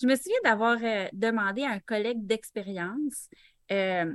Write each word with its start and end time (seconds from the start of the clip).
je 0.00 0.06
me 0.06 0.14
souviens 0.16 0.38
d'avoir 0.44 0.78
euh, 0.82 1.08
demandé 1.12 1.64
à 1.64 1.70
un 1.70 1.80
collègue 1.80 2.24
d'expérience, 2.24 3.28
euh, 3.72 4.14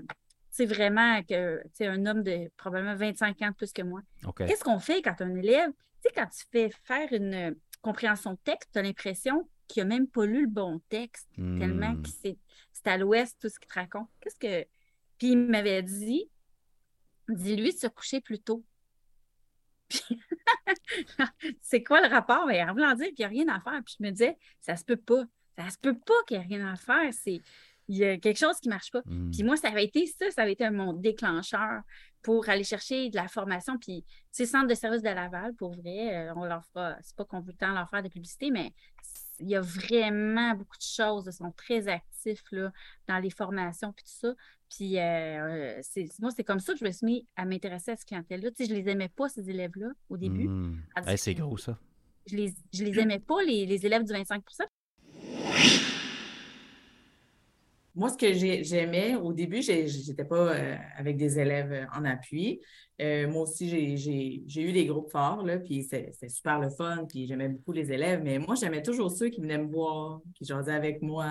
c'est 0.49 0.65
vraiment 0.65 1.21
que 1.23 1.61
c'est 1.73 1.87
un 1.87 2.05
homme 2.05 2.23
de 2.23 2.49
probablement 2.57 2.95
25 2.95 3.41
ans 3.41 3.49
de 3.49 3.55
plus 3.55 3.73
que 3.73 3.81
moi. 3.81 4.01
Qu'est-ce 4.37 4.63
qu'on 4.63 4.79
fait 4.79 5.01
quand 5.01 5.19
un 5.21 5.35
élève, 5.35 5.71
tu 5.71 5.75
sais, 6.03 6.11
quand 6.15 6.27
tu 6.27 6.45
fais 6.51 6.69
faire 6.83 7.11
une 7.11 7.55
compréhension 7.81 8.33
de 8.33 8.39
texte, 8.43 8.69
tu 8.71 8.79
as 8.79 8.81
l'impression 8.83 9.49
qu'il 9.67 9.83
n'a 9.83 9.95
même 9.95 10.07
pas 10.07 10.25
lu 10.25 10.41
le 10.43 10.49
bon 10.49 10.79
texte, 10.89 11.27
tellement 11.35 11.93
hmm. 11.93 12.01
que 12.03 12.09
c'est 12.09 12.37
à 12.85 12.97
l'ouest 12.97 13.37
tout 13.41 13.49
ce 13.49 13.59
qu'il 13.59 13.69
te 13.69 13.75
raconte. 13.75 14.09
Qu'est-ce 14.19 14.39
que. 14.39 14.67
Puis 15.17 15.31
il 15.31 15.37
m'avait 15.37 15.81
dit, 15.81 16.29
dis-lui 17.29 17.73
de 17.73 17.77
se 17.77 17.87
coucher 17.87 18.21
plus 18.21 18.39
tôt. 18.39 18.63
c'est 21.61 21.83
quoi 21.83 22.01
le 22.01 22.13
rapport? 22.13 22.45
Mais 22.45 22.63
en 22.63 22.73
voulant 22.73 22.93
dire 22.95 23.07
qu'il 23.07 23.19
n'y 23.19 23.25
a 23.25 23.27
rien 23.27 23.47
à 23.47 23.59
faire. 23.59 23.81
Puis 23.83 23.95
je 23.99 24.03
me 24.03 24.11
disais, 24.11 24.37
ça 24.61 24.75
se 24.75 24.83
peut 24.83 24.97
pas. 24.97 25.23
Ça 25.57 25.69
se 25.69 25.77
peut 25.77 25.97
pas 25.97 26.13
qu'il 26.27 26.37
n'y 26.37 26.43
ait 26.43 26.47
rien 26.47 26.67
à 26.67 26.75
faire. 26.75 27.13
C'est 27.13 27.41
il 27.89 27.97
y 27.97 28.05
a 28.05 28.17
quelque 28.17 28.37
chose 28.37 28.59
qui 28.59 28.69
ne 28.69 28.73
marche 28.73 28.91
pas. 28.91 29.01
Hmm. 29.05 29.31
Puis 29.31 29.43
moi, 29.43 29.57
ça 29.57 29.67
avait 29.67 29.83
été 29.83 30.05
ça, 30.07 30.29
ça 30.31 30.43
avait 30.43 30.53
été 30.53 30.69
mon 30.69 30.93
déclencheur 30.93 31.81
pour 32.21 32.47
aller 32.47 32.63
chercher 32.63 33.09
de 33.09 33.15
la 33.15 33.27
formation. 33.27 33.77
Puis, 33.77 34.05
ces 34.31 34.45
centres 34.45 34.67
de 34.67 34.73
services 34.73 35.01
de 35.01 35.09
Laval, 35.09 35.53
pour 35.55 35.75
vrai, 35.75 36.29
euh, 36.29 36.33
on 36.35 36.45
leur 36.45 36.63
fera, 36.65 36.95
c'est 37.01 37.15
pas 37.15 37.25
qu'on 37.25 37.41
veut 37.41 37.53
tant 37.53 37.73
leur 37.73 37.89
faire 37.89 38.01
de 38.01 38.07
publicité, 38.07 38.49
mais 38.49 38.73
il 39.39 39.49
y 39.49 39.55
a 39.55 39.61
vraiment 39.61 40.53
beaucoup 40.55 40.77
de 40.77 40.83
choses. 40.83 41.25
Ils 41.27 41.33
sont 41.33 41.51
très 41.51 41.89
actifs 41.89 42.43
là, 42.51 42.71
dans 43.07 43.19
les 43.19 43.29
formations 43.29 43.91
puis 43.91 44.05
tout 44.05 44.27
ça. 44.27 44.33
Puis 44.69 44.97
euh, 44.97 45.77
c'est, 45.81 46.07
moi, 46.19 46.31
c'est 46.31 46.45
comme 46.45 46.59
ça 46.59 46.73
que 46.73 46.79
je 46.79 46.85
me 46.85 46.91
suis 46.91 47.05
mis 47.05 47.27
à 47.35 47.45
m'intéresser 47.45 47.91
à 47.91 47.95
cette 47.97 48.07
clientèle-là. 48.07 48.51
Tu 48.51 48.63
sais, 48.63 48.69
je 48.69 48.73
les 48.73 48.89
aimais 48.89 49.09
pas, 49.09 49.27
ces 49.27 49.49
élèves-là, 49.49 49.89
au 50.09 50.15
début. 50.15 50.47
Hmm. 50.47 50.81
c'est 51.17 51.35
gros, 51.35 51.57
ça. 51.57 51.77
Je 52.25 52.37
les, 52.37 52.53
je 52.71 52.85
les 52.85 52.97
aimais 52.99 53.19
pas, 53.19 53.43
les, 53.43 53.65
les 53.65 53.85
élèves 53.85 54.05
du 54.05 54.13
25 54.13 54.43
moi, 57.95 58.09
ce 58.09 58.17
que 58.17 58.33
j'aimais 58.33 59.15
au 59.15 59.33
début, 59.33 59.61
je 59.61 60.07
n'étais 60.09 60.25
pas 60.25 60.53
euh, 60.53 60.75
avec 60.97 61.15
des 61.15 61.37
élèves 61.37 61.71
euh, 61.71 61.85
en 61.95 62.05
appui. 62.05 62.59
Euh, 63.01 63.27
moi 63.29 63.43
aussi, 63.43 63.69
j'ai 63.69 64.61
eu 64.61 64.71
des 64.71 64.85
groupes 64.85 65.11
forts, 65.11 65.43
là, 65.43 65.59
puis 65.59 65.83
c'était 65.83 66.29
super 66.29 66.59
le 66.59 66.69
fun, 66.69 67.05
puis 67.07 67.27
j'aimais 67.27 67.49
beaucoup 67.49 67.71
les 67.71 67.91
élèves, 67.91 68.21
mais 68.23 68.39
moi, 68.39 68.55
j'aimais 68.55 68.81
toujours 68.81 69.11
ceux 69.11 69.29
qui 69.29 69.41
venaient 69.41 69.59
me 69.59 69.71
voir, 69.71 70.21
qui 70.35 70.45
jasaient 70.45 70.73
avec 70.73 71.01
moi, 71.03 71.27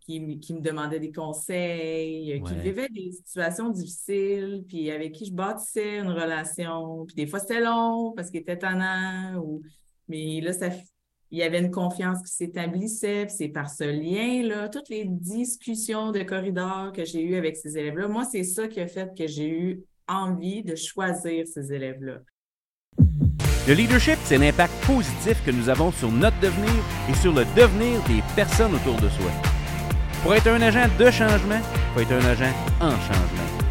qui, 0.00 0.20
me 0.20 0.60
demandaient 0.60 1.00
des 1.00 1.12
conseils, 1.12 2.42
qui 2.46 2.54
vivaient 2.56 2.90
des 2.90 3.12
situations 3.12 3.70
difficiles, 3.70 4.64
puis 4.68 4.90
avec 4.90 5.12
qui 5.12 5.24
je 5.24 5.32
bâtissais 5.32 5.98
une 5.98 6.10
relation. 6.10 7.06
Puis 7.06 7.16
des 7.16 7.26
fois, 7.26 7.40
c'était 7.40 7.60
long 7.60 8.12
parce 8.14 8.30
qu'il 8.30 8.40
était 8.40 8.58
tannant, 8.58 9.40
ou... 9.42 9.62
mais 10.08 10.42
là, 10.42 10.52
ça, 10.52 10.68
il 11.30 11.38
y 11.38 11.42
avait 11.42 11.60
une 11.60 11.70
confiance 11.70 12.22
qui 12.22 12.32
s'établissait, 12.32 13.28
c'est 13.28 13.48
par 13.48 13.70
ce 13.70 13.84
lien-là, 13.84 14.68
toutes 14.68 14.88
les 14.88 15.04
discussions 15.04 16.12
de 16.12 16.22
corridor 16.22 16.92
que 16.92 17.04
j'ai 17.04 17.22
eues 17.22 17.36
avec 17.36 17.56
ces 17.56 17.76
élèves-là, 17.76 18.08
moi, 18.08 18.24
c'est 18.24 18.44
ça 18.44 18.68
qui 18.68 18.80
a 18.80 18.86
fait 18.86 19.16
que 19.16 19.26
j'ai 19.26 19.48
eu 19.48 19.84
envie 20.06 20.62
de 20.62 20.74
choisir 20.76 21.46
ces 21.46 21.72
élèves-là. 21.72 22.18
Le 23.66 23.72
leadership, 23.72 24.18
c'est 24.24 24.36
l'impact 24.36 24.74
positif 24.86 25.42
que 25.44 25.50
nous 25.50 25.70
avons 25.70 25.90
sur 25.90 26.12
notre 26.12 26.38
devenir 26.40 26.70
et 27.08 27.14
sur 27.14 27.32
le 27.32 27.44
devenir 27.56 28.02
des 28.04 28.22
personnes 28.36 28.74
autour 28.74 28.96
de 29.00 29.08
soi. 29.08 29.30
Pour 30.22 30.34
être 30.34 30.48
un 30.48 30.60
agent 30.60 30.86
de 30.98 31.10
changement, 31.10 31.58
il 31.58 31.94
faut 31.94 32.00
être 32.00 32.12
un 32.12 32.28
agent 32.28 32.52
en 32.80 32.90
changement. 32.90 33.64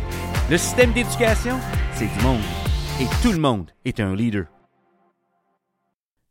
Le 0.49 0.57
système 0.57 0.93
d'éducation, 0.93 1.59
c'est 1.93 2.07
du 2.07 2.23
monde. 2.23 2.41
Et 2.99 3.05
tout 3.21 3.31
le 3.31 3.39
monde 3.39 3.71
est 3.85 3.99
un 3.99 4.15
leader. 4.15 4.45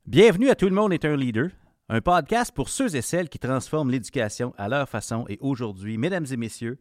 Bienvenue 0.06 0.50
à 0.50 0.56
Tout 0.56 0.69
le 0.69 0.75
monde 0.75 0.92
est 0.92 1.05
un 1.05 1.14
leader, 1.14 1.50
un 1.89 2.00
podcast 2.00 2.53
pour 2.53 2.69
ceux 2.69 2.97
et 2.97 3.03
celles 3.03 3.28
qui 3.28 3.39
transforment 3.39 3.92
l'éducation 3.92 4.53
à 4.58 4.69
leur 4.69 4.89
façon. 4.89 5.25
Et 5.28 5.39
aujourd'hui, 5.41 5.97
mesdames 5.97 6.27
et 6.28 6.36
messieurs, 6.36 6.81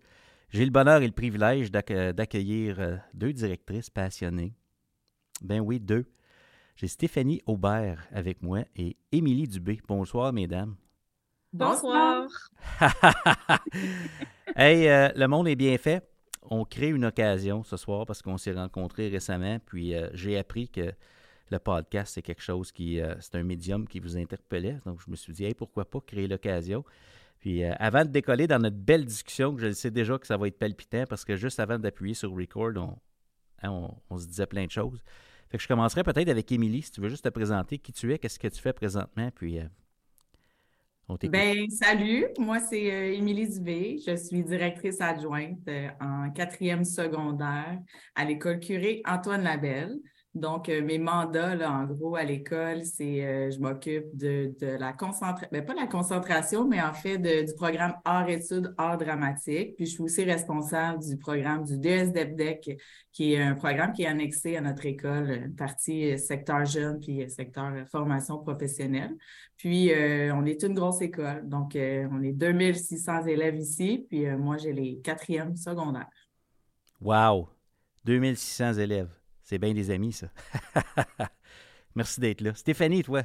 j'ai 0.50 0.66
le 0.66 0.72
bonheur 0.72 1.03
et 1.03 1.05
le 1.05 1.14
privilège 1.14 1.72
d'accueillir 1.72 2.80
euh, 2.80 2.97
deux 3.14 3.31
directrices 3.31 3.92
passionnées. 3.92 4.55
Ben 5.43 5.59
oui, 5.59 5.80
deux. 5.80 6.05
J'ai 6.76 6.87
Stéphanie 6.87 7.43
Aubert 7.45 8.08
avec 8.11 8.42
moi 8.42 8.61
et 8.76 8.98
Émilie 9.11 9.48
Dubé. 9.48 9.80
Bonsoir, 9.88 10.33
mesdames. 10.33 10.76
Bonsoir. 11.53 12.27
hey, 14.55 14.89
euh, 14.89 15.09
le 15.15 15.27
monde 15.27 15.48
est 15.48 15.55
bien 15.55 15.77
fait. 15.77 16.03
On 16.42 16.65
crée 16.65 16.89
une 16.89 17.05
occasion 17.05 17.64
ce 17.64 17.77
soir 17.77 18.08
parce 18.08 18.23
qu'on 18.23 18.39
s'est 18.39 18.53
rencontrés 18.53 19.09
récemment, 19.09 19.59
puis 19.64 19.93
euh, 19.93 20.09
j'ai 20.14 20.39
appris 20.39 20.70
que 20.70 20.92
le 21.52 21.60
podcast, 21.60 22.14
c'est 22.14 22.22
quelque 22.22 22.42
chose 22.42 22.72
qui, 22.72 23.00
euh, 23.00 23.14
c'est 23.20 23.36
un 23.36 23.44
médium 23.44 23.88
qui 23.88 24.00
vous 24.00 24.17
interpellait. 24.17 24.78
Donc, 24.86 25.00
je 25.06 25.12
me 25.12 25.16
suis 25.16 25.34
dit, 25.34 25.54
pourquoi 25.54 25.86
pas 25.86 26.00
créer 26.00 26.28
l'occasion? 26.28 26.84
Puis, 27.39 27.64
euh, 27.64 27.73
avant 27.80 28.06
de 28.06 28.10
décoller 28.10 28.48
dans 28.48 28.60
notre 28.60 28.78
belle 28.78 29.06
discussion, 29.06 29.58
je 29.58 29.72
sais 29.73 29.92
déjà 29.92 30.17
que 30.17 30.26
ça 30.26 30.38
va 30.38 30.48
être 30.48 30.58
palpitant 30.58 31.04
parce 31.10 31.26
que 31.26 31.36
juste 31.36 31.60
avant 31.60 31.78
d'appuyer 31.78 32.14
sur 32.14 32.32
record, 32.32 32.98
hein, 33.62 33.92
on, 34.10 34.17
se 34.17 34.28
disait 34.28 34.45
plein 34.45 34.66
de 34.66 34.72
choses. 34.72 35.04
Fait 35.50 35.58
que 35.58 35.64
je 35.64 35.67
commencerai 35.67 36.04
peut-être 36.04 36.30
avec 36.30 36.52
Émilie, 36.52 36.84
si 36.84 36.92
tu 36.92 37.02
veux 37.02 37.10
juste 37.10 37.26
te 37.26 37.30
présenter 37.30 37.78
qui 37.78 37.92
tu 37.92 38.14
es, 38.14 38.18
qu'est-ce 38.18 38.39
que 38.39 38.48
tu 38.48 38.62
fais 38.62 38.72
présentement, 38.72 39.30
puis 39.36 39.60
euh, 39.60 39.66
on 41.10 41.16
Ben, 41.16 41.70
salut, 41.70 42.28
moi 42.38 42.60
c'est 42.60 43.16
Émilie 43.18 43.50
Dubé, 43.50 43.98
je 44.08 44.16
suis 44.16 44.44
directrice 44.44 45.02
adjointe 45.02 45.68
en 46.00 46.30
quatrième 46.32 46.86
secondaire 46.86 47.80
à 48.16 48.23
l'école 48.23 48.62
curée 48.62 49.02
Antoine 49.06 49.44
Labelle. 49.44 50.00
Donc, 50.33 50.69
euh, 50.69 50.81
mes 50.81 50.97
mandats, 50.97 51.55
là, 51.55 51.69
en 51.73 51.83
gros, 51.83 52.15
à 52.15 52.23
l'école, 52.23 52.86
c'est 52.86 53.25
euh, 53.25 53.52
je 53.52 53.59
m'occupe 53.59 54.15
de, 54.15 54.53
la 54.61 54.93
concentration, 54.93 55.49
ben, 55.52 55.65
pas 55.65 55.73
la 55.73 55.87
concentration, 55.87 56.65
mais 56.65 56.81
en 56.81 56.93
fait 56.93 57.17
du 57.17 57.53
programme 57.53 57.95
Art-études, 58.05 58.73
art 58.77 58.97
dramatique. 58.97 59.75
Puis, 59.75 59.87
je 59.87 59.91
suis 59.91 60.02
aussi 60.02 60.23
responsable 60.23 61.03
du 61.03 61.17
programme 61.17 61.65
du 61.65 61.77
DSDEPDEC, 61.77 62.80
qui 63.11 63.33
est 63.33 63.41
un 63.41 63.55
programme 63.55 63.91
qui 63.91 64.03
est 64.03 64.08
annexé 64.08 64.55
à 64.55 64.61
notre 64.61 64.86
école, 64.86 65.31
une 65.31 65.55
partie 65.55 66.14
euh, 66.14 66.17
secteur 66.17 66.64
jeune 66.64 67.02
puis 67.02 67.30
secteur 67.30 67.73
formation 67.91 68.37
professionnelle. 68.37 69.17
Puis, 69.58 69.91
on 70.33 70.45
est 70.45 70.64
une 70.64 70.73
grosse 70.73 71.02
école. 71.02 71.47
Donc, 71.47 71.73
on 71.75 72.23
est 72.23 72.31
2600 72.31 73.25
élèves 73.27 73.58
ici. 73.58 74.08
Puis, 74.09 74.25
moi, 74.37 74.58
j'ai 74.58 74.73
les 74.73 74.99
quatrièmes 75.03 75.55
secondaires. 75.55 76.09
Wow! 76.99 77.49
2600 78.05 78.73
élèves. 78.80 79.20
C'est 79.52 79.60
bien 79.60 79.73
des 79.73 79.92
amis, 79.92 80.14
ça. 80.14 80.28
Merci 81.95 82.22
d'être 82.22 82.39
là. 82.39 82.54
Stéphanie, 82.54 83.04
toi, 83.04 83.23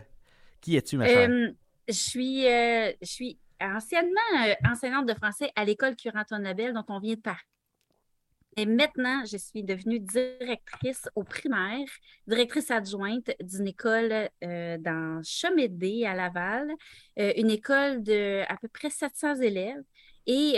qui 0.61 0.75
es-tu, 0.75 0.97
ma 0.97 1.07
chère? 1.07 1.31
Euh, 1.31 1.53
je, 1.87 1.95
suis, 1.95 2.49
euh, 2.49 2.91
je 3.01 3.07
suis 3.07 3.39
anciennement 3.61 4.11
euh, 4.45 4.55
enseignante 4.69 5.07
de 5.07 5.15
français 5.15 5.53
à 5.55 5.65
l'école 5.65 5.95
Curanton-Labelle, 5.95 6.75
dont 6.75 6.85
on 6.89 6.99
vient 6.99 7.15
de 7.15 7.21
parler. 7.21 7.39
Et 8.57 8.67
maintenant, 8.67 9.23
je 9.25 9.37
suis 9.37 9.63
devenue 9.63 10.01
directrice 10.01 11.09
au 11.15 11.23
primaire, 11.23 11.87
directrice 12.27 12.73
adjointe 12.73 13.31
d'une 13.41 13.69
école 13.69 14.29
dans 14.43 15.21
Chamédé, 15.23 16.07
à 16.07 16.15
Laval, 16.15 16.73
une 17.17 17.51
école 17.51 18.03
de 18.03 18.43
à 18.49 18.57
peu 18.57 18.67
près 18.67 18.91
700 18.91 19.43
élèves. 19.43 19.85
Et 20.27 20.57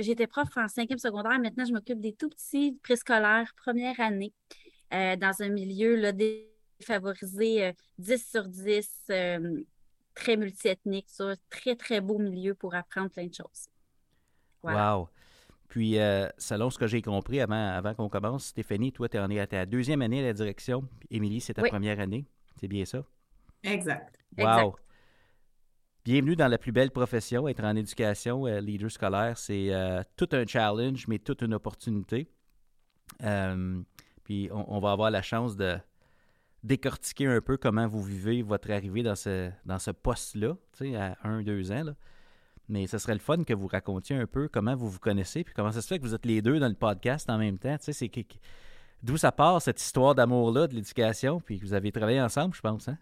j'étais 0.00 0.26
prof 0.26 0.48
en 0.56 0.66
cinquième 0.66 0.98
secondaire. 0.98 1.38
Maintenant, 1.38 1.64
je 1.64 1.72
m'occupe 1.74 2.00
des 2.00 2.14
tout 2.14 2.30
petits 2.30 2.76
préscolaires, 2.82 3.52
première 3.62 4.00
année. 4.00 4.32
Euh, 4.92 5.16
dans 5.16 5.42
un 5.42 5.48
milieu 5.48 5.96
là, 5.96 6.12
défavorisé, 6.12 7.72
10 7.98 8.12
euh, 8.12 8.16
sur 8.16 8.48
10, 8.48 9.02
euh, 9.10 9.62
très 10.14 10.36
multiethnique, 10.36 11.06
ça, 11.08 11.34
très, 11.50 11.74
très 11.74 12.00
beau 12.00 12.18
milieu 12.18 12.54
pour 12.54 12.74
apprendre 12.74 13.10
plein 13.10 13.26
de 13.26 13.34
choses. 13.34 13.68
Wow! 14.62 15.08
Puis, 15.68 15.96
selon 16.38 16.70
ce 16.70 16.78
que 16.78 16.86
j'ai 16.86 17.02
compris 17.02 17.40
avant, 17.40 17.68
avant 17.68 17.94
qu'on 17.94 18.08
commence, 18.08 18.46
Stéphanie, 18.46 18.92
toi, 18.92 19.08
tu 19.08 19.16
es 19.16 19.40
à 19.40 19.46
ta 19.46 19.66
deuxième 19.66 20.00
année 20.00 20.20
à 20.20 20.22
la 20.22 20.32
direction. 20.32 20.88
Émilie, 21.10 21.40
c'est 21.40 21.54
ta 21.54 21.62
première 21.62 22.00
année. 22.00 22.24
C'est 22.58 22.68
bien 22.68 22.84
ça? 22.84 23.04
Exact. 23.62 24.18
Wow! 24.38 24.76
Bienvenue 26.04 26.36
dans 26.36 26.48
la 26.48 26.56
plus 26.56 26.70
belle 26.70 26.92
profession, 26.92 27.48
être 27.48 27.64
en 27.64 27.74
éducation, 27.74 28.46
leader 28.46 28.90
scolaire. 28.90 29.36
C'est 29.36 29.70
tout 30.16 30.28
un 30.32 30.46
challenge, 30.46 31.06
mais 31.08 31.18
toute 31.18 31.42
une 31.42 31.54
opportunité. 31.54 32.28
Puis 34.26 34.48
on, 34.50 34.80
va 34.80 34.90
avoir 34.90 35.12
la 35.12 35.22
chance 35.22 35.56
de 35.56 35.78
décortiquer 36.64 37.28
un 37.28 37.40
peu 37.40 37.56
comment 37.56 37.86
vous 37.86 38.02
vivez 38.02 38.42
votre 38.42 38.72
arrivée 38.72 39.04
dans 39.04 39.14
ce, 39.14 39.90
poste-là, 39.92 40.56
à 40.96 41.28
un, 41.28 41.42
deux 41.42 41.70
ans. 41.70 41.84
Mais 42.68 42.88
ce 42.88 42.98
serait 42.98 43.12
le 43.12 43.20
fun 43.20 43.44
que 43.44 43.54
vous 43.54 43.68
racontiez 43.68 44.16
un 44.16 44.26
peu 44.26 44.48
comment 44.48 44.74
vous 44.74 44.90
vous 44.90 44.98
connaissez, 44.98 45.44
puis 45.44 45.54
comment 45.54 45.70
ça 45.70 45.80
se 45.80 45.86
fait 45.86 46.00
que 46.00 46.02
vous 46.02 46.12
êtes 46.12 46.26
les 46.26 46.42
deux 46.42 46.58
dans 46.58 46.66
le 46.66 46.74
podcast 46.74 47.30
en 47.30 47.38
même 47.38 47.56
temps. 47.56 47.76
C'est 47.78 48.10
d'où 49.00 49.16
ça 49.16 49.30
part 49.30 49.62
cette 49.62 49.80
histoire 49.80 50.16
d'amour-là 50.16 50.66
de 50.66 50.74
l'éducation, 50.74 51.40
puis 51.40 51.60
que 51.60 51.64
vous 51.64 51.74
avez 51.74 51.92
travaillé 51.92 52.20
ensemble, 52.20 52.52
je 52.52 52.62
pense. 52.62 52.88
Hein? 52.88 52.98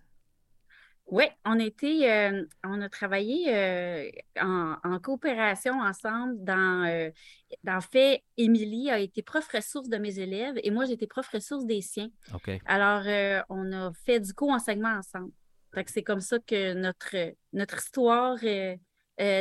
Oui, 1.09 1.25
on 1.45 1.59
était, 1.59 2.11
euh, 2.11 2.47
on 2.65 2.81
a 2.81 2.89
travaillé 2.89 3.55
euh, 3.55 4.11
en, 4.41 4.99
coopération 5.01 5.75
ensemble 5.81 6.43
dans, 6.43 6.87
euh, 6.87 7.11
dans 7.63 7.81
fait, 7.83 8.23
Émilie 8.39 8.91
a 8.91 8.99
été 8.99 9.23
prof 9.23 9.47
ressource 9.49 9.89
de 9.91 9.99
mes 9.99 10.19
élèves 10.19 10.55
et 10.63 10.71
moi 10.71 10.87
j'étais 10.87 11.07
prof 11.07 11.29
ressource 11.29 11.67
des 11.67 11.83
siens. 11.83 12.09
Alors, 12.65 13.03
on 13.51 13.73
a 13.73 13.93
fait 14.07 14.21
du 14.21 14.33
co-enseignement 14.33 14.97
ensemble. 14.97 15.31
c'est 15.87 16.03
comme 16.03 16.21
ça 16.21 16.39
que 16.39 16.73
notre, 16.73 17.17
notre 17.53 17.79
histoire 17.79 18.39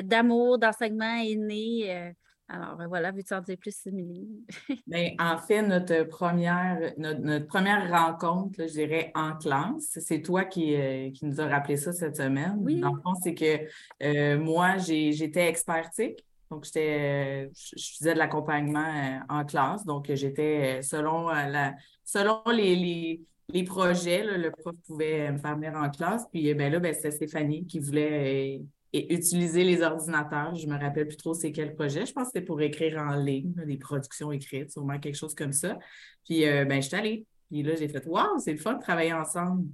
d'amour, 0.03 0.59
d'enseignement 0.59 1.15
est 1.15 1.35
né. 1.35 2.13
Alors 2.53 2.77
voilà, 2.87 3.11
veux-tu 3.11 3.33
en 3.33 3.41
dire 3.41 3.57
plus, 3.57 3.75
Émilie? 3.87 4.45
Bien, 4.87 5.15
en 5.19 5.39
fait, 5.39 5.63
notre 5.63 6.03
première, 6.03 6.93
notre, 6.97 7.47
première 7.47 7.89
rencontre, 7.89 8.67
je 8.67 8.73
dirais, 8.73 9.11
en 9.15 9.35
classe, 9.35 9.97
c'est 9.99 10.21
toi 10.21 10.45
qui, 10.45 10.75
qui, 11.13 11.25
nous 11.25 11.41
a 11.41 11.47
rappelé 11.47 11.77
ça 11.77 11.91
cette 11.91 12.15
semaine. 12.15 12.57
Oui. 12.59 12.79
Dans 12.79 12.93
le 12.93 13.01
fond, 13.01 13.15
c'est 13.15 13.33
que 13.33 14.35
moi, 14.35 14.77
j'étais 14.77 15.47
expertique. 15.47 16.23
Donc, 16.51 16.65
j'étais, 16.65 17.49
je 17.55 17.95
faisais 17.97 18.13
de 18.13 18.19
l'accompagnement 18.19 19.21
en 19.29 19.43
classe. 19.45 19.83
Donc, 19.83 20.13
j'étais 20.13 20.83
selon 20.83 21.29
la 21.29 21.73
selon 22.03 22.43
les, 22.51 23.19
les, 23.49 23.63
projets, 23.63 24.23
le 24.37 24.51
prof 24.51 24.75
pouvait 24.85 25.31
me 25.31 25.39
faire 25.39 25.55
venir 25.55 25.73
en 25.73 25.89
classe. 25.89 26.27
Puis 26.31 26.53
ben 26.53 26.71
là, 26.71 26.79
ben, 26.79 26.93
c'est 26.93 27.09
Stéphanie 27.09 27.65
qui 27.65 27.79
voulait 27.79 28.61
utiliser 28.93 29.63
les 29.63 29.81
ordinateurs. 29.81 30.55
Je 30.55 30.67
me 30.67 30.77
rappelle 30.77 31.07
plus 31.07 31.17
trop 31.17 31.33
c'est 31.33 31.51
quel 31.51 31.73
projet. 31.73 32.05
Je 32.05 32.13
pense 32.13 32.25
que 32.25 32.31
c'était 32.33 32.45
pour 32.45 32.61
écrire 32.61 32.99
en 32.99 33.15
ligne, 33.15 33.53
des 33.65 33.77
productions 33.77 34.31
écrites, 34.31 34.71
sûrement 34.71 34.99
quelque 34.99 35.15
chose 35.15 35.33
comme 35.33 35.53
ça. 35.53 35.77
Puis 36.25 36.45
euh, 36.47 36.65
ben, 36.65 36.81
je 36.81 36.87
suis 36.87 36.95
allée. 36.95 37.25
Puis 37.49 37.63
là, 37.63 37.75
j'ai 37.75 37.87
fait 37.87 38.05
Waouh, 38.05 38.39
c'est 38.39 38.53
le 38.53 38.59
fun 38.59 38.73
de 38.73 38.81
travailler 38.81 39.13
ensemble. 39.13 39.67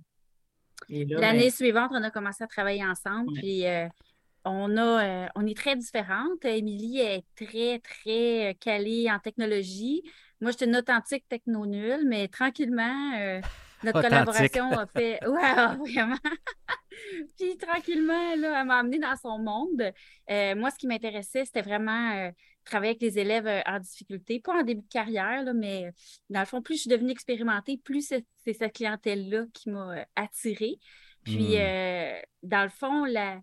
L'année 0.90 1.44
ben 1.44 1.52
suivante, 1.52 1.92
on 1.94 2.02
a 2.02 2.10
commencé 2.10 2.44
à 2.44 2.48
travailler 2.48 2.86
ensemble. 2.86 3.34
Puis 3.34 3.66
euh, 3.68 3.88
on, 4.46 4.78
a, 4.78 5.26
euh, 5.26 5.28
on 5.36 5.46
est 5.46 5.56
très 5.58 5.76
différentes. 5.76 6.46
Émilie 6.46 7.00
est 7.00 7.26
très, 7.36 7.80
très 7.80 8.56
calée 8.60 9.10
en 9.12 9.20
technologie. 9.20 10.02
Moi, 10.40 10.52
j'étais 10.52 10.66
une 10.66 10.78
authentique 10.78 11.26
techno-nulle, 11.28 12.08
mais 12.08 12.30
tranquillement, 12.30 13.42
notre 13.84 14.02
collaboration 14.02 14.72
a 14.72 14.86
fait. 14.86 15.20
Ouais, 15.28 15.76
vraiment. 15.78 16.18
Puis 17.38 17.58
tranquillement, 17.58 18.36
là, 18.36 18.62
elle 18.62 18.68
m'a 18.68 18.80
amenée 18.80 19.00
dans 19.00 19.16
son 19.16 19.40
monde. 19.40 19.92
Euh, 20.30 20.56
moi, 20.56 20.72
ce 20.72 20.78
qui 20.78 20.88
m'intéressait, 20.88 21.46
c'était 21.46 21.62
vraiment 21.62 22.12
euh, 22.12 22.32
travailler 22.66 22.92
avec 22.92 23.02
les 23.02 23.20
élèves 23.20 23.48
euh, 23.48 23.62
en 23.66 23.80
difficulté, 23.80 24.40
pas 24.40 24.60
en 24.60 24.64
début 24.64 24.82
de 24.82 24.90
carrière, 24.90 25.44
là, 25.44 25.54
mais 25.54 25.92
dans 26.30 26.42
le 26.42 26.46
fond, 26.46 26.62
plus 26.62 26.76
je 26.76 26.82
suis 26.82 26.90
devenue 26.90 27.12
expérimentée, 27.12 27.78
plus 27.78 28.08
c'est 28.08 28.54
cette 28.54 28.74
clientèle-là 28.74 29.46
qui 29.54 29.70
m'a 29.70 30.06
attirée. 30.16 30.80
Puis, 31.24 31.58
hmm. 31.58 32.22
dans 32.44 32.64
le 32.64 32.70
fond, 32.70 33.06
la, 33.06 33.40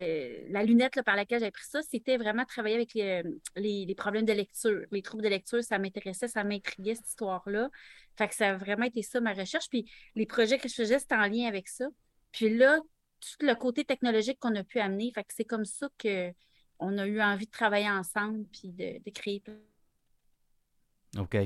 la 0.00 0.62
lunette 0.62 1.02
par 1.02 1.16
laquelle 1.16 1.40
j'ai 1.40 1.50
pris 1.50 1.64
ça, 1.64 1.82
c'était 1.82 2.16
vraiment 2.16 2.44
travailler 2.44 2.76
avec 2.76 2.94
les, 2.94 3.22
les, 3.56 3.94
problèmes 3.94 4.24
de 4.24 4.32
lecture. 4.32 4.82
Les 4.90 5.02
troubles 5.02 5.24
de 5.24 5.28
lecture, 5.28 5.62
ça 5.62 5.78
m'intéressait, 5.78 6.28
ça 6.28 6.44
m'intriguait, 6.44 6.94
cette 6.94 7.08
histoire-là. 7.08 7.70
Fait 8.16 8.28
que 8.28 8.34
ça 8.34 8.50
a 8.50 8.56
vraiment 8.56 8.84
été 8.84 9.02
ça 9.02 9.20
ma 9.20 9.32
recherche. 9.32 9.68
Puis 9.68 9.90
les 10.14 10.26
projets 10.26 10.58
que 10.58 10.68
je 10.68 10.74
faisais, 10.74 10.98
c'était 10.98 11.14
en 11.14 11.28
lien 11.28 11.46
avec 11.46 11.68
ça. 11.68 11.86
Puis 12.32 12.54
là, 12.56 12.78
tout 13.20 13.46
le 13.46 13.54
côté 13.54 13.84
technologique 13.84 14.38
qu'on 14.38 14.54
a 14.54 14.64
pu 14.64 14.78
amener, 14.78 15.10
fait 15.14 15.24
que 15.24 15.32
c'est 15.34 15.44
comme 15.44 15.64
ça 15.64 15.88
qu'on 16.00 16.98
a 16.98 17.06
eu 17.06 17.20
envie 17.20 17.46
de 17.46 17.50
travailler 17.50 17.90
ensemble 17.90 18.44
puis 18.52 18.72
de, 18.72 19.10
créer. 19.10 19.42
OK. 21.18 21.36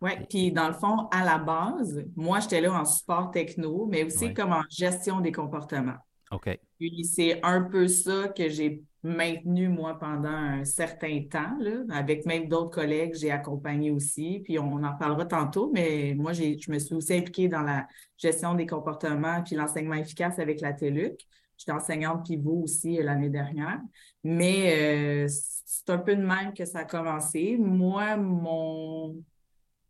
Oui, 0.00 0.10
puis 0.28 0.52
dans 0.52 0.68
le 0.68 0.74
fond, 0.74 1.08
à 1.10 1.24
la 1.24 1.38
base, 1.38 2.04
moi, 2.14 2.38
j'étais 2.38 2.60
là 2.60 2.72
en 2.72 2.84
support 2.84 3.32
techno, 3.32 3.86
mais 3.86 4.04
aussi 4.04 4.32
comme 4.32 4.52
en 4.52 4.62
gestion 4.70 5.20
des 5.20 5.32
comportements. 5.32 5.98
OK. 6.30 6.58
Puis 6.78 7.04
c'est 7.04 7.40
un 7.42 7.62
peu 7.62 7.88
ça 7.88 8.28
que 8.28 8.48
j'ai 8.48 8.84
maintenu, 9.02 9.68
moi, 9.68 9.98
pendant 9.98 10.28
un 10.28 10.64
certain 10.64 11.22
temps, 11.30 11.56
là, 11.60 11.84
avec 11.90 12.26
même 12.26 12.48
d'autres 12.48 12.70
collègues, 12.70 13.14
j'ai 13.14 13.30
accompagné 13.30 13.90
aussi, 13.90 14.40
puis 14.44 14.58
on, 14.58 14.82
en 14.82 14.96
parlera 14.96 15.24
tantôt, 15.24 15.70
mais 15.72 16.14
moi, 16.16 16.32
je 16.32 16.70
me 16.70 16.78
suis 16.78 16.94
aussi 16.94 17.14
impliquée 17.14 17.48
dans 17.48 17.62
la 17.62 17.86
gestion 18.16 18.54
des 18.54 18.66
comportements 18.66 19.42
puis 19.42 19.56
l'enseignement 19.56 19.94
efficace 19.94 20.38
avec 20.38 20.60
la 20.60 20.72
TELUC. 20.72 21.20
J'étais 21.56 21.72
enseignante 21.72 22.24
pivot 22.24 22.62
aussi 22.62 23.00
euh, 23.00 23.04
l'année 23.04 23.30
dernière, 23.30 23.80
mais 24.22 25.24
euh, 25.24 25.26
c'est 25.28 25.90
un 25.90 25.98
peu 25.98 26.14
de 26.14 26.22
même 26.22 26.54
que 26.54 26.64
ça 26.64 26.80
a 26.80 26.84
commencé. 26.84 27.56
Moi, 27.58 28.16
mon 28.16 29.16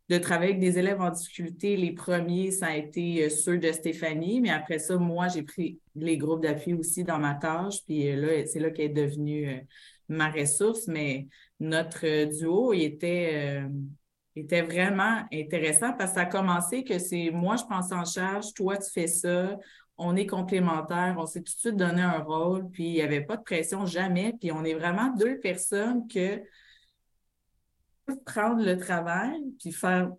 de 0.09 0.17
travailler 0.17 0.53
avec 0.53 0.61
des 0.61 0.79
élèves 0.79 1.01
en 1.01 1.11
difficulté, 1.11 1.77
les 1.77 1.91
premiers, 1.91 2.49
ça 2.49 2.67
a 2.67 2.75
été 2.75 3.25
euh, 3.25 3.29
ceux 3.29 3.59
de 3.59 3.71
Stéphanie, 3.71 4.41
mais 4.41 4.49
après 4.49 4.79
ça, 4.79 4.97
moi, 4.97 5.27
j'ai 5.27 5.43
pris 5.43 5.79
les 5.95 6.17
groupes 6.17 6.41
d'appui 6.41 6.73
aussi 6.73 7.03
dans 7.03 7.19
ma 7.19 7.35
tâche, 7.35 7.85
puis 7.85 8.09
euh, 8.09 8.15
là, 8.15 8.45
c'est 8.47 8.59
là 8.59 8.71
qu'elle 8.71 8.91
est 8.91 9.07
devenue 9.07 9.49
euh, 9.49 9.59
ma 10.07 10.31
ressource, 10.31 10.87
mais 10.87 11.27
notre 11.59 12.25
duo, 12.25 12.73
était, 12.73 13.61
était 14.35 14.63
vraiment 14.63 15.23
intéressant 15.31 15.93
parce 15.93 16.11
que 16.11 16.15
ça 16.15 16.21
a 16.21 16.25
commencé 16.25 16.83
que 16.83 16.97
c'est 16.97 17.29
moi, 17.31 17.57
je 17.57 17.65
pense 17.65 17.91
en 17.91 18.05
charge, 18.05 18.53
toi, 18.55 18.77
tu 18.77 18.89
fais 18.89 19.07
ça, 19.07 19.55
on 19.97 20.15
est 20.15 20.25
complémentaires, 20.25 21.15
on 21.19 21.27
s'est 21.27 21.41
tout 21.41 21.53
de 21.53 21.59
suite 21.59 21.75
donné 21.75 22.01
un 22.01 22.19
rôle, 22.19 22.71
puis 22.71 22.85
il 22.85 22.93
n'y 22.93 23.01
avait 23.01 23.21
pas 23.21 23.37
de 23.37 23.43
pression 23.43 23.85
jamais, 23.85 24.33
puis 24.39 24.51
on 24.51 24.63
est 24.63 24.73
vraiment 24.73 25.13
deux 25.15 25.39
personnes 25.39 26.07
que 26.07 26.41
prendre 28.17 28.63
le 28.63 28.77
travail 28.77 29.41
puis 29.59 29.71
faire 29.71 30.11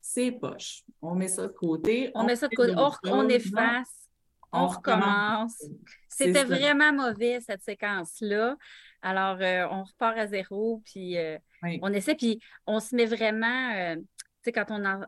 ses 0.00 0.32
poches. 0.32 0.82
On 1.02 1.14
met 1.14 1.28
ça 1.28 1.42
de 1.42 1.52
côté. 1.52 2.10
On, 2.14 2.24
met 2.24 2.36
ça 2.36 2.48
de 2.48 2.54
côté. 2.54 2.74
On, 3.04 3.28
efface. 3.28 4.08
On, 4.52 4.66
recommence. 4.66 5.62
C'était 6.08 6.44
vraiment 6.44 6.92
mauvais, 6.92 7.40
cette 7.40 7.62
séquence-là. 7.62 8.56
Alors, 9.02 9.38
euh, 9.40 9.66
on 9.70 9.84
repart 9.84 10.18
à 10.18 10.26
zéro, 10.26 10.82
puis 10.84 11.18
euh, 11.18 11.38
on 11.82 11.92
essaie, 11.92 12.14
puis 12.14 12.40
on 12.66 12.80
se 12.80 12.96
met 12.96 13.06
vraiment, 13.06 13.72
euh, 13.74 13.96
tu 13.96 14.04
sais, 14.42 14.52
quand 14.52 14.66
on 14.70 14.84
a, 14.84 15.06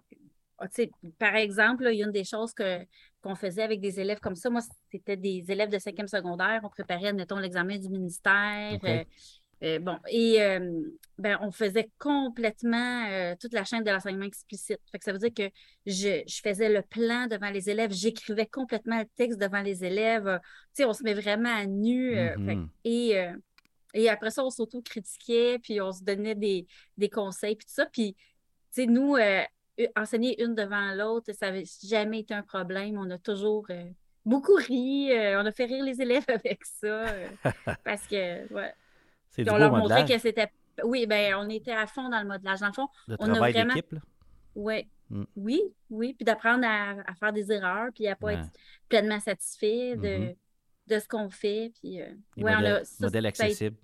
par 1.19 1.35
exemple, 1.35 1.89
il 1.91 1.99
y 1.99 2.03
a 2.03 2.07
une 2.07 2.13
des 2.13 2.25
choses 2.25 2.53
que, 2.53 2.85
qu'on 3.23 3.35
faisait 3.35 3.63
avec 3.63 3.81
des 3.81 3.99
élèves 3.99 4.21
comme 4.21 4.37
ça. 4.37 4.51
Moi, 4.51 4.61
c'était 4.91 5.17
des 5.17 5.45
élèves 5.49 5.71
de 5.71 5.79
cinquième 5.79 6.07
secondaire. 6.07 6.61
On 6.63 6.69
préparait, 6.69 7.09
admettons, 7.09 7.39
l'examen 7.39 7.79
du 7.79 7.89
ministère. 7.89 8.79
Euh, 9.63 9.79
bon, 9.79 9.99
et 10.09 10.43
euh, 10.43 10.81
ben, 11.19 11.39
on 11.43 11.51
faisait 11.51 11.91
complètement 11.99 13.07
euh, 13.11 13.35
toute 13.39 13.53
la 13.53 13.65
chaîne 13.65 13.85
de 13.85 13.91
l'enseignement 13.91 14.25
explicite. 14.25 14.81
ça 15.03 15.13
veut 15.13 15.19
dire 15.19 15.35
que 15.35 15.53
je, 15.85 16.23
faisais 16.43 16.71
le 16.71 16.81
plan 16.81 17.27
devant 17.27 17.51
les 17.51 17.69
élèves, 17.69 17.93
j'écrivais 17.93 18.47
complètement 18.47 18.99
le 18.99 19.05
texte 19.17 19.39
devant 19.39 19.61
les 19.61 19.85
élèves. 19.85 20.41
tu 20.75 20.83
sais, 20.83 20.85
on 20.87 20.95
se 20.95 21.03
met 21.03 21.13
vraiment 21.13 21.55
à 21.55 21.67
nu. 21.67 22.15
Mm-hmm. 22.15 22.69
et, 22.85 23.29
et 23.93 24.09
après 24.09 24.31
ça, 24.31 24.45
on 24.45 24.51
s'auto-critiquait, 24.51 25.59
puis 25.59 25.81
on 25.81 25.93
se 25.93 26.03
donnait 26.03 26.35
des, 26.35 26.67
conseils, 27.11 27.57
puis 27.57 27.67
tout 27.67 27.75
ça. 27.75 27.87
Puis, 27.87 28.15
tu 28.15 28.83
sais, 28.83 28.87
nous, 28.87 29.17
enseigner 29.95 30.43
une 30.43 30.55
devant 30.55 30.95
l'autre, 30.95 31.33
ça 31.35 31.47
n'avait 31.47 31.65
jamais 31.85 32.21
été 32.21 32.33
un 32.33 32.43
problème. 32.43 32.97
On 32.97 33.11
a 33.11 33.19
toujours 33.19 33.67
beaucoup 34.25 34.55
ri. 34.55 35.11
on 35.13 35.45
a 35.45 35.53
fait 35.53 35.67
rire 35.67 35.85
les 35.85 36.01
élèves 36.01 36.25
avec 36.29 36.65
ça. 36.65 37.05
parce 37.85 38.07
que, 38.07 38.51
ouais. 38.55 38.73
C'est 39.31 39.49
on 39.51 39.57
leur 39.57 39.73
montrait 39.73 40.05
que 40.05 40.19
c'était. 40.19 40.51
Oui, 40.85 41.07
ben 41.07 41.35
on 41.37 41.49
était 41.49 41.73
à 41.73 41.87
fond 41.87 42.09
dans 42.09 42.21
le 42.21 42.27
modelage. 42.27 42.61
Dans 42.61 42.69
le 42.69 42.73
fond, 42.73 42.89
on 43.19 43.35
a 43.35 43.51
vraiment. 43.51 43.75
Ouais. 44.55 44.89
Mm. 45.11 45.25
Oui, 45.37 45.63
oui. 45.91 46.15
Puis 46.15 46.25
d'apprendre 46.25 46.65
à, 46.67 47.15
faire 47.15 47.33
des 47.33 47.53
erreurs, 47.53 47.91
puis 47.95 48.07
à 48.07 48.11
ne 48.11 48.15
pas 48.17 48.33
être 48.35 48.49
pleinement 48.89 49.21
satisfait 49.21 49.97
de, 49.97 50.09
mm-hmm. 50.09 50.37
de 50.87 50.99
ce 50.99 51.09
qu'on 51.09 51.31
fait. 51.31 51.73
Puis, 51.81 52.01
euh, 52.01 52.07
ouais, 52.39 52.55
modèle, 52.55 52.83
on 53.01 53.05
a, 53.05 53.07
modèle 53.07 53.27
accessible. 53.27 53.77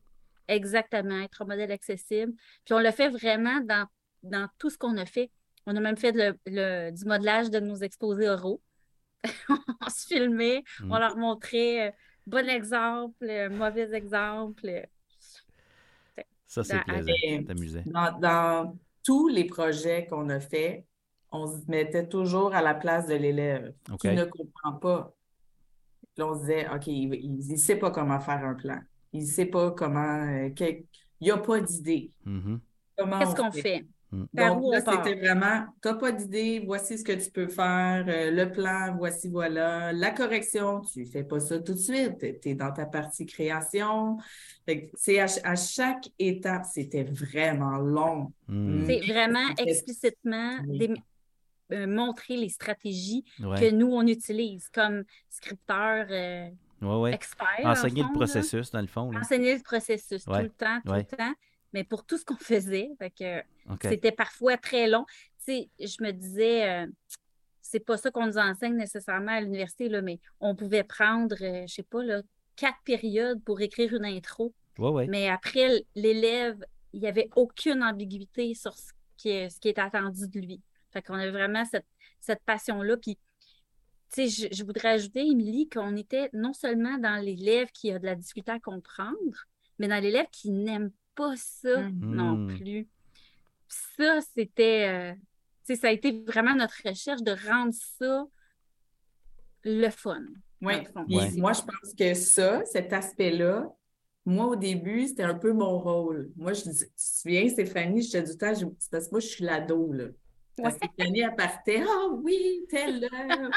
exactement, 0.48 1.20
être 1.20 1.42
un 1.42 1.46
modèle 1.46 1.72
accessible. 1.72 2.32
Puis 2.64 2.74
on 2.74 2.80
le 2.80 2.90
fait 2.90 3.08
vraiment 3.08 3.60
dans, 3.60 3.86
dans 4.22 4.48
tout 4.58 4.70
ce 4.70 4.78
qu'on 4.78 4.96
a 4.96 5.06
fait. 5.06 5.30
On 5.66 5.74
a 5.76 5.80
même 5.80 5.96
fait 5.96 6.12
le, 6.12 6.90
du 6.92 7.04
modelage 7.04 7.50
de 7.50 7.58
nos 7.58 7.76
exposés 7.76 8.28
oraux. 8.28 8.62
on 9.48 9.90
se 9.90 10.06
filmait, 10.06 10.62
on 10.82 10.96
mm. 10.96 11.00
leur 11.00 11.16
montrait 11.16 11.88
euh, 11.88 11.90
bon 12.26 12.48
exemple, 12.48 13.24
euh, 13.24 13.50
mauvais 13.50 13.92
exemple. 13.92 14.86
Ça, 16.46 16.62
c'est 16.64 16.80
amusant. 17.48 17.82
Dans, 17.86 18.18
dans, 18.18 18.78
tous 19.02 19.28
les 19.28 19.44
projets 19.44 20.06
qu'on 20.06 20.28
a 20.30 20.40
faits, 20.40 20.84
on 21.30 21.46
se 21.46 21.64
mettait 21.68 22.08
toujours 22.08 22.54
à 22.54 22.62
la 22.62 22.74
place 22.74 23.06
de 23.06 23.14
l'élève 23.14 23.72
qui 24.00 24.08
ne 24.08 24.24
comprend 24.24 24.72
pas. 24.72 25.14
Là, 26.16 26.26
on 26.26 26.34
se 26.34 26.40
disait, 26.40 26.68
OK, 26.74 26.86
il 26.88 27.38
ne 27.48 27.56
sait 27.56 27.76
pas 27.76 27.90
comment 27.90 28.18
faire 28.18 28.44
un 28.44 28.54
plan. 28.54 28.80
Il 29.12 29.20
ne 29.20 29.26
sait 29.26 29.46
pas 29.46 29.70
comment. 29.70 30.24
Euh, 30.24 30.50
il 30.58 30.84
n'y 31.20 31.30
a 31.30 31.38
pas 31.38 31.60
d'idée. 31.60 32.10
Mm-hmm. 32.26 32.58
Qu'est-ce 33.18 33.36
qu'on 33.36 33.52
fait? 33.52 33.86
Mm. 34.12 34.24
Donc 34.34 34.72
là, 34.72 34.80
c'était 34.80 35.14
vraiment, 35.14 35.66
tu 35.82 35.88
n'as 35.88 35.94
pas 35.94 36.12
d'idée, 36.12 36.62
voici 36.64 36.98
ce 36.98 37.04
que 37.04 37.12
tu 37.12 37.30
peux 37.30 37.48
faire, 37.48 38.04
euh, 38.08 38.30
le 38.30 38.50
plan, 38.50 38.94
voici, 38.96 39.28
voilà. 39.28 39.92
La 39.92 40.10
correction, 40.10 40.80
tu 40.80 41.00
ne 41.00 41.06
fais 41.06 41.24
pas 41.24 41.40
ça 41.40 41.58
tout 41.58 41.74
de 41.74 41.78
suite, 41.78 42.18
tu 42.18 42.48
es 42.50 42.54
dans 42.54 42.72
ta 42.72 42.86
partie 42.86 43.26
création. 43.26 44.18
C'est 44.94 45.20
à, 45.20 45.56
chaque 45.56 46.08
étape, 46.18 46.64
c'était 46.72 47.04
vraiment 47.04 47.78
long. 47.78 48.32
Mm. 48.48 48.86
C'est 48.86 49.00
vraiment 49.00 49.48
explicitement 49.58 50.58
euh, 51.72 51.86
montrer 51.88 52.36
les 52.36 52.48
stratégies 52.48 53.24
que 53.38 53.70
nous, 53.70 53.88
on 53.88 54.06
utilise 54.06 54.68
comme 54.68 55.02
scripteur. 55.28 56.06
Euh, 56.10 57.06
expert. 57.06 57.48
Enseigner 57.64 58.02
le 58.02 58.12
processus, 58.12 58.70
dans 58.70 58.82
le 58.82 58.86
fond. 58.86 59.10
Enseigner 59.16 59.56
le 59.56 59.62
processus 59.62 60.24
tout 60.24 60.32
le 60.32 60.50
temps, 60.50 60.80
tout 60.84 60.92
le 60.92 61.02
temps 61.02 61.34
mais 61.76 61.84
pour 61.84 62.06
tout 62.06 62.16
ce 62.16 62.24
qu'on 62.24 62.36
faisait. 62.36 62.88
que 63.18 63.42
C'était 63.82 64.10
parfois 64.10 64.56
très 64.56 64.88
long. 64.88 65.04
Tu 65.44 65.68
je 65.78 66.02
me 66.02 66.10
disais, 66.10 66.66
euh, 66.68 66.86
c'est 67.60 67.80
pas 67.80 67.98
ça 67.98 68.10
qu'on 68.10 68.26
nous 68.26 68.38
enseigne 68.38 68.76
nécessairement 68.76 69.32
à 69.32 69.40
l'université, 69.42 69.90
mais 70.00 70.18
on 70.40 70.56
pouvait 70.56 70.84
prendre, 70.84 71.36
je 71.38 71.44
euh, 71.44 71.66
je 71.66 71.74
sais 71.74 71.82
pas, 71.82 72.02
là, 72.02 72.22
quatre 72.56 72.78
périodes 72.84 73.44
pour 73.44 73.60
écrire 73.60 73.92
une 73.94 74.06
intro. 74.06 74.54
Ouais, 74.78 74.88
ouais. 74.88 75.06
Mais 75.06 75.28
après, 75.28 75.84
l'élève, 75.94 76.64
il 76.94 77.00
n'y 77.00 77.08
avait 77.08 77.28
aucune 77.36 77.82
ambiguïté 77.82 78.54
sur 78.54 78.72
ce 78.72 78.92
qui, 79.18 79.28
est, 79.28 79.50
ce 79.50 79.60
qui 79.60 79.68
est 79.68 79.78
attendu 79.78 80.28
de 80.28 80.40
lui. 80.40 80.62
Fait 80.92 81.02
qu'on 81.02 81.14
avait 81.14 81.30
vraiment 81.30 81.66
cette, 81.66 81.86
cette 82.20 82.42
passion-là. 82.46 82.96
Puis, 82.96 83.18
tu 84.14 84.28
sais, 84.30 84.48
je, 84.48 84.56
je 84.56 84.64
voudrais 84.64 84.88
ajouter, 84.88 85.20
Émilie, 85.20 85.68
qu'on 85.68 85.94
était 85.94 86.30
non 86.32 86.54
seulement 86.54 86.96
dans 86.96 87.22
l'élève 87.22 87.68
qui 87.72 87.92
a 87.92 87.98
de 87.98 88.06
la 88.06 88.14
difficulté 88.14 88.50
à 88.50 88.60
comprendre, 88.60 89.44
mais 89.78 89.88
dans 89.88 90.02
l'élève 90.02 90.28
qui 90.32 90.50
n'aime 90.50 90.90
pas 91.16 91.34
ça 91.36 91.80
Mhm. 91.88 92.14
non 92.14 92.36
Mm. 92.36 92.58
plus. 92.58 92.88
Ça, 93.68 94.20
c'était. 94.34 94.88
euh, 94.88 95.14
tu 95.66 95.74
sais, 95.74 95.76
ça 95.76 95.88
a 95.88 95.90
été 95.90 96.22
vraiment 96.24 96.54
notre 96.54 96.76
recherche 96.86 97.22
de 97.22 97.32
rendre 97.48 97.74
ça 97.98 98.24
le 99.64 99.90
fun. 99.90 100.22
Oui. 100.62 100.74
Ouais. 101.08 101.32
moi, 101.36 101.52
je 101.52 101.60
pense 101.62 101.94
que 101.98 102.14
ça, 102.14 102.64
cet 102.64 102.92
aspect-là, 102.92 103.68
moi, 104.24 104.46
au 104.46 104.56
début, 104.56 105.06
c'était 105.08 105.22
un 105.24 105.34
peu 105.34 105.52
mon 105.52 105.78
rôle. 105.78 106.30
Moi, 106.36 106.52
je 106.52 106.62
dis, 106.62 106.78
tu 106.78 106.86
te 106.86 106.92
souviens, 106.96 107.48
Stéphanie, 107.48 108.08
tout 108.08 108.16
le 108.18 108.34
temps, 108.36 108.54
je- 108.54 108.66
c'est 108.78 108.90
parce 108.90 109.06
que 109.06 109.10
moi, 109.12 109.20
je 109.20 109.26
suis 109.26 109.44
l'ado, 109.44 109.92
là. 109.92 110.06
Parce 110.62 110.78
que 110.78 110.86
Stéphanie, 110.86 111.20
elle 111.20 111.36
partait, 111.36 111.82
ah 111.86 112.08
oui, 112.22 112.66
telle 112.68 113.04
heure, 113.04 113.50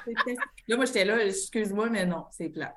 Là, 0.68 0.76
moi, 0.76 0.86
j'étais 0.86 1.06
là, 1.06 1.26
excuse-moi, 1.26 1.90
mais 1.90 2.06
non, 2.06 2.26
c'est 2.32 2.50
plat. 2.50 2.76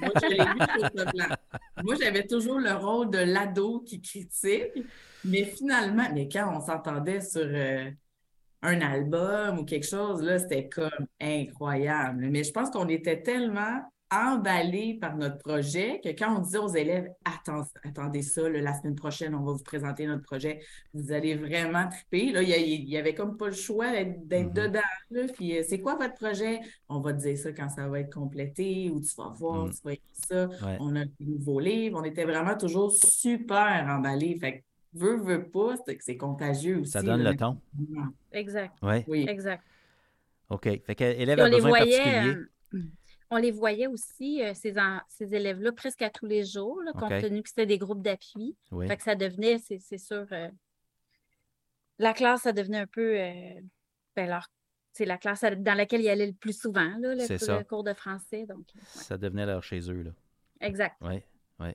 Moi, 0.00 0.10
je 0.22 0.28
l'ai 0.28 0.38
vu, 0.38 1.10
plate. 1.12 1.40
Moi, 1.82 1.94
j'avais 2.00 2.26
toujours 2.26 2.58
le 2.58 2.72
rôle 2.72 3.10
de 3.10 3.18
l'ado 3.18 3.80
qui 3.80 4.00
critique, 4.00 4.84
mais 5.24 5.44
finalement, 5.44 6.08
mais 6.12 6.28
quand 6.28 6.56
on 6.56 6.60
s'entendait 6.60 7.20
sur 7.20 7.42
euh, 7.42 7.90
un 8.62 8.80
album 8.80 9.58
ou 9.58 9.64
quelque 9.64 9.86
chose, 9.86 10.22
là, 10.22 10.38
c'était 10.38 10.68
comme 10.68 11.06
incroyable. 11.20 12.28
Mais 12.30 12.44
je 12.44 12.52
pense 12.52 12.70
qu'on 12.70 12.88
était 12.88 13.22
tellement 13.22 13.80
emballés 14.12 14.98
par 15.00 15.16
notre 15.16 15.38
projet 15.38 16.00
que 16.02 16.08
quand 16.10 16.36
on 16.36 16.40
disait 16.40 16.58
aux 16.58 16.68
élèves, 16.74 17.08
Attends, 17.24 17.64
attendez 17.84 18.22
ça, 18.22 18.48
là, 18.48 18.60
la 18.60 18.74
semaine 18.78 18.94
prochaine, 18.96 19.34
on 19.34 19.42
va 19.44 19.52
vous 19.52 19.62
présenter 19.62 20.06
notre 20.06 20.22
projet, 20.24 20.60
vous 20.94 21.12
allez 21.12 21.34
vraiment 21.36 21.88
triper. 21.88 22.32
Là, 22.32 22.42
il 22.42 22.48
y, 22.48 22.52
a- 22.52 22.56
il 22.58 22.88
y 22.88 22.96
avait 22.96 23.14
comme 23.14 23.36
pas 23.36 23.46
le 23.46 23.52
choix 23.54 23.90
d'être 23.92 24.48
Mhm. 24.48 24.52
dedans. 24.52 24.80
là. 25.10 25.22
Puis, 25.34 25.56
euh, 25.58 25.62
c'est 25.68 25.80
quoi 25.80 25.94
votre 25.96 26.14
projet? 26.14 26.60
On 26.88 27.00
va 27.00 27.12
te 27.12 27.18
dire 27.20 27.38
ça 27.38 27.52
quand 27.52 27.68
ça 27.68 27.88
va 27.88 28.00
être 28.00 28.12
complété 28.12 28.90
ou 28.90 29.00
tu 29.00 29.14
vas 29.16 29.28
voir, 29.36 29.66
Mhm. 29.66 29.70
tu 29.72 29.78
vas 29.84 29.92
écrire 29.92 30.08
ça. 30.28 30.48
Ouais. 30.48 30.76
On 30.80 30.94
a 30.96 31.04
des 31.04 31.24
nouveaux 31.26 31.60
livres. 31.60 31.98
On 32.00 32.04
était 32.04 32.24
vraiment 32.24 32.56
toujours 32.56 32.92
super 32.92 33.86
emballés. 33.88 34.36
Fait 34.38 34.58
que, 34.58 34.64
veux, 34.98 35.16
veux 35.16 35.44
pas, 35.48 35.74
c'est 35.86 35.96
que 35.96 36.04
c'est 36.04 36.16
contagieux 36.16 36.80
aussi. 36.80 36.90
Ça 36.92 37.02
donne 37.02 37.22
là. 37.22 37.30
le 37.32 37.36
ton. 37.36 37.58
Exact, 38.32 38.72
Oui. 38.82 39.04
Oui. 39.06 39.26
exact. 39.28 39.62
OK. 40.50 40.64
Fait 40.84 40.94
que 40.96 41.04
les 41.04 41.36
besoin 41.36 41.68
voyait, 41.68 41.96
particulier. 41.98 42.34
euh, 42.74 42.78
on 43.30 43.36
les 43.36 43.50
voyait 43.52 43.86
aussi, 43.86 44.42
euh, 44.42 44.52
ces, 44.54 44.78
en- 44.78 45.00
ces 45.08 45.34
élèves-là, 45.34 45.72
presque 45.72 46.02
à 46.02 46.10
tous 46.10 46.26
les 46.26 46.44
jours, 46.44 46.80
là, 46.82 46.92
compte 46.92 47.20
tenu 47.20 47.42
que 47.42 47.48
c'était 47.48 47.66
des 47.66 47.78
groupes 47.78 48.02
d'appui. 48.02 48.56
Oui. 48.72 48.88
Fait 48.88 48.96
que 48.96 49.02
ça 49.02 49.14
devenait, 49.14 49.58
c'est 49.58 49.78
c'est 49.78 49.98
sûr, 49.98 50.26
euh, 50.32 50.48
la 51.98 52.12
classe, 52.14 52.42
ça 52.42 52.52
devenait 52.52 52.78
un 52.78 52.86
peu, 52.86 53.18
euh, 53.20 53.60
ben, 54.16 54.28
leur- 54.28 54.48
c'est 54.92 55.04
la 55.04 55.18
classe 55.18 55.42
dans 55.58 55.74
laquelle 55.74 56.00
ils 56.00 56.08
allaient 56.08 56.26
le 56.26 56.32
plus 56.32 56.58
souvent, 56.58 56.96
là, 56.98 57.14
le, 57.14 57.64
cours 57.64 57.84
de 57.84 57.94
français. 57.94 58.46
Donc, 58.46 58.64
ouais. 58.74 58.80
Ça 58.84 59.16
devenait 59.16 59.46
leur 59.46 59.62
chez 59.62 59.80
eux, 59.90 60.02
là. 60.02 60.10
exact, 60.60 60.96
Oui. 61.02 61.22
Oui. 61.60 61.68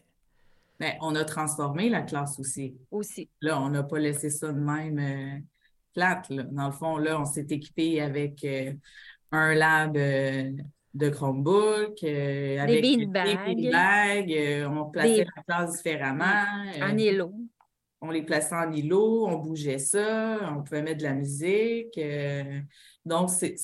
Ben, 0.80 0.96
on 1.00 1.16
a 1.16 1.24
transformé 1.24 1.88
la 1.90 2.02
classe 2.02 2.38
aussi. 2.40 2.76
aussi. 2.92 3.30
Là, 3.40 3.62
on 3.62 3.70
n'a 3.70 3.84
pas 3.84 3.98
laissé 4.00 4.30
ça 4.30 4.52
de 4.52 4.60
même 4.60 5.00
euh, 5.00 5.40
plate. 5.94 6.28
là. 6.30 6.44
Dans 6.44 6.66
le 6.66 6.74
fond, 6.74 6.98
là, 6.98 7.22
on 7.22 7.26
s'est 7.26 7.48
équipé 7.50 8.02
avec 8.02 8.44
euh, 8.44 8.74
un 9.32 9.54
lab 9.56 9.96
euh, 9.96 10.52
de 10.96 11.10
Chromebook, 11.10 12.04
euh, 12.04 12.60
avec 12.60 12.82
beanbags. 12.82 13.46
des 13.56 13.62
beanbags, 13.64 14.32
euh, 14.34 14.68
on 14.70 14.90
plaçait 14.90 15.18
Des- 15.18 15.28
la 15.36 15.44
classe 15.44 15.74
différemment. 15.74 16.26
euh, 16.80 16.90
En 16.92 16.98
élo. 16.98 17.32
on 18.02 18.10
les 18.12 18.24
plaçait 18.24 18.56
en 18.56 18.72
îlot, 18.72 19.28
on 19.28 19.38
bougeait 19.40 19.78
ça, 19.80 20.40
on 20.56 20.64
pouvait 20.64 20.82
mettre 20.82 21.00
de 21.00 21.04
la 21.04 21.14
musique. 21.14 21.98
euh, 21.98 22.60
donc, 23.06 23.30
c'est 23.30 23.56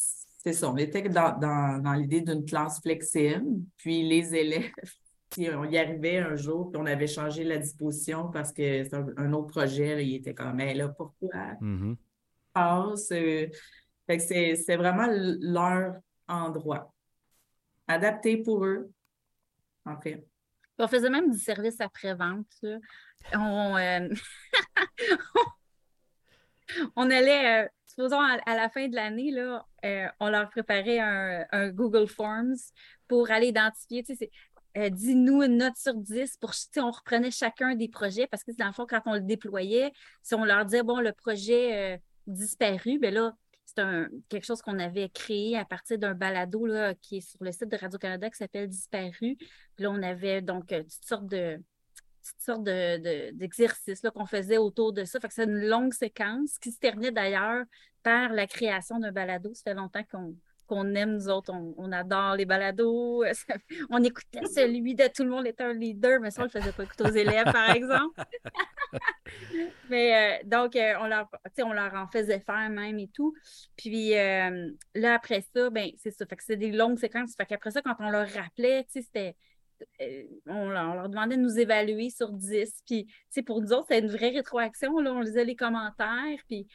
c'est 0.44 0.54
ça. 0.54 0.72
On 0.72 0.78
était 0.78 1.04
dans, 1.08 1.38
dans, 1.38 1.80
dans 1.84 1.94
l'idée 1.94 2.22
d'une 2.22 2.44
classe 2.44 2.82
flexible. 2.82 3.46
Puis 3.78 4.02
les 4.10 4.34
élèves, 4.34 4.72
puis 5.30 5.48
on 5.54 5.64
y 5.66 5.78
arrivait 5.78 6.18
un 6.18 6.36
jour, 6.36 6.72
puis 6.72 6.82
on 6.82 6.86
avait 6.88 7.06
changé 7.06 7.44
la 7.44 7.58
disposition 7.60 8.30
parce 8.32 8.52
que 8.52 8.84
c'est 8.84 8.94
un, 8.96 9.06
un 9.18 9.34
autre 9.34 9.48
projet. 9.50 9.94
là, 9.96 10.02
il 10.02 10.16
était 10.16 10.34
comme, 10.34 10.56
mais 10.56 10.74
là, 10.74 10.90
pourquoi? 10.90 11.30
Passe? 12.54 13.10
Fait 13.10 13.52
que 14.18 14.20
c'est 14.24 14.56
c'est 14.56 14.76
vraiment 14.78 15.08
leur 15.10 15.94
endroit. 16.28 16.92
Adapté 17.92 18.38
pour 18.38 18.66
eux, 18.66 18.90
en 19.86 20.00
fait. 20.00 20.26
On 20.80 20.88
faisait 20.88 21.10
même 21.10 21.30
du 21.30 21.38
service 21.38 21.82
après-vente. 21.82 22.48
On, 23.34 23.78
euh, 23.78 24.08
on 26.96 27.12
allait, 27.12 27.66
euh, 27.66 27.68
supposons 27.86 28.22
à, 28.22 28.56
la 28.56 28.70
fin 28.70 28.88
de 28.88 28.96
l'année, 28.96 29.32
là, 29.32 29.68
euh, 29.84 30.08
on 30.22 30.30
leur 30.30 30.50
préparait 30.50 31.00
un, 31.00 31.70
Google 31.70 32.08
Forms 32.08 32.56
pour 33.10 33.30
aller 33.30 33.48
identifier, 33.48 34.04
tu 34.04 34.16
sais, 34.16 34.32
dis-nous 34.90 35.44
une 35.44 35.58
note 35.58 35.76
sur 35.76 35.94
10 35.94 36.38
pour, 36.38 36.52
tu 36.52 36.60
sais, 36.72 36.80
on 36.80 36.92
reprenait 36.92 37.30
chacun 37.30 37.76
des 37.76 37.90
projets 37.90 38.26
parce 38.26 38.46
que 38.46 38.52
dans 38.58 38.68
le 38.68 38.74
fond, 38.74 38.86
quand 38.90 39.02
on 39.06 39.16
le 39.16 39.20
déployait, 39.20 39.92
si 40.24 40.34
on 40.34 40.46
leur 40.46 40.64
disait, 40.64 40.84
bon, 40.84 41.02
le 41.02 41.12
projet 41.12 42.02
disparu, 42.26 43.00
ben 43.00 43.14
là, 43.14 43.34
c'est 43.66 43.82
quelque 44.30 44.46
chose 44.46 44.62
qu'on 44.62 44.80
avait 44.80 45.10
créé 45.10 45.58
à 45.58 45.66
partir 45.66 45.98
d'un 45.98 46.14
balado 46.14 46.68
qui 47.02 47.18
est 47.18 47.22
sur 47.22 47.42
le 47.44 47.52
site 47.52 47.70
de 47.70 47.78
Radio-Canada 47.78 48.30
qui 48.30 48.38
s'appelle 48.38 48.68
Disparu. 48.68 49.38
Là, 49.78 49.92
on 49.92 50.02
avait 50.04 50.42
donc 50.42 50.72
euh, 50.72 50.84
toutes 50.84 51.06
sortes 51.06 51.28
de 51.28 51.62
sortes 52.38 52.64
de, 52.64 52.98
de- 52.98 53.32
d'exercices 53.38 54.02
qu'on 54.14 54.26
faisait 54.26 54.58
autour 54.58 54.94
de 54.94 55.06
ça. 55.06 55.20
Fait 55.20 55.28
que 55.28 55.34
c'est 55.34 55.46
une 55.46 55.68
longue 55.68 55.94
séquence 55.94 56.58
qui 56.60 56.72
se 56.72 56.78
terminait 56.80 57.12
d'ailleurs 57.12 57.64
par 58.04 58.30
la 58.34 58.46
création 58.46 59.00
d'un 59.00 59.12
balado. 59.12 59.54
Ça 59.54 59.64
fait 59.64 59.74
longtemps 59.74 60.04
qu'on, 60.12 60.36
qu'on 60.72 60.96
aime, 60.96 61.16
nous 61.16 61.28
autres. 61.28 61.54
On, 61.54 61.92
adore 61.92 62.36
les 62.36 62.46
balados. 62.46 63.24
On 63.90 64.02
écoutait 64.02 64.46
celui 64.46 64.96
de 64.96 65.04
Tout 65.14 65.24
le 65.24 65.30
monde 65.30 65.46
était 65.46 65.64
un 65.64 65.74
leader, 65.74 66.22
mais 66.22 66.32
ça, 66.32 66.42
on 66.42 66.46
ne 66.46 66.50
le 66.54 66.60
faisait 66.60 66.72
pas 66.72 66.84
écouter 66.84 67.04
aux 67.04 67.14
élèves, 67.14 67.52
par 67.52 67.76
exemple. 67.76 68.22
mais 69.90 70.42
euh, 70.42 70.48
donc, 70.48 70.78
euh, 70.78 70.94
on, 71.02 71.08
leur, 71.08 71.30
on 71.60 71.74
leur 71.74 71.94
en 71.94 72.08
faisait 72.08 72.40
faire 72.40 72.70
même 72.70 72.98
et 73.00 73.10
tout. 73.10 73.34
Puis 73.76 74.18
euh, 74.18 74.70
là, 74.96 75.16
après 75.16 75.44
ça, 75.54 75.70
ben, 75.70 75.90
c'est 75.98 76.12
ça. 76.12 76.26
Fait 76.26 76.38
que 76.38 76.44
c'est 76.44 76.56
des 76.56 76.72
longues 76.72 77.00
séquences. 77.00 77.36
Fait 77.36 77.46
qu'après 77.46 77.72
ça, 77.72 77.82
quand 77.82 77.96
on 78.00 78.10
leur 78.10 78.30
rappelait, 78.30 78.86
c'était. 78.88 79.36
on, 80.48 80.70
leur, 80.70 81.10
demandait 81.10 81.36
de 81.36 81.42
nous 81.42 81.60
évaluer 81.60 82.10
sur 82.10 82.32
10. 82.32 82.84
Puis, 82.86 83.08
pour 83.46 83.62
nous 83.62 83.74
autres, 83.74 83.88
c'était 83.90 84.06
une 84.06 84.12
vraie 84.12 84.30
rétroaction. 84.30 85.00
Là. 85.00 85.12
On 85.12 85.20
lisait 85.20 85.44
les 85.44 85.56
commentaires, 85.58 86.40
puis 86.48 86.66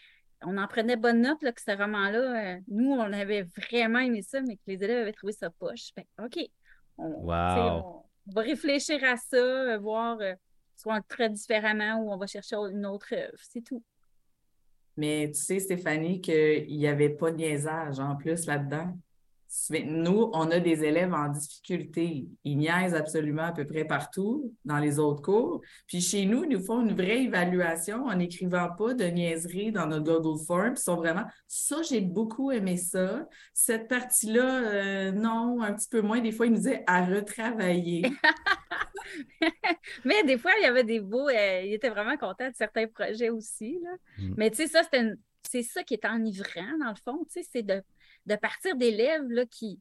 on 0.42 0.58
en 0.58 0.66
prenait 0.66 0.96
bonne 0.96 1.22
note, 1.22 1.42
là, 1.42 1.52
que 1.52 1.60
ce 1.60 1.70
roman-là, 1.76 2.56
euh, 2.56 2.60
nous, 2.68 2.90
on 2.92 3.12
avait 3.12 3.42
vraiment 3.42 3.98
aimé 4.00 4.22
ça, 4.22 4.40
mais 4.42 4.56
que 4.56 4.62
les 4.66 4.82
élèves 4.84 5.02
avaient 5.02 5.12
trouvé 5.12 5.32
ça 5.32 5.50
poche. 5.50 5.90
Ben, 5.96 6.04
OK. 6.24 6.38
On, 6.98 7.08
Wow. 7.24 8.04
va 8.26 8.40
réfléchir 8.42 9.02
à 9.04 9.16
ça, 9.16 9.36
euh, 9.36 9.78
voir 9.78 10.18
euh, 10.20 10.34
soit 10.76 10.94
on 10.94 10.96
le 10.96 11.02
traite 11.08 11.32
différemment 11.32 12.00
ou 12.02 12.12
on 12.12 12.16
va 12.16 12.26
chercher 12.26 12.56
une 12.56 12.86
autre 12.86 13.14
œuvre. 13.14 13.38
C'est 13.42 13.62
tout. 13.62 13.82
Mais 14.96 15.28
tu 15.28 15.40
sais, 15.40 15.58
Stéphanie, 15.58 16.20
qu'il 16.20 16.66
n'y 16.68 16.86
avait 16.86 17.10
pas 17.10 17.30
de 17.30 17.36
niaisage 17.36 17.98
en 18.00 18.16
plus 18.16 18.46
là-dedans. 18.46 18.96
Nous, 19.70 20.30
on 20.32 20.50
a 20.50 20.60
des 20.60 20.84
élèves 20.84 21.12
en 21.12 21.28
difficulté. 21.28 22.26
Ils 22.44 22.56
niaisent 22.56 22.94
absolument 22.94 23.44
à 23.44 23.52
peu 23.52 23.66
près 23.66 23.84
partout 23.84 24.52
dans 24.64 24.78
les 24.78 24.98
autres 24.98 25.22
cours. 25.22 25.60
Puis 25.86 26.00
chez 26.00 26.26
nous, 26.26 26.44
ils 26.44 26.50
nous 26.50 26.64
font 26.64 26.80
une 26.80 26.94
vraie 26.94 27.24
évaluation 27.24 28.06
en 28.06 28.16
n'écrivant 28.16 28.68
pas 28.76 28.94
de 28.94 29.04
niaiseries 29.04 29.72
dans 29.72 29.86
notre 29.86 30.04
Google 30.04 30.42
Form. 30.46 30.74
Ils 30.76 30.80
sont 30.80 30.96
vraiment, 30.96 31.24
ça, 31.48 31.82
j'ai 31.82 32.00
beaucoup 32.00 32.52
aimé 32.52 32.76
ça. 32.76 33.26
Cette 33.54 33.88
partie-là, 33.88 34.44
euh, 34.44 35.12
non, 35.12 35.62
un 35.62 35.72
petit 35.72 35.88
peu 35.88 36.00
moins. 36.00 36.20
Des 36.20 36.32
fois, 36.32 36.46
ils 36.46 36.52
nous 36.52 36.58
disaient 36.58 36.84
à 36.86 37.04
retravailler. 37.04 38.02
Mais 40.04 40.22
des 40.24 40.38
fois, 40.38 40.52
il 40.58 40.62
y 40.62 40.66
avait 40.66 40.84
des 40.84 41.00
beaux. 41.00 41.28
euh, 41.28 41.62
ils 41.64 41.74
étaient 41.74 41.90
vraiment 41.90 42.16
contents 42.16 42.48
de 42.48 42.56
certains 42.56 42.86
projets 42.86 43.30
aussi. 43.30 43.78
Là. 43.82 43.90
Mm. 44.18 44.34
Mais 44.36 44.50
tu 44.50 44.56
sais, 44.56 44.66
ça, 44.66 44.82
c'est 45.48 45.62
ça 45.62 45.82
qui 45.82 45.94
est 45.94 46.04
enivrant, 46.04 46.78
dans 46.80 46.90
le 46.90 46.96
fond. 47.04 47.24
Tu 47.24 47.42
sais, 47.42 47.48
c'est 47.50 47.62
de, 47.62 47.82
de 48.26 48.36
partir 48.36 48.76
d'élèves 48.76 49.28
là, 49.28 49.46
qui, 49.46 49.80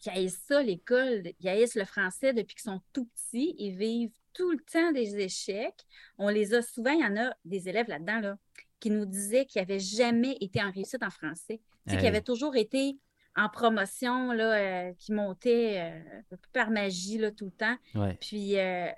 qui 0.00 0.10
haïssent 0.10 0.42
ça, 0.46 0.62
l'école, 0.62 1.22
qui 1.40 1.48
haïssent 1.48 1.74
le 1.74 1.84
français 1.84 2.32
depuis 2.32 2.54
qu'ils 2.54 2.70
sont 2.70 2.80
tout 2.92 3.06
petits. 3.06 3.54
Ils 3.58 3.76
vivent 3.76 4.12
tout 4.32 4.50
le 4.52 4.58
temps 4.60 4.92
des 4.92 5.18
échecs. 5.18 5.84
On 6.18 6.28
les 6.28 6.54
a 6.54 6.62
souvent, 6.62 6.92
il 6.92 7.00
y 7.00 7.04
en 7.04 7.16
a 7.16 7.34
des 7.44 7.68
élèves 7.68 7.88
là-dedans 7.88 8.20
là, 8.20 8.38
qui 8.78 8.90
nous 8.90 9.04
disaient 9.06 9.44
qu'ils 9.44 9.60
n'avaient 9.60 9.80
jamais 9.80 10.36
été 10.40 10.62
en 10.62 10.70
réussite 10.70 11.02
en 11.02 11.10
français. 11.10 11.60
Tu 11.86 11.90
sais, 11.90 11.96
Hey. 11.96 11.98
qu'ils 11.98 12.08
avaient 12.08 12.22
toujours 12.22 12.56
été 12.56 12.98
en 13.36 13.48
promotion, 13.48 14.32
là, 14.32 14.54
euh, 14.88 14.92
qui 14.98 15.12
montaient 15.12 15.80
euh, 15.80 16.36
par 16.52 16.70
magie 16.70 17.18
là, 17.18 17.30
tout 17.30 17.46
le 17.46 17.50
temps. 17.52 17.76
Ouais. 17.94 18.16
Puis, 18.20 18.58
euh, 18.58 18.86
tu 18.88 18.92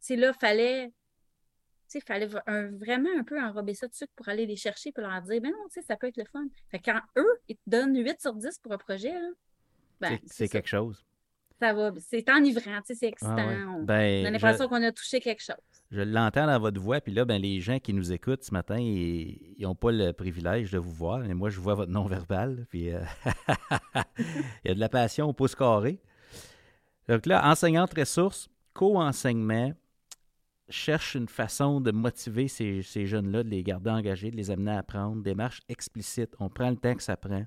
sais, 0.00 0.16
là, 0.16 0.32
fallait, 0.32 0.92
sais, 1.98 2.04
fallait 2.06 2.28
un- 2.46 2.70
vraiment 2.76 3.08
un 3.18 3.24
peu 3.24 3.40
enrober 3.42 3.74
ça 3.74 3.86
de 3.88 3.94
sucre 3.94 4.12
pour 4.16 4.28
aller 4.28 4.46
les 4.46 4.56
chercher 4.56 4.92
pour 4.92 5.02
leur 5.02 5.20
dire, 5.22 5.40
ben 5.40 5.50
non, 5.50 5.64
tu 5.72 5.80
sais, 5.80 5.82
ça 5.86 5.96
peut 5.96 6.06
être 6.08 6.16
le 6.16 6.24
fun. 6.24 6.44
Fait 6.70 6.78
quand 6.78 7.00
eux, 7.16 7.38
ils 7.48 7.56
te 7.56 7.62
donnent 7.66 7.96
8 7.96 8.20
sur 8.20 8.34
10 8.34 8.58
pour 8.58 8.72
un 8.72 8.78
projet, 8.78 9.12
là, 9.12 9.28
ben, 10.00 10.18
C'est- 10.26 10.48
quelque 10.48 10.68
chose. 10.68 11.04
Ça 11.60 11.72
va. 11.72 11.92
C'est 12.00 12.28
enivrant, 12.30 12.80
tu 12.84 12.88
sais, 12.88 12.94
c'est 12.94 13.06
Ah 13.06 13.08
excitant. 13.10 13.36
ouais. 13.48 13.64
On, 13.68 13.82
Ben, 13.84 14.22
on 14.22 14.24
a 14.24 14.28
je- 14.28 14.32
l'impression 14.32 14.68
qu'on 14.68 14.82
a 14.82 14.92
touché 14.92 15.20
quelque 15.20 15.42
chose. 15.42 15.54
Je 15.92 16.00
l'entends 16.00 16.46
dans 16.46 16.58
votre 16.58 16.80
voix, 16.80 17.00
puis 17.00 17.12
là, 17.14 17.24
ben, 17.24 17.40
les 17.40 17.60
gens 17.60 17.78
qui 17.78 17.94
nous 17.94 18.12
écoutent 18.12 18.42
ce 18.42 18.52
matin, 18.52 18.76
ils 18.78 19.54
n'ont 19.60 19.76
pas 19.76 19.92
le 19.92 20.12
privilège 20.12 20.72
de 20.72 20.78
vous 20.78 20.90
voir, 20.90 21.20
mais 21.20 21.32
moi, 21.34 21.50
je 21.50 21.60
vois 21.60 21.74
votre 21.74 21.92
non-verbal, 21.92 22.66
puis 22.68 22.92
euh, 22.92 23.00
il 24.18 24.68
y 24.68 24.70
a 24.70 24.74
de 24.74 24.80
la 24.80 24.88
passion 24.88 25.28
au 25.28 25.32
pouce 25.32 25.54
carré. 25.54 26.00
Donc 27.08 27.26
là, 27.26 27.48
enseignante 27.48 27.94
ressources, 27.96 28.48
co-enseignement, 28.72 29.72
cherche 30.68 31.14
une 31.14 31.28
façon 31.28 31.80
de 31.80 31.90
motiver 31.90 32.48
ces, 32.48 32.82
ces 32.82 33.06
jeunes-là, 33.06 33.42
de 33.44 33.48
les 33.50 33.62
garder 33.62 33.90
engagés, 33.90 34.30
de 34.30 34.36
les 34.36 34.50
amener 34.50 34.70
à 34.72 34.78
apprendre, 34.78 35.22
démarche 35.22 35.60
explicite, 35.68 36.34
on 36.38 36.48
prend 36.48 36.70
le 36.70 36.76
temps 36.76 36.94
que 36.94 37.02
ça 37.02 37.16
prend, 37.16 37.44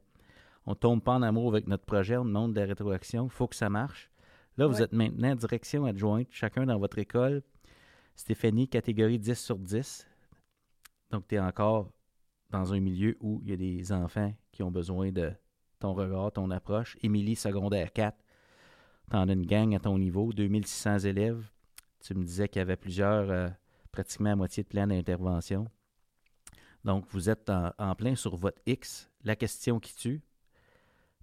on 0.65 0.75
tombe 0.75 1.01
pas 1.01 1.13
en 1.15 1.21
amour 1.23 1.49
avec 1.49 1.67
notre 1.67 1.85
projet, 1.85 2.17
on 2.17 2.25
demande 2.25 2.53
de 2.53 2.59
la 2.59 2.67
rétroaction, 2.67 3.25
il 3.25 3.31
faut 3.31 3.47
que 3.47 3.55
ça 3.55 3.69
marche. 3.69 4.11
Là, 4.57 4.67
vous 4.67 4.75
Ouais. 4.77 4.83
êtes 4.83 4.93
maintenant 4.93 5.35
direction 5.35 5.85
adjointe, 5.85 6.27
chacun 6.31 6.65
dans 6.65 6.77
votre 6.79 6.97
école, 6.99 7.41
Stéphanie, 8.15 8.67
catégorie 8.67 9.19
10 9.19 9.39
sur 9.39 9.57
10. 9.59 10.07
Donc, 11.11 11.27
tu 11.27 11.35
es 11.35 11.39
encore 11.39 11.91
dans 12.49 12.73
un 12.73 12.79
milieu 12.79 13.15
où 13.19 13.39
il 13.43 13.49
y 13.51 13.53
a 13.53 13.57
des 13.57 13.91
enfants 13.91 14.33
qui 14.51 14.63
ont 14.63 14.71
besoin 14.71 15.11
de 15.11 15.31
ton 15.79 15.93
regard, 15.93 16.31
ton 16.31 16.49
approche. 16.49 16.97
Émilie, 17.03 17.35
secondaire 17.35 17.93
4. 17.93 18.17
Tu 19.11 19.15
en 19.15 19.29
as 19.29 19.33
une 19.33 19.45
gang 19.45 19.75
à 19.75 19.79
ton 19.79 19.99
niveau, 19.99 20.33
2600 20.33 20.99
élèves. 20.99 21.47
Tu 22.03 22.13
me 22.13 22.23
disais 22.23 22.47
qu'il 22.47 22.59
y 22.59 22.61
avait 22.61 22.77
plusieurs, 22.77 23.29
euh, 23.29 23.49
pratiquement 23.91 24.31
à 24.31 24.35
moitié 24.35 24.63
de 24.63 24.67
plan 24.67 24.87
d'intervention. 24.87 25.67
Donc, 26.83 27.05
vous 27.09 27.29
êtes 27.29 27.49
en, 27.49 27.71
en 27.77 27.95
plein 27.95 28.15
sur 28.15 28.35
votre 28.37 28.61
X. 28.65 29.09
La 29.23 29.35
question 29.35 29.79
qui 29.79 29.95
tue. 29.95 30.21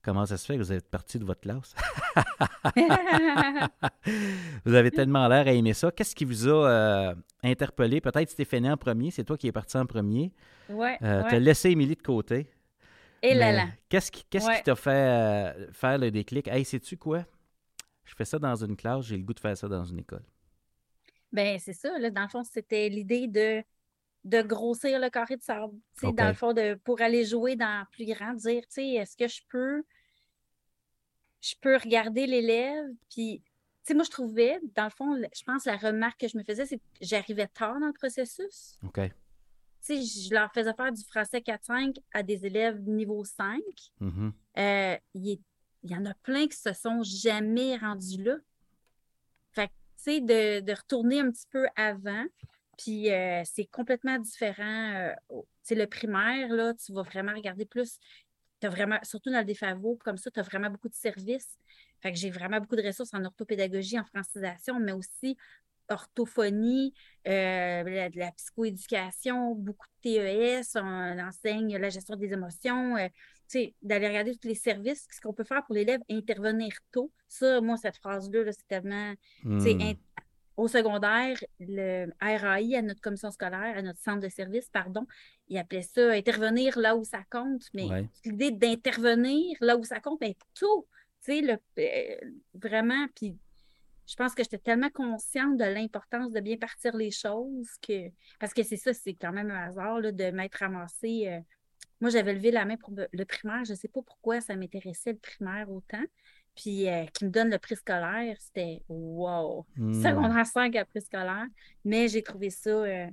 Comment 0.02 0.26
ça 0.26 0.37
se 0.37 0.45
fait 0.45 0.59
que 0.59 0.62
vous 0.62 0.73
êtes 0.73 0.90
parti 0.90 1.19
de 1.19 1.25
votre 1.25 1.40
classe? 1.40 1.75
vous 4.64 4.75
avez 4.75 4.90
tellement 4.90 5.26
l'air 5.28 5.47
à 5.47 5.52
aimer 5.52 5.73
ça. 5.75 5.90
Qu'est-ce 5.90 6.14
qui 6.14 6.25
vous 6.26 6.47
a 6.49 6.69
euh, 6.69 7.14
interpellé? 7.43 8.00
Peut-être 8.02 8.28
Stéphanie 8.31 8.71
en 8.71 8.76
premier, 8.76 9.11
c'est 9.11 9.25
toi 9.25 9.38
qui 9.38 9.47
es 9.47 9.52
parti 9.52 9.76
en 9.78 9.87
premier. 9.87 10.33
Euh, 10.71 10.75
ouais. 10.75 10.99
Tu 11.00 11.07
as 11.07 11.38
laissé 11.38 11.71
Émilie 11.71 11.97
de 11.97 12.02
côté. 12.02 12.50
Et 13.23 13.33
là 13.35 13.52
là. 13.52 13.66
Qu'est-ce 13.88 14.11
qui 14.11 14.25
qu'est-ce 14.28 14.47
Ouais. 14.47 14.59
qui 14.59 14.64
t'a 14.64 14.76
fait 14.76 14.90
euh, 14.90 15.73
faire 15.73 15.97
le 15.97 16.11
déclic? 16.11 16.47
Hey, 16.49 16.62
sais-tu 16.64 16.99
quoi? 16.99 17.25
Je 18.04 18.14
fais 18.14 18.26
ça 18.26 18.38
dans 18.38 18.54
une 18.54 18.76
classe, 18.76 19.07
j'ai 19.07 19.16
le 19.16 19.23
goût 19.23 19.33
de 19.33 19.40
faire 19.40 19.57
ça 19.57 19.66
dans 19.66 19.85
une 19.85 20.00
école. 20.00 20.23
Ben, 21.35 21.59
c'est 21.59 21.73
ça. 21.75 21.99
Là, 21.99 22.11
dans 22.11 22.23
le 22.23 22.29
fond, 22.29 22.45
c'était 22.45 22.88
l'idée 22.88 23.26
de, 23.26 23.62
de 24.25 24.41
grossir 24.43 24.99
le 24.99 25.11
carré 25.11 25.37
de 25.37 25.43
sable. 25.43 25.75
Dans 26.12 26.29
le 26.29 26.35
fond, 26.35 26.53
de, 26.55 26.75
pour 26.85 27.00
aller 27.03 27.25
jouer 27.26 27.57
dans 27.57 27.85
plus 27.93 28.07
grand, 28.07 28.33
dire, 28.35 28.62
tu 28.62 28.75
sais, 28.75 28.88
est-ce 28.93 29.17
que 29.17 29.29
je 29.29 29.43
peux, 29.49 29.83
je 31.43 31.55
peux 31.61 31.76
regarder 31.76 32.26
l'élève, 32.26 32.87
puis, 33.11 33.43
tu 33.43 33.88
sais, 33.88 33.95
moi, 33.95 34.05
je 34.05 34.11
trouvais, 34.11 34.61
dans 34.75 34.85
le 34.85 34.91
fond, 34.91 35.14
je 35.35 35.43
pense 35.45 35.67
la 35.67 35.76
remarque 35.76 36.21
que 36.21 36.29
je 36.29 36.38
me 36.38 36.43
faisais, 36.45 36.64
c'est 36.64 36.79
que 36.79 36.83
j'arrivais 37.00 37.49
tard 37.49 37.79
dans 37.81 37.88
le 37.88 37.93
processus. 37.93 38.79
OK. 38.83 39.00
Tu 39.00 39.12
sais, 39.81 40.03
je 40.29 40.33
leur 40.33 40.50
faisais 40.55 40.73
faire 40.73 40.91
du 40.93 41.03
français 41.05 41.41
4-5 41.41 41.97
à 42.14 42.23
des 42.23 42.47
élèves 42.47 42.81
niveau 42.81 43.25
5. 43.25 43.61
Mhm. 44.00 44.33
Euh, 44.57 44.97
il, 45.12 45.33
est- 45.33 45.41
il 45.83 45.91
y 45.91 45.95
en 45.97 46.07
a 46.07 46.14
plein 46.14 46.47
qui 46.49 46.57
se 46.57 46.73
sont 46.73 47.03
jamais 47.03 47.76
rendus 47.76 48.23
là. 48.23 48.37
De, 50.06 50.73
retourner 50.73 51.20
un 51.20 51.30
petit 51.30 51.46
peu 51.50 51.66
avant, 51.76 52.25
puis 52.76 53.11
euh, 53.11 53.42
c'est 53.44 53.64
complètement 53.66 54.18
différent. 54.18 54.92
euh, 54.94 55.14
tu 55.30 55.37
sais, 55.62 55.75
le 55.75 55.87
primaire, 55.87 56.49
là, 56.49 56.75
tu 56.75 56.92
vas 56.92 57.02
vraiment 57.02 57.32
regarder 57.32 57.64
plus. 57.64 57.99
T'as 58.61 58.68
vraiment, 58.68 58.99
surtout 59.02 59.30
dans 59.30 59.38
le 59.38 59.44
défavo, 59.44 59.99
comme 60.04 60.18
ça, 60.18 60.30
tu 60.30 60.40
as 60.40 60.42
vraiment 60.42 60.68
beaucoup 60.68 60.88
de 60.90 60.94
services. 60.94 61.56
Fait 62.02 62.12
que 62.12 62.18
j'ai 62.18 62.30
vraiment 62.30 62.61
beaucoup 62.61 62.76
de 62.76 62.87
ressources 62.87 63.14
en 63.14 63.25
orthopédagogie, 63.25 63.99
en 63.99 64.04
francisation, 64.04 64.78
mais 64.78 64.92
aussi 64.92 65.38
orthophonie, 65.88 66.94
euh, 67.26 67.82
la, 67.82 68.11
de 68.11 68.18
la 68.18 68.32
psychoéducation, 68.32 69.54
beaucoup 69.54 69.86
de 70.04 70.62
TES, 70.62 70.76
on 70.76 71.19
enseigne 71.19 71.76
la 71.76 71.88
gestion 71.90 72.17
des 72.17 72.32
émotions, 72.32 72.97
euh, 72.97 73.08
d'aller 73.83 74.09
regarder 74.09 74.37
tous 74.37 74.49
les 74.49 74.54
services, 74.54 75.07
ce 75.11 75.21
qu'on 75.21 75.33
peut 75.33 75.45
faire 75.45 75.65
pour 75.67 75.75
l'élève, 75.75 76.00
intervenir 76.11 76.73
tôt. 76.93 77.11
Ça, 77.28 77.61
moi, 77.61 77.76
cette 77.76 77.97
phrase-là, 77.99 78.45
là, 78.45 78.52
c'est 78.52 78.67
tellement. 78.67 79.15
Hmm. 79.43 79.61
Au 80.57 80.69
secondaire, 80.69 81.37
le 81.59 82.13
RAI, 82.21 82.76
à 82.76 82.83
notre 82.83 83.00
commission 83.00 83.30
scolaire, 83.33 83.76
à 83.76 83.83
notre 83.83 83.99
centre 83.99 84.21
de 84.21 84.28
service, 84.28 84.69
pardon, 84.69 85.04
il 85.49 85.59
appelait 85.59 85.83
ça 85.83 86.13
intervenir 86.13 86.78
là 86.78 86.95
où 86.95 87.02
ça 87.02 87.25
compte. 87.28 87.65
Mais 87.75 87.87
Ouais. 87.91 88.09
l'idée 88.25 88.52
d'intervenir 88.52 89.57
là 89.61 89.76
où 89.76 89.83
ça 89.83 89.99
compte, 89.99 90.21
mais 90.21 90.37
tôt, 90.59 90.87
tu 91.25 91.33
sais, 91.33 91.41
le- 91.41 91.59
euh, 91.83 92.30
vraiment. 92.54 93.07
Puis 93.17 93.37
je 94.07 94.15
pense 94.15 94.33
que 94.33 94.45
j'étais 94.45 94.59
tellement 94.59 94.91
consciente 94.91 95.57
de 95.57 95.65
l'importance 95.65 96.30
de 96.30 96.39
bien 96.39 96.57
partir 96.57 96.97
les 96.97 97.11
choses 97.11 97.71
que. 97.83 98.11
Parce 98.39 98.54
que 98.54 98.63
c'est 98.63 98.76
ça, 98.76 98.93
c'est 98.95 99.15
quand 99.15 99.33
même 99.33 99.50
un 99.50 99.67
hasard 99.67 99.99
là, 99.99 100.13
de 100.13 100.30
m'être 100.30 100.54
ramassée. 100.59 101.26
euh, 101.28 101.41
Moi, 102.00 102.11
j'avais 102.11 102.35
levé 102.35 102.50
la 102.50 102.65
main 102.65 102.76
pour 102.76 102.93
le 102.95 103.25
primaire. 103.25 103.65
Je 103.65 103.73
ne 103.73 103.76
sais 103.76 103.89
pas 103.89 104.02
pourquoi 104.02 104.41
ça 104.41 104.57
m'intéressait 104.57 105.13
le 105.13 105.19
primaire 105.19 105.71
autant. 105.71 106.02
Puis 106.54 106.89
euh, 106.89 107.04
qui 107.07 107.25
me 107.25 107.30
donne 107.30 107.50
le 107.50 107.59
prix 107.59 107.76
scolaire, 107.76 108.37
c'était 108.39 108.83
wow! 108.89 109.67
Hmm. 109.76 110.02
Secondaire 110.02 110.47
5 110.47 110.76
à 110.76 110.85
prix 110.85 111.00
scolaire. 111.02 111.47
Mais 111.85 112.09
j'ai 112.09 112.23
trouvé 112.23 112.50
ça. 112.50 112.71
euh, 112.71 113.07
tu 113.09 113.13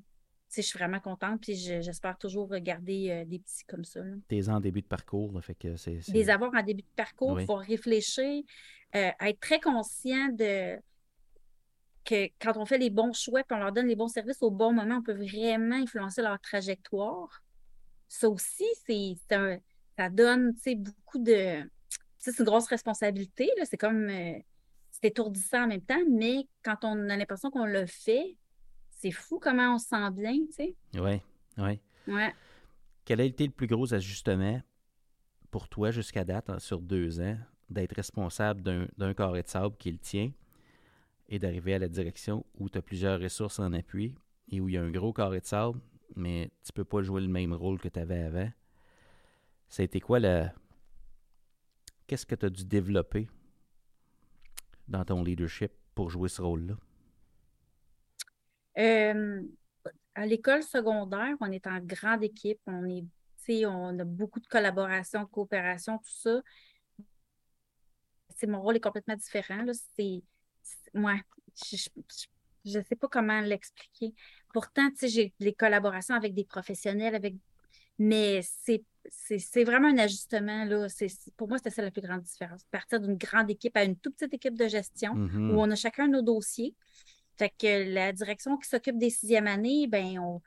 sais, 0.55 0.61
je 0.63 0.67
suis 0.67 0.77
vraiment 0.77 0.99
contente. 0.99 1.41
Puis 1.41 1.55
je- 1.55 1.81
j'espère 1.81 2.17
toujours 2.17 2.49
garder 2.57 3.09
euh, 3.09 3.25
des 3.25 3.39
petits 3.39 3.63
comme 3.65 3.85
ça. 3.85 4.01
T'es 4.27 4.49
en 4.49 4.59
début 4.59 4.81
de 4.81 4.87
parcours, 4.87 5.31
là, 5.33 5.41
fait 5.41 5.55
que 5.55 5.75
c'est... 5.77 5.97
Les 6.09 6.29
avoir 6.29 6.53
en 6.53 6.61
début 6.61 6.81
de 6.81 6.87
parcours, 6.95 7.31
Oui. 7.33 7.43
il 7.43 7.45
faut 7.45 7.55
réfléchir, 7.55 8.43
euh, 8.95 9.09
être 9.21 9.39
très 9.39 9.59
conscient 9.61 10.27
de 10.29 10.77
que 12.03 12.25
quand 12.41 12.57
on 12.57 12.65
fait 12.65 12.79
les 12.79 12.89
bons 12.89 13.13
choix 13.13 13.43
puis 13.43 13.55
on 13.55 13.59
leur 13.59 13.71
donne 13.71 13.87
les 13.87 13.95
bons 13.95 14.07
services 14.07 14.41
au 14.41 14.49
bon 14.51 14.73
moment, 14.73 14.95
on 14.97 15.01
peut 15.03 15.13
vraiment 15.13 15.75
influencer 15.75 16.21
leur 16.21 16.39
trajectoire. 16.41 17.41
Ça 18.13 18.29
aussi, 18.29 18.65
c'est 18.85 19.15
ça 19.97 20.09
donne 20.09 20.53
beaucoup 20.75 21.17
de. 21.17 21.63
C'est 22.17 22.37
une 22.37 22.45
grosse 22.45 22.67
responsabilité. 22.67 23.49
C'est 23.63 23.77
comme. 23.77 24.09
euh, 24.09 24.37
c'est 24.91 25.07
étourdissant 25.07 25.63
en 25.63 25.67
même 25.67 25.81
temps, 25.81 26.03
mais 26.11 26.45
quand 26.61 26.83
on 26.83 27.09
a 27.09 27.15
l'impression 27.15 27.49
qu'on 27.49 27.65
le 27.65 27.85
fait, 27.85 28.35
c'est 28.89 29.11
fou 29.11 29.39
comment 29.39 29.75
on 29.75 29.77
se 29.79 29.87
sent 29.87 30.11
bien, 30.11 30.33
tu 30.33 30.51
sais. 30.51 30.75
Oui, 30.95 31.21
oui. 31.57 31.79
Ouais. 32.07 32.35
Quel 33.05 33.21
a 33.21 33.23
été 33.23 33.45
le 33.45 33.51
plus 33.51 33.67
gros 33.67 33.93
ajustement 33.93 34.61
pour 35.49 35.69
toi 35.69 35.91
jusqu'à 35.91 36.25
date, 36.25 36.49
hein, 36.49 36.59
sur 36.59 36.81
deux 36.81 37.21
ans, 37.21 37.37
d'être 37.69 37.95
responsable 37.95 38.61
d'un 38.61 38.87
d'un 38.97 39.13
carré 39.13 39.41
de 39.41 39.47
sable 39.47 39.77
qui 39.77 39.87
est 39.87 39.93
le 39.93 39.97
tien 39.99 40.31
et 41.29 41.39
d'arriver 41.39 41.75
à 41.75 41.79
la 41.79 41.87
direction 41.87 42.45
où 42.59 42.69
tu 42.69 42.77
as 42.77 42.81
plusieurs 42.81 43.21
ressources 43.21 43.59
en 43.59 43.71
appui 43.71 44.15
et 44.49 44.59
où 44.59 44.67
il 44.67 44.75
y 44.75 44.77
a 44.77 44.81
un 44.81 44.91
gros 44.91 45.13
carré 45.13 45.39
de 45.39 45.45
sable, 45.45 45.79
mais 46.15 46.51
tu 46.63 46.73
peux 46.73 46.83
pas 46.83 47.01
jouer 47.01 47.21
le 47.21 47.27
même 47.27 47.53
rôle 47.53 47.79
que 47.79 47.87
tu 47.87 47.99
avais 47.99 48.21
avant? 48.21 48.51
Ça 49.69 49.81
a 49.81 49.85
été 49.85 49.99
quoi 49.99 50.19
le. 50.19 50.47
Qu'est-ce 52.07 52.25
que 52.25 52.35
tu 52.35 52.45
as 52.45 52.49
dû 52.49 52.65
développer 52.65 53.29
dans 54.87 55.05
ton 55.05 55.23
leadership 55.23 55.71
pour 55.95 56.09
jouer 56.09 56.27
ce 56.29 56.41
rôle-là? 56.41 56.75
À 60.13 60.25
l'école 60.25 60.63
secondaire, 60.63 61.35
on 61.39 61.51
est 61.51 61.67
en 61.67 61.79
grande 61.79 62.23
équipe, 62.23 62.59
on 62.67 62.85
est, 62.85 63.05
on 63.65 63.97
a 63.97 64.03
beaucoup 64.03 64.41
de 64.41 64.47
collaboration, 64.47 65.21
de 65.23 65.27
coopération, 65.27 65.97
tout 65.99 66.11
ça. 66.11 66.41
Mon 68.47 68.61
rôle 68.61 68.75
est 68.75 68.81
complètement 68.81 69.15
différent. 69.15 69.63
Là. 69.63 69.71
C'est, 69.95 70.21
ouais, 70.95 71.21
je 71.55 71.87
ne 72.65 72.83
sais 72.83 72.95
pas 72.95 73.07
comment 73.07 73.41
l'expliquer. 73.41 74.13
Pourtant, 74.53 74.89
j'ai 75.01 75.33
des 75.39 75.53
collaborations 75.53 76.15
avec 76.15 76.33
des 76.33 76.43
professionnels, 76.43 77.15
avec, 77.15 77.35
mais 77.97 78.41
c'est, 78.43 78.83
vraiment 79.63 79.87
un 79.87 79.97
ajustement. 79.97 80.65
Là. 80.65 80.87
Pour 81.37 81.47
moi, 81.47 81.57
c'était 81.57 81.69
ça 81.69 81.81
la 81.81 81.91
plus 81.91 82.01
grande 82.01 82.21
différence. 82.21 82.63
Partir 82.71 82.99
d'une 82.99 83.17
grande 83.17 83.49
équipe 83.49 83.75
à 83.77 83.83
une 83.83 83.95
toute 83.95 84.15
petite 84.15 84.33
équipe 84.33 84.55
de 84.55 84.67
gestion 84.67 85.13
où 85.13 85.61
on 85.61 85.69
a 85.71 85.75
chacun 85.75 86.07
nos 86.07 86.21
dossiers. 86.21 86.75
Fait 87.37 87.49
que 87.49 87.91
la 87.93 88.13
direction 88.13 88.57
qui 88.57 88.69
s'occupe 88.69 88.97
des 88.97 89.09
sixièmes 89.09 89.47
années, 89.47 89.87
ben 89.87 90.19
on, 90.19 90.41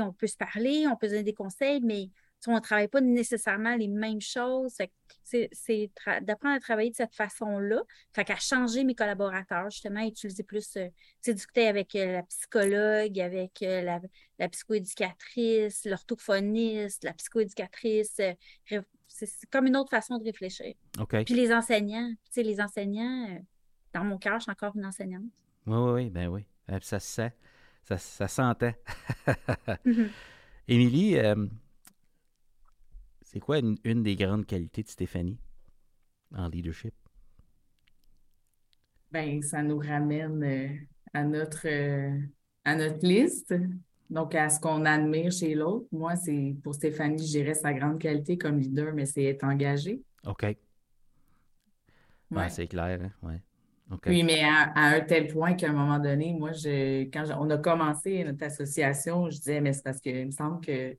on 0.00 0.12
peut 0.12 0.26
se 0.26 0.36
parler, 0.36 0.86
on 0.86 0.96
peut 0.96 1.08
donner 1.08 1.22
des 1.22 1.34
conseils, 1.34 1.80
mais 1.80 2.10
on 2.52 2.54
ne 2.56 2.60
travaille 2.60 2.88
pas 2.88 3.00
nécessairement 3.00 3.76
les 3.76 3.88
mêmes 3.88 4.20
choses. 4.20 4.74
C'est 5.22 5.90
d'apprendre 6.22 6.56
à 6.56 6.60
travailler 6.60 6.90
de 6.90 6.96
cette 6.96 7.14
façon-là. 7.14 7.82
Fait 8.12 8.24
qu'à 8.24 8.36
changer 8.36 8.84
mes 8.84 8.94
collaborateurs, 8.94 9.70
justement, 9.70 10.00
à 10.00 10.06
utiliser 10.06 10.42
plus, 10.42 10.76
euh, 10.76 10.86
tu 10.88 10.94
sais, 11.22 11.34
discuter 11.34 11.66
avec 11.66 11.94
euh, 11.96 12.12
la 12.12 12.22
psychologue, 12.24 13.18
avec 13.20 13.62
euh, 13.62 13.82
la, 13.82 14.00
la 14.38 14.48
psychoéducatrice, 14.48 15.84
l'orthophoniste, 15.86 17.04
la 17.04 17.12
psychoéducatrice. 17.14 18.20
euh, 18.20 18.82
c'est 19.06 19.28
comme 19.50 19.66
une 19.66 19.76
autre 19.76 19.90
façon 19.90 20.18
de 20.18 20.24
réfléchir. 20.24 20.74
OK. 21.00 21.24
Puis 21.24 21.34
les 21.34 21.52
enseignants, 21.52 22.10
tu 22.24 22.32
sais, 22.32 22.42
les 22.42 22.60
enseignants, 22.60 23.38
dans 23.92 24.02
mon 24.04 24.18
cœur, 24.18 24.38
je 24.40 24.44
suis 24.44 24.50
encore 24.52 24.76
une 24.76 24.84
enseignante. 24.86 25.22
Oui, 25.66 25.76
oui, 25.76 25.92
oui, 25.92 26.10
ben 26.10 26.26
oui. 26.28 26.44
Ça 26.82 26.98
se 26.98 27.06
sent. 27.06 27.32
Ça, 27.84 27.96
ça 27.98 28.28
s'entend. 28.28 28.72
Mhm. 29.84 30.10
Émilie, 30.68 31.18
c'est 33.34 33.40
quoi 33.40 33.58
une, 33.58 33.76
une 33.82 34.04
des 34.04 34.14
grandes 34.14 34.46
qualités 34.46 34.84
de 34.84 34.88
Stéphanie 34.88 35.40
en 36.36 36.46
leadership? 36.46 36.94
Ben, 39.10 39.42
ça 39.42 39.60
nous 39.60 39.78
ramène 39.78 40.44
euh, 40.44 40.68
à 41.12 41.24
notre, 41.24 41.66
euh, 41.66 42.16
à 42.64 42.76
notre 42.76 43.04
liste. 43.04 43.52
Donc, 44.08 44.36
à 44.36 44.48
ce 44.50 44.60
qu'on 44.60 44.84
admire 44.84 45.32
chez 45.32 45.56
l'autre. 45.56 45.88
Moi, 45.90 46.14
c'est 46.14 46.54
pour 46.62 46.76
Stéphanie, 46.76 47.26
je 47.26 47.32
dirais 47.32 47.54
sa 47.54 47.72
grande 47.72 47.98
qualité 47.98 48.38
comme 48.38 48.60
leader, 48.60 48.94
mais 48.94 49.04
c'est 49.04 49.24
être 49.24 49.42
engagé. 49.42 50.00
OK. 50.24 50.44
Ouais, 52.30 52.48
c'est 52.50 52.68
clair. 52.68 53.00
Hein? 53.02 53.10
Ouais. 53.20 53.42
Oui, 54.06 54.22
mais 54.22 54.44
à, 54.44 54.72
un 54.76 55.00
tel 55.00 55.26
point 55.26 55.54
qu'à 55.54 55.70
un 55.70 55.72
moment 55.72 55.98
donné, 55.98 56.34
moi, 56.34 56.52
je, 56.52 57.02
quand 57.10 57.24
on 57.40 57.50
a 57.50 57.58
commencé 57.58 58.22
notre 58.22 58.44
association, 58.44 59.28
je 59.28 59.38
disais, 59.38 59.60
mais 59.60 59.72
c'est 59.72 59.82
parce 59.82 60.00
qu'il 60.00 60.26
me 60.26 60.30
semble 60.30 60.64
que 60.64 60.96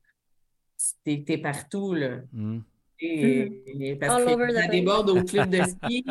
tu 1.05 1.23
es, 1.27 1.37
partout, 1.37 1.93
là. 1.93 2.19
Mm. 2.33 2.59
Et, 2.99 3.97
parce 3.99 4.23
que 4.23 4.53
ça 4.53 4.67
déborde 4.67 5.09
au 5.09 5.23
club 5.23 5.49
de 5.49 5.61
ski, 5.63 6.03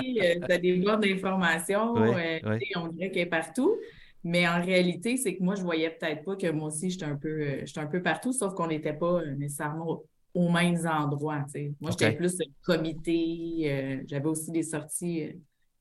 ça 0.46 0.54
euh, 0.54 0.58
déborde 0.58 1.02
d'informations, 1.02 1.96
euh, 1.96 2.38
on 2.76 2.88
dirait 2.88 3.10
qu'elle 3.10 3.22
est 3.22 3.26
partout. 3.26 3.76
Mais 4.22 4.46
en 4.48 4.62
réalité, 4.62 5.16
c'est 5.16 5.36
que 5.36 5.42
moi, 5.42 5.54
je 5.54 5.62
voyais 5.62 5.90
peut-être 5.90 6.24
pas 6.24 6.36
que 6.36 6.50
moi 6.50 6.68
aussi, 6.68 6.90
j'étais 6.90 7.04
un 7.04 7.16
peu, 7.16 7.40
euh, 7.40 7.64
un 7.76 7.86
peu 7.86 8.02
partout, 8.02 8.32
sauf 8.32 8.54
qu'on 8.54 8.68
n'était 8.68 8.94
pas 8.94 9.24
nécessairement 9.24 10.02
aux 10.34 10.50
mêmes 10.50 10.86
endroits. 10.86 11.44
Moi, 11.80 11.90
j'étais 11.90 12.12
plus 12.12 12.38
comité. 12.62 14.02
J'avais 14.06 14.26
aussi 14.26 14.50
des 14.50 14.62
sorties 14.62 15.30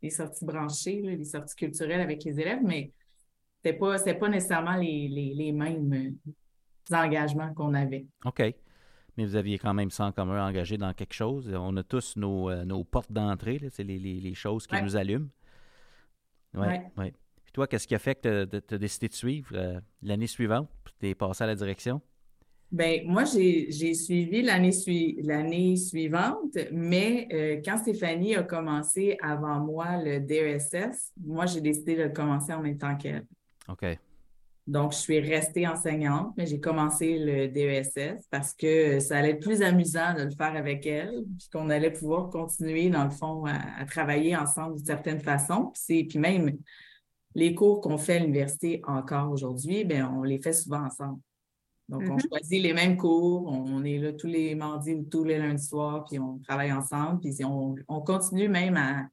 les 0.04 0.10
sorties 0.10 0.46
branchées, 0.46 1.02
les 1.02 1.24
sorties 1.24 1.56
culturelles 1.56 2.02
avec 2.02 2.24
les 2.26 2.40
élèves, 2.40 2.62
mais 2.62 2.92
ce 3.64 3.70
n'était 3.70 3.80
pas, 3.80 3.98
pas 3.98 4.30
nécessairement 4.30 4.76
les, 4.76 5.52
mêmes 5.54 5.94
euh, 6.92 6.96
engagements 6.96 7.54
qu'on 7.54 7.74
avait. 7.74 8.06
OK. 8.26 8.54
Mais 9.18 9.26
vous 9.26 9.36
aviez 9.36 9.60
quand 9.60 9.74
même 9.74 9.92
sans 9.92 10.12
commun 10.12 10.46
engagé 10.46 10.78
dans 10.78 10.94
quelque 10.94 11.14
chose. 11.14 11.52
On 11.54 11.76
a 11.78 11.84
tous 11.84 12.16
nos, 12.18 12.50
euh, 12.50 12.84
portes 12.90 13.12
d'entrée, 13.12 13.62
c'est 13.72 13.84
les, 13.84 14.34
choses 14.34 14.66
qui 14.68 14.82
nous 14.82 14.96
allument. 14.96 15.30
Oui. 16.56 16.68
Ouais. 16.98 17.14
Puis 17.44 17.52
toi, 17.52 17.68
qu'est-ce 17.68 17.88
qui 17.88 17.96
a 17.96 18.00
fait 18.00 18.16
que 18.16 18.46
tu 18.46 18.74
as, 18.74 18.78
décidé 18.78 19.08
de 19.08 19.14
suivre 19.14 19.50
euh, 19.54 19.80
l'année 20.02 20.28
suivante? 20.28 20.70
Tu 21.00 21.10
es 21.10 21.16
passé 21.16 21.44
à 21.44 21.48
la 21.48 21.56
direction? 21.56 22.02
Bien, 22.72 23.02
moi, 23.06 23.24
j'ai 23.26 23.94
suivi 23.94 24.42
l'année 24.42 24.72
suivante, 25.76 26.58
mais 26.72 27.28
euh, 27.32 27.62
quand 27.64 27.78
Stéphanie 27.78 28.36
a 28.36 28.42
commencé 28.42 29.16
avant 29.22 29.60
moi 29.60 30.02
le 30.04 30.20
DESS, 30.20 31.12
moi, 31.24 31.46
j'ai 31.46 31.62
décidé 31.62 31.96
de 31.96 32.08
commencer 32.08 32.52
en 32.52 32.62
même 32.62 32.80
temps 32.80 32.96
qu'elle. 32.98 33.28
OK. 33.70 33.86
Donc, 34.66 34.94
je 34.94 34.98
suis 34.98 35.20
restée 35.20 35.68
enseignante, 35.68 36.34
mais 36.38 36.46
j'ai 36.46 36.60
commencé 36.60 37.20
le 37.20 37.50
DESS 37.50 38.26
parce 38.32 38.54
que 38.54 39.00
ça 39.02 39.18
allait 39.18 39.32
être 39.32 39.42
plus 39.42 39.62
amusant 39.62 40.14
de 40.14 40.24
le 40.24 40.32
faire 40.32 40.56
avec 40.56 40.86
elle, 40.86 41.26
puis 41.38 41.50
qu'on 41.52 41.70
allait 41.70 41.92
pouvoir 41.92 42.30
continuer, 42.30 42.90
dans 42.90 43.04
le 43.04 43.10
fond, 43.10 43.44
à, 43.46 43.86
travailler 43.86 44.38
ensemble 44.38 44.78
d'une 44.78 44.86
certaine 44.86 45.20
façon. 45.20 45.74
Puis, 45.74 46.06
puis 46.06 46.18
même 46.18 46.58
les 47.36 47.54
cours 47.54 47.82
qu'on 47.82 47.98
fait 47.98 48.18
à 48.18 48.20
l'université 48.20 48.82
encore 48.88 49.32
aujourd'hui, 49.32 49.84
bien, 49.84 50.10
on 50.16 50.24
les 50.24 50.42
fait 50.42 50.54
souvent 50.54 50.86
ensemble. 50.86 51.20
Donc, 51.90 52.04
on 52.04 52.16
mm-hmm. 52.16 52.28
choisit 52.30 52.64
les 52.64 52.74
mêmes 52.74 52.96
cours, 52.96 53.46
on 53.48 53.84
est 53.84 53.98
là 53.98 54.14
tous 54.14 54.28
les 54.28 54.56
mardis 54.56 54.94
ou 54.94 55.04
tous 55.04 55.26
les 55.26 55.40
lundis 55.40 55.66
soirs, 55.66 56.06
puis 56.10 56.20
on 56.20 56.40
travaille 56.40 56.72
ensemble, 56.72 57.20
puis 57.20 57.44
on, 57.44 57.76
on 57.90 58.00
continue 58.00 58.48
même 58.48 58.78
à 58.78 59.08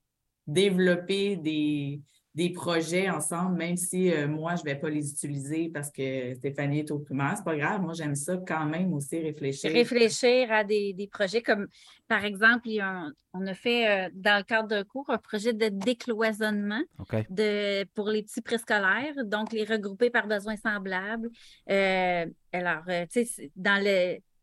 développer 0.47 1.37
des, 1.37 2.01
des 2.35 2.51
projets 2.51 3.11
ensemble, 3.11 3.57
même 3.57 3.77
si 3.77 4.13
euh, 4.13 4.29
moi, 4.29 4.55
je 4.55 4.63
ne 4.63 4.67
vais 4.67 4.77
pas 4.77 4.89
les 4.89 5.11
utiliser 5.11 5.69
parce 5.69 5.91
que 5.91 6.35
Stéphanie 6.35 6.81
est 6.81 6.91
au 6.93 7.01
primaire. 7.01 7.35
C'est 7.37 7.45
pas 7.45 7.57
grave. 7.57 7.83
Moi, 7.83 7.93
j'aime 7.95 8.15
ça 8.15 8.37
quand 8.47 8.67
même 8.67 8.93
aussi 8.93 9.19
réfléchir. 9.21 9.73
Réfléchir 9.73 10.53
à 10.53 10.63
des, 10.63 11.09
projets 11.11 11.43
comme, 11.43 11.67
par 12.07 12.25
exemple, 12.25 12.69
on 13.33 13.47
a 13.47 13.55
fait 13.55 13.89
euh, 13.89 14.11
dans 14.15 14.39
le 14.39 14.45
cadre 14.45 14.69
d'un 14.69 14.85
cours 14.85 15.11
un 15.11 15.19
projet 15.19 15.53
de 15.53 15.69
décloisonnement 15.69 16.83
de, 17.31 17.85
pour 17.95 18.09
les 18.09 18.23
petits 18.23 18.43
préscolaires, 18.43 19.25
donc 19.25 19.53
les 19.53 19.65
regrouper 19.65 20.11
par 20.11 20.29
besoins 20.29 20.57
semblables. 20.57 21.31
Euh, 21.69 22.27
alors, 22.53 22.85
tu 23.13 23.25
sais, 23.25 23.51
dans 23.57 23.83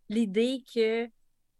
l'idée 0.09 0.63
que 0.73 1.07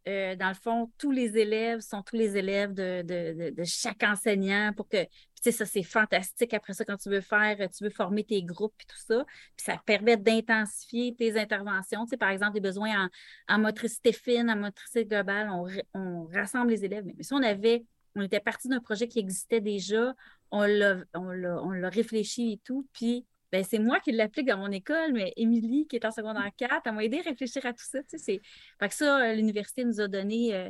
euh, 0.08 0.36
dans 0.36 0.48
le 0.48 0.54
fond, 0.54 0.92
tous 0.98 1.12
les 1.12 1.38
élèves 1.38 1.82
sont 1.82 2.02
tous 2.02 2.16
les 2.16 2.38
élèves 2.38 2.74
de, 2.74 3.54
chaque 3.66 4.04
enseignant 4.04 4.72
pour 4.76 4.88
que, 4.88 5.04
tu 5.04 5.10
sais, 5.42 5.52
ça, 5.52 5.66
c'est 5.66 5.84
fantastique. 5.84 6.54
Après 6.54 6.74
ça, 6.74 6.86
quand 6.86 6.96
tu 6.98 7.10
veux 7.10 7.22
faire, 7.22 7.58
tu 7.70 7.84
veux 7.84 7.90
former 7.90 8.24
tes 8.24 8.42
groupes 8.42 8.76
et 8.82 8.86
tout 8.86 9.00
ça, 9.06 9.26
puis 9.56 9.66
ça 9.66 9.82
permet 9.86 10.16
d'intensifier 10.16 11.14
tes 11.14 11.38
interventions. 11.38 12.06
Tu 12.06 12.12
sais, 12.12 12.18
par 12.18 12.30
exemple, 12.30 12.54
des 12.54 12.62
besoins 12.62 13.10
en, 13.50 13.60
motricité 13.60 14.14
fine, 14.14 14.50
en 14.50 14.56
motricité 14.56 15.06
globale, 15.06 15.50
on, 15.94 16.26
rassemble 16.28 16.70
les 16.70 16.86
élèves. 16.86 17.04
Mais 17.06 17.24
si 17.24 17.34
on 17.34 17.44
avait, 17.44 17.86
on 18.16 18.22
était 18.22 18.40
parti 18.40 18.70
d'un 18.70 18.80
projet 18.80 19.08
qui 19.08 19.20
existait 19.20 19.62
déjà, 19.62 20.14
on 20.52 20.64
l'a 20.64 21.90
réfléchi 21.90 22.54
et 22.54 22.58
tout, 22.64 22.88
puis 22.94 23.26
ben, 23.52 23.64
c'est 23.64 23.80
moi 23.80 24.00
qui 24.00 24.12
l'applique 24.12 24.48
dans 24.48 24.58
mon 24.58 24.72
école, 24.72 25.14
mais 25.14 25.34
Émilie, 25.38 25.88
qui 25.88 25.96
est 25.96 26.06
en 26.06 26.12
secondaire 26.12 26.50
4, 26.58 26.82
elle 26.86 26.94
m'a 26.94 27.04
aidé 27.04 27.20
à 27.20 27.30
réfléchir 27.30 27.66
à 27.66 27.74
tout 27.74 27.86
ça. 27.86 28.00
Tu 28.04 28.18
sais, 28.18 28.42
fait 28.80 28.88
que 28.88 28.94
ça, 28.94 29.22
euh, 29.22 29.34
l'université 29.34 29.86
nous 29.86 30.02
a 30.02 30.08
donné 30.08 30.54
euh, 30.54 30.70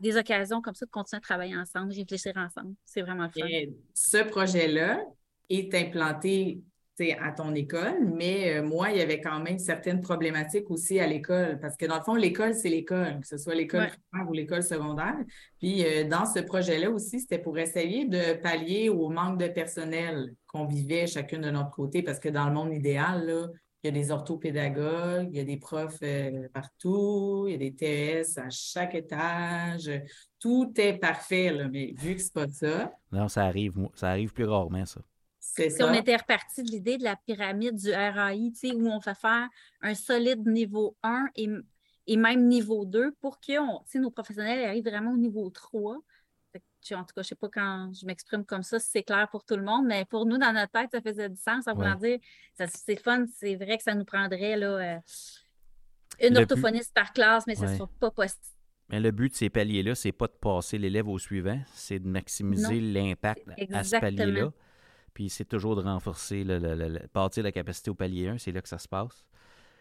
des 0.00 0.16
occasions 0.16 0.60
comme 0.60 0.74
ça 0.74 0.84
de 0.84 0.90
continuer 0.90 1.18
à 1.18 1.20
travailler 1.20 1.56
ensemble, 1.56 1.92
réfléchir 1.92 2.32
ensemble. 2.36 2.74
C'est 2.84 3.02
vraiment 3.02 3.28
le 3.34 3.40
fun. 3.40 3.72
ce 3.94 4.18
projet-là 4.18 5.02
est 5.48 5.74
implanté 5.74 6.60
à 7.00 7.32
ton 7.32 7.54
école, 7.54 8.04
mais 8.04 8.56
euh, 8.56 8.62
moi, 8.62 8.90
il 8.90 8.98
y 8.98 9.00
avait 9.00 9.20
quand 9.20 9.40
même 9.40 9.58
certaines 9.58 10.00
problématiques 10.00 10.70
aussi 10.70 11.00
à 11.00 11.06
l'école, 11.06 11.58
parce 11.60 11.76
que 11.76 11.86
dans 11.86 11.96
le 11.96 12.02
fond, 12.02 12.14
l'école, 12.14 12.54
c'est 12.54 12.68
l'école, 12.68 13.20
que 13.20 13.26
ce 13.26 13.38
soit 13.38 13.54
l'école 13.54 13.88
primaire 14.10 14.28
ou 14.28 14.32
l'école 14.32 14.62
secondaire. 14.62 15.16
Puis 15.58 15.84
euh, 15.84 16.04
dans 16.08 16.26
ce 16.26 16.40
projet-là 16.40 16.90
aussi, 16.90 17.20
c'était 17.20 17.38
pour 17.38 17.58
essayer 17.58 18.06
de 18.06 18.34
pallier 18.40 18.88
au 18.88 19.08
manque 19.08 19.38
de 19.38 19.48
personnel 19.48 20.34
qu'on 20.46 20.66
vivait 20.66 21.06
chacune 21.06 21.42
de 21.42 21.50
notre 21.50 21.70
côté, 21.70 22.02
parce 22.02 22.20
que 22.20 22.28
dans 22.28 22.46
le 22.46 22.54
monde 22.54 22.72
idéal, 22.72 23.26
là, 23.26 23.46
il 23.82 23.86
y 23.86 23.88
a 23.88 23.92
des 23.92 24.10
orthopédagogues, 24.10 25.28
il 25.30 25.36
y 25.36 25.40
a 25.40 25.44
des 25.44 25.56
profs 25.56 26.02
euh, 26.02 26.48
partout, 26.52 27.46
il 27.48 27.52
y 27.52 27.54
a 27.54 27.58
des 27.58 27.74
TS 27.74 28.36
à 28.36 28.50
chaque 28.50 28.94
étage. 28.94 29.90
Tout 30.38 30.72
est 30.76 30.98
parfait, 30.98 31.50
là, 31.50 31.68
mais 31.68 31.94
vu 31.96 32.14
que 32.14 32.20
ce 32.20 32.26
n'est 32.26 32.46
pas 32.46 32.48
ça. 32.48 32.92
Non, 33.10 33.28
ça 33.28 33.44
arrive, 33.44 33.72
ça 33.94 34.10
arrive 34.10 34.32
plus 34.32 34.44
rarement, 34.44 34.84
ça. 34.84 35.00
Si 35.56 35.82
on 35.82 35.92
était 35.92 36.16
reparti 36.16 36.62
de 36.62 36.70
l'idée 36.70 36.98
de 36.98 37.04
la 37.04 37.16
pyramide 37.16 37.76
du 37.76 37.92
RAI, 37.92 38.52
où 38.74 38.88
on 38.88 39.00
fait 39.00 39.18
faire 39.18 39.48
un 39.82 39.94
solide 39.94 40.46
niveau 40.46 40.96
1 41.02 41.26
et, 41.36 41.48
et 42.06 42.16
même 42.16 42.46
niveau 42.46 42.84
2 42.84 43.12
pour 43.20 43.40
que 43.40 43.98
nos 43.98 44.10
professionnels 44.10 44.64
arrivent 44.64 44.84
vraiment 44.84 45.12
au 45.12 45.16
niveau 45.16 45.50
3. 45.50 45.96
En 46.92 47.04
tout 47.04 47.14
cas, 47.14 47.16
je 47.16 47.20
ne 47.20 47.24
sais 47.24 47.34
pas 47.34 47.48
quand 47.48 47.92
je 47.92 48.06
m'exprime 48.06 48.44
comme 48.44 48.62
ça, 48.62 48.78
si 48.78 48.88
c'est 48.90 49.02
clair 49.02 49.28
pour 49.30 49.44
tout 49.44 49.56
le 49.56 49.62
monde, 49.62 49.86
mais 49.86 50.04
pour 50.06 50.24
nous, 50.24 50.38
dans 50.38 50.52
notre 50.52 50.72
tête, 50.72 50.90
ça 50.92 51.00
faisait 51.00 51.28
du 51.28 51.36
sens. 51.36 51.64
Ça 51.64 51.74
voulait 51.74 51.94
dire, 51.96 52.18
c'est 52.68 52.96
fun, 52.96 53.26
c'est 53.36 53.54
vrai 53.56 53.76
que 53.76 53.82
ça 53.82 53.94
nous 53.94 54.06
prendrait 54.06 54.56
là, 54.56 54.66
euh, 54.66 54.98
une 56.22 56.38
orthophoniste 56.38 56.94
par 56.94 57.12
classe, 57.12 57.46
mais 57.46 57.54
ce 57.54 57.64
ne 57.64 57.74
sera 57.76 57.90
pas 58.00 58.10
possible. 58.10 58.40
Mais 58.88 58.98
le 58.98 59.10
but 59.12 59.30
de 59.30 59.36
ces 59.36 59.50
paliers-là, 59.50 59.94
c'est 59.94 60.10
pas 60.10 60.26
de 60.26 60.32
passer 60.32 60.78
l'élève 60.78 61.06
au 61.06 61.18
suivant, 61.18 61.60
c'est 61.74 62.00
de 62.00 62.08
maximiser 62.08 62.80
l'impact 62.80 63.46
à 63.72 63.84
ce 63.84 63.96
palier-là. 63.98 64.50
Puis 65.14 65.28
c'est 65.28 65.44
toujours 65.44 65.76
de 65.76 65.82
renforcer, 65.82 66.44
le, 66.44 66.58
le, 66.58 67.06
partir 67.08 67.42
la 67.42 67.52
capacité 67.52 67.90
au 67.90 67.94
palier 67.94 68.28
1, 68.28 68.38
c'est 68.38 68.52
là 68.52 68.60
que 68.60 68.68
ça 68.68 68.78
se 68.78 68.88
passe. 68.88 69.24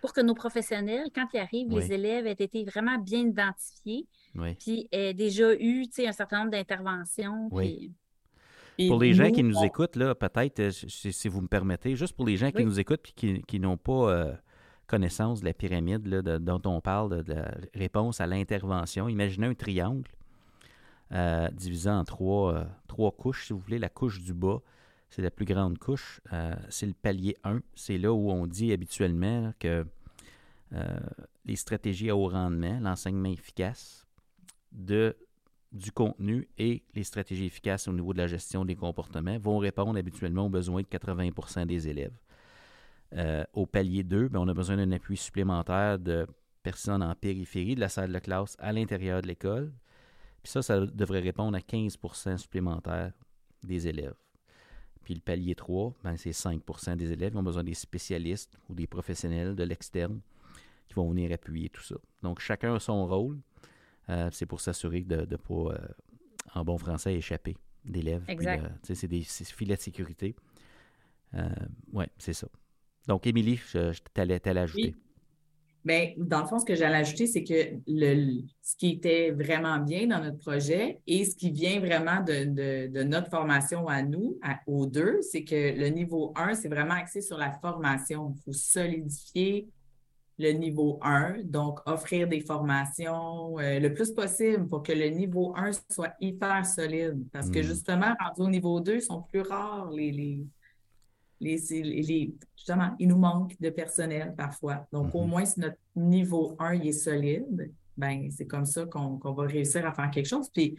Pour 0.01 0.13
que 0.13 0.21
nos 0.21 0.33
professionnels, 0.33 1.09
quand 1.13 1.27
ils 1.33 1.39
arrivent, 1.39 1.69
les 1.71 1.91
élèves 1.91 2.25
aient 2.25 2.31
été 2.31 2.63
vraiment 2.63 2.97
bien 2.97 3.19
identifiés, 3.19 4.07
puis 4.57 4.87
aient 4.91 5.13
déjà 5.13 5.53
eu 5.53 5.85
un 6.05 6.11
certain 6.13 6.39
nombre 6.39 6.51
d'interventions. 6.51 7.49
Oui. 7.51 7.91
Pour 8.87 8.99
les 8.99 9.13
gens 9.13 9.29
qui 9.31 9.43
nous 9.43 9.61
écoutent, 9.63 9.97
là, 9.97 10.15
peut-être, 10.15 10.59
euh, 10.59 10.71
si 10.71 11.27
vous 11.27 11.41
me 11.41 11.47
permettez, 11.47 11.95
juste 11.95 12.15
pour 12.15 12.25
les 12.25 12.37
gens 12.37 12.51
qui 12.51 12.63
nous 12.63 12.79
écoutent 12.79 13.13
et 13.23 13.41
qui, 13.41 13.59
n'ont 13.59 13.77
pas 13.77 14.09
euh, 14.09 14.33
connaissance 14.87 15.41
de 15.41 15.45
la 15.45 15.53
pyramide 15.53 16.01
dont 16.07 16.61
on 16.65 16.79
parle, 16.79 17.23
de, 17.23 17.33
la 17.33 17.51
réponse 17.73 18.21
à 18.21 18.27
l'intervention, 18.27 19.09
imaginez 19.09 19.47
un 19.47 19.53
triangle 19.53 20.09
euh, 21.11 21.49
divisé 21.49 21.89
en 21.89 22.05
trois, 22.05 22.67
trois 22.87 23.11
couches, 23.11 23.47
si 23.47 23.53
vous 23.53 23.59
voulez. 23.59 23.79
La 23.79 23.89
couche 23.89 24.21
du 24.21 24.33
bas, 24.33 24.61
c'est 25.09 25.21
la 25.21 25.31
plus 25.31 25.45
grande 25.45 25.77
couche. 25.77 26.21
Euh, 26.33 26.55
c'est 26.69 26.85
le 26.85 26.93
palier 26.93 27.35
1. 27.43 27.61
C'est 27.75 27.97
là 27.97 28.13
où 28.13 28.31
on 28.31 28.45
dit 28.47 28.71
habituellement 28.71 29.53
que 29.59 29.85
euh, 30.73 30.99
les 31.45 31.55
stratégies 31.55 32.09
à 32.09 32.15
haut 32.15 32.29
rendement, 32.29 32.79
l'enseignement 32.79 33.29
efficace 33.29 34.05
de, 34.71 35.17
du 35.71 35.91
contenu 35.91 36.47
et 36.57 36.83
les 36.93 37.03
stratégies 37.03 37.45
efficaces 37.45 37.87
au 37.87 37.93
niveau 37.93 38.13
de 38.13 38.19
la 38.19 38.27
gestion 38.27 38.65
des 38.65 38.75
comportements 38.75 39.37
vont 39.39 39.57
répondre 39.57 39.97
habituellement 39.97 40.45
aux 40.45 40.49
besoins 40.49 40.81
de 40.81 40.87
80% 40.87 41.65
des 41.65 41.87
élèves. 41.87 42.17
Euh, 43.15 43.43
au 43.53 43.65
palier 43.65 44.03
2, 44.03 44.29
ben, 44.29 44.39
on 44.39 44.47
a 44.47 44.53
besoin 44.53 44.77
d'un 44.77 44.91
appui 44.91 45.17
supplémentaire 45.17 45.97
de 45.97 46.27
personnes 46.61 47.01
en 47.01 47.15
périphérie 47.15 47.73
de 47.73 47.79
la 47.79 47.89
salle 47.89 48.13
de 48.13 48.19
classe 48.19 48.55
à 48.59 48.71
l'intérieur 48.71 49.23
de 49.23 49.27
l'école. 49.27 49.73
Puis 50.43 50.51
ça, 50.51 50.61
ça 50.61 50.85
devrait 50.85 51.19
répondre 51.19 51.57
à 51.57 51.61
15% 51.61 52.37
supplémentaires 52.37 53.11
des 53.63 53.87
élèves. 53.87 54.13
Puis 55.03 55.13
le 55.13 55.21
palier 55.21 55.55
3, 55.55 55.93
ben, 56.03 56.17
c'est 56.17 56.31
5% 56.31 56.95
des 56.95 57.12
élèves 57.12 57.31
qui 57.31 57.38
ont 57.38 57.43
besoin 57.43 57.63
des 57.63 57.73
spécialistes 57.73 58.57
ou 58.69 58.75
des 58.75 58.88
professionnels 58.88 59.55
de 59.55 59.63
l'externe 59.63 60.19
qui 60.88 60.95
vont 60.95 61.09
venir 61.09 61.31
appuyer 61.31 61.69
tout 61.69 61.83
ça. 61.83 61.95
Donc, 62.21 62.39
chacun 62.39 62.75
a 62.75 62.79
son 62.79 63.07
rôle. 63.07 63.39
Euh, 64.09 64.29
c'est 64.31 64.45
pour 64.45 64.59
s'assurer 64.59 65.01
de 65.01 65.27
ne 65.29 65.35
pas, 65.35 65.53
euh, 65.53 65.77
en 66.55 66.63
bon 66.63 66.77
français, 66.77 67.15
échapper 67.15 67.55
d'élèves. 67.85 68.23
Exact. 68.27 68.63
C'est 68.83 69.07
des 69.07 69.21
filets 69.21 69.75
de 69.75 69.81
sécurité. 69.81 70.35
oui, 71.93 72.05
c'est 72.17 72.33
ça. 72.33 72.47
Donc, 73.07 73.25
Émilie, 73.25 73.57
je, 73.57 73.91
je 73.93 74.01
t'allais 74.13 74.45
ajouter. 74.47 74.95
Bien, 75.85 76.11
dans 76.17 76.41
le 76.41 76.47
fond, 76.47 76.59
ce 76.59 76.65
que 76.65 76.75
j'allais 76.75 76.97
ajouter, 76.97 77.25
c'est 77.25 77.43
que 77.43 77.79
le, 77.87 78.41
ce 78.61 78.75
qui 78.75 78.91
était 78.91 79.31
vraiment 79.31 79.77
bien 79.77 80.07
dans 80.07 80.21
notre 80.21 80.37
projet 80.37 80.99
et 81.07 81.23
ce 81.23 81.35
qui 81.35 81.51
vient 81.51 81.79
vraiment 81.79 82.21
de, 82.21 83.03
notre 83.03 83.29
formation 83.29 83.87
à 83.87 84.03
nous, 84.03 84.37
aux 84.67 84.85
deux, 84.85 85.19
c'est 85.21 85.43
que 85.43 85.77
le 85.79 85.87
niveau 85.87 86.33
1, 86.35 86.55
c'est 86.55 86.67
vraiment 86.67 86.95
axé 86.95 87.21
sur 87.21 87.37
la 87.37 87.51
formation. 87.51 88.35
Il 88.35 88.41
faut 88.41 88.53
solidifier 88.53 89.69
le 90.37 90.51
niveau 90.51 90.99
1, 91.01 91.43
donc 91.43 91.79
offrir 91.85 92.27
des 92.27 92.39
formations 92.39 93.59
euh, 93.59 93.79
le 93.79 93.93
plus 93.93 94.11
possible 94.11 94.67
pour 94.67 94.83
que 94.83 94.93
le 94.93 95.09
niveau 95.09 95.53
1 95.55 95.71
soit 95.89 96.13
hyper 96.21 96.65
solide. 96.65 97.25
Parce 97.31 97.49
que 97.49 97.59
hmm. 97.59 97.63
justement, 97.63 98.13
rendu 98.19 98.41
au 98.41 98.49
niveau 98.49 98.79
2, 98.79 98.95
ils 98.95 99.01
sont 99.01 99.21
plus 99.21 99.41
rares 99.41 99.91
les 99.91 100.11
les, 100.11 100.45
justement, 101.41 102.95
il 102.99 103.08
nous 103.08 103.17
manque 103.17 103.60
de 103.60 103.69
personnel 103.69 104.34
parfois. 104.38 104.88
Donc, 104.91 105.13
au 105.15 105.23
mhm. 105.23 105.30
moins, 105.30 105.45
si 105.45 105.60
notre 105.60 105.78
niveau 105.95 106.56
1 106.60 106.82
est 106.82 106.91
solide, 106.91 107.71
ben, 107.97 108.30
c'est 108.32 108.47
comme 108.47 108.65
ça 108.65 108.86
qu'on 108.86 109.17
va 109.17 109.43
réussir 109.43 109.86
à 109.86 109.93
faire 109.93 110.10
quelque 110.10 110.28
chose. 110.28 110.49
Puis, 110.49 110.78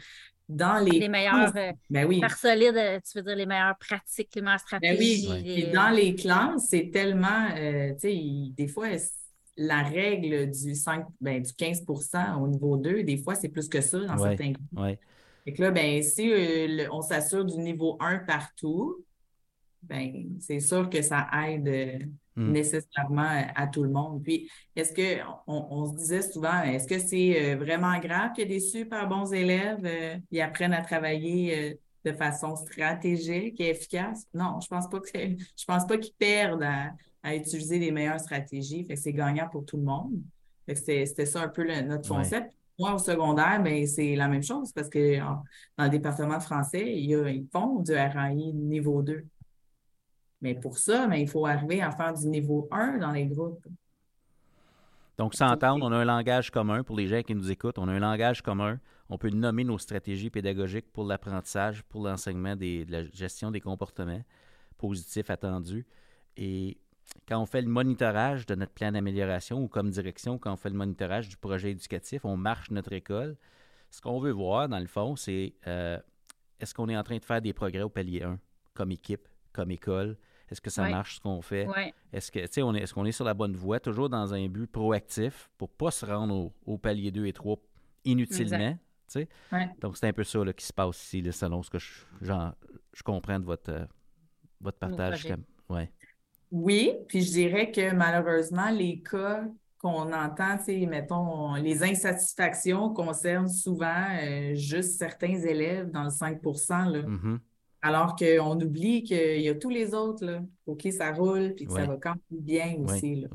dans 0.50 0.84
les. 0.84 0.98
Les 0.98 1.08
meilleurs. 1.08 1.56
Euh, 1.56 1.72
ben 1.88 2.06
oui. 2.06 2.20
Par 2.20 2.36
solide, 2.36 2.76
euh, 2.76 2.98
tu 3.00 3.18
veux 3.18 3.24
dire 3.24 3.36
les 3.36 3.46
meilleures 3.46 3.78
pratiques, 3.78 4.34
les 4.34 4.42
meilleures 4.42 4.60
stratégies. 4.60 5.28
Ben 5.28 5.42
oui. 5.44 5.50
Et 5.50 5.66
dans 5.72 5.90
les 5.90 6.14
classes, 6.14 6.66
c'est 6.68 6.90
tellement. 6.90 7.48
Euh, 7.56 7.92
tu 7.92 8.00
sais, 8.00 8.52
des 8.56 8.66
fois, 8.66 8.88
la 9.56 9.82
règle 9.82 10.50
du, 10.50 10.74
5, 10.74 11.06
ben, 11.20 11.42
du 11.42 11.50
15% 11.52 12.40
au 12.40 12.48
niveau 12.48 12.76
2, 12.76 13.04
des 13.04 13.16
fois, 13.16 13.34
c'est 13.34 13.48
plus 13.48 13.68
que 13.68 13.80
ça 13.80 13.98
dans 14.00 14.18
certains 14.18 14.52
groupes. 14.52 14.78
Ouais. 14.78 14.98
Et 15.46 15.52
que 15.52 15.62
là, 15.62 15.70
ben, 15.70 16.02
si 16.02 16.32
on 16.90 17.00
s'assure 17.00 17.44
du 17.44 17.56
niveau 17.58 17.96
1 18.00 18.20
partout, 18.20 19.04
ben, 19.82 20.36
c'est 20.40 20.60
sûr 20.60 20.88
que 20.90 21.02
ça 21.02 21.26
aide 21.46 21.68
euh, 21.68 21.98
hmm. 22.36 22.52
nécessairement 22.52 23.44
à, 23.54 23.66
tout 23.66 23.82
le 23.82 23.90
monde. 23.90 24.22
Puis, 24.22 24.50
est-ce 24.76 24.92
que, 24.92 25.22
on, 25.46 25.86
se 25.86 25.96
disait 25.96 26.22
souvent, 26.22 26.62
est-ce 26.62 26.86
que 26.86 26.98
c'est 26.98 27.52
euh, 27.52 27.56
vraiment 27.56 27.98
grave 27.98 28.32
qu'il 28.32 28.44
y 28.44 28.46
a 28.46 28.54
des 28.54 28.60
super 28.60 29.08
bons 29.08 29.32
élèves, 29.32 29.84
euh, 29.84 30.16
ils 30.30 30.40
apprennent 30.40 30.74
à 30.74 30.82
travailler 30.82 31.78
de 32.04 32.12
façon 32.12 32.56
stratégique 32.56 33.60
et 33.60 33.70
efficace? 33.70 34.26
Non, 34.34 34.60
je 34.60 34.68
pense 34.68 34.88
pas 34.88 35.00
que 35.00 35.08
je 35.14 35.64
pense 35.66 35.86
pas 35.86 35.98
qu'ils 35.98 36.14
perdent 36.14 36.62
à, 37.22 37.34
utiliser 37.34 37.78
les 37.78 37.90
meilleures 37.90 38.20
stratégies. 38.20 38.84
Fait 38.84 38.94
que 38.94 39.00
c'est 39.00 39.12
gagnant 39.12 39.48
pour 39.48 39.64
tout 39.66 39.76
le 39.76 39.82
monde. 39.82 40.12
c'était 40.66 41.26
ça 41.26 41.42
un 41.42 41.48
peu 41.48 41.64
notre 41.82 42.08
concept. 42.08 42.52
Moi, 42.78 42.94
au 42.94 42.98
secondaire, 42.98 43.62
ben, 43.62 43.86
c'est 43.86 44.16
la 44.16 44.26
même 44.26 44.42
chose 44.42 44.72
parce 44.72 44.88
que 44.88 45.18
dans 45.18 45.84
le 45.84 45.90
département 45.90 46.40
français, 46.40 46.94
il 46.96 47.10
ils 47.10 47.46
font 47.52 47.80
du 47.80 47.92
RAI 47.92 48.34
niveau 48.34 49.02
2. 49.02 49.26
Mais 50.40 50.54
pour 50.54 50.78
ça, 50.78 51.06
ben, 51.06 51.16
il 51.16 51.28
faut 51.28 51.46
arriver 51.46 51.82
à 51.82 51.90
faire 51.90 52.14
du 52.14 52.26
niveau 52.26 52.68
1 52.70 52.98
dans 52.98 53.12
les 53.12 53.26
groupes. 53.26 53.66
Donc, 55.18 55.34
s'entendre, 55.34 55.84
on 55.84 55.92
a 55.92 55.96
un 55.96 56.04
langage 56.04 56.50
commun 56.50 56.82
pour 56.82 56.96
les 56.96 57.06
gens 57.06 57.22
qui 57.22 57.34
nous 57.34 57.50
écoutent. 57.50 57.78
On 57.78 57.88
a 57.88 57.92
un 57.92 57.98
langage 57.98 58.40
commun. 58.40 58.80
On 59.10 59.18
peut 59.18 59.28
nommer 59.28 59.64
nos 59.64 59.76
stratégies 59.76 60.30
pédagogiques 60.30 60.90
pour 60.92 61.04
l'apprentissage, 61.04 61.82
pour 61.82 62.04
l'enseignement 62.04 62.56
de 62.56 62.86
la 62.88 63.04
gestion 63.04 63.50
des 63.50 63.60
comportements 63.60 64.22
positifs 64.78 65.28
attendus. 65.28 65.86
Et 66.38 66.78
quand 67.28 67.38
on 67.38 67.44
fait 67.44 67.60
le 67.60 67.68
monitorage 67.68 68.46
de 68.46 68.54
notre 68.54 68.72
plan 68.72 68.92
d'amélioration 68.92 69.62
ou 69.62 69.68
comme 69.68 69.90
direction, 69.90 70.38
quand 70.38 70.54
on 70.54 70.56
fait 70.56 70.70
le 70.70 70.76
monitorage 70.76 71.28
du 71.28 71.36
projet 71.36 71.72
éducatif, 71.72 72.24
on 72.24 72.36
marche 72.36 72.70
notre 72.70 72.92
école. 72.92 73.36
Ce 73.90 74.00
qu'on 74.00 74.20
veut 74.20 74.30
voir, 74.30 74.68
dans 74.68 74.78
le 74.78 74.86
fond, 74.86 75.16
c'est 75.16 75.54
euh, 75.66 75.98
est-ce 76.60 76.72
qu'on 76.72 76.88
est 76.88 76.96
en 76.96 77.02
train 77.02 77.18
de 77.18 77.24
faire 77.24 77.42
des 77.42 77.52
progrès 77.52 77.82
au 77.82 77.90
palier 77.90 78.22
1 78.22 78.38
comme 78.72 78.90
équipe, 78.90 79.28
comme 79.52 79.70
école? 79.70 80.16
Est-ce 80.50 80.60
que 80.60 80.70
ça 80.70 80.88
marche 80.88 81.16
ce 81.16 81.20
qu'on 81.20 81.42
fait? 81.42 81.68
Est-ce 82.12 82.32
que 82.32 82.62
on 82.62 82.74
est, 82.74 82.80
est-ce 82.80 82.94
qu'on 82.94 83.04
est 83.04 83.12
sur 83.12 83.24
la 83.24 83.34
bonne 83.34 83.54
voie, 83.54 83.78
toujours 83.80 84.08
dans 84.08 84.34
un 84.34 84.48
but 84.48 84.66
proactif 84.66 85.50
pour 85.58 85.68
ne 85.68 85.76
pas 85.76 85.90
se 85.90 86.04
rendre 86.04 86.52
au, 86.66 86.78
palier 86.78 87.10
2 87.10 87.26
et 87.26 87.32
3 87.32 87.56
inutilement? 88.04 88.76
Donc, 89.80 89.96
c'est 89.96 90.06
un 90.06 90.12
peu 90.12 90.24
ça 90.24 90.40
qui 90.52 90.66
se 90.66 90.72
passe 90.72 91.02
ici, 91.04 91.32
selon 91.32 91.62
ce 91.62 91.70
que 91.70 91.78
je, 91.78 92.04
je 92.20 93.02
comprends 93.02 93.38
de 93.38 93.44
votre, 93.44 93.70
euh, 93.70 93.84
votre 94.60 94.78
partage. 94.78 95.26
Ouais. 95.68 95.90
Oui, 96.50 96.92
puis 97.08 97.22
je 97.22 97.30
dirais 97.30 97.70
que 97.70 97.92
malheureusement, 97.92 98.70
les 98.70 99.02
cas 99.02 99.44
qu'on 99.78 100.12
entend, 100.12 100.58
mettons, 100.88 101.54
les 101.54 101.82
insatisfactions 101.82 102.92
concernent 102.92 103.48
souvent 103.48 104.04
euh, 104.20 104.54
juste 104.54 104.98
certains 104.98 105.38
élèves 105.40 105.90
dans 105.90 106.04
le 106.04 106.10
5 106.10 106.40
là. 106.42 107.02
Mm-hmm. 107.02 107.38
Alors 107.82 108.14
qu'on 108.14 108.60
oublie 108.60 109.02
qu'il 109.02 109.40
y 109.40 109.48
a 109.48 109.54
tous 109.54 109.70
les 109.70 109.94
autres, 109.94 110.24
là, 110.24 110.42
pour 110.64 110.76
qui 110.76 110.92
ça 110.92 111.12
roule, 111.12 111.54
puis 111.54 111.66
que 111.66 111.72
ça 111.72 111.86
va 111.86 111.96
quand 111.96 112.14
même 112.30 112.40
bien 112.40 112.76
aussi. 112.84 113.26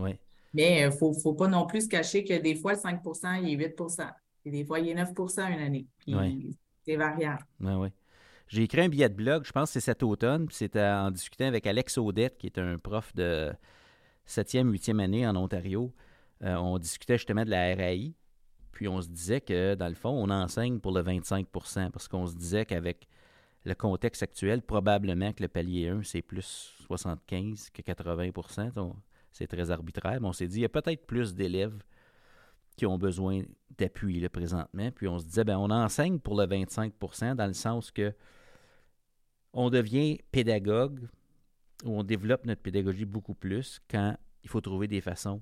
Mais 0.53 0.79
il 0.79 0.84
euh, 0.84 0.89
ne 0.89 0.91
faut, 0.91 1.34
pas 1.34 1.47
non 1.47 1.65
plus 1.65 1.81
se 1.81 1.89
cacher 1.89 2.23
que 2.23 2.39
des 2.39 2.55
fois, 2.55 2.73
le 2.73 2.79
5 2.79 3.01
il 3.43 3.62
est 3.62 3.75
8% 3.75 4.10
et 4.45 4.51
des 4.51 4.63
fois, 4.63 4.79
il 4.79 4.89
est 4.89 4.95
9% 4.95 5.51
une 5.51 5.60
année. 5.60 5.88
C'est 6.86 6.95
variable. 6.95 7.45
J'ai 8.47 8.63
écrit 8.63 8.81
un 8.81 8.89
billet 8.89 9.10
de 9.10 9.15
blog, 9.15 9.43
je 9.45 9.51
pense 9.51 9.69
que 9.69 9.73
c'est 9.73 9.86
cet 9.86 10.03
automne, 10.03 10.45
puis 10.45 10.55
c'était 10.55 10.81
en 10.81 11.10
discutant 11.10 11.45
avec 11.45 11.65
Alex 11.65 11.97
Audette, 11.97 12.38
qui 12.38 12.45
est 12.45 12.60
un 12.60 12.77
prof 12.77 13.13
de 13.15 13.51
7e, 14.27 14.69
8e 14.71 14.99
année 14.99 15.27
en 15.27 15.36
Ontario. 15.36 15.91
Euh, 16.43 16.55
on 16.55 16.77
discutait 16.77 17.17
justement 17.17 17.43
de 17.43 17.49
la 17.49 17.75
RAI, 17.75 18.13
puis 18.71 18.88
on 18.88 19.01
se 19.01 19.08
disait 19.08 19.41
que, 19.41 19.73
dans 19.73 19.88
le 19.88 19.95
fond, 19.95 20.12
on 20.12 20.29
enseigne 20.29 20.79
pour 20.79 20.91
le 20.91 21.01
25% 21.01 21.89
parce 21.89 22.08
qu'on 22.08 22.27
se 22.27 22.36
disait 22.36 22.65
qu'avec 22.65 23.08
le 23.65 23.73
contexte 23.73 24.21
actuel, 24.23 24.62
probablement 24.62 25.34
que 25.34 25.41
le 25.41 25.49
palier 25.49 25.89
1, 25.89 26.04
c'est 26.04 26.21
plus 26.21 26.73
75 26.88 27.71
que 27.71 27.82
80% 27.82 28.93
C'est 29.32 29.47
très 29.47 29.71
arbitraire, 29.71 30.21
mais 30.21 30.28
on 30.28 30.34
s'est 30.34 30.47
dit, 30.47 30.60
il 30.60 30.62
y 30.62 30.65
a 30.65 30.69
peut-être 30.69 31.06
plus 31.06 31.34
d'élèves 31.34 31.82
qui 32.78 32.86
ont 32.86 32.97
besoin 32.97 33.41
d'appui 33.78 34.28
présentement. 34.30 34.91
Puis 34.91 35.08
on 35.08 35.17
se 35.17 35.25
disait, 35.25 35.43
ben 35.43 35.58
on 35.58 35.71
enseigne 35.71 36.19
pour 36.19 36.39
le 36.39 36.45
25% 36.45 37.36
dans 37.36 37.47
le 37.47 37.54
sens 37.54 37.91
que 37.91 38.13
on 39.54 39.69
devient 39.69 40.19
pédagogue 40.32 41.08
ou 41.86 41.97
on 41.97 42.04
développe 42.04 42.45
notre 42.45 42.62
pédagogie 42.62 43.06
beaucoup 43.06 43.34
plus 43.34 43.80
quand 43.89 44.15
il 44.43 44.49
faut 44.49 44.62
trouver 44.62 44.88
des 44.88 45.01
façons 45.01 45.41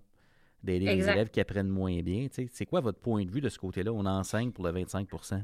d'aider 0.63 0.86
les 0.86 1.09
élèves 1.09 1.29
qui 1.29 1.41
apprennent 1.41 1.67
moins 1.67 1.99
bien. 2.01 2.27
C'est 2.31 2.65
quoi 2.65 2.79
votre 2.79 2.99
point 2.99 3.25
de 3.25 3.31
vue 3.31 3.41
de 3.41 3.49
ce 3.49 3.59
côté-là? 3.59 3.91
On 3.91 4.05
enseigne 4.05 4.51
pour 4.51 4.65
le 4.65 4.71
25% 4.71 5.43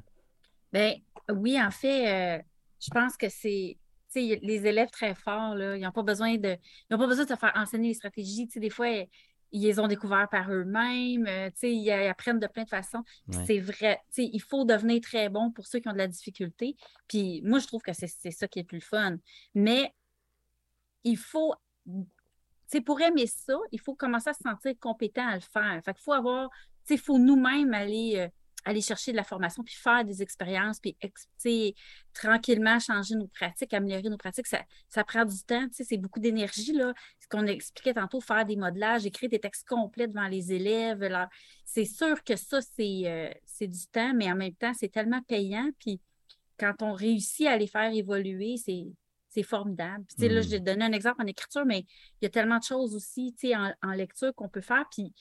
Bien, 0.72 0.94
oui, 1.34 1.62
en 1.62 1.72
fait, 1.72 2.40
euh, 2.40 2.42
je 2.80 2.90
pense 2.90 3.18
que 3.18 3.30
c'est 3.30 3.78
les 4.16 4.66
élèves 4.66 4.90
très 4.90 5.14
forts, 5.16 5.56
là, 5.56 5.78
ils 5.78 5.82
n'ont 5.82 5.92
pas 5.92 6.04
besoin 6.04 6.38
de. 6.38 6.58
Ils 6.90 6.98
pas 6.98 7.08
besoin 7.08 7.26
de 7.26 7.30
se 7.30 7.36
faire 7.36 7.54
enseigner 7.56 7.90
les 7.90 7.94
stratégies. 7.94 8.48
des 8.48 8.70
fois, 8.70 8.88
ils 9.52 9.64
les 9.64 9.80
ont 9.80 9.88
découvertes 9.88 10.32
par 10.32 10.52
eux-mêmes, 10.52 11.26
euh, 11.28 11.50
ils 11.64 11.92
apprennent 11.92 12.40
de 12.40 12.48
plein 12.48 12.64
de 12.64 12.70
façons. 12.70 13.04
C'est 13.46 13.60
vrai, 13.60 14.00
il 14.18 14.42
faut 14.42 14.66
devenir 14.66 15.02
très 15.02 15.30
bon 15.30 15.52
pour 15.52 15.66
ceux 15.66 15.80
qui 15.80 15.90
ont 15.90 15.94
de 15.94 15.98
la 15.98 16.08
difficulté. 16.08 16.76
Puis 17.08 17.42
moi, 17.44 17.60
je 17.60 17.68
trouve 17.68 17.82
que 17.82 17.94
c'est 17.94 18.32
ça 18.32 18.48
qui 18.48 18.60
est 18.60 18.64
le 18.64 18.68
plus 18.68 18.82
fun. 18.82 19.18
Mais 19.56 19.94
il 21.04 21.18
faut, 21.18 21.54
pour 22.86 23.02
aimer 23.02 23.28
ça, 23.28 23.58
il 23.72 23.80
faut 23.80 23.96
commencer 23.96 24.30
à 24.30 24.34
se 24.34 24.44
sentir 24.44 24.74
compétent 24.80 25.28
à 25.28 25.36
le 25.36 25.42
faire. 25.42 25.82
Fait 25.84 25.94
qu'il 25.94 26.04
faut 26.04 26.14
avoir, 26.14 26.50
il 26.90 27.00
faut 27.00 27.18
nous-mêmes 27.18 27.74
aller 27.74 28.14
euh, 28.18 28.28
aller 28.70 28.82
chercher 28.82 29.12
de 29.12 29.18
la 29.18 29.24
formation, 29.24 29.64
puis 29.64 29.76
faire 29.76 30.06
des 30.06 30.22
expériences, 30.22 30.80
puis 30.80 30.96
tranquillement 32.14 32.80
changer 32.80 33.16
nos 33.16 33.28
pratiques, 33.28 33.74
améliorer 33.74 34.10
nos 34.10 34.18
pratiques, 34.18 34.48
ça, 34.48 34.64
ça 34.88 35.04
prend 35.04 35.26
du 35.26 35.42
temps, 35.44 35.68
c'est 35.72 35.98
beaucoup 35.98 36.20
d'énergie. 36.20 36.74
là. 36.74 36.94
Ce 37.20 37.28
qu'on 37.28 37.46
expliquait 37.48 37.94
tantôt, 37.94 38.22
faire 38.22 38.46
des 38.46 38.56
modelages, 38.56 39.06
écrire 39.06 39.30
des 39.30 39.40
textes 39.40 39.68
complets 39.68 40.08
devant 40.08 40.28
les 40.28 40.54
élèves. 40.54 41.08
C'est 41.66 41.86
sûr 41.86 42.24
que 42.24 42.36
ça, 42.36 42.60
euh, 42.80 43.30
c'est 43.46 43.68
du 43.68 43.88
temps, 43.92 44.14
mais 44.14 44.32
en 44.32 44.36
même 44.36 44.56
temps, 44.56 44.74
c'est 44.74 44.90
tellement 44.90 45.22
payant. 45.24 45.70
Puis 45.80 46.00
quand 46.60 46.82
on 46.82 46.94
réussit 46.94 47.48
à 47.48 47.58
les 47.58 47.68
faire 47.68 47.92
évoluer, 47.94 48.56
c'est 48.58 49.44
formidable. 49.44 50.06
Puis, 50.06 50.28
Là, 50.28 50.42
je 50.42 50.50
vais 50.50 50.60
donner 50.60 50.86
un 50.86 50.92
exemple 50.92 51.22
en 51.22 51.28
écriture, 51.28 51.66
mais 51.66 51.86
il 52.22 52.24
y 52.24 52.26
a 52.26 52.30
tellement 52.30 52.60
de 52.60 52.64
choses 52.64 52.94
aussi 52.96 53.34
en, 53.56 53.74
en 53.82 53.92
lecture 53.92 54.34
qu'on 54.36 54.50
peut 54.50 54.62
faire. 54.62 54.86
Puis 54.92 55.14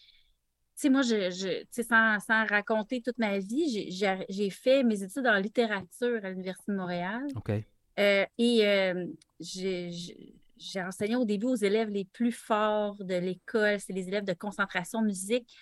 sais, 0.83 0.91
moi, 0.91 1.03
je, 1.03 1.64
sans, 1.83 2.21
sans, 2.21 2.47
raconter 2.47 3.03
toute 3.03 3.19
ma 3.19 3.38
vie, 3.38 3.91
j'ai 4.29 4.51
fait 4.51 4.83
mes 4.85 5.03
études 5.03 5.27
en 5.27 5.37
littérature 5.37 6.25
à 6.25 6.31
l'Université 6.31 6.73
de 6.73 6.77
Montréal. 6.77 7.27
OK. 7.35 7.51
Euh, 7.99 8.25
et 8.38 8.67
euh, 8.67 9.07
j'ai 9.41 10.83
enseigné 10.83 11.17
au 11.17 11.25
début 11.25 11.47
aux 11.47 11.57
élèves 11.57 11.91
les 11.91 12.05
plus 12.05 12.33
forts 12.33 12.97
de 13.03 13.14
l'école. 13.14 13.81
C'est 13.81 13.93
les 13.93 14.09
élèves 14.09 14.25
de 14.25 14.35
concentration 14.35 15.03
musique. 15.03 15.53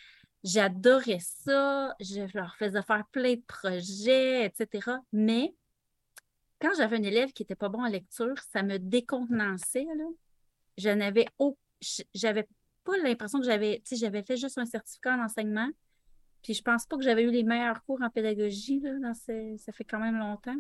J'adorais 0.45 1.21
ça. 1.21 1.95
Je 1.99 2.27
leur 2.37 2.55
faisais 2.57 2.83
faire 2.83 3.05
plein 3.11 3.35
de 3.35 3.43
projets, 3.47 4.45
etc. 4.45 4.91
Mais 5.13 5.55
quand 6.61 6.73
j'avais 6.77 6.97
un 6.97 7.03
élève 7.03 7.33
qui 7.33 7.43
n'était 7.43 7.55
pas 7.55 7.71
bon 7.71 7.85
en 7.85 7.89
lecture, 7.89 8.39
ça 8.53 8.63
me 8.63 8.79
décontenançait. 8.79 9.87
Là. 9.97 10.05
Je 10.77 10.91
n'avais 10.91 11.27
j'avais 12.15 12.47
pas 12.87 12.97
l'impression 13.03 13.39
que 13.41 13.45
j'avais, 13.47 13.83
tu 13.85 13.95
sais, 13.95 13.97
j'avais 13.97 14.23
fait 14.23 14.37
juste 14.37 14.57
un 14.59 14.65
certificat 14.67 15.15
en 15.17 15.25
enseignement. 15.25 15.69
Puis 16.43 16.55
je 16.55 16.63
pense 16.63 16.87
pas 16.87 16.97
que 16.97 17.03
j'avais 17.03 17.23
eu 17.25 17.31
les 17.31 17.43
meilleurs 17.43 17.83
cours 17.85 18.01
en 18.03 18.09
pédagogie, 18.11 18.81
là, 18.81 18.93
dans 19.03 19.15
ça 19.15 19.73
fait 19.73 19.85
quand 19.85 19.99
même 19.99 20.17
longtemps. 20.19 20.55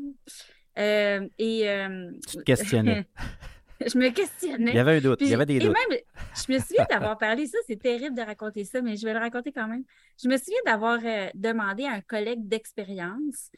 Euh, 0.79 1.27
et. 1.39 1.69
euh, 1.71 2.11
Tu 2.29 2.39
te 2.39 2.43
questionnais. 2.43 3.07
je 3.87 3.97
me 3.97 4.11
questionnais. 4.11 4.73
Il 4.73 4.77
y 4.77 4.81
avait 4.81 4.97
un 4.97 5.01
doute. 5.01 5.19
Puis- 5.19 5.29
Il 5.29 5.31
y 5.31 5.35
avait 5.35 5.47
des 5.47 5.57
et 5.57 5.61
doutes. 5.61 5.77
même, 5.91 5.99
je 6.35 6.53
me 6.53 6.59
souviens 6.59 6.87
d'avoir 6.91 7.17
parlé 7.19 7.47
ça, 7.47 7.59
c'est 7.67 7.81
terrible 7.81 8.17
de 8.17 8.23
raconter 8.23 8.65
ça, 8.65 8.83
mais 8.83 8.97
je 8.97 9.05
vais 9.07 9.13
le 9.13 9.21
raconter 9.21 9.53
quand 9.53 9.69
même. 9.69 9.85
Je 10.23 10.29
me 10.29 10.37
souviens 10.37 10.59
d'avoir 10.67 10.99
euh, 11.05 11.29
demandé 11.35 11.85
à 11.85 11.93
un 11.93 12.01
collègue 12.01 12.47
d'expérience, 12.49 13.51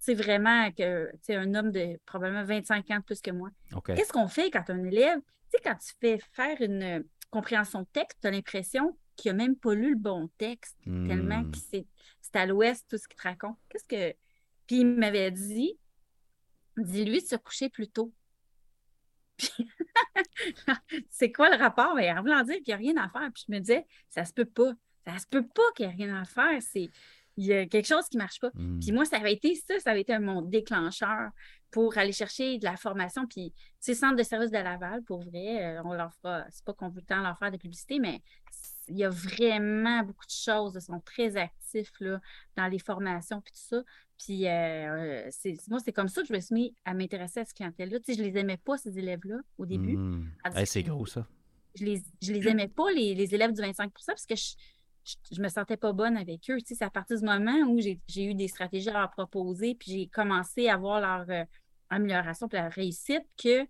c'est 0.00 0.14
vraiment 0.14 0.70
que 0.72 1.10
c'est 1.22 1.36
un 1.36 1.54
homme 1.54 1.70
de 1.70 1.98
probablement 2.06 2.44
25 2.44 2.90
ans 2.90 2.98
de 2.98 3.02
plus 3.04 3.20
que 3.20 3.30
moi. 3.30 3.50
Qu'est-ce 3.86 4.12
qu'on 4.12 4.28
fait 4.28 4.50
quand 4.50 4.68
un 4.70 4.82
élève, 4.84 5.18
tu 5.18 5.24
sais, 5.50 5.58
quand 5.62 5.76
tu 5.76 5.92
fais 6.00 6.18
faire 6.32 6.56
une 6.60 7.04
compréhension 7.30 7.80
de 7.82 7.86
texte, 7.92 8.18
tu 8.20 8.26
as 8.26 8.30
l'impression 8.30 8.96
qu'il 9.16 9.32
n'a 9.32 9.36
même 9.36 9.56
pas 9.56 9.74
lu 9.74 9.90
le 9.90 9.96
bon 9.98 10.28
texte, 10.38 10.76
tellement 10.84 11.42
Hmm. 11.42 11.50
que 11.50 11.58
c'est 11.58 11.86
à 12.34 12.46
l'ouest 12.46 12.86
tout 12.88 12.98
ce 12.98 13.08
qu'il 13.08 13.16
te 13.16 13.22
raconte. 13.22 13.58
Qu'est-ce 13.68 13.84
que. 13.84 14.16
Puis 14.66 14.80
il 14.80 14.86
m'avait 14.86 15.30
dit, 15.30 15.78
dis-lui 16.76 17.22
de 17.22 17.26
se 17.26 17.36
coucher 17.36 17.68
plus 17.70 17.88
tôt. 17.88 18.12
C'est 21.10 21.32
quoi 21.32 21.48
le 21.50 21.56
rapport? 21.56 21.94
Ben, 21.94 22.18
en 22.18 22.22
voulant 22.22 22.42
dire 22.42 22.56
qu'il 22.56 22.68
n'y 22.68 22.72
a 22.74 22.76
rien 22.76 22.96
à 22.96 23.08
faire. 23.08 23.30
Puis 23.32 23.44
je 23.48 23.52
me 23.52 23.58
disais, 23.60 23.86
ça 24.08 24.24
se 24.24 24.32
peut 24.32 24.44
pas. 24.44 24.72
Ça 25.06 25.18
se 25.18 25.26
peut 25.26 25.46
pas 25.46 25.62
qu'il 25.74 25.86
n'y 25.86 25.92
ait 25.92 25.96
rien 25.96 26.20
à 26.20 26.24
faire. 26.24 26.60
C'est, 26.60 26.90
il 27.38 27.46
y 27.46 27.52
a 27.52 27.66
quelque 27.66 27.86
chose 27.86 28.08
qui 28.08 28.16
ne 28.16 28.22
marche 28.22 28.40
pas. 28.40 28.50
Hmm. 28.54 28.80
Puis 28.80 28.90
moi, 28.90 29.04
ça 29.04 29.16
avait 29.16 29.32
été 29.32 29.54
ça, 29.54 29.78
ça 29.78 29.92
avait 29.92 30.00
été 30.00 30.18
mon 30.18 30.42
déclencheur 30.42 31.30
pour 31.70 31.96
aller 31.96 32.10
chercher 32.10 32.58
de 32.58 32.64
la 32.64 32.76
formation. 32.76 33.28
Puis, 33.28 33.52
tu 33.52 33.62
sais, 33.78 33.94
Centre 33.94 34.16
de 34.16 34.24
service 34.24 34.50
de 34.50 34.56
Laval, 34.56 35.04
pour 35.04 35.22
vrai, 35.22 35.76
euh, 35.76 35.82
on 35.84 35.94
leur 35.94 36.12
fera, 36.14 36.44
c'est 36.50 36.64
pas 36.64 36.74
qu'on 36.74 36.88
veut 36.88 37.02
tant 37.02 37.22
leur 37.22 37.38
faire 37.38 37.52
de 37.52 37.56
publicité, 37.56 38.00
mais 38.00 38.22
il 38.88 38.96
y 38.96 39.04
a 39.04 39.10
vraiment 39.10 40.02
beaucoup 40.02 40.26
de 40.26 40.32
choses. 40.32 40.72
Ils 40.74 40.80
sont 40.80 41.00
très 41.00 41.36
actifs 41.36 41.92
là, 42.00 42.20
dans 42.56 42.66
les 42.66 42.80
formations 42.80 43.40
puis 43.40 43.52
tout 43.52 43.76
ça. 43.76 43.84
Puis, 44.18 44.48
euh, 44.48 44.50
euh, 44.50 45.28
c'est, 45.30 45.54
moi, 45.68 45.78
c'est 45.78 45.92
comme 45.92 46.08
ça 46.08 46.22
que 46.22 46.28
je 46.28 46.32
me 46.32 46.40
suis 46.40 46.54
mis 46.54 46.74
à 46.84 46.92
m'intéresser 46.92 47.38
à 47.38 47.44
cette 47.44 47.56
clientèle-là. 47.56 48.00
Tu 48.00 48.14
sais, 48.14 48.18
je 48.18 48.22
les 48.24 48.36
aimais 48.36 48.56
pas, 48.56 48.76
ces 48.78 48.98
élèves-là, 48.98 49.36
au 49.58 49.66
début. 49.66 49.96
Hey, 50.56 50.66
c'est 50.66 50.82
gros, 50.82 51.06
ça. 51.06 51.24
Je 51.76 51.84
les, 51.84 52.02
je 52.20 52.32
les 52.32 52.48
aimais 52.48 52.66
pas, 52.66 52.90
les, 52.90 53.14
les 53.14 53.32
élèves 53.32 53.52
du 53.52 53.60
25% 53.60 53.90
parce 54.06 54.26
que 54.26 54.34
je, 54.34 54.54
je, 55.08 55.36
je 55.36 55.40
me 55.40 55.48
sentais 55.48 55.76
pas 55.76 55.92
bonne 55.92 56.16
avec 56.16 56.50
eux. 56.50 56.58
Tu 56.58 56.66
sais, 56.66 56.74
c'est 56.76 56.84
à 56.84 56.90
partir 56.90 57.18
du 57.18 57.24
moment 57.24 57.58
où 57.68 57.80
j'ai 57.80 58.24
eu 58.24 58.34
des 58.34 58.48
stratégies 58.48 58.90
à 58.90 59.00
leur 59.00 59.10
proposer, 59.10 59.74
puis 59.74 59.92
j'ai 59.92 60.06
commencé 60.08 60.68
à 60.68 60.76
voir 60.76 61.00
leur 61.00 61.30
euh, 61.30 61.44
amélioration 61.90 62.48
puis 62.48 62.58
leur 62.58 62.70
réussite, 62.70 63.24
que 63.42 63.66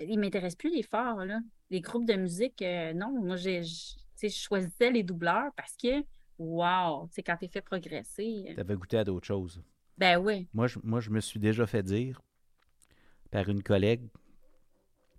ils 0.00 0.18
m'intéressent 0.18 0.56
plus 0.56 0.74
les 0.74 0.82
forts, 0.82 1.24
là. 1.24 1.40
Les 1.70 1.80
groupes 1.80 2.06
de 2.06 2.14
musique, 2.14 2.62
euh, 2.62 2.92
non. 2.92 3.10
Moi, 3.10 3.36
j'ai, 3.36 3.62
je, 3.62 4.28
choisissais 4.28 4.90
les 4.90 5.02
doubleurs 5.02 5.50
parce 5.56 5.74
que, 5.76 6.00
wow, 6.38 7.06
tu 7.08 7.14
sais, 7.14 7.22
quand 7.22 7.36
t'es 7.36 7.48
fait 7.48 7.60
progresser, 7.62 8.46
euh, 8.48 8.54
Tu 8.54 8.60
avais 8.60 8.76
goûté 8.76 8.98
à 8.98 9.04
d'autres 9.04 9.26
choses. 9.26 9.62
ben 9.98 10.18
oui. 10.18 10.48
Moi 10.54 10.66
je, 10.68 10.78
moi, 10.82 11.00
je 11.00 11.10
me 11.10 11.20
suis 11.20 11.40
déjà 11.40 11.66
fait 11.66 11.82
dire 11.82 12.20
par 13.30 13.48
une 13.48 13.62
collègue, 13.62 14.08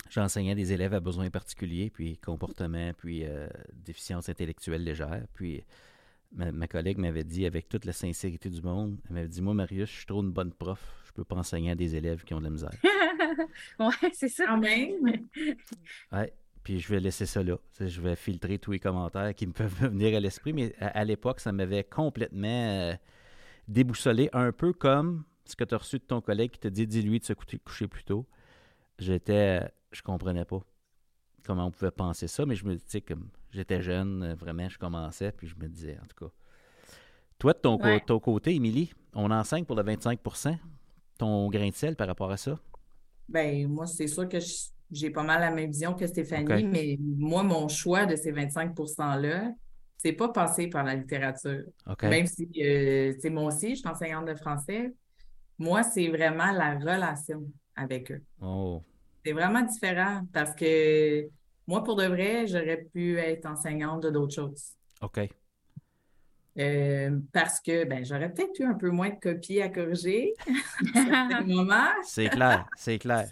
j'enseignais 0.09 0.55
des 0.55 0.73
élèves 0.73 0.93
à 0.93 0.99
besoins 0.99 1.29
particuliers, 1.29 1.89
puis 1.89 2.17
comportement, 2.17 2.91
puis 2.93 3.25
euh, 3.25 3.47
déficience 3.73 4.29
intellectuelle 4.29 4.83
légère. 4.83 5.25
Puis 5.33 5.63
ma, 6.33 6.51
ma 6.51 6.67
collègue 6.67 6.97
m'avait 6.97 7.23
dit, 7.23 7.45
avec 7.45 7.69
toute 7.69 7.85
la 7.85 7.93
sincérité 7.93 8.49
du 8.49 8.61
monde, 8.61 8.97
elle 9.07 9.15
m'avait 9.15 9.27
dit 9.27 9.41
Moi, 9.41 9.53
Marius, 9.53 9.89
je 9.89 9.95
suis 9.97 10.05
trop 10.05 10.21
une 10.21 10.31
bonne 10.31 10.53
prof, 10.53 10.79
je 11.05 11.11
peux 11.11 11.23
pas 11.23 11.35
enseigner 11.35 11.71
à 11.71 11.75
des 11.75 11.95
élèves 11.95 12.23
qui 12.23 12.33
ont 12.33 12.39
de 12.39 12.45
la 12.45 12.49
misère. 12.49 12.71
ouais, 13.79 14.11
c'est 14.13 14.29
ça. 14.29 14.45
Quand 14.45 14.57
même. 14.57 15.27
Ouais. 16.11 16.33
Puis 16.63 16.79
je 16.81 16.89
vais 16.89 16.99
laisser 16.99 17.25
ça 17.25 17.41
là. 17.43 17.57
Je 17.79 18.01
vais 18.01 18.17
filtrer 18.17 18.59
tous 18.59 18.71
les 18.73 18.79
commentaires 18.79 19.33
qui 19.33 19.47
me 19.47 19.53
peuvent 19.53 19.73
venir 19.89 20.17
à 20.17 20.19
l'esprit. 20.19 20.51
Mais 20.51 20.75
à, 20.79 20.87
à 20.87 21.05
l'époque, 21.05 21.39
ça 21.39 21.53
m'avait 21.53 21.85
complètement 21.85 22.47
euh, 22.47 22.93
déboussolé, 23.69 24.29
un 24.33 24.51
peu 24.51 24.73
comme 24.73 25.23
ce 25.45 25.55
que 25.55 25.63
tu 25.63 25.73
as 25.73 25.77
reçu 25.77 25.97
de 25.97 26.03
ton 26.03 26.19
collègue 26.19 26.51
qui 26.51 26.59
te 26.59 26.67
dit 26.67 26.85
dis-lui 26.85 27.19
de 27.19 27.23
se 27.23 27.31
coucher, 27.31 27.59
coucher 27.59 27.87
plus 27.87 28.03
tôt. 28.03 28.25
J'étais. 28.99 29.61
Euh, 29.91 29.95
Je 29.95 30.01
comprenais 30.01 30.45
pas 30.45 30.59
comment 31.43 31.65
on 31.67 31.71
pouvait 31.71 31.91
penser 31.91 32.27
ça, 32.27 32.45
mais 32.45 32.55
je 32.55 32.65
me 32.65 32.75
disais 32.75 33.01
comme 33.01 33.29
j'étais 33.51 33.81
jeune, 33.81 34.23
euh, 34.23 34.35
vraiment, 34.35 34.67
je 34.69 34.77
commençais, 34.77 35.31
puis 35.31 35.47
je 35.47 35.55
me 35.55 35.67
disais, 35.67 35.97
en 36.03 36.05
tout 36.07 36.25
cas. 36.25 36.31
Toi, 37.39 37.53
de 37.53 37.59
ton, 37.59 37.77
co- 37.77 37.83
Ouais. 37.85 37.99
ton 37.99 38.19
côté, 38.19 38.55
Émilie, 38.55 38.93
on 39.13 39.29
enseigne 39.31 39.65
pour 39.65 39.75
le 39.75 39.83
25% 39.83 40.57
ton 41.17 41.49
grain 41.49 41.69
de 41.69 41.73
sel 41.73 41.95
par 41.95 42.07
rapport 42.07 42.31
à 42.31 42.37
ça? 42.37 42.59
Ben, 43.29 43.67
moi, 43.67 43.87
c'est 43.87 44.07
sûr 44.07 44.27
que 44.29 44.37
j'ai 44.91 45.09
pas 45.09 45.23
mal 45.23 45.41
la 45.41 45.51
même 45.51 45.71
vision 45.71 45.93
que 45.93 46.05
Stéphanie, 46.07 46.63
mais 46.65 46.97
moi, 46.99 47.43
mon 47.43 47.67
choix 47.67 48.05
de 48.05 48.15
ces 48.15 48.31
25 48.31 48.73
%-là, 48.75 49.51
c'est 49.97 50.13
pas 50.13 50.29
passé 50.29 50.67
par 50.67 50.83
la 50.83 50.95
littérature. 50.95 51.63
Même 52.03 52.27
si, 52.27 52.49
euh, 52.61 53.13
tu 53.15 53.19
sais, 53.21 53.29
moi 53.29 53.45
aussi, 53.45 53.71
je 53.71 53.75
suis 53.79 53.87
enseignante 53.87 54.25
de 54.27 54.35
français. 54.35 54.93
Moi, 55.57 55.83
c'est 55.83 56.07
vraiment 56.07 56.51
la 56.51 56.75
relation 56.77 57.43
avec 57.75 58.11
eux. 58.11 58.23
Oh. 58.41 58.83
C'est 59.27 59.33
vraiment 59.33 59.61
différent 59.61 60.21
parce 60.31 60.55
que 60.55 61.27
moi, 61.67 61.83
pour 61.83 61.97
de 61.97 62.05
vrai, 62.05 62.47
j'aurais 62.47 62.87
pu 62.93 63.19
être 63.19 63.45
enseignante 63.45 64.03
de 64.03 64.09
d'autres 64.09 64.33
choses. 64.33 64.71
OK. 65.01 65.19
Euh, 66.57 67.19
parce 67.33 67.59
que 67.59 67.83
ben, 67.83 68.05
j'aurais 68.05 68.31
peut-être 68.31 68.57
eu 68.57 68.63
un 68.63 68.75
peu 68.75 68.89
moins 68.89 69.09
de 69.09 69.19
copies 69.19 69.61
à 69.61 69.67
corriger 69.67 70.33
à 70.95 71.41
moments. 71.41 71.91
C'est 72.05 72.29
clair, 72.29 72.69
c'est 72.77 72.99
clair. 72.99 73.27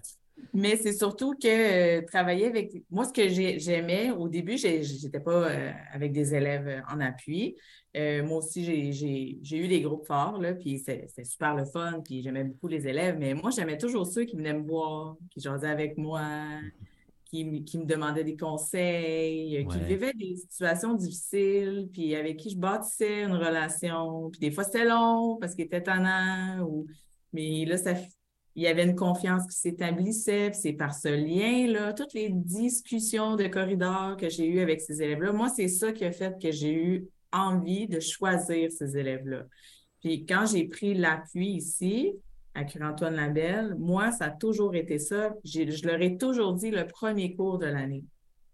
Mais 0.54 0.78
c'est 0.78 0.94
surtout 0.94 1.34
que 1.34 2.00
euh, 2.00 2.02
travailler 2.06 2.48
avec. 2.48 2.72
Moi, 2.90 3.06
ce 3.06 3.14
que 3.14 3.28
j'ai- 3.30 3.60
j'aimais, 3.60 4.12
au 4.12 4.28
début, 4.28 4.58
j'étais 4.58 5.20
pas 5.20 5.50
euh, 5.50 5.72
avec 5.94 6.12
des 6.12 6.34
élèves 6.34 6.68
euh, 6.68 6.82
en 6.94 7.00
appui. 7.00 7.56
Euh, 7.96 8.24
moi 8.24 8.38
aussi, 8.40 8.64
j'ai- 8.94 9.58
eu 9.58 9.68
des 9.68 9.82
groupes 9.82 10.06
forts, 10.06 10.40
là, 10.42 10.54
puis 10.54 10.80
c'est 10.80 11.08
super 11.24 11.56
le 11.56 11.66
fun, 11.66 12.02
puis 12.04 12.22
j'aimais 12.22 12.44
beaucoup 12.44 12.68
les 12.68 12.88
élèves. 12.88 13.18
Mais 13.18 13.34
moi, 13.34 13.52
j'aimais 13.52 13.78
toujours 13.78 14.06
ceux 14.06 14.26
qui 14.26 14.36
venaient 14.36 14.54
me 14.54 14.66
voir, 14.68 15.16
qui 15.30 15.40
jasaient 15.40 15.68
avec 15.70 15.98
moi, 15.98 16.22
qui, 17.26 17.44
me 17.46 17.86
demandaient 17.86 18.24
des 18.24 18.38
conseils, 18.38 19.66
qui 19.70 19.80
vivaient 19.80 20.14
des 20.14 20.36
situations 20.38 20.94
difficiles, 20.94 21.90
puis 21.92 22.16
avec 22.16 22.38
qui 22.38 22.50
je 22.52 22.58
bâtissais 22.58 23.24
une 23.24 23.34
relation. 23.36 24.30
Puis 24.30 24.40
des 24.40 24.52
fois, 24.52 24.64
c'était 24.64 24.86
long 24.86 25.38
parce 25.38 25.56
qu'il 25.56 25.66
était 25.66 25.84
tannant, 25.84 26.64
ou... 26.66 26.86
mais 27.34 27.66
là, 27.66 27.78
ça, 27.78 27.94
il 28.56 28.64
y 28.64 28.68
avait 28.68 28.86
une 28.86 28.96
confiance 28.96 29.46
qui 29.48 29.58
s'établissait, 29.58 30.52
c'est 30.54 30.74
par 30.74 30.94
ce 30.94 31.10
lien-là, 31.10 31.94
toutes 31.94 32.14
les 32.14 32.30
discussions 32.30 33.36
de 33.36 33.48
corridor 33.48 34.16
que 34.18 34.30
j'ai 34.30 34.48
eues 34.48 34.62
avec 34.62 34.82
ces 34.82 35.02
élèves-là, 35.02 35.34
moi, 35.34 35.50
c'est 35.50 35.68
ça 35.68 35.92
qui 35.92 36.06
a 36.06 36.12
fait 36.12 36.42
que 36.42 36.52
j'ai 36.52 36.74
eu 36.74 37.08
envie 37.34 37.88
de 37.88 38.00
choisir 38.00 38.72
ces 38.72 38.98
élèves-là. 38.98 39.44
Puis 40.00 40.26
quand 40.26 40.46
j'ai 40.46 40.68
pris 40.68 40.94
l'appui 40.94 41.48
ici, 41.48 42.14
à 42.54 42.64
Cure-Antoine 42.64 43.16
Labelle, 43.16 43.76
moi, 43.78 44.12
ça 44.12 44.26
a 44.26 44.32
toujours 44.32 44.76
été 44.76 44.98
ça. 44.98 45.34
Je 45.44 45.86
leur 45.86 46.02
ai 46.02 46.18
toujours 46.18 46.54
dit 46.54 46.72
le 46.72 46.88
premier 46.88 47.36
cours 47.36 47.60
de 47.60 47.66
l'année. 47.66 48.06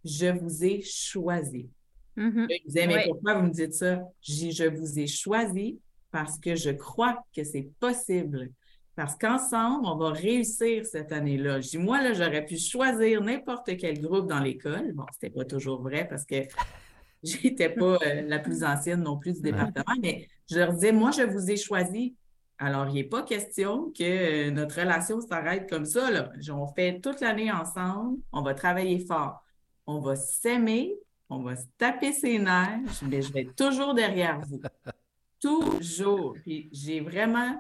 Je 0.04 0.28
vous 0.28 0.66
ai 0.66 0.82
choisi. 0.82 1.70
Mhm. 2.16 2.48
Là, 2.48 2.56
ils 2.56 2.66
disaient, 2.66 2.88
mais 2.88 3.04
pourquoi 3.06 3.36
vous 3.36 3.48
me 3.48 3.52
dites 3.52 3.74
ça? 3.74 4.02
Je 4.22 4.68
vous 4.68 5.00
ai 5.00 5.06
choisi 5.06 5.80
parce 6.10 6.40
que 6.40 6.56
je 6.56 6.72
crois 6.72 7.24
que 7.36 7.44
c'est 7.44 7.70
possible. 7.80 8.52
Parce 8.96 9.16
qu'ensemble, 9.16 9.86
on 9.86 9.96
va 9.96 10.12
réussir 10.12 10.86
cette 10.86 11.12
année-là. 11.12 11.62
Je 11.62 11.70
dis, 11.70 11.78
moi, 11.78 12.02
là, 12.02 12.14
j'aurais 12.14 12.46
pu 12.46 12.58
choisir 12.58 13.22
n'importe 13.22 13.78
quel 13.78 14.02
groupe 14.02 14.28
dans 14.28 14.40
l'école. 14.40 14.92
Bon, 14.94 15.06
c'était 15.14 15.30
pas 15.30 15.46
toujours 15.46 15.82
vrai 15.82 16.08
parce 16.08 16.26
que 16.26 16.36
j'étais 17.24 17.70
pas 17.70 17.98
euh, 18.06 18.22
la 18.28 18.40
plus 18.40 18.64
ancienne 18.64 19.04
non 19.04 19.18
plus 19.18 19.34
du 19.34 19.42
département, 19.42 19.96
mais 20.02 20.28
je 20.50 20.60
leur 20.60 20.74
disais, 20.74 20.92
moi, 20.92 21.12
je 21.12 21.24
vous 21.24 21.50
ai 21.50 21.58
choisi. 21.58 22.16
Alors, 22.58 22.90
il 22.90 22.96
n'est 22.96 23.04
pas 23.06 23.24
question 23.24 23.92
que 23.98 24.04
euh, 24.04 24.52
notre 24.52 24.80
relation 24.80 25.22
s'arrête 25.22 25.70
comme 25.70 25.86
ça. 25.86 26.12
Là. 26.12 26.32
On 26.52 26.68
fait 26.68 27.00
toute 27.00 27.22
l'année 27.22 27.52
ensemble, 27.52 28.20
on 28.32 28.42
va 28.42 28.54
travailler 28.54 29.00
fort, 29.00 29.44
on 29.88 30.00
va 30.00 30.16
s'aimer, 30.16 30.94
on 31.30 31.42
va 31.42 31.56
se 31.56 31.66
taper 31.78 32.12
ses 32.12 32.38
nerfs, 32.38 33.02
mais 33.10 33.22
je 33.22 33.32
vais 33.32 33.46
toujours 33.46 33.94
derrière 33.94 34.40
vous. 34.42 34.62
Toujours. 35.42 36.36
Puis 36.44 36.70
j'ai 36.72 37.00
vraiment 37.00 37.60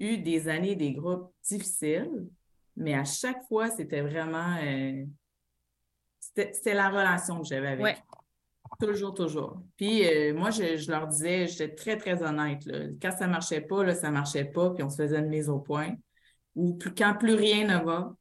eu 0.00 0.18
des 0.18 0.48
années, 0.48 0.74
des 0.74 0.92
groupes 0.92 1.32
difficiles, 1.42 2.26
mais 2.76 2.94
à 2.94 3.04
chaque 3.04 3.42
fois, 3.48 3.70
c'était 3.70 4.00
vraiment. 4.00 4.56
euh, 4.62 5.04
c'était 6.18 6.74
la 6.74 6.88
relation 6.88 7.40
que 7.40 7.46
j'avais 7.46 7.68
avec 7.68 7.84
Ouais. 7.84 7.94
eux. 7.96 8.86
Toujours, 8.86 9.12
toujours. 9.14 9.62
Puis 9.76 10.06
euh, 10.06 10.32
moi, 10.32 10.50
je, 10.50 10.76
je 10.76 10.90
leur 10.90 11.06
disais, 11.08 11.46
j'étais 11.48 11.74
très, 11.74 11.96
très 11.96 12.22
honnête. 12.22 12.64
là. 12.66 12.86
Quand 13.02 13.10
ça 13.10 13.26
marchait 13.26 13.60
pas, 13.60 13.84
là, 13.84 13.94
ça 13.94 14.10
marchait 14.10 14.44
pas, 14.44 14.70
puis 14.70 14.82
on 14.82 14.88
se 14.90 14.96
faisait 14.96 15.18
une 15.18 15.28
mise 15.28 15.48
au 15.50 15.58
point. 15.58 15.94
Ou 16.54 16.74
plus- 16.74 16.94
quand 16.94 17.14
plus 17.18 17.34
rien 17.34 17.66
ne 17.66 17.84
va, 17.84 18.14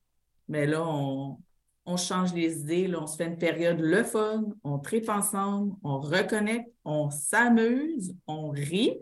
mais 0.47 0.65
là, 0.65 0.84
on, 0.86 1.38
on 1.86 1.97
change 1.97 2.34
les 2.34 2.59
idées, 2.61 2.88
là, 2.88 2.99
on 3.01 3.07
se 3.07 3.15
fait 3.15 3.27
une 3.27 3.38
période 3.38 3.80
le 3.80 4.03
fun, 4.03 4.43
on 4.63 4.80
tripe 4.80 5.07
ensemble, 5.09 5.75
on 5.84 5.99
reconnecte, 5.99 6.69
on 6.84 7.09
s'amuse, 7.09 8.15
on 8.27 8.49
rit. 8.49 8.97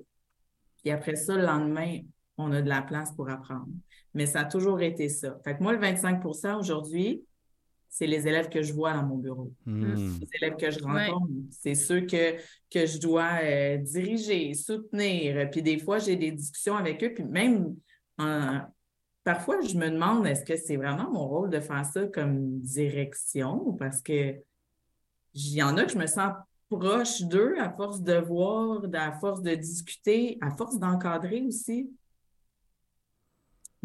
Puis 0.83 0.91
après 0.91 1.15
ça, 1.15 1.35
le 1.35 1.43
lendemain, 1.45 2.01
on 2.37 2.51
a 2.51 2.61
de 2.61 2.69
la 2.69 2.81
place 2.81 3.11
pour 3.13 3.29
apprendre. 3.29 3.67
Mais 4.13 4.25
ça 4.25 4.41
a 4.41 4.45
toujours 4.45 4.81
été 4.81 5.09
ça. 5.09 5.39
Fait 5.43 5.57
que 5.57 5.63
moi, 5.63 5.73
le 5.73 5.79
25% 5.79 6.59
aujourd'hui, 6.59 7.23
c'est 7.89 8.07
les 8.07 8.27
élèves 8.27 8.49
que 8.49 8.61
je 8.61 8.73
vois 8.73 8.93
dans 8.93 9.03
mon 9.03 9.17
bureau. 9.17 9.51
Hmm. 9.65 9.95
Les 10.21 10.27
élèves 10.41 10.55
que 10.57 10.69
je 10.69 10.83
Ouais. 10.83 11.07
rencontre, 11.07 11.31
c'est 11.51 11.73
ceux 11.75 12.01
que, 12.01 12.35
que 12.69 12.85
je 12.85 12.99
dois 12.99 13.39
euh, 13.43 13.77
diriger, 13.77 14.53
soutenir. 14.53 15.49
Puis 15.49 15.61
des 15.61 15.79
fois, 15.79 15.97
j'ai 15.97 16.15
des 16.15 16.31
discussions 16.31 16.75
avec 16.75 17.03
eux, 17.03 17.13
puis 17.13 17.23
même 17.23 17.75
en, 18.17 18.61
parfois, 19.23 19.61
je 19.61 19.75
me 19.77 19.89
demande, 19.89 20.25
est-ce 20.27 20.45
que 20.45 20.55
c'est 20.57 20.77
vraiment 20.77 21.11
mon 21.11 21.27
rôle 21.27 21.49
de 21.49 21.59
faire 21.59 21.85
ça 21.85 22.05
comme 22.07 22.59
direction? 22.59 23.73
Parce 23.73 24.01
que 24.01 24.35
il 25.33 25.53
y 25.53 25.61
en 25.61 25.77
a 25.77 25.85
que 25.85 25.91
je 25.91 25.97
me 25.97 26.07
sens 26.07 26.33
proche 26.69 27.21
d'eux 27.23 27.55
à 27.59 27.71
force 27.71 28.01
de 28.01 28.15
voir, 28.15 28.81
à 28.93 29.11
force 29.13 29.41
de 29.41 29.53
discuter, 29.55 30.37
à 30.41 30.51
force 30.51 30.79
d'encadrer 30.79 31.41
aussi? 31.41 31.89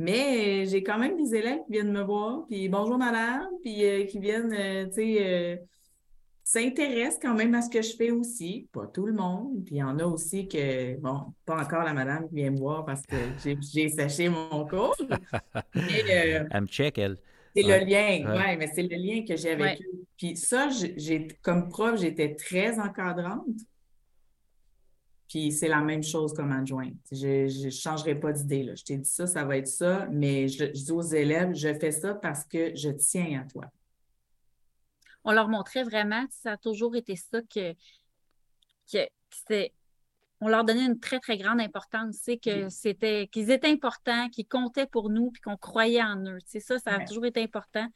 Mais 0.02 0.66
j'ai 0.66 0.82
quand 0.82 0.98
même 0.98 1.16
des 1.16 1.32
élèves 1.36 1.60
qui 1.64 1.74
viennent 1.74 1.92
me 1.92 2.02
voir, 2.02 2.44
puis 2.48 2.68
bonjour 2.68 2.98
madame, 2.98 3.46
puis 3.62 3.84
euh, 3.84 4.04
qui 4.04 4.18
viennent, 4.18 4.52
euh, 4.52 4.86
tu 4.86 4.94
sais, 4.94 5.16
euh, 5.20 5.56
s'intéressent 6.42 7.20
quand 7.22 7.36
même 7.36 7.54
à 7.54 7.62
ce 7.62 7.70
que 7.70 7.80
je 7.80 7.94
fais 7.94 8.10
aussi. 8.10 8.66
Pas 8.72 8.88
tout 8.88 9.06
le 9.06 9.12
monde. 9.12 9.64
Puis 9.64 9.76
il 9.76 9.78
y 9.78 9.82
en 9.84 9.96
a 10.00 10.04
aussi 10.04 10.48
que, 10.48 10.96
bon, 10.96 11.32
pas 11.46 11.62
encore 11.62 11.84
la 11.84 11.94
madame 11.94 12.28
qui 12.28 12.34
vient 12.34 12.50
me 12.50 12.58
voir 12.58 12.84
parce 12.84 13.06
que 13.06 13.14
j'ai 13.72 13.88
séché 13.90 14.28
mon 14.28 14.66
cours. 14.66 14.96
elle 15.76 16.60
me 16.60 16.66
check, 16.66 16.98
elle. 16.98 17.16
C'est 17.54 17.62
le 17.62 17.84
lien, 17.84 18.24
oui, 18.34 18.56
mais 18.58 18.70
c'est 18.74 18.82
le 18.82 18.96
lien 18.96 19.24
que 19.24 19.36
j'ai 19.36 19.50
avec 19.50 19.82
eux. 19.82 20.04
Puis 20.16 20.36
ça, 20.36 20.68
j'ai, 20.96 21.28
comme 21.42 21.68
prof, 21.68 22.00
j'étais 22.00 22.34
très 22.34 22.80
encadrante. 22.80 23.46
Puis 25.32 25.50
c'est 25.50 25.68
la 25.68 25.80
même 25.80 26.02
chose 26.02 26.34
comme 26.34 26.52
adjointe. 26.52 26.92
Je 27.10 27.64
ne 27.64 27.70
changerai 27.70 28.14
pas 28.14 28.32
d'idée. 28.32 28.70
Je 28.76 28.84
t'ai 28.84 28.98
dit 28.98 29.08
ça, 29.08 29.26
ça 29.26 29.46
va 29.46 29.56
être 29.56 29.66
ça, 29.66 30.06
mais 30.10 30.46
je, 30.46 30.66
dis 30.66 30.92
aux 30.92 31.00
élèves, 31.00 31.54
je 31.54 31.72
fais 31.72 31.90
ça 31.90 32.12
parce 32.12 32.44
que 32.44 32.76
je 32.76 32.90
tiens 32.90 33.40
à 33.40 33.48
toi. 33.48 33.64
On 35.24 35.32
leur 35.32 35.48
montrait 35.48 35.84
vraiment, 35.84 36.26
ça 36.28 36.52
a 36.52 36.56
toujours 36.58 36.96
été 36.96 37.16
ça 37.16 37.40
que, 37.40 37.72
que, 38.92 39.70
on 40.42 40.48
leur 40.48 40.64
donnait 40.64 40.84
une 40.84 41.00
très, 41.00 41.18
très 41.18 41.38
grande 41.38 41.62
importance. 41.62 42.16
C'est 42.20 42.36
que 42.36 42.68
c'était 42.68 43.26
qu'ils 43.28 43.50
étaient 43.50 43.70
importants, 43.70 44.28
qu'ils 44.28 44.46
comptaient 44.46 44.86
pour 44.86 45.08
nous, 45.08 45.30
puis 45.30 45.40
qu'on 45.40 45.56
croyait 45.56 46.02
en 46.02 46.22
eux. 46.26 46.40
C'est 46.44 46.60
ça, 46.60 46.78
ça 46.78 46.96
a 46.96 47.04
toujours 47.06 47.24
été 47.24 47.42
important. 47.42 47.88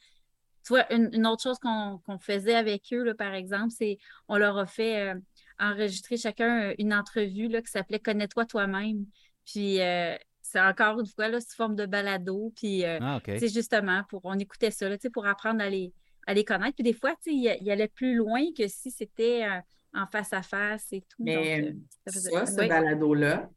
Tu 0.65 0.69
vois, 0.69 0.91
une, 0.91 1.27
autre 1.27 1.43
chose 1.43 1.59
qu'on 1.59 2.19
faisait 2.19 2.55
avec 2.55 2.91
eux, 2.93 3.03
là, 3.03 3.13
par 3.13 3.35
exemple, 3.35 3.69
c'est 3.69 3.99
on 4.27 4.37
leur 4.37 4.57
a 4.57 4.65
fait. 4.65 5.13
Euh, 5.13 5.19
enregistrer 5.59 6.17
chacun 6.17 6.69
euh, 6.69 6.75
une 6.77 6.93
entrevue 6.93 7.47
là, 7.47 7.61
qui 7.61 7.71
s'appelait 7.71 7.99
Connais-toi 7.99 8.45
toi-même. 8.45 9.05
Puis 9.45 9.81
euh, 9.81 10.15
c'est 10.41 10.59
encore 10.59 10.99
une 10.99 11.07
fois 11.07 11.27
là, 11.27 11.39
sous 11.39 11.55
forme 11.55 11.75
de 11.75 11.85
balado. 11.85 12.53
Puis 12.55 12.79
c'est 12.79 12.87
euh, 12.87 12.99
ah, 13.01 13.21
justement 13.47 14.03
pour 14.09 14.21
on 14.25 14.37
écoutait 14.37 14.71
ça 14.71 14.89
là, 14.89 14.97
pour 15.13 15.25
apprendre 15.25 15.61
à 15.61 15.69
les, 15.69 15.93
à 16.25 16.33
les 16.33 16.43
connaître. 16.43 16.75
Puis 16.75 16.83
des 16.83 16.93
fois, 16.93 17.15
il, 17.25 17.57
il 17.61 17.71
allait 17.71 17.87
plus 17.87 18.15
loin 18.15 18.41
que 18.57 18.67
si 18.67 18.91
c'était 18.91 19.45
en 19.93 20.05
face 20.07 20.33
à 20.33 20.41
face 20.41 20.87
et 20.91 21.01
tout. 21.01 21.23
Mais 21.23 21.73
ça, 22.05 22.45
ce 22.45 22.67
balado-là, 22.67 23.49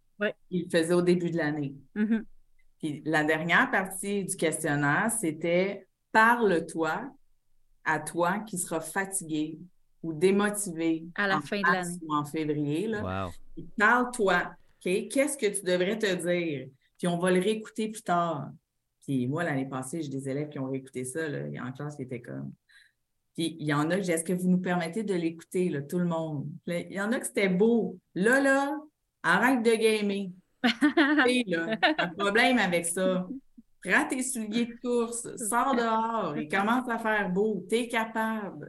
il 0.51 0.65
le 0.65 0.71
faisait 0.71 0.95
au 0.95 1.03
début 1.03 1.31
de 1.31 1.37
l'année. 1.37 1.75
Mm-hmm. 1.97 2.25
Puis 2.79 3.03
la 3.05 3.25
dernière 3.25 3.71
partie 3.71 4.25
du 4.25 4.37
questionnaire, 4.37 5.11
c'était 5.11 5.87
Parle-toi 6.13 7.13
à 7.85 8.01
toi 8.01 8.41
qui 8.41 8.59
sera 8.59 8.81
fatigué 8.81 9.59
ou 10.03 10.13
démotivé 10.13 11.05
à 11.15 11.27
la 11.27 11.39
en 11.39 11.41
fin 11.43 11.61
de 11.61 11.73
l'année 11.73 11.99
ou 12.03 12.15
en 12.15 12.25
février. 12.25 12.87
Là. 12.87 13.29
Parle-toi. 13.79 14.55
Qu'est-ce 14.81 15.37
que 15.37 15.47
tu 15.47 15.63
devrais 15.65 15.99
te 15.99 16.15
dire? 16.15 16.69
Puis 16.99 17.09
on 17.09 17.19
va 17.19 17.31
le 17.31 17.41
réécouter 17.41 17.89
plus 17.89 18.03
tard. 18.03 18.51
Puis 19.03 19.27
moi, 19.27 19.45
l'année 19.45 19.69
passée, 19.69 20.03
j'ai 20.03 20.09
des 20.09 20.29
élèves 20.29 20.49
qui 20.49 20.59
ont 20.59 20.71
réécouté 20.71 21.05
ça. 21.05 21.29
Là. 21.29 21.47
Il 21.47 21.55
y 21.55 21.59
a 21.59 21.65
en 21.65 21.73
classe 21.73 21.97
qui 21.97 22.03
était 22.03 22.21
comme. 22.21 22.53
Puis 23.35 23.57
il 23.59 23.67
y 23.67 23.75
en 23.75 23.91
a 23.91 23.97
que 23.97 24.03
j'ai 24.03 24.13
est-ce 24.13 24.25
que 24.25 24.33
vous 24.33 24.49
nous 24.49 24.61
permettez 24.61 25.03
de 25.03 25.15
l'écouter, 25.15 25.73
tout 25.89 25.99
le 25.99 26.07
monde? 26.07 26.49
il 26.67 26.93
y 26.93 27.01
en 27.01 27.13
a 27.13 27.19
que 27.19 27.27
c'était 27.27 27.49
beau. 27.49 27.99
Là, 28.15 28.41
là, 28.41 28.79
arrête 29.23 29.63
de 29.63 29.75
gamer. 29.75 30.31
là, 31.47 31.77
un 31.99 32.09
problème 32.09 32.59
avec 32.59 32.87
ça. 32.87 33.27
Prends 33.83 34.07
tes 34.07 34.23
souliers 34.23 34.67
de 34.67 34.77
course, 34.83 35.27
sors 35.37 35.75
dehors, 35.75 36.37
il 36.37 36.49
commence 36.49 36.89
à 36.89 36.99
faire 36.99 37.31
beau, 37.31 37.65
t'es 37.69 37.89
capable. 37.89 38.69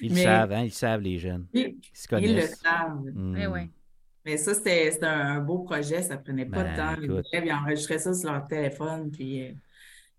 ils 0.00 0.16
savent, 0.16 0.52
hein? 0.52 0.62
Ils 0.62 0.72
savent, 0.72 1.00
les 1.00 1.18
jeunes. 1.18 1.46
Ils, 1.52 1.76
se 1.92 2.06
connaissent. 2.06 2.30
Ils 2.30 2.36
le 2.36 2.46
savent. 2.46 3.02
Hmm. 3.12 3.36
Eh 3.36 3.70
Mais 4.24 4.36
ça, 4.36 4.54
c'était 4.54 5.04
un, 5.04 5.40
beau 5.40 5.60
projet, 5.60 6.02
ça 6.02 6.16
prenait 6.16 6.46
pas 6.46 6.62
de 6.62 6.76
ben, 6.76 6.76
temps. 6.76 7.00
Les 7.00 7.06
élèves, 7.08 7.46
ils 7.46 7.52
enregistraient 7.52 7.98
ça 7.98 8.14
sur 8.14 8.32
leur 8.32 8.46
téléphone, 8.46 9.10
puis 9.10 9.48
euh, 9.48 9.52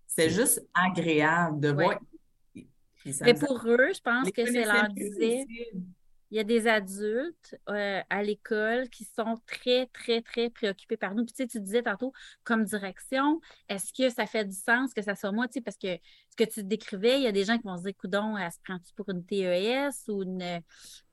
c'était 0.06 0.28
juste 0.30 0.62
agréable 0.74 1.58
de 1.60 1.72
voir. 1.72 1.98
Mais 3.22 3.34
pour 3.34 3.62
eux, 3.66 3.92
je 3.94 4.00
pense 4.00 4.30
que 4.30 4.44
c'est 4.44 4.64
leur 4.64 4.88
disait 4.90 5.46
il 6.32 6.36
y 6.36 6.38
a 6.38 6.44
des 6.44 6.66
adultes 6.66 7.54
euh, 7.68 8.00
à 8.08 8.22
l'école 8.22 8.88
qui 8.88 9.04
sont 9.04 9.38
très, 9.46 9.86
très, 9.88 10.22
très 10.22 10.48
préoccupés 10.48 10.96
par 10.96 11.14
nous. 11.14 11.26
Puis 11.26 11.34
tu, 11.34 11.42
sais, 11.42 11.46
tu 11.46 11.60
disais 11.60 11.82
tantôt, 11.82 12.14
comme 12.42 12.64
direction, 12.64 13.38
est-ce 13.68 13.92
que 13.92 14.08
ça 14.08 14.24
fait 14.24 14.46
du 14.46 14.56
sens 14.56 14.94
que 14.94 15.02
ça 15.02 15.14
soit 15.14 15.30
moi? 15.30 15.46
Tu 15.46 15.54
sais, 15.54 15.60
parce 15.60 15.76
que 15.76 15.98
ce 16.30 16.36
que 16.36 16.50
tu 16.50 16.64
décrivais, 16.64 17.18
il 17.18 17.24
y 17.24 17.26
a 17.26 17.32
des 17.32 17.44
gens 17.44 17.58
qui 17.58 17.64
vont 17.64 17.76
se 17.76 17.82
dire, 17.82 17.92
coudon, 17.98 18.38
elle 18.38 18.50
se 18.50 18.56
prend-tu 18.64 18.94
pour 18.94 19.10
une 19.10 19.22
TES 19.26 19.90
ou 20.08 20.22
une 20.22 20.62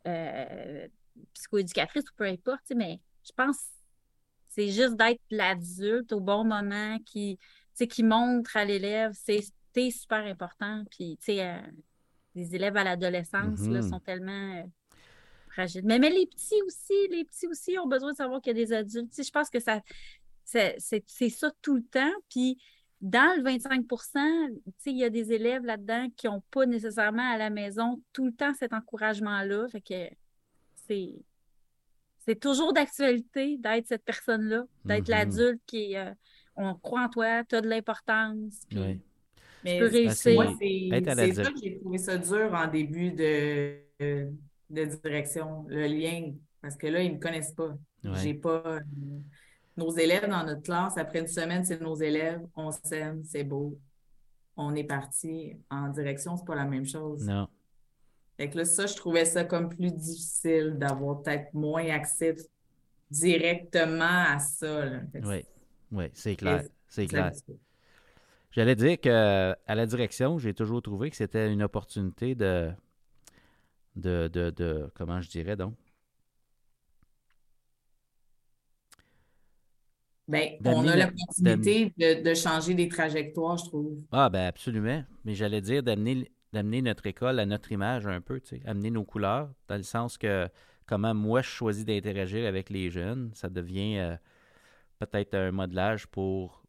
euh, 0.07 0.87
psychoéducatrice 1.33 2.09
ou 2.09 2.15
peu 2.15 2.23
importe, 2.23 2.61
tu 2.61 2.67
sais, 2.67 2.75
mais 2.75 3.01
je 3.25 3.33
pense 3.35 3.57
que 3.57 3.63
c'est 4.47 4.69
juste 4.69 4.95
d'être 4.95 5.19
l'adulte 5.31 6.13
au 6.13 6.21
bon 6.21 6.45
moment 6.45 6.97
qui, 7.05 7.37
qui 7.75 8.03
montre 8.03 8.55
à 8.55 8.63
l'élève, 8.63 9.11
c'est 9.13 9.41
super 9.91 10.25
important. 10.25 10.85
Puis, 10.89 11.17
tu 11.17 11.33
sais, 11.33 11.45
euh, 11.45 11.59
les 12.35 12.55
élèves 12.55 12.77
à 12.77 12.85
l'adolescence 12.85 13.59
mm-hmm. 13.59 13.89
sont 13.89 13.99
tellement 13.99 14.63
mais, 15.83 15.99
mais 15.99 16.09
les 16.09 16.27
petits 16.27 16.61
aussi, 16.65 17.07
les 17.11 17.25
petits 17.25 17.47
aussi 17.47 17.77
ont 17.77 17.87
besoin 17.87 18.11
de 18.11 18.17
savoir 18.17 18.41
qu'il 18.41 18.57
y 18.57 18.61
a 18.61 18.65
des 18.65 18.73
adultes. 18.73 19.13
je 19.21 19.31
pense 19.31 19.49
que 19.49 19.59
ça, 19.59 19.81
c'est 20.43 21.29
ça 21.29 21.51
tout 21.61 21.75
le 21.75 21.83
temps. 21.83 22.13
Puis 22.29 22.57
dans 23.01 23.37
le 23.37 23.43
25% 23.43 24.59
il 24.85 24.97
y 24.97 25.03
a 25.03 25.09
des 25.09 25.31
élèves 25.31 25.63
là-dedans 25.63 26.09
qui 26.17 26.27
n'ont 26.27 26.43
pas 26.51 26.65
nécessairement 26.65 27.31
à 27.31 27.37
la 27.37 27.49
maison 27.49 28.01
tout 28.11 28.25
le 28.25 28.33
temps 28.33 28.53
cet 28.53 28.73
encouragement-là. 28.73 29.67
Fait 29.69 29.81
que 29.81 30.15
c'est. 30.87 31.15
C'est 32.25 32.39
toujours 32.39 32.73
d'actualité 32.73 33.57
d'être 33.57 33.87
cette 33.87 34.03
personne-là, 34.03 34.65
d'être 34.85 35.05
mm-hmm. 35.05 35.09
l'adulte 35.09 35.61
qui 35.65 35.95
euh, 35.95 36.11
on 36.55 36.75
croit 36.75 37.03
en 37.05 37.09
toi, 37.09 37.43
tu 37.45 37.55
as 37.55 37.61
de 37.61 37.67
l'importance. 37.67 38.59
Oui. 38.75 39.01
Mais 39.63 39.73
tu 39.73 39.79
peux 39.79 39.91
réussir. 39.91 40.55
C'est 40.59 41.33
ça 41.33 41.51
que 41.51 41.59
j'ai 41.61 41.79
trouvé 41.79 41.97
ça 41.97 42.17
dur 42.17 42.53
en 42.53 42.67
début 42.67 43.11
de, 43.11 43.79
de 44.69 44.85
direction, 44.85 45.65
le 45.67 45.87
lien, 45.87 46.33
parce 46.61 46.75
que 46.75 46.87
là, 46.87 47.01
ils 47.01 47.09
ne 47.09 47.15
me 47.15 47.19
connaissent 47.19 47.53
pas. 47.53 47.75
J'ai 48.03 48.33
pas. 48.33 48.63
Euh, 48.65 48.79
nos 49.77 49.91
élèves 49.91 50.27
dans 50.27 50.43
notre 50.43 50.61
classe, 50.61 50.97
après 50.97 51.19
une 51.19 51.27
semaine, 51.27 51.63
c'est 51.63 51.81
nos 51.81 51.95
élèves, 51.95 52.41
on 52.55 52.71
s'aime, 52.71 53.23
c'est 53.23 53.45
beau. 53.45 53.79
On 54.57 54.75
est 54.75 54.83
parti 54.83 55.55
en 55.69 55.87
direction, 55.87 56.35
c'est 56.35 56.45
pas 56.45 56.55
la 56.55 56.65
même 56.65 56.85
chose. 56.85 57.25
Non. 57.25 57.47
Fait 58.35 58.49
que 58.49 58.57
là, 58.57 58.65
ça, 58.65 58.85
je 58.85 58.95
trouvais 58.95 59.25
ça 59.25 59.45
comme 59.45 59.69
plus 59.69 59.91
difficile 59.91 60.75
d'avoir 60.77 61.21
peut-être 61.21 61.53
moins 61.53 61.89
accès 61.89 62.35
directement 63.09 64.25
à 64.27 64.39
ça. 64.39 64.91
Oui, 65.23 65.45
oui, 65.91 66.05
c'est 66.13 66.35
clair. 66.35 66.63
C'est 66.87 67.07
clair. 67.07 67.31
J'allais 68.51 68.75
dire 68.75 68.99
qu'à 68.99 69.55
la 69.67 69.85
direction, 69.85 70.39
j'ai 70.39 70.53
toujours 70.53 70.81
trouvé 70.81 71.09
que 71.09 71.15
c'était 71.15 71.51
une 71.51 71.63
opportunité 71.63 72.35
de, 72.35 72.71
de, 73.95 74.29
de, 74.31 74.49
de 74.51 74.91
comment 74.95 75.21
je 75.21 75.29
dirais 75.29 75.55
donc? 75.55 75.75
Bien, 80.27 80.57
on 80.65 80.87
a 80.87 80.95
l'opportunité 80.95 81.91
de, 81.97 82.21
de, 82.21 82.33
changer 82.35 82.75
des 82.75 82.87
trajectoires, 82.87 83.57
je 83.57 83.65
trouve. 83.65 83.97
Ah, 84.11 84.29
ben 84.29 84.45
absolument. 84.45 85.03
Mais 85.25 85.33
j'allais 85.33 85.61
dire 85.61 85.81
d'amener 85.81 86.31
d'amener 86.53 86.81
notre 86.81 87.05
école 87.05 87.39
à 87.39 87.45
notre 87.45 87.71
image 87.71 88.07
un 88.07 88.21
peu, 88.21 88.39
tu 88.39 88.57
sais, 88.57 88.61
amener 88.65 88.89
nos 88.89 89.03
couleurs, 89.03 89.51
dans 89.67 89.75
le 89.75 89.83
sens 89.83 90.17
que 90.17 90.47
comment 90.87 91.13
moi 91.13 91.41
je 91.41 91.49
choisis 91.49 91.85
d'interagir 91.85 92.47
avec 92.47 92.69
les 92.69 92.89
jeunes, 92.89 93.31
ça 93.35 93.49
devient 93.49 93.99
euh, 93.99 94.15
peut-être 94.97 95.35
un 95.35 95.51
modelage 95.51 96.07
pour 96.07 96.63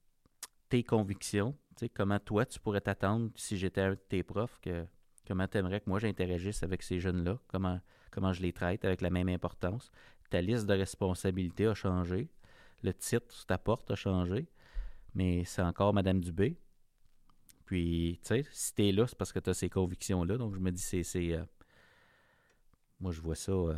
tes 0.69 0.83
convictions, 0.83 1.57
tu 1.77 1.87
sais, 1.87 1.89
comment 1.89 2.19
toi 2.19 2.45
tu 2.45 2.61
pourrais 2.61 2.83
t'attendre 2.83 3.31
si 3.37 3.57
j'étais 3.57 3.81
un 3.81 3.91
de 3.91 3.95
tes 3.95 4.23
profs 4.23 4.59
que 4.61 4.85
Comment 5.31 5.47
tu 5.47 5.59
aimerais 5.59 5.79
que 5.79 5.89
moi 5.89 6.01
j'interagisse 6.01 6.65
avec 6.65 6.83
ces 6.83 6.99
jeunes-là? 6.99 7.39
Comment, 7.47 7.81
comment 8.11 8.33
je 8.33 8.43
les 8.43 8.53
traite 8.53 8.85
avec 8.85 9.01
la 9.01 9.11
même 9.11 9.29
importance? 9.29 9.93
Ta 10.29 10.41
liste 10.41 10.67
de 10.67 10.75
responsabilités 10.75 11.67
a 11.67 11.75
changé. 11.75 12.29
Le 12.83 12.93
titre 12.93 13.33
sur 13.33 13.47
ta 13.47 13.57
porte 13.57 13.89
a 13.93 13.95
changé. 13.95 14.49
Mais 15.15 15.45
c'est 15.45 15.63
encore 15.63 15.95
Madame 15.95 16.19
Dubé. 16.21 16.57
Puis, 17.65 18.19
tu 18.25 18.29
sais, 18.29 18.45
si 18.51 18.75
tu 18.75 18.89
es 18.89 18.91
là, 18.91 19.07
c'est 19.07 19.17
parce 19.17 19.33
que 19.33 19.39
tu 19.39 19.51
as 19.51 19.55
ces 19.55 19.71
convictions-là. 19.71 20.37
Donc, 20.37 20.57
je 20.57 20.59
me 20.59 20.73
dis, 20.73 20.83
c'est. 20.83 21.33
Euh, 21.33 21.45
moi, 22.99 23.13
je 23.13 23.21
vois 23.21 23.37
ça. 23.37 23.53
Euh, 23.53 23.77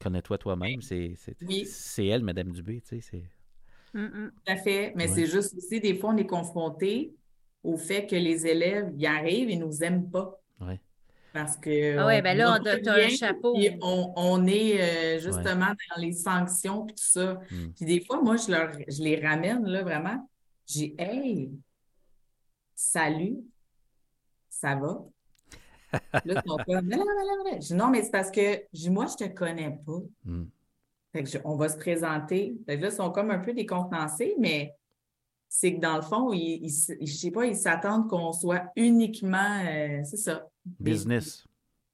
connais-toi 0.00 0.38
toi-même. 0.38 0.80
C'est 0.80 1.16
c'est 1.66 2.06
elle, 2.06 2.22
Madame 2.22 2.50
Dubé. 2.50 2.80
Tu 2.80 2.98
sais, 2.98 3.00
c'est. 3.02 3.24
Tout 3.92 4.30
à 4.46 4.56
fait. 4.56 4.94
Mais 4.96 5.06
c'est 5.06 5.26
juste 5.26 5.54
aussi, 5.54 5.80
des 5.80 5.94
fois, 5.94 6.14
on 6.14 6.16
est 6.16 6.26
confronté 6.26 7.14
au 7.62 7.76
fait 7.76 8.06
que 8.06 8.16
les 8.16 8.46
élèves, 8.46 8.90
ils 8.96 9.06
arrivent 9.06 9.50
et 9.50 9.56
nous 9.56 9.84
aiment 9.84 10.10
pas. 10.10 10.41
Parce 11.32 11.56
que. 11.56 11.96
Ah 11.98 12.06
ouais, 12.06 12.20
ben 12.20 12.36
là, 12.36 12.58
on 12.60 12.66
a 12.66 12.92
un 12.92 13.08
chapeau. 13.08 13.56
On, 13.80 14.46
est 14.46 14.80
euh, 14.80 15.18
justement 15.18 15.68
dans 15.68 16.00
les 16.00 16.12
sanctions 16.12 16.86
et 16.86 16.92
tout 16.92 17.04
ça. 17.04 17.40
Hmm. 17.50 17.72
Puis 17.74 17.86
des 17.86 18.04
fois, 18.04 18.20
moi, 18.20 18.36
je, 18.36 18.50
leur, 18.50 18.72
je 18.86 19.02
les 19.02 19.18
ramène, 19.26 19.64
là, 19.66 19.82
vraiment. 19.82 20.28
J'ai, 20.66 20.94
hey, 20.98 21.50
Salut, 22.74 23.36
ça 24.50 24.74
va? 24.74 25.04
Là, 25.92 26.20
ils 26.24 26.42
sont 26.50 26.56
comme, 26.66 26.88
non, 26.88 26.98
non, 26.98 27.04
non, 27.04 27.44
non. 27.44 27.76
Non, 27.76 27.90
mais 27.90 28.02
c'est 28.02 28.10
parce 28.10 28.30
que 28.30 28.64
je 28.72 28.80
dis, 28.80 28.90
moi, 28.90 29.06
je 29.06 29.24
te 29.24 29.28
connais 29.32 29.78
pas. 29.86 30.00
Hmm. 30.24 30.46
Fait 31.12 31.22
que 31.22 31.28
je- 31.28 31.38
on 31.44 31.54
va 31.54 31.68
se 31.68 31.76
présenter. 31.76 32.56
Fait 32.66 32.76
que 32.76 32.82
là, 32.82 32.88
ils 32.88 32.94
sont 32.94 33.10
comme 33.12 33.30
un 33.30 33.38
peu 33.38 33.52
décontenancés, 33.52 34.34
mais 34.40 34.74
c'est 35.54 35.74
que 35.74 35.80
dans 35.80 35.96
le 35.96 36.02
fond, 36.02 36.32
ils, 36.32 36.66
je 37.00 37.12
sais 37.12 37.30
pas, 37.30 37.44
ils 37.44 37.54
s'attendent 37.56 38.08
qu'on 38.08 38.32
soit 38.32 38.72
uniquement, 38.74 39.60
euh, 39.68 40.00
c'est 40.02 40.16
ça. 40.16 40.48
Business. 40.80 41.44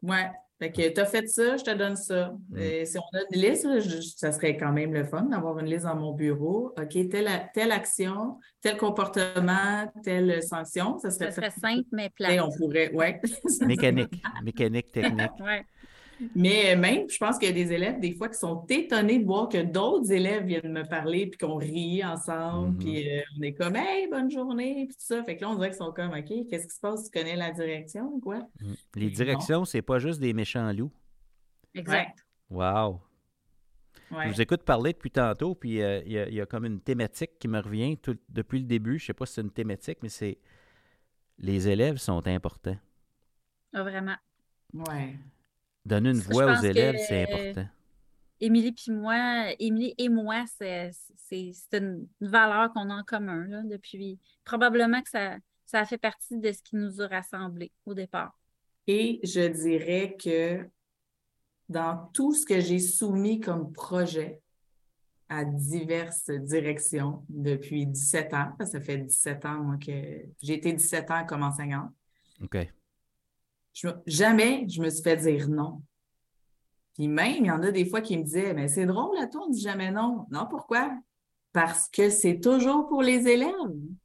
Ouais. 0.00 0.30
Fait 0.60 0.70
que 0.72 0.88
t'as 0.90 1.04
fait 1.06 1.26
ça, 1.28 1.56
je 1.56 1.64
te 1.64 1.74
donne 1.76 1.96
ça. 1.96 2.34
Mm. 2.50 2.56
Euh, 2.56 2.84
si 2.84 2.98
on 2.98 3.16
a 3.16 3.20
une 3.32 3.40
liste, 3.42 3.66
je- 3.80 4.00
ça 4.00 4.30
serait 4.32 4.56
quand 4.56 4.72
même 4.72 4.92
le 4.94 5.04
fun 5.04 5.22
d'avoir 5.22 5.58
une 5.58 5.66
liste 5.66 5.84
dans 5.86 5.96
mon 5.96 6.12
bureau. 6.14 6.72
OK, 6.80 7.08
telle, 7.08 7.28
telle 7.52 7.72
action, 7.72 8.38
tel 8.60 8.76
comportement, 8.76 9.90
telle 10.04 10.40
sanction, 10.42 10.98
ça 10.98 11.10
serait 11.10 11.26
Ça 11.32 11.36
serait 11.36 11.50
très- 11.50 11.60
simple, 11.60 11.88
mais 11.92 12.06
Et 12.06 12.10
plat. 12.10 12.44
on 12.46 12.50
pourrait, 12.56 12.92
ouais. 12.92 13.20
Mécanique. 13.66 14.22
Mécanique, 14.44 14.90
technique. 14.92 15.30
Ouais. 15.40 15.64
Mais 16.34 16.74
même, 16.76 17.08
je 17.08 17.16
pense 17.18 17.38
qu'il 17.38 17.48
y 17.48 17.50
a 17.50 17.54
des 17.54 17.72
élèves, 17.72 18.00
des 18.00 18.14
fois, 18.14 18.28
qui 18.28 18.38
sont 18.38 18.64
étonnés 18.68 19.18
de 19.20 19.24
voir 19.24 19.48
que 19.48 19.62
d'autres 19.62 20.10
élèves 20.10 20.44
viennent 20.46 20.72
me 20.72 20.82
parler, 20.88 21.26
puis 21.28 21.38
qu'on 21.38 21.56
rit 21.56 22.04
ensemble, 22.04 22.70
Mhm. 22.72 22.78
puis 22.78 23.10
euh, 23.18 23.20
on 23.38 23.42
est 23.42 23.54
comme, 23.54 23.76
hey, 23.76 24.08
bonne 24.08 24.30
journée, 24.30 24.86
puis 24.86 24.96
tout 24.96 25.04
ça. 25.04 25.22
Fait 25.24 25.36
que 25.36 25.42
là, 25.42 25.50
on 25.50 25.54
dirait 25.54 25.68
qu'ils 25.68 25.76
sont 25.78 25.92
comme, 25.92 26.10
OK, 26.12 26.48
qu'est-ce 26.50 26.66
qui 26.66 26.74
se 26.74 26.80
passe? 26.80 27.04
Tu 27.04 27.10
connais 27.18 27.36
la 27.36 27.50
direction 27.52 28.04
ou 28.14 28.20
quoi? 28.20 28.38
Hmm. 28.60 28.74
Les 28.96 29.10
directions, 29.10 29.64
c'est 29.64 29.82
pas 29.82 29.98
juste 29.98 30.20
des 30.20 30.32
méchants 30.32 30.72
loups. 30.72 30.92
Exact. 31.74 32.18
Wow. 32.50 33.00
Ouais. 34.10 34.28
Je 34.28 34.32
vous 34.34 34.40
écoute 34.40 34.62
parler 34.62 34.94
depuis 34.94 35.10
tantôt, 35.10 35.54
puis 35.54 35.82
euh, 35.82 36.00
il 36.06 36.12
y, 36.12 36.18
a- 36.18 36.28
il 36.28 36.34
y 36.34 36.40
a 36.40 36.46
comme 36.46 36.64
une 36.64 36.80
thématique 36.80 37.38
qui 37.38 37.46
me 37.46 37.60
revient 37.60 37.98
tout- 37.98 38.16
depuis 38.30 38.58
le 38.60 38.64
début. 38.64 38.98
Je 38.98 39.04
sais 39.06 39.12
pas 39.12 39.26
si 39.26 39.34
c'est 39.34 39.42
une 39.42 39.50
thématique, 39.50 39.98
mais 40.02 40.08
c'est 40.08 40.38
les 41.38 41.68
élèves 41.68 41.98
sont 41.98 42.26
importants. 42.26 42.78
Ah, 43.74 43.82
vraiment. 43.82 44.16
Ouais. 44.72 45.14
Donner 45.88 46.10
une 46.10 46.18
voix 46.18 46.52
aux 46.52 46.62
élèves, 46.64 46.94
que- 46.96 47.00
c'est 47.06 47.22
important. 47.32 47.68
Émilie 48.40 48.72
puis 48.72 48.92
moi, 48.92 49.52
Émilie 49.58 49.94
et 49.98 50.08
moi, 50.08 50.44
c'est 50.58 50.90
c'est- 51.16 51.52
c'est 51.52 51.78
une 51.78 52.06
valeur 52.20 52.72
qu'on 52.72 52.88
a 52.90 52.94
en 52.94 53.02
commun 53.04 53.46
là, 53.48 53.62
depuis. 53.64 54.18
Probablement 54.44 55.02
que 55.02 55.10
ça, 55.10 55.36
ça 55.66 55.80
a 55.80 55.84
fait 55.84 55.98
partie 55.98 56.38
de 56.38 56.52
ce 56.52 56.62
qui 56.62 56.76
nous 56.76 57.02
a 57.02 57.06
rassemblés 57.08 57.72
au 57.84 57.92
départ. 57.94 58.38
Et 58.86 59.20
je 59.22 59.46
dirais 59.48 60.16
que 60.22 60.64
dans 61.68 62.08
tout 62.14 62.32
ce 62.32 62.46
que 62.46 62.60
j'ai 62.60 62.78
soumis 62.78 63.40
comme 63.40 63.72
projet 63.72 64.40
à 65.28 65.44
diverses 65.44 66.30
directions 66.30 67.22
depuis 67.28 67.84
17 67.86 68.32
ans, 68.32 68.52
parce 68.56 68.70
que 68.72 68.78
ça 68.78 68.84
fait 68.84 68.96
17 68.96 69.44
ans, 69.44 69.62
moi, 69.62 69.76
que 69.76 69.92
j'ai 70.40 70.54
été 70.54 70.72
17 70.72 71.10
ans 71.10 71.26
comme 71.26 71.42
enseignante, 71.42 71.90
OK. 72.42 72.56
Jamais 74.06 74.66
je 74.68 74.80
me 74.80 74.90
suis 74.90 75.02
fait 75.02 75.16
dire 75.16 75.48
non. 75.48 75.82
Puis 76.94 77.06
même, 77.06 77.36
il 77.44 77.46
y 77.46 77.50
en 77.50 77.62
a 77.62 77.70
des 77.70 77.84
fois 77.84 78.00
qui 78.00 78.18
me 78.18 78.24
disaient, 78.24 78.52
mais 78.54 78.66
c'est 78.66 78.84
drôle, 78.84 79.16
à 79.18 79.28
toi, 79.28 79.44
on 79.46 79.50
dit 79.50 79.60
jamais 79.60 79.92
non. 79.92 80.26
Non, 80.32 80.46
pourquoi? 80.50 80.90
Parce 81.52 81.88
que 81.88 82.10
c'est 82.10 82.40
toujours 82.40 82.88
pour 82.88 83.02
les 83.02 83.28
élèves. 83.28 83.52
Tu 83.72 83.98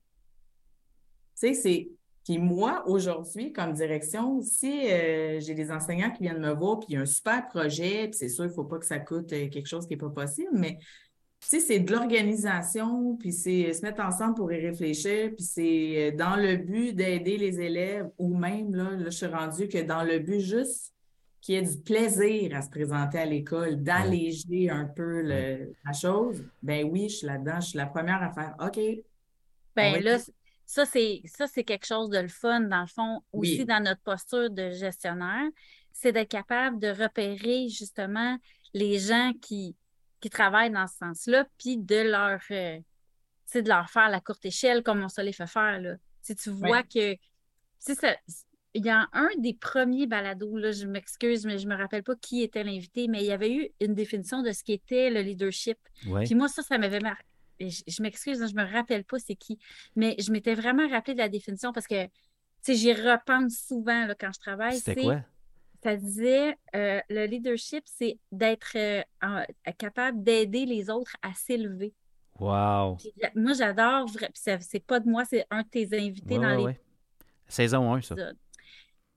sais, 1.34 1.54
c'est. 1.56 1.90
Puis 2.24 2.38
moi, 2.38 2.84
aujourd'hui, 2.88 3.52
comme 3.52 3.74
direction, 3.74 4.42
si 4.42 4.90
euh, 4.90 5.40
j'ai 5.42 5.56
des 5.56 5.72
enseignants 5.72 6.12
qui 6.12 6.24
viennent 6.24 6.40
me 6.40 6.54
voir, 6.54 6.80
puis 6.80 6.88
il 6.90 6.94
y 6.94 6.98
a 6.98 7.02
un 7.02 7.06
super 7.06 7.48
projet, 7.48 8.08
puis 8.08 8.14
c'est 8.14 8.30
sûr, 8.30 8.46
il 8.46 8.50
ne 8.50 8.54
faut 8.54 8.64
pas 8.64 8.78
que 8.78 8.86
ça 8.86 9.00
coûte 9.00 9.34
euh, 9.34 9.50
quelque 9.50 9.68
chose 9.68 9.86
qui 9.88 9.94
n'est 9.94 10.00
pas 10.00 10.10
possible, 10.10 10.52
mais 10.54 10.78
sais, 11.48 11.60
c'est 11.60 11.80
de 11.80 11.92
l'organisation, 11.92 13.16
puis 13.18 13.32
c'est 13.32 13.70
euh, 13.70 13.74
se 13.74 13.82
mettre 13.82 14.02
ensemble 14.02 14.36
pour 14.36 14.52
y 14.52 14.60
réfléchir, 14.60 15.32
puis 15.36 15.44
c'est 15.46 16.12
euh, 16.14 16.16
dans 16.16 16.36
le 16.36 16.58
but 16.58 16.94
d'aider 16.96 17.38
les 17.38 17.60
élèves, 17.60 18.10
ou 18.18 18.38
même, 18.38 18.74
là, 18.76 18.92
là, 18.92 19.06
je 19.06 19.10
suis 19.10 19.26
rendue 19.26 19.68
que 19.68 19.82
dans 19.82 20.04
le 20.04 20.20
but 20.20 20.40
juste 20.40 20.94
qu'il 21.42 21.56
y 21.56 21.58
ait 21.58 21.62
du 21.62 21.78
plaisir 21.78 22.56
à 22.56 22.62
se 22.62 22.70
présenter 22.70 23.18
à 23.20 23.26
l'école, 23.26 23.84
d'alléger 23.84 24.70
un 24.70 24.86
peu 24.86 25.22
le- 25.22 25.74
la 25.86 25.92
chose, 25.94 26.44
ben 26.62 26.86
oui, 26.90 27.10
je 27.10 27.16
suis 27.18 27.28
là-dedans, 27.28 27.60
je 27.60 27.68
suis 27.70 27.78
la 27.78 27.86
première 27.88 28.24
à 28.24 28.32
faire 28.32 28.56
OK. 28.62 28.80
Ben 29.76 30.02
là, 30.02 30.20
ça, 30.66 30.86
c'est 30.86 31.22
ça, 31.26 31.48
c'est 31.48 31.64
quelque 31.64 31.86
chose 31.86 32.10
de 32.10 32.20
le 32.20 32.28
fun, 32.30 32.62
dans 32.62 32.82
le 32.82 32.88
fond, 32.88 33.22
aussi 33.34 33.60
Oui. 33.60 33.66
dans 33.66 33.84
notre 33.84 34.02
posture 34.02 34.50
de 34.50 34.72
gestionnaire, 34.72 35.50
c'est 35.92 36.12
d'être 36.12 36.30
capable 36.30 36.80
de 36.80 36.88
repérer 36.88 37.68
justement 37.70 38.38
les 38.74 38.98
gens 39.00 39.32
qui, 39.42 39.76
qui 40.24 40.30
travaillent 40.30 40.72
dans 40.72 40.88
ce 40.88 40.96
sens-là, 41.00 41.46
puis 41.58 41.76
de 41.78 41.98
leur, 42.10 42.40
euh, 42.52 42.80
de 43.54 43.68
leur 43.70 43.90
faire 43.90 44.10
la 44.10 44.22
courte 44.22 44.46
échelle 44.46 44.82
comme 44.82 45.04
on 45.04 45.10
se 45.10 45.20
les 45.22 45.34
fait 45.34 45.48
faire. 45.48 45.82
Là. 45.82 45.96
Si 46.22 46.34
tu 46.36 46.50
vois 46.50 46.78
Ouais. 46.78 46.84
que, 46.84 47.14
tu 47.86 47.94
sais, 47.94 48.18
il 48.74 48.86
y 48.86 48.90
a 48.90 49.06
un 49.12 49.28
des 49.38 49.54
premiers 49.54 50.08
balados, 50.08 50.58
là, 50.58 50.72
je 50.72 50.88
m'excuse, 50.88 51.46
mais 51.46 51.58
je 51.60 51.68
me 51.68 51.76
rappelle 51.76 52.04
pas 52.04 52.16
qui 52.16 52.42
était 52.42 52.64
l'invité, 52.64 53.08
mais 53.10 53.20
il 53.22 53.26
y 53.28 53.32
avait 53.34 53.54
eu 53.54 53.70
une 53.82 53.94
définition 53.94 54.42
de 54.42 54.52
ce 54.54 54.64
qu'était 54.64 55.10
le 55.10 55.20
leadership. 55.22 55.78
Ouais. 56.08 56.24
Puis 56.24 56.36
moi, 56.36 56.48
ça, 56.48 56.62
ça 56.64 56.78
m'avait 56.78 57.02
marqué. 57.02 57.26
Je, 57.60 57.82
je 57.86 58.02
m'excuse, 58.02 58.42
hein, 58.42 58.48
je 58.48 58.56
me 58.56 58.64
rappelle 58.64 59.04
pas 59.04 59.20
c'est 59.20 59.36
qui, 59.36 59.60
mais 59.98 60.16
je 60.20 60.32
m'étais 60.32 60.56
vraiment 60.56 60.88
rappelé 60.88 61.14
de 61.14 61.20
la 61.20 61.30
définition 61.30 61.72
parce 61.74 61.86
que, 61.86 62.06
tu 62.06 62.12
sais, 62.62 62.76
j'y 62.76 62.94
repense 62.94 63.58
souvent 63.68 64.06
là, 64.08 64.16
quand 64.16 64.32
je 64.34 64.40
travaille. 64.40 64.80
C'est- 64.80 64.96
quoi? 64.96 65.20
Ça 65.84 65.96
disait, 65.98 66.56
euh, 66.76 67.00
le 67.10 67.26
leadership, 67.26 67.84
c'est 67.86 68.18
d'être 68.32 68.72
euh, 68.76 69.02
en- 69.22 69.44
capable 69.78 70.24
d'aider 70.24 70.66
les 70.66 70.90
autres 70.90 71.16
à 71.22 71.34
s'élever. 71.34 71.94
Wow. 72.40 72.96
Puis, 72.98 73.14
moi, 73.36 73.54
j'adore, 73.54 74.08
c'est 74.34 74.86
pas 74.86 75.00
de 75.00 75.10
moi, 75.10 75.24
c'est 75.26 75.46
un 75.52 75.62
de 75.62 75.68
tes 75.68 75.88
invités 75.98 76.38
Ouais, 76.38 76.44
dans 76.44 76.50
ouais, 76.52 76.58
les 76.58 76.64
ouais. 76.64 76.82
Saison 77.48 77.94
1, 77.94 78.02
ça. 78.02 78.16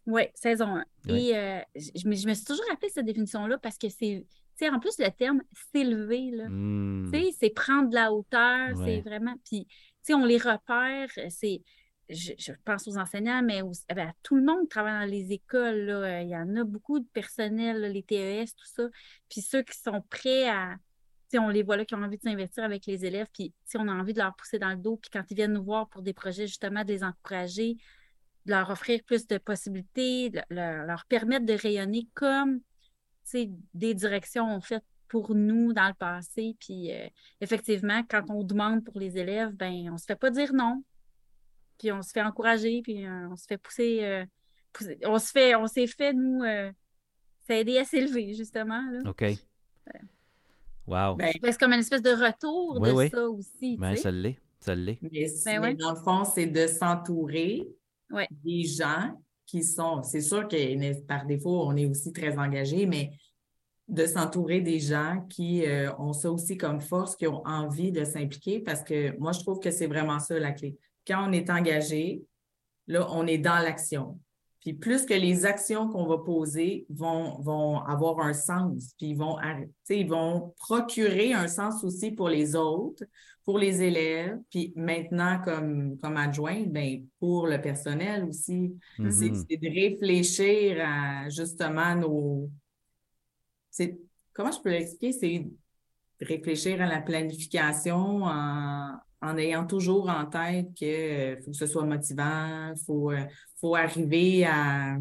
oui, 0.07 0.23
saison 0.35 0.77
1. 0.77 0.85
Ouais. 1.09 1.23
Et 1.23 1.37
euh, 1.37 1.61
je, 1.77 2.09
me 2.09 2.15
je 2.15 2.27
me 2.29 2.35
suis 2.35 2.45
toujours 2.45 2.65
rappelé 2.69 2.91
cette 2.91 3.07
définition-là 3.07 3.59
parce 3.59 3.79
que 3.79 3.89
c'est, 3.89 4.27
tu 4.29 4.65
sais, 4.65 4.69
en 4.69 4.79
plus, 4.79 4.99
le 4.99 5.11
terme 5.11 5.43
s'élever, 5.73 6.31
là. 6.33 6.49
Hmm. 6.49 7.11
Tu 7.13 7.19
sais, 7.25 7.31
c'est 7.39 7.51
prendre 7.51 7.89
de 7.89 7.95
la 7.95 8.13
hauteur, 8.13 8.71
c'est 8.85 9.01
vraiment. 9.01 9.35
Puis, 9.45 9.67
tu 9.67 9.75
sais, 10.03 10.15
on 10.15 10.25
les 10.25 10.39
repère, 10.39 11.09
c'est. 11.29 11.63
Je, 12.09 12.53
pense 12.65 12.87
aux 12.87 12.99
enseignants, 12.99 13.43
mais 13.43 13.63
aussi, 13.63 13.83
eh 13.91 13.95
ben, 13.95 14.09
à 14.09 14.13
tout 14.23 14.37
le 14.37 14.45
monde 14.45 14.63
qui 14.63 14.69
travaille 14.69 15.07
dans 15.07 15.13
les 15.13 15.33
écoles. 15.33 15.87
Là, 15.87 15.95
euh, 15.95 16.23
il 16.23 16.29
y 16.29 16.37
en 16.37 16.55
a 16.57 16.65
beaucoup 16.65 17.01
de 17.01 17.07
personnel, 17.13 17.81
les 17.93 18.03
TES, 18.03 18.55
tout 18.57 18.67
ça. 18.67 18.89
Puis 19.29 19.41
ceux 19.41 19.63
qui 19.63 19.77
sont 19.77 20.03
prêts 20.09 20.49
à. 20.49 20.77
On 21.35 21.49
les 21.49 21.65
voit 21.65 21.77
là 21.77 21.85
qui 21.85 21.95
ont 21.95 22.03
envie 22.03 22.17
de 22.17 22.23
s'investir 22.23 22.65
avec 22.65 22.87
les 22.87 23.05
élèves. 23.05 23.27
Puis, 23.33 23.53
sais, 23.65 23.79
on 23.79 23.89
a 23.89 23.93
envie 23.93 24.15
de 24.15 24.21
leur 24.21 24.35
pousser 24.37 24.59
dans 24.59 24.71
le 24.71 24.77
dos. 24.77 24.97
Puis 24.97 25.11
quand 25.13 25.25
ils 25.29 25.35
viennent 25.35 25.53
nous 25.53 25.65
voir 25.65 25.89
pour 25.89 26.01
des 26.01 26.15
projets, 26.15 26.47
justement, 26.47 26.83
de 26.83 26.89
les 26.89 27.03
encourager, 27.03 27.77
de 28.47 28.53
leur 28.53 28.71
offrir 28.71 29.01
plus 29.05 29.27
de 29.27 29.37
possibilités, 29.37 30.31
de 30.31 30.41
leur, 30.51 31.05
permettre 31.07 31.45
de 31.45 31.53
rayonner 31.53 32.09
comme 32.15 32.61
des 33.75 33.95
directions 33.95 34.47
ont 34.55 34.61
fait 34.61 34.83
pour 35.09 35.35
nous 35.35 35.73
dans 35.73 35.89
le 35.89 35.95
passé. 35.95 36.57
Puis 36.61 36.93
euh, 36.93 37.09
effectivement, 37.41 38.03
quand 38.09 38.31
on 38.31 38.43
demande 38.45 38.85
pour 38.85 38.99
les 38.99 39.19
élèves, 39.19 39.53
ben 39.53 39.91
on 39.93 39.99
se 39.99 40.05
fait 40.05 40.17
pas 40.17 40.31
dire 40.31 40.53
non. 40.53 40.83
Puis 41.79 41.93
on 41.93 42.03
se 42.03 42.11
fait 42.11 42.23
encourager, 42.23 42.81
puis 42.83 43.05
euh, 43.07 43.29
on 43.31 43.37
se 43.37 43.45
fait 43.47 43.59
pousser, 43.59 44.01
euh, 44.05 44.25
pousser- 44.73 44.99
On 45.05 45.19
se 45.19 45.31
fait, 45.31 45.55
on 45.55 45.67
s'est 45.67 45.87
fait, 45.87 46.13
nous, 46.13 46.43
euh, 46.43 46.71
s'aider 47.47 47.79
à 47.79 47.85
s'élever, 47.85 48.35
justement. 48.35 48.83
Là. 48.91 49.11
OK. 49.11 49.25
Wow. 50.87 51.17
Ben, 51.17 51.33
C'est 51.43 51.59
comme 51.59 51.73
une 51.73 51.81
espèce 51.81 52.03
de 52.03 52.11
retour 52.11 52.79
Oui, 52.81 52.91
de 52.91 52.95
oui. 52.95 53.09
ça 53.11 53.29
aussi. 53.29 53.77
Ben, 53.77 53.97
ça 53.97 54.11
l'est. 54.11 54.39
Ça 54.61 54.75
l'est. 54.75 54.99
mais, 55.03 55.27
Ben 55.45 55.61
ouais. 55.63 55.75
dans 55.75 55.91
le 55.91 55.97
fond, 56.01 56.25
c'est 56.25 56.47
de 56.47 56.67
s'entourer 56.67 57.67
Ouais. 58.11 58.29
des 58.45 58.63
gens 58.63 59.21
qui 59.47 59.65
sont. 59.65 60.03
C'est 60.05 60.21
sûr 60.21 60.47
que 60.47 61.01
par 61.07 61.27
défaut, 61.27 61.67
on 61.67 61.77
est 61.77 61.87
aussi 61.87 62.13
très 62.13 62.39
engagés, 62.39 62.87
mais 62.87 63.11
de 63.89 64.07
s'entourer 64.07 64.61
des 64.61 64.79
gens 64.81 65.25
qui 65.29 65.65
euh, 65.67 65.93
ont 65.99 66.13
ça 66.13 66.31
aussi 66.31 66.57
comme 66.57 66.81
force, 66.81 67.17
qui 67.17 67.27
ont 67.27 67.45
envie 67.47 67.91
de 67.93 68.05
s'impliquer, 68.05 68.61
parce 68.61 68.83
que 68.83 69.17
moi, 69.19 69.33
je 69.33 69.41
trouve 69.41 69.59
que 69.61 69.71
c'est 69.73 69.87
vraiment 69.89 70.19
ça 70.21 70.39
la 70.39 70.53
clé. 70.53 70.77
Quand 71.07 71.29
on 71.29 71.33
est 71.33 71.51
engagé, 71.51 72.23
là, 72.87 73.07
on 73.11 73.27
est 73.27 73.39
dans 73.39 73.59
l'action. 73.59 74.19
Puis 74.61 74.75
plus 74.75 75.07
que 75.07 75.15
les 75.15 75.47
actions 75.47 75.89
qu'on 75.89 76.07
va 76.07 76.19
poser 76.19 76.87
vont, 76.89 77.41
vont 77.41 77.79
avoir 77.81 78.19
un 78.19 78.33
sens, 78.33 78.95
puis 78.99 79.11
ils 79.11 79.17
vont, 79.17 79.37
ils 79.89 80.09
vont 80.09 80.55
procurer 80.59 81.33
un 81.33 81.47
sens 81.47 81.85
aussi 81.85 82.11
pour 82.11 82.29
les 82.29 82.57
autres, 82.57 83.05
pour 83.45 83.61
les 83.61 83.81
élèves, 83.81 84.37
puis 84.51 84.73
maintenant, 84.75 85.41
comme, 85.45 85.97
comme 85.99 86.17
adjointe, 86.17 86.73
ben, 86.73 87.07
pour 87.21 87.47
le 87.47 87.61
personnel 87.61 88.25
aussi. 88.25 88.75
C'est 88.97 89.31
Mhm. 89.31 89.45
c'est 89.49 89.57
de 89.57 89.69
réfléchir 89.69 90.79
à 90.85 91.29
justement 91.29 91.95
nos. 91.95 92.51
Comment 94.33 94.51
je 94.51 94.61
peux 94.61 94.71
l'expliquer? 94.71 95.13
C'est 95.13 95.39
de 96.21 96.27
réfléchir 96.27 96.83
à 96.83 96.87
la 96.87 97.01
planification 97.01 98.25
en, 98.25 98.99
en 99.27 99.37
ayant 99.39 99.67
toujours 99.67 100.09
en 100.09 100.25
tête 100.27 100.73
qu'il 100.75 101.39
faut 101.45 101.51
que 101.51 101.57
ce 101.57 101.67
soit 101.67 101.85
motivant, 101.85 102.73
il 102.75 102.85
faut, 102.85 103.11
euh, 103.11 103.25
faut 103.61 103.75
arriver 103.75 104.45
à, 104.47 104.97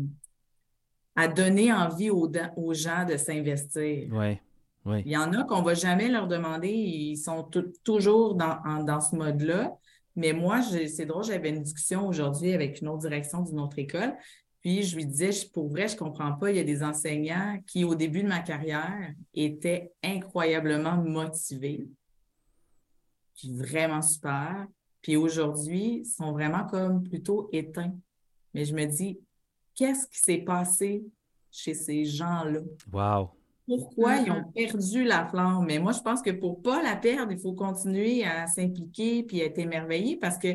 à 1.15 1.27
donner 1.27 1.71
envie 1.71 2.09
aux, 2.09 2.29
gens 2.73 3.05
de 3.05 3.17
s'investir. 3.17 4.09
Oui. 4.11 4.37
Oui. 4.85 5.01
Il 5.05 5.11
y 5.11 5.17
en 5.17 5.33
a 5.33 5.43
qu'on 5.43 5.63
va 5.63 5.73
jamais 5.73 6.09
leur 6.09 6.27
demander, 6.27 6.69
ils 6.69 7.17
sont 7.17 7.43
tou- 7.43 7.73
toujours 7.83 8.35
dans, 8.35 8.57
en- 8.65 8.83
dans 8.83 9.01
ce 9.01 9.15
mode-là. 9.15 9.75
Mais 10.15 10.31
moi, 10.31 10.61
c'est 10.61 11.05
drôle, 11.05 11.23
j'avais 11.23 11.49
une 11.49 11.63
discussion 11.63 12.07
aujourd'hui 12.07 12.53
avec 12.53 12.81
une 12.81 12.87
autre 12.89 13.01
direction 13.01 13.41
d'une 13.41 13.59
autre 13.59 13.79
école. 13.79 14.13
Puis 14.61 14.83
je 14.83 14.95
lui 14.95 15.05
disais, 15.05 15.31
pour 15.53 15.69
vrai, 15.69 15.87
je 15.87 15.93
ne 15.95 15.99
comprends 15.99 16.33
pas, 16.33 16.51
il 16.51 16.57
y 16.57 16.59
a 16.59 16.63
des 16.63 16.83
enseignants 16.83 17.59
qui, 17.67 17.83
au 17.83 17.95
début 17.95 18.23
de 18.23 18.27
ma 18.27 18.39
carrière, 18.39 19.11
étaient 19.33 19.91
incroyablement 20.03 20.97
motivés, 20.97 21.87
vraiment 23.43 24.01
super. 24.01 24.67
Puis 25.01 25.15
aujourd'hui, 25.15 26.05
sont 26.05 26.31
vraiment 26.31 26.65
comme 26.65 27.03
plutôt 27.03 27.49
éteints. 27.51 27.95
Mais 28.53 28.65
je 28.65 28.73
me 28.73 28.85
dis, 28.85 29.19
qu'est-ce 29.75 30.07
qui 30.07 30.19
s'est 30.19 30.39
passé 30.39 31.05
chez 31.51 31.73
ces 31.73 32.05
gens-là? 32.05 32.61
Wow! 32.91 33.31
Pourquoi 33.67 34.17
ils 34.17 34.31
ont 34.31 34.43
perdu 34.53 35.03
la 35.03 35.25
flamme? 35.25 35.65
Mais 35.65 35.79
moi, 35.79 35.91
je 35.91 35.99
pense 35.99 36.21
que 36.21 36.29
pour 36.29 36.57
ne 36.57 36.63
pas 36.63 36.83
la 36.83 36.95
perdre, 36.95 37.31
il 37.31 37.39
faut 37.39 37.53
continuer 37.53 38.23
à 38.23 38.45
s'impliquer 38.47 39.23
puis 39.23 39.41
à 39.41 39.45
être 39.45 39.57
émerveillé 39.57 40.17
parce 40.17 40.37
que 40.37 40.47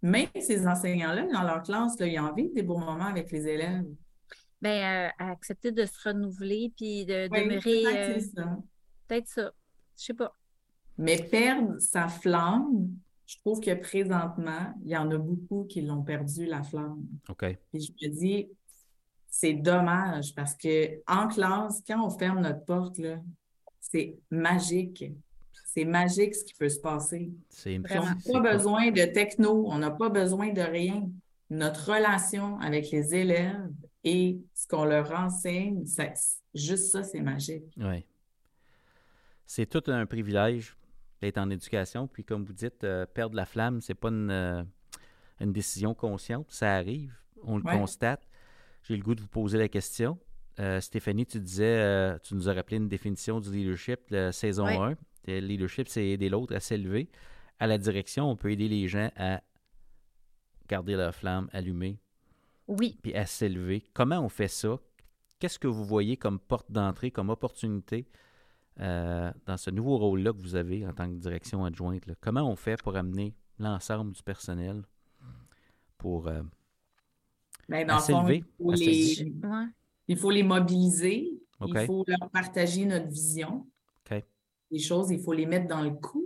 même 0.00 0.28
ces 0.40 0.66
enseignants-là, 0.66 1.26
dans 1.32 1.42
leur 1.42 1.62
classe, 1.62 1.98
là, 1.98 2.06
ils 2.06 2.18
ont 2.18 2.24
envie 2.24 2.48
des 2.50 2.62
beaux 2.62 2.78
moments 2.78 3.06
avec 3.06 3.30
les 3.30 3.46
élèves. 3.46 3.84
Bien, 4.60 5.06
euh, 5.06 5.10
accepter 5.18 5.72
de 5.72 5.84
se 5.84 6.08
renouveler 6.08 6.72
puis 6.76 7.04
de 7.04 7.28
demeurer. 7.28 7.60
Peut-être 7.60 8.16
euh, 8.16 8.20
ça. 8.34 8.58
Peut-être 9.06 9.28
ça. 9.28 9.52
Je 9.96 10.04
sais 10.04 10.14
pas. 10.14 10.32
Mais 10.98 11.16
perdre 11.16 11.78
sa 11.78 12.08
flamme, 12.08 12.90
je 13.24 13.36
trouve 13.38 13.60
que 13.60 13.74
présentement, 13.74 14.74
il 14.84 14.90
y 14.90 14.96
en 14.96 15.10
a 15.10 15.18
beaucoup 15.18 15.64
qui 15.64 15.82
l'ont 15.82 16.02
perdu, 16.02 16.46
la 16.46 16.62
flamme. 16.62 17.06
OK. 17.28 17.56
Puis 17.70 17.80
je 17.82 18.06
me 18.06 18.12
dis, 18.12 18.48
c'est 19.28 19.52
dommage 19.52 20.34
parce 20.34 20.54
que 20.54 21.00
en 21.06 21.28
classe, 21.28 21.82
quand 21.86 22.04
on 22.04 22.10
ferme 22.10 22.40
notre 22.40 22.64
porte, 22.64 23.00
c'est 23.80 24.18
magique. 24.30 25.04
C'est 25.66 25.84
magique 25.84 26.34
ce 26.34 26.44
qui 26.44 26.54
peut 26.54 26.68
se 26.68 26.80
passer. 26.80 27.30
C'est 27.50 27.78
On 27.78 28.04
n'a 28.04 28.16
pas 28.32 28.52
besoin 28.52 28.90
de 28.90 29.04
techno, 29.04 29.66
on 29.68 29.78
n'a 29.78 29.90
pas 29.90 30.08
besoin 30.08 30.52
de 30.52 30.62
rien. 30.62 31.08
Notre 31.50 31.92
relation 31.92 32.58
avec 32.60 32.90
les 32.90 33.14
élèves 33.14 33.70
et 34.04 34.38
ce 34.54 34.66
qu'on 34.66 34.84
leur 34.84 35.12
enseigne, 35.12 35.84
juste 36.54 36.90
ça, 36.90 37.02
c'est 37.04 37.20
magique. 37.20 37.72
Oui. 37.76 38.04
C'est 39.46 39.66
tout 39.66 39.82
un 39.90 40.04
privilège 40.06 40.76
d'être 41.20 41.38
en 41.38 41.50
éducation. 41.50 42.06
Puis, 42.06 42.24
comme 42.24 42.44
vous 42.44 42.52
dites, 42.52 42.84
euh, 42.84 43.06
perdre 43.06 43.36
la 43.36 43.46
flamme, 43.46 43.80
c'est 43.80 43.94
pas 43.94 44.08
une, 44.08 44.30
euh, 44.30 44.62
une, 45.40 45.52
décision 45.52 45.94
consciente. 45.94 46.50
Ça 46.50 46.74
arrive, 46.74 47.14
on 47.42 47.56
le 47.56 47.62
constate. 47.62 48.28
J'ai 48.82 48.96
le 48.96 49.02
goût 49.02 49.14
de 49.14 49.20
vous 49.20 49.28
poser 49.28 49.58
la 49.58 49.68
question. 49.68 50.18
Euh, 50.60 50.80
Stéphanie, 50.80 51.26
tu 51.26 51.40
disais, 51.40 52.18
tu 52.20 52.34
nous 52.34 52.48
as 52.48 52.54
rappelé 52.54 52.78
une 52.78 52.88
définition 52.88 53.40
du 53.40 53.50
leadership, 53.50 54.00
la 54.10 54.32
saison 54.32 54.66
1. 54.66 54.96
Le 55.26 55.40
leadership, 55.40 55.88
c'est 55.88 56.06
aider 56.06 56.28
l'autre 56.28 56.54
à 56.54 56.60
s'élever. 56.60 57.08
À 57.58 57.66
la 57.66 57.78
direction, 57.78 58.30
on 58.30 58.36
peut 58.36 58.50
aider 58.50 58.68
les 58.68 58.88
gens 58.88 59.10
à 59.16 59.42
garder 60.68 60.94
leur 60.96 61.14
flamme 61.14 61.48
allumée. 61.52 61.98
Oui. 62.66 62.98
Puis 63.02 63.14
à 63.14 63.26
s'élever. 63.26 63.84
Comment 63.94 64.20
on 64.20 64.28
fait 64.28 64.48
ça? 64.48 64.78
Qu'est-ce 65.38 65.58
que 65.58 65.68
vous 65.68 65.84
voyez 65.84 66.16
comme 66.16 66.38
porte 66.38 66.70
d'entrée, 66.70 67.10
comme 67.10 67.30
opportunité 67.30 68.06
euh, 68.80 69.32
dans 69.46 69.56
ce 69.56 69.70
nouveau 69.70 69.98
rôle-là 69.98 70.32
que 70.32 70.40
vous 70.40 70.54
avez 70.54 70.86
en 70.86 70.92
tant 70.92 71.08
que 71.08 71.16
direction 71.16 71.64
adjointe? 71.64 72.02
Comment 72.20 72.50
on 72.50 72.56
fait 72.56 72.80
pour 72.82 72.96
amener 72.96 73.34
l'ensemble 73.58 74.12
du 74.12 74.22
personnel 74.22 74.82
pour 75.96 76.28
euh, 76.28 76.42
ben, 77.68 77.98
s'élever? 77.98 78.44
Il, 80.06 80.16
faut 80.16 80.30
les 80.30 80.42
mobiliser. 80.42 81.30
Il 81.66 81.86
faut 81.86 82.04
leur 82.06 82.30
partager 82.30 82.86
notre 82.86 83.08
vision 83.08 83.66
les 84.70 84.78
choses, 84.78 85.10
il 85.10 85.20
faut 85.20 85.32
les 85.32 85.46
mettre 85.46 85.68
dans 85.68 85.82
le 85.82 85.90
coup. 85.90 86.24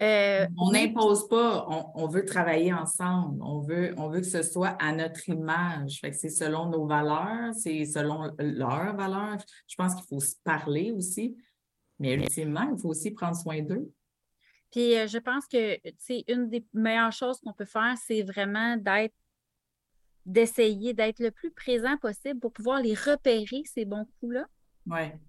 Euh, 0.00 0.46
on 0.56 0.70
n'impose 0.70 1.26
pas, 1.26 1.66
on, 1.68 2.06
veut 2.06 2.24
travailler 2.24 2.72
ensemble, 2.72 3.42
on 3.42 3.58
veut, 3.58 3.94
on 3.96 4.08
veut 4.08 4.20
que 4.20 4.26
ce 4.26 4.42
soit 4.42 4.76
à 4.80 4.92
notre 4.92 5.28
image. 5.28 6.00
c'est 6.12 6.28
selon 6.28 6.70
nos 6.70 6.86
valeurs, 6.86 7.52
c'est 7.52 7.84
selon 7.84 8.30
leurs 8.38 8.94
valeurs. 8.94 9.38
Je 9.66 9.74
pense 9.74 9.96
qu'il 9.96 10.04
faut 10.04 10.20
se 10.20 10.36
parler 10.44 10.92
aussi, 10.92 11.36
mais 11.98 12.14
ultimement, 12.14 12.70
il 12.72 12.80
faut 12.80 12.88
aussi 12.88 13.10
prendre 13.10 13.36
soin 13.36 13.62
d'eux. 13.62 13.92
Puis 14.70 14.96
euh, 14.96 15.06
je 15.06 15.18
pense 15.18 15.46
que 15.46 15.78
une 16.30 16.48
des 16.48 16.64
meilleures 16.74 17.12
choses 17.12 17.40
qu'on 17.40 17.52
peut 17.52 17.64
faire, 17.64 17.94
c'est 18.06 18.22
vraiment 18.22 18.76
d'être 18.76 19.14
d'essayer 20.26 20.92
d'être 20.92 21.20
le 21.20 21.30
plus 21.30 21.50
présent 21.50 21.96
possible 21.96 22.38
pour 22.38 22.52
pouvoir 22.52 22.82
les 22.82 22.94
repérer, 22.94 23.62
ces 23.64 23.86
bons 23.86 24.06
coups-là. 24.20 24.46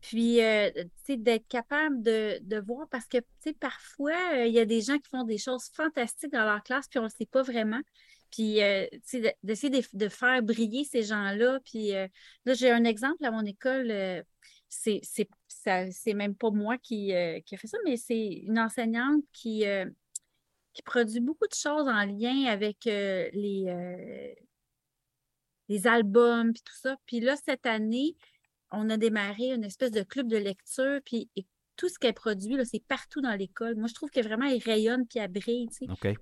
Puis, 0.02 0.42
euh, 0.42 0.70
tu 0.74 0.90
sais, 1.06 1.18
d'être 1.18 1.48
capable 1.48 2.02
de, 2.02 2.60
voir, 2.66 2.88
parce 2.90 3.06
que, 3.06 3.18
tu 3.18 3.26
sais, 3.40 3.54
parfois, 3.54 4.16
euh, 4.34 4.46
il 4.46 4.54
y 4.54 4.60
a 4.60 4.66
des 4.66 4.82
gens 4.82 4.98
qui 4.98 5.10
font 5.10 5.24
des 5.24 5.38
choses 5.38 5.70
fantastiques 5.74 6.32
dans 6.32 6.46
leur 6.46 6.64
classe, 6.64 6.88
puis 6.88 7.00
on 7.00 7.04
ne 7.04 7.08
le 7.08 7.14
sait 7.18 7.26
pas 7.26 7.44
vraiment. 7.44 7.82
Puis, 8.32 8.62
euh, 8.62 8.86
tu 8.92 9.22
sais, 9.22 9.38
d'essayer 9.44 9.84
de, 9.94 10.10
faire 10.10 10.42
briller 10.44 10.84
ces 10.86 11.04
gens-là. 11.04 11.60
Puis, 11.66 11.92
là, 11.92 12.54
j'ai 12.54 12.72
un 12.72 12.84
exemple 12.84 13.24
à 13.26 13.32
mon 13.32 13.44
école. 13.44 14.24
C'est 14.70 16.14
même 16.14 16.36
pas 16.36 16.52
moi 16.52 16.78
qui, 16.78 17.12
qui 17.46 17.56
a 17.56 17.58
fait 17.58 17.68
ça, 17.68 17.78
mais 17.86 17.98
c'est 17.98 18.44
une 18.44 18.60
enseignante 18.60 19.24
qui, 19.34 19.64
qui 20.74 20.82
produit 20.84 21.20
beaucoup 21.20 21.48
de 21.48 21.56
choses 21.56 21.88
en 21.88 22.06
lien 22.06 22.46
avec 22.46 22.86
les, 22.86 24.36
les 25.70 25.88
albums, 25.88 26.54
puis 26.54 26.62
tout 26.64 26.76
ça. 26.76 26.98
Puis 27.06 27.20
là, 27.20 27.36
cette 27.36 27.66
année, 27.66 28.16
on 28.72 28.90
a 28.90 28.98
démarré 28.98 29.54
une 29.54 29.64
espèce 29.64 29.92
de 29.92 30.04
club 30.04 30.28
de 30.28 30.38
lecture, 30.38 31.00
puis 31.06 31.30
tout 31.80 31.88
ce 31.88 31.98
qu'elle 31.98 32.14
produit, 32.14 32.58
c'est 32.66 32.84
partout 32.88 33.22
dans 33.22 33.34
l'école. 33.36 33.76
Moi, 33.76 33.88
je 33.88 33.94
trouve 33.94 34.10
que 34.10 34.20
vraiment, 34.20 34.46
elle 34.46 34.62
rayonne 34.62 35.08
puis 35.08 35.20
elle 35.20 35.32
brille. 35.32 35.70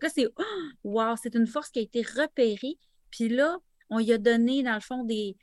Là, 0.01 0.09
c'est 0.13 0.27
oh, 0.37 0.43
wow, 0.83 1.15
c'est 1.21 1.33
une 1.33 1.47
force 1.47 1.69
qui 1.69 1.79
a 1.79 1.81
été 1.81 2.03
repérée. 2.03 2.77
Puis 3.09 3.27
là, 3.27 3.57
on 3.89 3.97
lui 3.97 4.11
a 4.13 4.19
donné, 4.19 4.61
dans 4.61 4.75
le 4.75 4.81
fond, 4.81 5.03
des. 5.03 5.35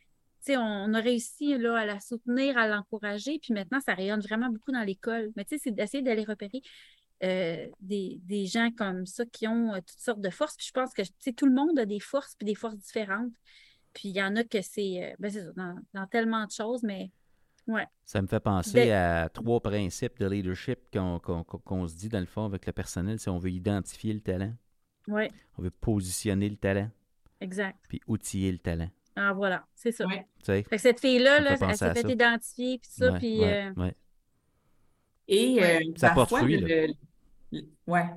On, 0.50 0.94
a 0.94 1.00
réussi 1.00 1.56
là, 1.58 1.76
à 1.76 1.86
la 1.86 2.00
soutenir, 2.00 2.58
à 2.58 2.68
l'encourager, 2.68 3.38
puis 3.38 3.54
maintenant, 3.54 3.80
ça 3.80 3.94
rayonne 3.94 4.20
vraiment 4.20 4.50
beaucoup 4.50 4.72
dans 4.72 4.82
l'école. 4.82 5.32
Mais 5.36 5.44
tu 5.44 5.56
sais, 5.56 5.62
c'est 5.64 5.70
d'essayer 5.70 6.02
d'aller 6.02 6.24
repérer 6.24 6.62
euh, 7.22 7.68
des, 7.80 8.46
gens 8.46 8.70
comme 8.76 9.06
ça 9.06 9.24
qui 9.24 9.46
ont 9.48 9.72
euh, 9.72 9.78
toutes 9.78 10.00
sortes 10.00 10.20
de 10.20 10.30
forces. 10.30 10.56
Puis 10.56 10.66
je 10.66 10.72
pense 10.72 10.92
que 10.92 11.02
tout 11.30 11.46
le 11.46 11.54
monde 11.54 11.78
a 11.78 11.86
des 11.86 12.00
forces, 12.00 12.34
puis 12.34 12.44
des 12.44 12.54
forces 12.54 12.76
différentes. 12.76 13.32
Puis 13.94 14.08
il 14.08 14.16
y 14.16 14.22
en 14.22 14.36
a 14.36 14.44
que 14.44 14.60
c'est, 14.60 15.04
euh, 15.04 15.14
ben 15.18 15.52
dans, 15.94 16.06
tellement 16.08 16.44
de 16.44 16.50
choses, 16.50 16.82
mais 16.82 17.10
ouais. 17.68 17.86
Ça 18.04 18.20
me 18.20 18.26
fait 18.26 18.40
penser 18.40 18.90
à 18.90 19.30
trois 19.32 19.60
principes 19.60 20.18
de 20.18 20.26
leadership 20.26 20.80
qu'on 20.90 21.86
se 21.86 21.96
dit 21.96 22.08
dans 22.08 22.20
le 22.20 22.26
fond 22.26 22.44
avec 22.44 22.66
le 22.66 22.72
personnel. 22.72 23.18
Si 23.18 23.28
on 23.28 23.38
veut 23.38 23.52
identifier 23.52 24.12
le 24.12 24.20
talent, 24.20 24.52
ouais. 25.08 25.30
on 25.56 25.62
veut 25.62 25.70
positionner 25.70 26.48
le 26.48 26.56
talent. 26.56 26.90
Exact. 27.40 27.78
Puis 27.88 28.00
outiller 28.06 28.52
le 28.52 28.58
talent. 28.58 28.90
Ah, 29.16 29.32
voilà, 29.32 29.64
c'est 29.74 29.92
ça. 29.92 30.06
Fait 30.44 30.62
que 30.62 30.78
cette 30.78 31.00
fille-là, 31.00 31.40
là, 31.40 31.56
elle 31.60 31.76
s'est 31.76 31.94
fait 31.94 32.10
identifier, 32.10 32.78
puis 32.78 32.90
ça, 32.90 33.12
puis. 33.12 33.44
Euh, 33.44 33.72
Et 35.28 35.62
euh, 35.62 35.80
ça 35.96 36.10
porte 36.10 36.34
fruit. 36.34 36.58
Le, 36.60 36.94
ouais. 37.86 38.10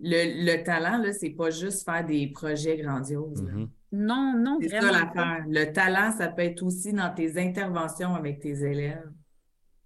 Le, 0.00 0.44
le 0.44 0.62
talent, 0.64 0.98
là, 0.98 1.12
c'est 1.12 1.30
pas 1.30 1.50
juste 1.50 1.84
faire 1.84 2.04
des 2.04 2.28
projets 2.28 2.76
grandioses. 2.76 3.42
Mm-hmm. 3.42 3.68
Non, 3.94 4.34
non, 4.36 4.58
C'est 4.60 4.80
ça 4.80 4.90
l'affaire. 4.90 5.44
Le 5.48 5.72
talent, 5.72 6.10
ça 6.10 6.28
peut 6.28 6.42
être 6.42 6.62
aussi 6.62 6.92
dans 6.92 7.14
tes 7.14 7.38
interventions 7.40 8.14
avec 8.14 8.40
tes 8.40 8.64
élèves, 8.64 9.08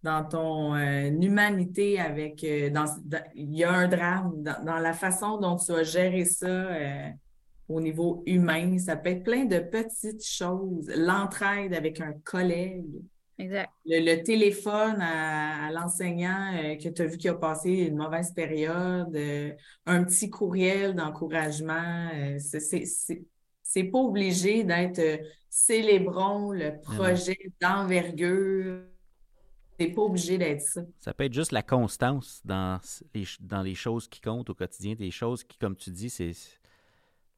dans 0.03 0.25
ton 0.25 0.75
euh, 0.75 1.11
humanité 1.11 2.01
avec. 2.01 2.43
Euh, 2.43 2.71
dans, 2.71 2.87
il 3.35 3.55
y 3.55 3.65
a 3.65 3.73
un 3.73 3.87
drame, 3.87 4.43
dans, 4.43 4.79
la 4.79 4.95
façon 4.95 5.39
dont 5.39 5.57
tu 5.57 5.73
as 5.73 5.83
géré 5.83 6.25
ça 6.25 6.47
euh, 6.47 7.11
au 7.69 7.81
niveau 7.81 8.23
humain. 8.27 8.79
Ça 8.79 8.97
peut 8.97 9.11
être 9.11 9.25
plein 9.25 9.45
de 9.45 9.59
petites 9.59 10.25
choses. 10.25 10.91
L'entraide 10.97 11.75
avec 11.75 12.01
un 12.01 12.13
collègue. 12.25 13.03
Exact. 13.39 13.71
Le, 13.87 14.23
téléphone 14.23 15.01
à, 15.01 15.71
l'enseignant 15.71 16.77
que 16.83 16.89
tu 16.89 17.03
as 17.03 17.07
vu 17.07 17.19
qui 17.19 17.29
a 17.29 17.35
passé 17.35 17.71
une 17.71 17.97
mauvaise 17.97 18.33
période, 18.33 19.17
un 19.87 20.05
petit 20.05 20.29
courriel 20.29 20.95
d'encouragement. 20.95 22.11
c'est 22.39 22.85
c'est 23.69 23.85
pas 23.85 23.99
obligé 23.99 24.65
d'être 24.65 24.99
euh, 24.99 25.19
célébrons 25.51 26.53
le 26.53 26.81
projet 26.81 27.39
d'envergure. 27.61 28.83
C'est 29.79 29.89
pas 29.89 30.03
obligé 30.03 30.39
d'être 30.39 30.63
ça. 30.63 30.81
Ça 30.99 31.13
peut 31.13 31.25
être 31.25 31.35
juste 31.35 31.53
la 31.53 31.63
constance 31.63 32.41
dans 32.45 32.81
les, 33.15 33.25
dans 33.41 33.63
les 33.63 33.75
choses 33.75 34.09
qui 34.09 34.23
comptent 34.23 34.49
au 34.49 34.55
quotidien, 34.55 34.95
des 34.95 35.11
choses 35.11 35.45
qui, 35.45 35.59
comme 35.59 35.77
tu 35.77 35.91
dis, 35.91 36.09
c'est 36.09 36.33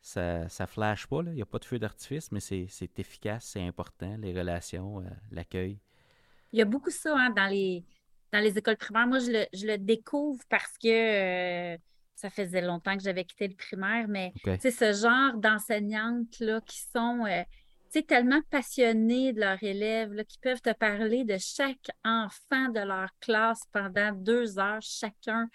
ça, 0.00 0.48
ça 0.48 0.66
flash 0.66 1.06
pas, 1.06 1.20
il 1.26 1.32
n'y 1.32 1.42
a 1.42 1.46
pas 1.46 1.58
de 1.58 1.64
feu 1.64 1.78
d'artifice, 1.78 2.32
mais 2.32 2.40
c'est 2.40 2.98
efficace, 2.98 3.44
c'est 3.44 3.66
important, 3.66 4.16
les 4.18 4.32
relations, 4.32 5.00
euh, 5.00 5.10
l'accueil. 5.30 5.78
Il 6.52 6.58
y 6.58 6.62
a 6.62 6.64
beaucoup 6.64 6.90
ça 6.90 7.14
hein, 7.16 7.30
dans, 7.30 7.46
les, 7.46 7.84
dans 8.32 8.40
les 8.40 8.56
écoles 8.58 8.76
primaires. 8.76 9.06
Moi, 9.06 9.18
je 9.18 9.30
le, 9.30 9.46
je 9.52 9.66
le 9.66 9.78
découvre 9.78 10.42
parce 10.48 10.76
que 10.78 11.74
euh, 11.74 11.78
ça 12.14 12.30
faisait 12.30 12.62
longtemps 12.62 12.96
que 12.96 13.02
j'avais 13.02 13.24
quitté 13.24 13.48
le 13.48 13.54
primaire, 13.54 14.06
mais 14.08 14.32
c'est 14.58 14.70
ce 14.70 14.92
genre 14.92 15.38
d'enseignantes-là 15.38 16.60
qui 16.62 16.80
sont 16.80 17.24
euh, 17.26 17.42
tellement 18.06 18.40
passionnées 18.50 19.32
de 19.32 19.40
leurs 19.40 19.62
élèves, 19.62 20.12
là, 20.12 20.24
qui 20.24 20.38
peuvent 20.38 20.60
te 20.60 20.72
parler 20.72 21.24
de 21.24 21.36
chaque 21.38 21.90
enfant 22.04 22.68
de 22.68 22.80
leur 22.80 23.10
classe 23.20 23.62
pendant 23.72 24.12
deux 24.12 24.58
heures 24.58 24.82
chacun, 24.82 25.48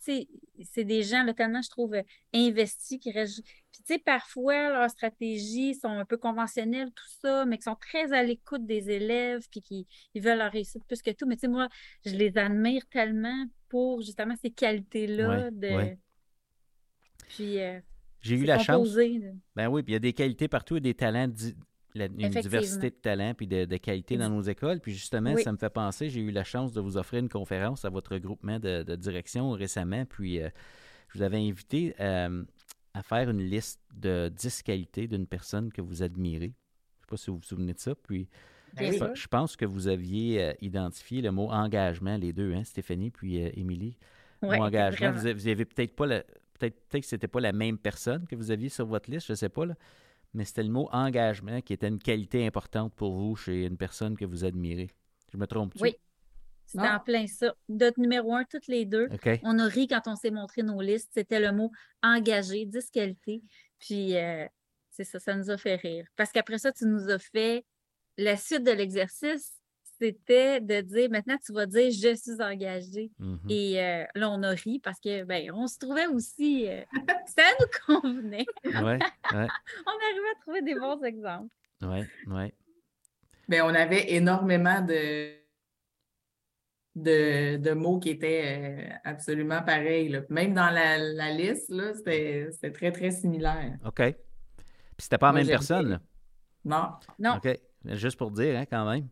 c'est 0.00 0.84
des 0.84 1.02
gens 1.02 1.24
là, 1.24 1.34
tellement, 1.34 1.62
je 1.62 1.70
trouve, 1.70 1.96
investis 2.32 2.98
qui 2.98 3.10
restent. 3.10 3.42
Puis, 3.74 3.82
tu 3.82 3.94
sais, 3.94 3.98
parfois, 3.98 4.70
leurs 4.70 4.90
stratégies 4.90 5.74
sont 5.74 5.88
un 5.88 6.04
peu 6.04 6.16
conventionnelles, 6.16 6.92
tout 6.92 7.10
ça, 7.20 7.44
mais 7.44 7.56
qui 7.56 7.64
sont 7.64 7.74
très 7.74 8.12
à 8.12 8.22
l'écoute 8.22 8.64
des 8.64 8.88
élèves, 8.88 9.42
puis 9.50 9.60
qui 9.60 9.88
ils 10.14 10.22
veulent 10.22 10.38
leur 10.38 10.52
réussite 10.52 10.84
plus 10.86 11.02
que 11.02 11.10
tout. 11.10 11.26
Mais, 11.26 11.34
tu 11.34 11.40
sais, 11.40 11.48
moi, 11.48 11.68
je 12.06 12.14
les 12.14 12.38
admire 12.38 12.86
tellement 12.88 13.46
pour 13.68 14.00
justement 14.00 14.36
ces 14.40 14.50
qualités-là. 14.50 15.50
de... 15.50 15.96
Puis. 17.30 17.58
Euh, 17.58 17.80
j'ai 18.20 18.36
eu 18.36 18.44
la 18.44 18.60
chance. 18.60 18.94
Ben 19.56 19.66
oui, 19.66 19.82
puis 19.82 19.90
il 19.90 19.94
y 19.94 19.96
a 19.96 20.00
des 20.00 20.12
qualités 20.12 20.46
partout 20.46 20.76
et 20.76 20.80
des 20.80 20.94
talents 20.94 21.32
une 21.96 22.30
diversité 22.30 22.90
de 22.90 22.96
talents 22.96 23.34
puis 23.34 23.46
de, 23.46 23.76
qualités 23.76 24.16
dans 24.16 24.30
nos 24.30 24.42
écoles. 24.42 24.80
Puis 24.80 24.92
justement, 24.92 25.36
ça 25.36 25.52
me 25.52 25.56
fait 25.56 25.70
penser, 25.70 26.08
j'ai 26.10 26.20
eu 26.20 26.30
la 26.30 26.44
chance 26.44 26.72
de 26.72 26.80
vous 26.80 26.96
offrir 26.96 27.20
une 27.20 27.28
conférence 27.28 27.84
à 27.84 27.90
votre 27.90 28.18
groupement 28.18 28.60
de, 28.60 28.94
direction 28.94 29.50
récemment. 29.50 30.04
Puis 30.04 30.40
euh, 30.40 30.48
je 31.08 31.18
vous 31.18 31.24
avais 31.24 31.38
invité 31.38 31.94
euh, 32.00 32.44
à 32.94 33.02
faire 33.02 33.28
une 33.28 33.42
liste 33.42 33.80
de 33.94 34.30
10 34.34 34.62
qualités 34.62 35.06
d'une 35.06 35.26
personne 35.26 35.72
que 35.72 35.82
vous 35.82 36.02
admirez. 36.02 36.46
Je 36.46 36.46
ne 36.46 37.00
sais 37.00 37.10
pas 37.10 37.16
si 37.16 37.30
vous 37.30 37.36
vous 37.36 37.42
souvenez 37.42 37.74
de 37.74 37.78
ça. 37.78 37.94
Puis 37.94 38.28
je, 38.76 39.26
pense 39.26 39.56
que 39.56 39.64
vous 39.64 39.88
aviez 39.88 40.42
euh, 40.42 40.52
identifié 40.60 41.22
le 41.22 41.30
mot 41.30 41.50
engagement, 41.50 42.16
les 42.16 42.32
deux, 42.32 42.54
hein, 42.54 42.64
Stéphanie 42.64 43.10
puis 43.10 43.36
Émilie. 43.36 43.96
Oui, 44.42 44.56
engagement. 44.58 45.12
Vous, 45.12 45.20
vous 45.20 45.48
avez 45.48 45.64
peut-être 45.64 45.94
pas 45.94 46.06
peut-être 46.06 46.88
peut 46.88 47.00
que 47.00 47.06
c'était 47.06 47.28
pas 47.28 47.40
la 47.40 47.52
même 47.52 47.78
personne 47.78 48.26
que 48.26 48.36
vous 48.36 48.50
aviez 48.50 48.68
sur 48.68 48.86
votre 48.86 49.10
liste, 49.10 49.26
je 49.26 49.32
ne 49.32 49.36
sais 49.36 49.48
pas. 49.48 49.66
Là 49.66 49.74
mais 50.34 50.44
c'était 50.44 50.64
le 50.64 50.70
mot 50.70 50.88
engagement 50.92 51.60
qui 51.60 51.72
était 51.72 51.88
une 51.88 52.00
qualité 52.00 52.46
importante 52.46 52.92
pour 52.94 53.14
vous 53.14 53.36
chez 53.36 53.64
une 53.64 53.76
personne 53.76 54.16
que 54.16 54.24
vous 54.24 54.44
admirez. 54.44 54.90
Je 55.32 55.38
me 55.38 55.46
trompe-tu? 55.46 55.82
Oui. 55.82 55.96
C'était 56.66 56.88
en 56.88 57.00
plein 57.00 57.26
ça. 57.26 57.54
Notre 57.68 58.00
numéro 58.00 58.34
un, 58.34 58.44
toutes 58.44 58.66
les 58.66 58.84
deux. 58.84 59.08
On 59.42 59.58
a 59.58 59.66
ri 59.66 59.86
quand 59.86 60.02
on 60.06 60.16
s'est 60.16 60.30
montré 60.30 60.62
nos 60.62 60.80
listes. 60.80 61.10
C'était 61.14 61.40
le 61.40 61.52
mot 61.52 61.70
engagé, 62.02 62.64
10 62.66 62.90
qualités. 62.90 63.42
Puis, 63.78 64.16
euh, 64.16 64.46
c'est 64.90 65.04
ça, 65.04 65.18
ça 65.18 65.34
nous 65.34 65.50
a 65.50 65.58
fait 65.58 65.76
rire. 65.76 66.06
Parce 66.16 66.32
qu'après 66.32 66.58
ça, 66.58 66.72
tu 66.72 66.86
nous 66.86 67.10
as 67.10 67.18
fait 67.18 67.64
la 68.16 68.36
suite 68.36 68.64
de 68.64 68.70
l'exercice 68.70 69.58
c'était 70.00 70.60
de 70.60 70.80
dire 70.80 71.10
maintenant 71.10 71.36
tu 71.44 71.52
vas 71.52 71.66
dire 71.66 71.90
je 71.90 72.14
suis 72.14 72.42
engagée. 72.42 73.10
Mm-hmm. 73.20 73.50
Et 73.50 73.80
euh, 73.80 74.04
là, 74.14 74.30
on 74.30 74.42
a 74.42 74.50
ri 74.50 74.80
parce 74.82 75.00
que 75.00 75.24
ben, 75.24 75.50
on 75.52 75.66
se 75.66 75.78
trouvait 75.78 76.06
aussi, 76.06 76.68
euh, 76.68 76.82
ça 77.26 77.42
nous 77.60 77.66
convenait. 77.86 78.46
Ouais, 78.64 78.72
ouais. 78.82 78.98
on 79.32 79.36
arrivait 79.36 80.32
à 80.32 80.40
trouver 80.40 80.62
des 80.62 80.74
bons 80.74 81.02
exemples. 81.02 81.54
Oui, 81.82 82.00
oui. 82.26 82.52
Mais 83.48 83.60
on 83.60 83.68
avait 83.68 84.12
énormément 84.12 84.80
de, 84.80 85.34
de, 86.94 87.72
mots 87.74 87.98
qui 87.98 88.10
étaient 88.10 88.42
euh, 88.44 88.94
absolument 89.04 89.62
pareils. 89.62 90.16
Même 90.28 90.54
dans 90.54 90.70
la, 90.70 91.30
liste, 91.30 91.72
c'était 91.94 92.72
très, 92.72 92.92
très 92.92 93.10
similaire. 93.10 93.78
OK. 93.84 94.02
Puis 94.96 95.04
c'était 95.04 95.18
pas 95.18 95.32
la 95.32 95.40
même 95.40 95.46
personne, 95.46 96.00
Non. 96.64 96.92
Non. 97.18 97.36
OK. 97.36 97.58
Juste 97.84 98.16
pour 98.16 98.30
dire, 98.30 98.58
hein, 98.58 98.64
quand 98.66 98.90
même. 98.90 99.08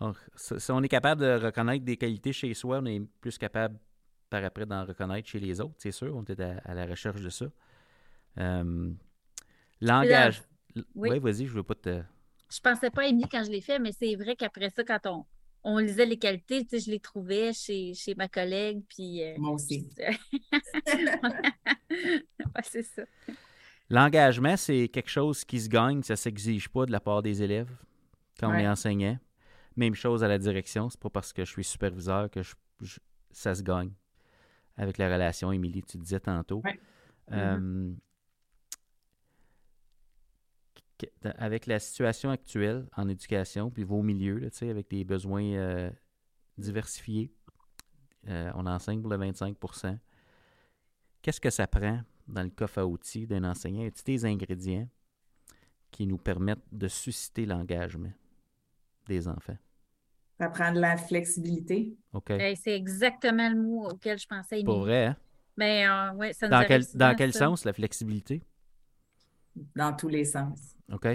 Donc, 0.00 0.16
si 0.34 0.72
on 0.72 0.82
est 0.82 0.88
capable 0.88 1.20
de 1.20 1.44
reconnaître 1.44 1.84
des 1.84 1.96
qualités 1.96 2.32
chez 2.32 2.54
soi, 2.54 2.78
on 2.80 2.86
est 2.86 3.02
plus 3.20 3.36
capable 3.36 3.78
par 4.30 4.42
après 4.44 4.64
d'en 4.64 4.86
reconnaître 4.86 5.28
chez 5.28 5.40
les 5.40 5.60
autres, 5.60 5.74
c'est 5.78 5.90
sûr. 5.90 6.16
On 6.16 6.24
est 6.24 6.40
à, 6.40 6.74
la 6.74 6.86
recherche 6.86 7.20
de 7.20 7.28
ça. 7.28 7.46
Euh, 8.38 8.90
langage. 9.80 10.42
Oui, 10.94 11.18
vas-y, 11.18 11.46
je 11.46 11.52
veux 11.52 11.64
pas 11.64 11.74
te. 11.74 12.02
Je 12.48 12.60
pensais 12.60 12.90
pas 12.90 13.06
aimer 13.06 13.24
quand 13.30 13.44
je 13.44 13.50
l'ai 13.50 13.60
fait, 13.60 13.78
mais 13.78 13.92
c'est 13.92 14.14
vrai 14.14 14.36
qu'après 14.36 14.70
ça, 14.70 14.84
quand 14.84 15.00
on, 15.06 15.26
on 15.62 15.78
lisait 15.78 16.06
les 16.06 16.18
qualités, 16.18 16.64
tu 16.64 16.70
sais, 16.70 16.84
je 16.86 16.90
les 16.90 17.00
trouvais 17.00 17.52
chez, 17.52 17.94
chez 17.94 18.14
ma 18.14 18.28
collègue. 18.28 18.82
Puis, 18.88 19.22
euh, 19.22 19.34
Moi 19.38 19.52
aussi. 19.52 19.88
c'est 22.62 22.82
ça. 22.82 23.02
L'engagement, 23.90 24.56
c'est 24.56 24.88
quelque 24.88 25.10
chose 25.10 25.44
qui 25.44 25.60
se 25.60 25.68
gagne, 25.68 26.02
ça 26.02 26.14
ne 26.14 26.16
s'exige 26.16 26.68
pas 26.68 26.86
de 26.86 26.92
la 26.92 27.00
part 27.00 27.22
des 27.22 27.42
élèves 27.42 27.70
quand 28.38 28.50
on 28.50 28.54
est 28.54 28.68
enseignant. 28.68 29.18
Même 29.76 29.94
chose 29.94 30.22
à 30.24 30.28
la 30.28 30.38
direction. 30.38 30.88
C'est 30.88 31.00
pas 31.00 31.10
parce 31.10 31.32
que 31.32 31.44
je 31.44 31.50
suis 31.50 31.64
superviseur 31.64 32.30
que 32.30 32.40
ça 33.32 33.54
se 33.54 33.62
gagne. 33.62 33.90
Avec 34.76 34.98
la 34.98 35.12
relation, 35.12 35.52
Émilie, 35.52 35.82
tu 35.82 35.98
disais 35.98 36.20
tantôt. 36.20 36.62
Euh, 37.32 37.92
avec 41.36 41.66
la 41.66 41.78
situation 41.78 42.30
actuelle 42.30 42.86
en 42.96 43.08
éducation, 43.08 43.70
puis 43.70 43.84
vos 43.84 44.02
milieux, 44.02 44.38
là, 44.38 44.48
avec 44.62 44.88
des 44.90 45.04
besoins 45.04 45.44
euh, 45.44 45.90
diversifiés, 46.58 47.32
euh, 48.28 48.50
on 48.54 48.66
enseigne 48.66 49.00
pour 49.00 49.10
le 49.10 49.16
25% 49.16 49.98
Qu'est-ce 51.22 51.40
que 51.40 51.50
ça 51.50 51.66
prend 51.66 52.00
dans 52.28 52.42
le 52.42 52.50
coffre 52.50 52.78
à 52.78 52.86
outils 52.86 53.26
d'un 53.26 53.44
enseignant? 53.44 53.82
Y 53.82 53.88
a 53.88 53.90
des 54.04 54.24
ingrédients 54.24 54.88
qui 55.90 56.06
nous 56.06 56.18
permettent 56.18 56.64
de 56.72 56.88
susciter 56.88 57.44
l'engagement 57.44 58.12
des 59.06 59.28
enfants? 59.28 59.56
Ça 60.38 60.48
prend 60.48 60.72
de 60.72 60.80
la 60.80 60.96
flexibilité. 60.96 61.94
OK. 62.14 62.32
c'est 62.56 62.74
exactement 62.74 63.50
le 63.50 63.60
mot 63.60 63.90
auquel 63.90 64.18
je 64.18 64.26
pensais. 64.26 64.62
Pour 64.64 64.80
vrai, 64.80 65.06
hein? 65.06 65.16
Mais 65.56 65.84
ben, 65.84 66.14
euh, 66.14 66.16
ouais, 66.16 66.32
ça 66.32 66.46
nous 66.46 66.52
Dans 66.52 66.64
quel, 66.64 66.84
dans 66.94 67.14
quel 67.14 67.34
sens, 67.34 67.66
la 67.66 67.74
flexibilité? 67.74 68.42
Dans 69.76 69.94
tous 69.94 70.08
les 70.08 70.24
sens. 70.24 70.76
OK. 70.92 71.06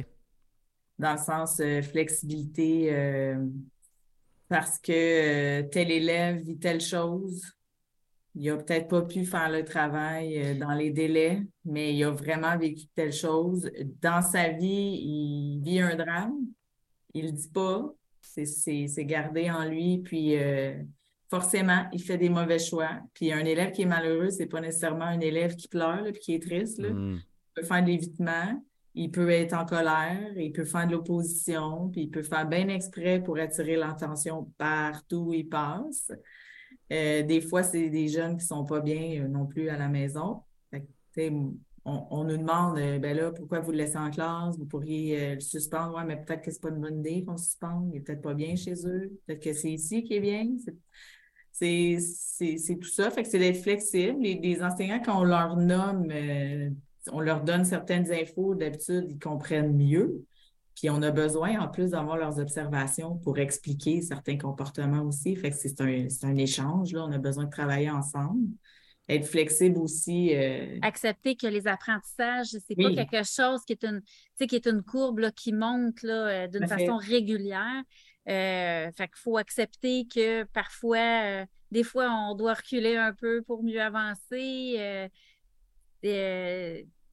Dans 0.97 1.13
le 1.13 1.17
sens 1.17 1.59
euh, 1.59 1.81
flexibilité, 1.81 2.93
euh, 2.93 3.45
parce 4.47 4.79
que 4.79 5.61
tel 5.63 5.91
élève 5.91 6.37
vit 6.37 6.57
telle 6.57 6.81
chose, 6.81 7.43
il 8.35 8.45
n'a 8.45 8.57
peut-être 8.57 8.87
pas 8.87 9.01
pu 9.01 9.25
faire 9.25 9.49
le 9.49 9.63
travail 9.63 10.57
dans 10.57 10.73
les 10.73 10.91
délais, 10.91 11.41
mais 11.63 11.93
il 11.95 12.03
a 12.03 12.11
vraiment 12.11 12.57
vécu 12.57 12.85
telle 12.93 13.13
chose. 13.13 13.69
Dans 14.01 14.21
sa 14.21 14.49
vie, 14.49 14.99
il 15.01 15.61
vit 15.63 15.79
un 15.79 15.95
drame. 15.95 16.35
Il 17.13 17.25
ne 17.25 17.31
le 17.31 17.33
dit 17.33 17.47
pas, 17.47 17.93
c'est 18.21 19.05
gardé 19.05 19.49
en 19.49 19.65
lui, 19.65 19.99
puis 19.99 20.37
euh, 20.37 20.75
forcément, 21.29 21.87
il 21.93 22.01
fait 22.01 22.17
des 22.17 22.29
mauvais 22.29 22.59
choix. 22.59 22.99
Puis 23.13 23.31
un 23.31 23.45
élève 23.45 23.71
qui 23.71 23.83
est 23.83 23.87
malheureux, 23.87 24.29
c'est 24.29 24.47
pas 24.47 24.61
nécessairement 24.61 25.05
un 25.05 25.19
élève 25.19 25.55
qui 25.55 25.67
pleure, 25.67 26.03
puis 26.11 26.21
qui 26.21 26.33
est 26.33 26.43
triste. 26.43 26.79
Mm. 26.79 27.19
Peut 27.55 27.63
faire 27.63 27.81
de 27.81 27.87
l'évitement, 27.87 28.61
il 28.95 29.11
peut 29.11 29.29
être 29.29 29.53
en 29.53 29.65
colère, 29.65 30.31
il 30.37 30.53
peut 30.53 30.63
faire 30.63 30.87
de 30.87 30.93
l'opposition, 30.93 31.89
puis 31.89 32.03
il 32.03 32.09
peut 32.09 32.23
faire 32.23 32.47
bien 32.47 32.69
exprès 32.69 33.21
pour 33.21 33.37
attirer 33.37 33.75
l'attention 33.75 34.51
partout 34.57 35.27
où 35.27 35.33
il 35.33 35.49
passe. 35.49 36.11
Euh, 36.93 37.23
des 37.23 37.41
fois, 37.41 37.63
c'est 37.63 37.89
des 37.89 38.07
jeunes 38.07 38.37
qui 38.37 38.45
sont 38.45 38.65
pas 38.65 38.79
bien 38.79 39.23
euh, 39.23 39.27
non 39.27 39.47
plus 39.47 39.69
à 39.69 39.77
la 39.77 39.89
maison. 39.89 40.43
On, 41.87 42.23
nous 42.23 42.37
demande, 42.37 42.79
euh, 42.79 42.97
ben 42.97 43.15
là, 43.15 43.31
pourquoi 43.31 43.59
vous 43.59 43.71
le 43.71 43.77
laissez 43.77 43.97
en 43.97 44.09
classe? 44.09 44.57
Vous 44.57 44.65
pourriez 44.65 45.35
le 45.35 45.39
suspendre? 45.39 45.95
Oui, 45.95 46.03
mais 46.07 46.17
peut-être 46.17 46.41
que 46.41 46.49
ce 46.49 46.55
n'est 46.55 46.61
pas 46.61 46.69
une 46.69 46.81
bonne 46.81 46.99
idée 46.99 47.23
qu'on 47.23 47.37
suspende. 47.37 47.89
Il 47.89 47.95
n'est 47.95 47.99
peut-être 47.99 48.21
pas 48.21 48.33
bien 48.33 48.55
chez 48.55 48.73
eux. 48.87 49.19
Peut-être 49.25 49.43
que 49.43 49.53
c'est 49.53 49.71
ici 49.71 50.03
qui 50.03 50.15
est 50.15 50.19
bien. 50.19 50.47
C'est 51.51 51.99
tout 52.81 52.87
ça. 52.87 53.11
Fait 53.11 53.23
que 53.23 53.29
c'est 53.29 53.39
d'être 53.39 53.61
flexible. 53.61 54.19
Les, 54.19 54.35
les, 54.35 54.63
enseignants, 54.63 55.01
quand 55.03 55.21
on 55.21 55.25
leur 55.25 55.57
nomme, 55.57 56.11
on 57.11 57.19
leur 57.19 57.43
donne 57.43 57.65
certaines 57.65 58.11
infos, 58.11 58.55
d'habitude, 58.55 59.05
ils 59.09 59.19
comprennent 59.19 59.75
mieux. 59.75 60.25
Puis 60.75 60.89
on 60.89 61.01
a 61.01 61.11
besoin, 61.11 61.59
en 61.59 61.69
plus, 61.69 61.91
d'avoir 61.91 62.17
leurs 62.17 62.39
observations 62.39 63.15
pour 63.15 63.39
expliquer 63.39 64.01
certains 64.01 64.37
comportements 64.37 65.03
aussi. 65.03 65.35
Fait 65.35 65.49
que 65.51 65.55
c'est 65.55 65.79
un, 65.79 66.07
un, 66.23 66.35
échange. 66.35 66.91
Là. 66.91 67.05
On 67.05 67.11
a 67.11 67.17
besoin 67.17 67.45
de 67.45 67.49
travailler 67.49 67.89
ensemble 67.89 68.49
être 69.07 69.27
flexible 69.27 69.77
aussi. 69.77 70.35
Euh, 70.35 70.79
Accepter 70.81 71.35
que 71.35 71.47
les 71.47 71.67
apprentissages, 71.67 72.47
c'est 72.47 72.75
pas 72.75 72.93
quelque 72.93 73.23
chose 73.27 73.63
qui 73.65 73.73
est 73.73 73.83
une, 73.83 74.01
qui 74.37 74.55
est 74.55 74.67
une 74.67 74.81
courbe 74.81 75.31
qui 75.31 75.53
monte 75.53 76.01
là, 76.03 76.27
euh, 76.27 76.47
d'une 76.47 76.67
façon 76.67 76.97
régulière. 76.97 77.83
Euh, 78.27 78.91
fait 78.91 79.07
qu'il 79.07 79.17
faut 79.17 79.37
accepter 79.37 80.07
que 80.07 80.43
parfois, 80.45 80.97
euh, 80.97 81.45
des 81.71 81.83
fois, 81.83 82.09
on 82.11 82.35
doit 82.35 82.55
reculer 82.55 82.97
un 82.97 83.13
peu 83.13 83.43
pour 83.43 83.63
mieux 83.63 83.81
avancer. 83.81 85.09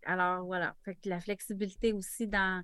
Alors 0.05 0.45
voilà, 0.45 0.75
fait 0.85 0.95
que 0.97 1.09
la 1.09 1.21
flexibilité 1.21 1.93
aussi 1.93 2.27
dans 2.27 2.63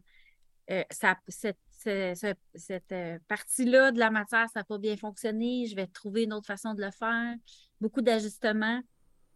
ça, 0.91 1.17
cette, 1.29 1.59
cette 1.73 2.95
partie-là 3.27 3.91
de 3.91 3.99
la 3.99 4.11
matière, 4.11 4.49
ça 4.51 4.61
n'a 4.61 4.65
pas 4.65 4.79
bien 4.79 4.97
fonctionné, 4.97 5.67
je 5.67 5.75
vais 5.75 5.87
trouver 5.87 6.25
une 6.25 6.33
autre 6.35 6.47
façon 6.47 6.75
de 6.75 6.83
le 6.85 6.91
faire. 6.91 7.35
Beaucoup 7.81 8.03
d'ajustements. 8.03 8.83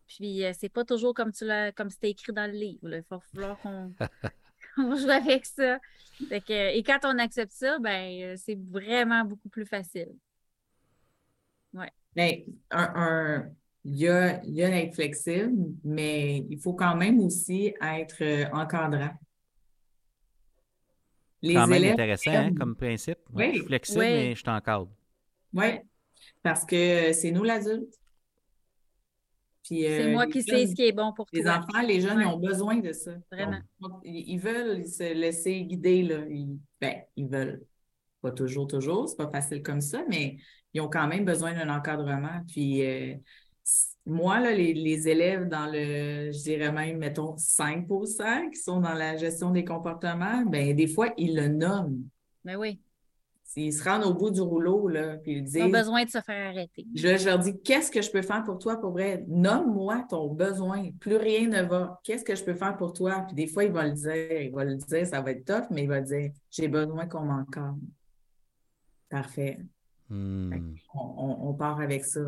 Puis 0.07 0.45
euh, 0.45 0.53
c'est 0.59 0.69
pas 0.69 0.85
toujours 0.85 1.15
comme 1.15 1.33
tu 1.33 1.45
l'as 1.45 1.73
comme 1.73 1.91
c'était 1.91 2.11
écrit 2.11 2.33
dans 2.33 2.51
le 2.51 2.57
livre. 2.57 2.81
Il 2.85 3.05
va 3.09 3.21
falloir 3.21 3.59
qu'on 4.75 4.97
joue 4.97 5.11
avec 5.11 5.47
ça. 5.47 5.79
et 6.31 6.83
quand 6.83 7.01
on 7.05 7.19
accepte 7.19 7.53
ça, 7.53 7.79
ben 7.79 8.23
euh, 8.23 8.37
c'est 8.37 8.59
vraiment 8.59 9.25
beaucoup 9.25 9.49
plus 9.49 9.67
facile. 9.67 10.13
Ouais. 11.73 11.91
Mais 12.15 12.45
un, 12.71 13.51
il 13.85 13.97
y 13.99 14.09
a, 14.09 14.43
il 14.45 14.55
y 14.55 14.63
a 14.63 14.71
d'être 14.71 14.95
flexible, 14.95 15.53
mais 15.85 16.39
il 16.49 16.59
faut 16.61 16.75
quand 16.75 16.97
même 16.97 17.19
aussi 17.21 17.75
être 17.83 18.23
euh, 18.23 18.47
encadrant. 18.53 19.11
Les 21.43 21.55
quand 21.55 21.67
même 21.67 21.93
intéressant 21.93 22.31
hein, 22.33 22.55
comme 22.55 22.77
principe. 22.77 23.19
Oui. 23.33 23.47
Je 23.49 23.57
suis 23.59 23.67
flexible, 23.67 24.01
mais 24.01 24.35
je 24.37 24.45
t'encadre. 24.45 24.89
Oui, 25.53 25.67
parce 26.43 26.65
que 26.65 27.13
c'est 27.13 27.33
nous 27.33 27.43
l'adulte 27.43 27.93
Puis, 29.65 29.83
C'est 29.83 30.09
euh, 30.09 30.13
moi 30.13 30.27
les 30.27 30.33
qui 30.33 30.43
sais 30.43 30.67
ce 30.69 30.75
qui 30.75 30.85
est 30.87 30.93
bon 30.93 31.13
pour 31.13 31.27
Les 31.33 31.43
toi. 31.43 31.59
enfants, 31.59 31.83
les 31.85 32.01
jeunes, 32.01 32.19
Ouais. 32.19 32.25
ils 32.25 32.29
ont 32.29 32.39
besoin 32.39 32.77
de 32.77 32.93
ça. 32.93 33.13
Vraiment. 33.31 33.59
Donc, 33.81 34.01
ils 34.05 34.39
veulent 34.39 34.87
se 34.87 35.13
laisser 35.13 35.63
guider, 35.65 36.03
là. 36.05 36.25
Ils, 36.29 36.59
ben, 36.81 37.03
ils 37.17 37.29
veulent. 37.29 37.63
Pas 38.21 38.31
toujours, 38.31 38.69
toujours, 38.69 39.09
c'est 39.09 39.17
pas 39.17 39.29
facile 39.31 39.63
comme 39.65 39.81
ça, 39.81 40.05
mais 40.09 40.37
ils 40.73 40.81
ont 40.81 40.89
quand 40.89 41.09
même 41.09 41.25
besoin 41.25 41.53
d'un 41.55 41.69
encadrement. 41.77 42.41
Puis 42.47 42.87
euh, 42.87 43.17
moi, 44.05 44.41
là, 44.41 44.53
les, 44.53 44.75
les 44.75 45.09
élèves 45.09 45.49
dans 45.49 45.67
le, 45.67 46.33
je 46.33 46.43
dirais 46.43 46.73
même, 46.73 46.99
mettons, 46.99 47.37
5% 47.37 48.51
qui 48.51 48.59
sont 48.61 48.81
dans 48.81 48.95
la 48.95 49.17
gestion 49.17 49.51
des 49.51 49.65
comportements, 49.65 50.45
ben 50.47 50.75
des 50.75 50.89
fois, 50.89 51.11
ils 51.17 51.37
le 51.37 51.49
nomment. 51.49 52.03
Ben 52.45 52.57
oui. 52.57 52.81
Ils 53.55 53.73
se 53.73 53.85
rendent 53.85 54.05
au 54.05 54.15
bout 54.15 54.31
du 54.31 54.41
rouleau, 54.41 54.89
là, 54.89 55.19
puis 55.19 55.33
ils 55.33 55.37
Ils 55.57 55.63
ont 55.63 55.67
disent, 55.67 55.73
besoin 55.73 56.05
de 56.05 56.09
se 56.11 56.21
faire 56.23 56.49
arrêter. 56.49 56.87
je, 56.95 57.19
je 57.19 57.27
leur 57.27 57.39
dis, 57.39 57.61
qu'est-ce 57.63 57.91
que 57.91 58.01
je 58.01 58.11
peux 58.11 58.23
faire 58.23 58.43
pour 58.45 58.59
toi 58.59 58.81
pour 58.81 58.93
vrai? 58.93 59.25
Nomme-moi 59.29 60.07
ton 60.09 60.33
besoin. 60.33 60.91
Plus 60.99 61.17
rien 61.17 61.47
ne 61.49 61.63
va. 61.63 62.01
Qu'est-ce 62.03 62.25
que 62.25 62.35
je 62.35 62.43
peux 62.43 62.55
faire 62.55 62.77
pour 62.79 62.95
toi? 62.95 63.25
Puis 63.27 63.35
des 63.37 63.47
fois, 63.47 63.65
il 63.65 63.73
va 63.73 63.85
le 63.87 63.93
dire. 63.93 64.41
Il 64.41 64.53
va 64.53 64.65
le 64.65 64.77
dire, 64.77 65.07
ça 65.07 65.21
va 65.21 65.33
être 65.33 65.45
tough, 65.45 65.67
mais 65.71 65.83
il 65.83 65.89
va 65.89 66.01
dire, 66.01 66.31
j'ai 66.51 66.67
besoin 66.67 67.07
qu'on 67.07 67.21
m'encadre. 67.27 67.77
Parfait. 69.11 69.59
Hmm. 70.09 70.75
On, 70.95 71.01
on- 71.01 71.49
on 71.51 71.55
part 71.55 71.79
avec 71.81 72.05
ça. 72.07 72.21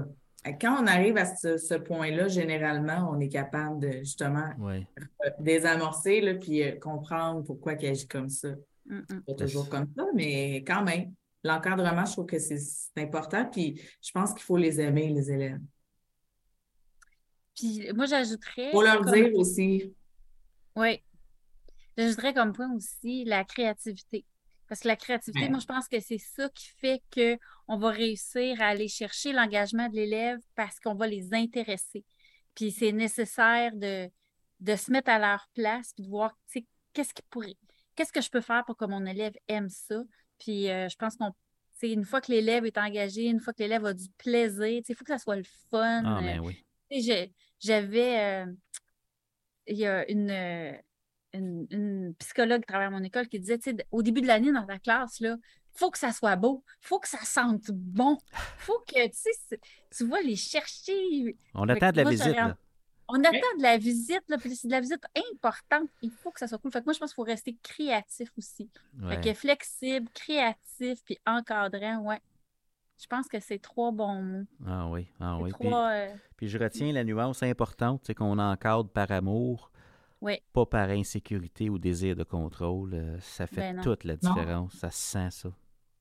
Quand 0.61 0.83
on 0.83 0.87
arrive 0.87 1.17
à 1.17 1.25
ce, 1.37 1.57
ce 1.57 1.75
point-là, 1.75 2.29
généralement, 2.29 3.11
on 3.11 3.19
est 3.21 3.29
capable 3.29 3.81
de 3.81 3.91
justement 4.01 4.51
Ouais. 4.59 4.87
euh, 5.25 5.31
désamorcer, 5.41 6.21
là, 6.21 6.35
puis 6.35 6.63
euh, 6.63 6.79
comprendre 6.79 7.43
pourquoi 7.45 7.73
il 7.75 7.87
agit 7.87 8.07
comme 8.07 8.29
ça. 8.29 8.51
Mm, 8.87 8.99
mm. 9.09 9.23
Pas 9.27 9.35
toujours 9.35 9.69
comme 9.71 9.87
ça, 9.97 10.05
mais 10.15 10.57
quand 10.67 10.85
même. 10.85 11.15
L'encadrement, 11.47 12.05
je 12.07 12.13
trouve 12.13 12.27
que 12.27 12.39
c'est 12.39 12.59
important, 12.97 13.45
puis 13.45 13.81
je 14.03 14.11
pense 14.13 14.33
qu'il 14.33 14.43
faut 14.43 14.57
les 14.57 14.81
aimer, 14.81 15.09
les 15.11 15.31
élèves. 15.31 15.61
Puis 17.55 17.87
moi, 17.95 18.07
j'ajouterais. 18.07 18.71
Faut 18.73 18.83
leur 18.83 19.03
comme- 19.03 19.13
dire 19.15 19.31
aussi. 19.35 19.95
Oui. 20.77 21.03
J'ajouterais 21.97 22.35
comme 22.35 22.53
point 22.53 22.73
aussi 22.75 23.25
la 23.25 23.45
créativité. 23.45 24.25
Parce 24.75 24.81
que 24.83 24.89
la 24.89 24.97
créativité, 24.97 25.45
Ouais. 25.45 25.49
moi, 25.51 25.61
je 25.61 25.67
pense 25.67 25.87
que 25.87 26.01
c'est 26.01 26.19
ça 26.19 26.49
qui 26.49 26.67
fait 26.81 27.01
qu'on 27.15 27.77
va 27.79 27.91
réussir 27.91 28.61
à 28.61 28.67
aller 28.67 28.89
chercher 28.89 29.33
l'engagement 29.33 29.89
de 29.89 29.95
l'élève 29.95 30.41
parce 30.57 30.81
qu'on 30.81 30.97
va 30.97 31.07
les 31.07 31.33
intéresser. 31.33 32.05
Puis 32.57 32.73
c'est 32.73 32.91
nécessaire 32.91 33.71
de, 33.77 34.11
de 34.59 34.75
se 34.75 34.91
mettre 34.91 35.11
à 35.11 35.21
leur 35.21 35.47
place 35.55 35.93
puis 35.95 36.03
de 36.03 36.09
voir, 36.11 36.33
tu 36.51 36.59
sais, 36.59 36.67
qu'est-ce 36.93 37.15
qui 37.15 37.23
pourrait, 37.31 37.55
qu'est-ce 37.95 38.13
que 38.13 38.21
je 38.21 38.31
peux 38.31 38.41
faire 38.41 38.65
pour 38.65 38.77
que 38.77 38.85
mon 38.85 39.07
élève 39.07 39.35
aime 39.47 39.69
ça. 39.69 40.03
Puis 40.41 40.69
euh, 40.69 40.89
je 40.89 40.97
pense 40.97 41.15
qu'on, 41.15 41.31
une 41.83 42.05
fois 42.05 42.21
que 42.21 42.33
l'élève 42.33 42.67
est 42.67 42.77
engagé, 42.77 43.27
une 43.27 43.39
fois 43.39 43.53
que 43.53 43.63
l'élève 43.63 43.85
a 43.85 43.95
du 43.95 44.09
plaisir, 44.19 44.81
tu 44.81 44.87
sais, 44.87 44.93
il 44.93 44.97
faut 44.97 45.05
que 45.05 45.13
ça 45.13 45.19
soit 45.19 45.37
le 45.37 45.45
fun. 45.71 46.03
Ah, 46.05 46.21
ben 46.21 46.41
oui. 46.41 46.65
j'avais, 47.61 48.43
euh, 48.43 48.53
il 49.69 49.77
y 49.77 49.87
a 49.87 50.11
une, 50.11 50.77
une, 51.35 51.67
une 51.71 52.15
psychologue 52.19 52.61
qui 52.61 52.67
travaille 52.67 52.87
à 52.87 52.91
mon 52.91 53.03
école 53.03 53.29
qui 53.29 53.39
disait, 53.39 53.59
au 53.91 54.03
début 54.03 54.21
de 54.21 54.27
l'année 54.27 54.53
dans 54.53 54.67
ta 54.67 54.79
classe, 54.79 55.21
là, 55.21 55.37
faut 55.75 55.91
que 55.91 55.99
ça 55.99 56.13
soit 56.13 56.37
beau, 56.37 56.65
faut 56.81 56.99
que 56.99 57.09
ça 57.09 57.19
sente 57.25 57.71
bon, 57.71 58.17
faut 58.59 58.79
que, 58.87 59.09
tu 59.09 60.07
vas 60.07 60.21
les 60.21 60.37
chercher. 60.37 61.37
On 61.55 61.69
attend 61.69 61.91
de 61.91 61.97
la 61.97 62.03
moi, 62.05 62.13
visite, 62.13 62.37
là. 62.37 62.57
On 63.09 63.23
attend 63.23 63.57
de 63.59 63.63
la 63.63 63.77
visite, 63.77 64.23
là, 64.29 64.39
puis 64.39 64.57
c'est 64.57 64.69
de 64.69 64.73
la 64.73 64.81
visite 64.81 65.05
importante. 65.31 65.91
Il 66.01 66.11
faut 66.11 66.31
que 66.31 66.39
ça 66.41 66.49
soit 66.49 66.59
cool. 66.59 66.73
Fait 66.73 66.81
que 66.81 66.87
moi, 66.87 66.95
je 66.95 66.99
pense 66.99 67.11
qu'il 67.11 67.17
faut 67.17 67.23
rester 67.23 67.57
créatif 67.63 68.31
aussi. 68.39 68.71
Fait 69.09 69.21
que 69.21 69.35
flexible, 69.35 70.09
créatif, 70.15 71.03
puis 71.05 71.19
encadrant, 71.27 71.99
ouais. 71.99 72.21
Je 72.97 73.07
pense 73.07 73.27
que 73.27 73.41
c'est 73.41 73.59
trois 73.59 73.91
bons 73.91 74.23
mots. 74.23 74.47
Ah 74.67 74.89
oui, 74.89 75.09
ah 75.21 75.37
oui. 75.39 75.51
Puis, 75.51 75.69
trois, 75.69 75.91
euh, 75.91 76.09
puis 76.37 76.49
je 76.49 76.59
retiens 76.59 76.93
la 76.93 77.05
nuance 77.05 77.43
importante, 77.43 78.03
c'est 78.07 78.15
qu'on 78.15 78.39
encadre 78.39 78.89
par 78.89 79.11
amour, 79.11 79.73
Pas 80.53 80.67
par 80.67 80.89
insécurité 80.91 81.69
ou 81.71 81.79
désir 81.79 82.17
de 82.17 82.25
contrôle. 82.25 82.95
Euh, 82.95 83.19
Ça 83.21 83.47
fait 83.47 83.73
Ben 83.73 83.81
toute 83.83 84.05
la 84.05 84.15
Non. 84.23 84.35
différence. 84.35 84.73
Ça 84.75 84.91
se 84.91 84.99
sent 85.13 85.31
ça. 85.31 85.51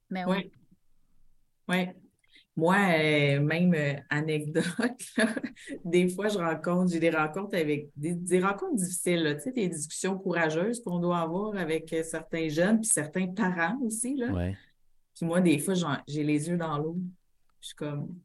mais 0.09 0.25
oui. 0.25 0.37
Oui. 0.37 0.51
Oui. 1.69 1.87
Moi, 2.55 2.75
euh, 2.75 3.39
même 3.41 3.73
euh, 3.73 3.95
anecdote, 4.11 4.63
là, 5.17 5.25
des 5.85 6.07
fois, 6.09 6.27
je 6.27 6.37
rencontre, 6.37 6.91
j'ai 6.91 6.99
des 6.99 7.09
rencontres 7.09 7.57
avec 7.57 7.89
des, 7.95 8.13
des 8.13 8.39
rencontres 8.39 8.75
difficiles, 8.75 9.23
là, 9.23 9.33
tu 9.35 9.41
sais, 9.41 9.51
des 9.53 9.69
discussions 9.69 10.19
courageuses 10.19 10.79
qu'on 10.83 10.99
doit 10.99 11.17
avoir 11.19 11.55
avec 11.55 11.91
euh, 11.93 12.03
certains 12.03 12.49
jeunes, 12.49 12.81
puis 12.81 12.89
certains 12.93 13.25
parents 13.27 13.79
aussi, 13.81 14.15
là. 14.17 14.31
Ouais. 14.31 14.55
Puis 15.15 15.25
moi, 15.25 15.41
des 15.41 15.57
fois, 15.57 15.73
j'ai 16.07 16.23
les 16.23 16.47
yeux 16.47 16.57
dans 16.57 16.77
l'eau. 16.77 16.97
Je 17.59 17.67
suis 17.67 17.75
comme, 17.75 18.19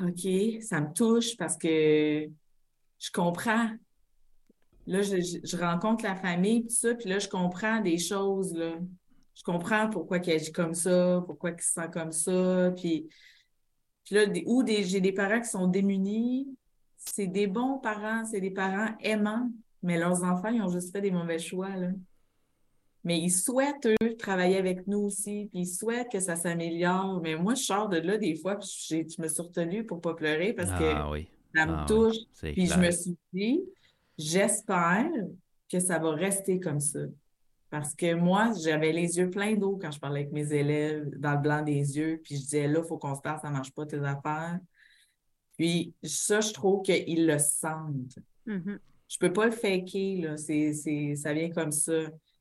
OK, 0.00 0.62
ça 0.62 0.80
me 0.80 0.92
touche 0.92 1.36
parce 1.36 1.56
que 1.56 2.28
je 2.98 3.10
comprends. 3.12 3.70
Là, 4.88 5.02
je, 5.02 5.16
je- 5.20 5.38
je 5.44 5.56
rencontre 5.56 6.02
la 6.04 6.16
famille, 6.16 6.62
puis 6.62 6.74
ça, 6.74 6.94
puis 6.94 7.08
là, 7.08 7.18
je 7.18 7.28
comprends 7.28 7.80
des 7.80 7.98
choses, 7.98 8.54
là. 8.54 8.72
Je 9.34 9.42
comprends 9.44 9.88
pourquoi 9.88 10.18
il 10.18 10.30
agit 10.32 10.50
comme 10.50 10.74
ça, 10.74 11.22
pourquoi 11.26 11.50
il 11.50 11.60
se 11.60 11.72
sent 11.72 11.88
comme 11.92 12.10
ça, 12.10 12.72
puis, 12.76 13.08
puis 14.04 14.14
là, 14.16 14.26
des, 14.26 14.42
ou 14.46 14.62
des, 14.62 14.82
j'ai 14.84 15.00
des 15.00 15.12
parents 15.12 15.40
qui 15.40 15.48
sont 15.48 15.66
démunis. 15.68 16.48
C'est 16.96 17.26
des 17.28 17.46
bons 17.46 17.78
parents, 17.78 18.24
c'est 18.24 18.40
des 18.40 18.50
parents 18.50 18.94
aimants, 19.00 19.50
mais 19.82 19.98
leurs 19.98 20.24
enfants, 20.24 20.48
ils 20.48 20.60
ont 20.62 20.68
juste 20.70 20.90
fait 20.92 21.00
des 21.00 21.10
mauvais 21.12 21.38
choix, 21.38 21.68
là. 21.76 21.90
Mais 23.04 23.18
ils 23.20 23.30
souhaitent, 23.30 23.86
eux, 23.86 24.16
travailler 24.18 24.56
avec 24.56 24.86
nous 24.88 24.98
aussi, 24.98 25.48
puis 25.52 25.60
ils 25.60 25.66
souhaitent 25.66 26.10
que 26.10 26.18
ça 26.20 26.34
s'améliore. 26.34 27.20
Mais 27.22 27.36
moi, 27.36 27.54
je 27.54 27.62
sors 27.62 27.88
de 27.88 27.98
là 27.98 28.18
des 28.18 28.34
fois, 28.34 28.56
puis 28.56 28.68
je 28.88 29.22
me 29.22 29.28
suis 29.28 29.42
retenue 29.42 29.84
pour 29.86 30.00
pas 30.00 30.14
pleurer 30.14 30.52
parce 30.52 30.70
que 30.70 30.84
Ah 30.94 31.08
oui. 31.10 31.28
ça 31.54 31.64
me 31.66 31.72
Ah 31.74 31.84
touche. 31.86 32.16
Puis 32.54 32.66
je 32.66 32.78
me 32.78 32.90
suis 32.90 33.16
dit, 33.32 33.60
j'espère 34.18 35.10
que 35.70 35.80
ça 35.80 35.98
va 35.98 36.10
rester 36.12 36.60
comme 36.60 36.80
ça. 36.80 37.00
Parce 37.70 37.94
que 37.94 38.14
moi, 38.14 38.52
j'avais 38.62 38.92
les 38.92 39.18
yeux 39.18 39.30
pleins 39.30 39.54
d'eau 39.54 39.78
quand 39.80 39.90
je 39.90 40.00
parlais 40.00 40.20
avec 40.20 40.32
mes 40.32 40.52
élèves, 40.52 41.10
dans 41.18 41.34
le 41.34 41.40
blanc 41.40 41.62
des 41.62 41.98
yeux, 41.98 42.20
puis 42.24 42.36
je 42.36 42.40
disais, 42.40 42.66
là, 42.66 42.80
il 42.82 42.88
faut 42.88 42.96
qu'on 42.96 43.14
se 43.14 43.20
parle, 43.20 43.40
ça 43.40 43.48
ne 43.48 43.52
marche 43.52 43.72
pas 43.72 43.84
tes 43.84 43.98
affaires. 43.98 44.58
Puis 45.58 45.92
ça, 46.02 46.40
je 46.40 46.52
trouve 46.52 46.82
qu'ils 46.82 47.26
le 47.26 47.38
sentent. 47.38 48.18
Mhm. 48.46 48.78
Je 49.08 49.18
peux 49.18 49.32
pas 49.32 49.46
le 49.46 49.52
faker, 49.52 50.22
là. 50.22 50.36
C'est, 50.36 50.72
c'est, 50.72 51.14
ça 51.16 51.32
vient 51.32 51.50
comme 51.50 51.72
ça. 51.72 51.92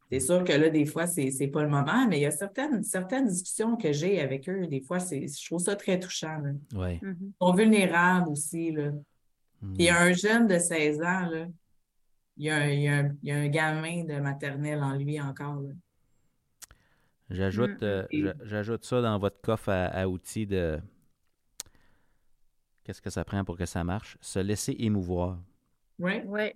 C'est 0.10 0.20
sûr 0.22 0.44
que 0.46 0.54
là, 0.54 0.70
des 0.70 0.86
fois, 0.86 1.08
c'est, 1.08 1.32
c'est 1.32 1.48
pas 1.48 1.64
le 1.64 1.70
moment, 1.70 2.08
mais 2.08 2.20
il 2.20 2.22
y 2.22 2.26
a 2.26 2.32
certaines, 2.32 2.82
certaines 2.84 3.28
discussions 3.28 3.76
que 3.76 3.92
j'ai 3.92 4.22
avec 4.22 4.48
eux, 4.48 4.68
des 4.68 4.80
fois, 4.80 5.00
c'est, 5.00 5.28
je 5.28 5.46
trouve 5.46 5.60
ça 5.60 5.76
très 5.76 6.00
touchant, 6.00 6.38
là. 6.38 6.52
Ouais. 6.74 7.00
Mhm. 7.02 7.18
Ils 7.22 7.34
sont 7.42 7.54
vulnérables 7.54 8.30
aussi, 8.30 8.72
là. 8.72 8.92
Hmm. 9.62 9.74
Puis 9.74 9.90
un 9.90 10.14
jeune 10.14 10.48
de 10.48 10.58
16 10.58 11.02
ans, 11.02 11.26
là, 11.26 11.48
il 12.38 12.46
y 12.46 12.50
a 12.52 12.56
un, 12.58 12.68
il 12.70 12.82
y 12.82 12.88
a 12.90 12.98
un, 13.00 13.18
il 13.24 13.30
y 13.30 13.32
a 13.32 13.38
un 13.38 13.48
gamin 13.50 14.04
de 14.06 14.20
maternelle 14.20 14.84
en 14.84 14.94
lui 14.98 15.20
encore, 15.22 15.62
là. 15.62 15.74
J'ajoute 17.30 17.84
Mm, 17.84 17.84
euh, 17.84 18.06
j'a- 18.14 18.34
j'ajoute 18.44 18.84
ça 18.86 19.02
dans 19.02 19.18
votre 19.20 19.40
coffre 19.42 19.70
à, 19.70 19.86
à 19.88 20.08
outils 20.08 20.46
de 20.48 20.80
qu'est-ce 22.84 23.02
que 23.04 23.12
ça 23.12 23.24
prend 23.24 23.44
pour 23.46 23.56
que 23.56 23.68
ça 23.68 23.84
marche? 23.84 24.18
Se 24.22 24.40
laisser 24.40 24.76
émouvoir. 24.80 25.38
Ouais. 26.00 26.24
Ouais. 26.26 26.56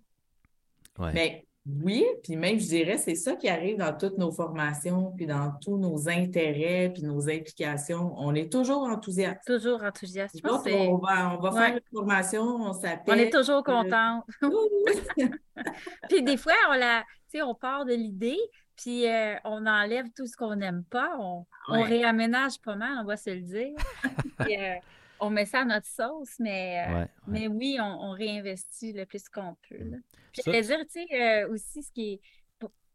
Ouais. 0.97 1.13
Mais 1.13 1.45
oui, 1.67 2.03
puis 2.23 2.35
même, 2.35 2.59
je 2.59 2.67
dirais, 2.67 2.97
c'est 2.97 3.13
ça 3.13 3.35
qui 3.35 3.47
arrive 3.47 3.77
dans 3.77 3.95
toutes 3.95 4.17
nos 4.17 4.31
formations, 4.31 5.13
puis 5.15 5.27
dans 5.27 5.53
tous 5.61 5.77
nos 5.77 6.09
intérêts, 6.09 6.91
puis 6.91 7.03
nos 7.03 7.29
implications. 7.29 8.15
On 8.17 8.33
est 8.33 8.51
toujours 8.51 8.83
enthousiaste. 8.83 9.45
Toujours 9.45 9.83
enthousiaste. 9.83 10.35
Je 10.37 10.41
pense 10.41 10.65
on 10.65 10.97
va, 10.97 11.35
on 11.35 11.39
va 11.39 11.51
Ouais. 11.51 11.59
faire 11.59 11.75
une 11.75 11.97
formation, 11.97 12.41
on 12.41 12.73
s'appelle. 12.73 13.13
on 13.15 13.17
est 13.17 13.29
toujours 13.31 13.63
content. 13.63 14.23
Oui. 14.41 15.29
Puis 16.09 16.23
des 16.23 16.37
fois, 16.37 16.53
on 16.71 16.73
la, 16.73 17.03
on 17.43 17.53
part 17.53 17.85
de 17.85 17.93
l'idée, 17.93 18.39
puis 18.75 19.07
euh, 19.07 19.35
on 19.43 19.67
enlève 19.67 20.05
tout 20.15 20.25
ce 20.25 20.35
qu'on 20.35 20.55
n'aime 20.55 20.83
pas, 20.89 21.15
on, 21.19 21.45
réaménage 21.67 22.59
pas 22.63 22.75
mal, 22.75 22.97
on 23.01 23.05
va 23.05 23.17
se 23.17 23.29
le 23.29 23.41
dire. 23.41 23.75
Puis, 24.39 24.57
euh, 24.57 24.75
on 25.21 25.29
met 25.29 25.45
ça 25.45 25.61
à 25.61 25.65
notre 25.65 25.87
sauce, 25.87 26.35
mais, 26.39 26.85
euh, 26.87 26.93
Ouais, 26.93 26.99
ouais. 27.01 27.07
mais 27.27 27.47
oui, 27.47 27.77
on, 27.79 27.83
on 27.85 28.11
réinvestit 28.11 28.91
le 28.91 29.05
plus 29.05 29.29
qu'on 29.29 29.55
peut. 29.69 29.77
là. 29.77 29.97
Puis 30.33 30.41
Ça- 30.43 30.51
je 30.51 30.61
dire, 30.67 30.79
tu 30.91 31.05
sais, 31.07 31.21
euh, 31.43 31.49
aussi, 31.49 31.83
ce 31.83 31.91
qui 31.91 32.13
est. 32.13 32.21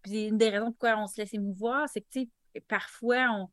puis 0.02 0.26
une 0.28 0.36
des 0.38 0.50
raisons 0.50 0.70
pourquoi 0.72 0.96
on 0.98 1.06
se 1.06 1.20
laisse 1.20 1.32
émouvoir, 1.34 1.88
c'est 1.88 2.00
que, 2.02 2.06
tu 2.10 2.20
sais, 2.54 2.60
parfois, 2.68 3.28
on, 3.32 3.46
tu 3.46 3.52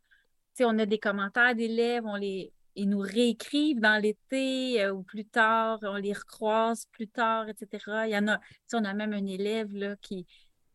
sais, 0.55 0.65
on 0.65 0.77
a 0.79 0.85
des 0.85 0.99
commentaires 0.99 1.55
d'élèves, 1.55 2.03
on 2.05 2.15
les. 2.15 2.51
Ils 2.75 2.89
nous 2.89 2.99
réécrivent 3.01 3.79
dans 3.79 4.01
l'été 4.01 4.81
euh, 4.83 4.93
ou 4.93 5.03
plus 5.03 5.25
tard, 5.25 5.77
on 5.83 5.95
les 5.97 6.11
recroise 6.13 6.87
plus 6.91 7.07
tard, 7.07 7.47
etc. 7.47 7.67
Il 8.07 8.11
y 8.11 8.17
en 8.17 8.27
a, 8.27 8.39
tu 8.39 8.45
sais, 8.65 8.77
on 8.77 8.83
a 8.83 8.95
même 8.95 9.13
un 9.13 9.25
élève 9.27 9.71
là, 9.75 9.95
qui, 10.01 10.25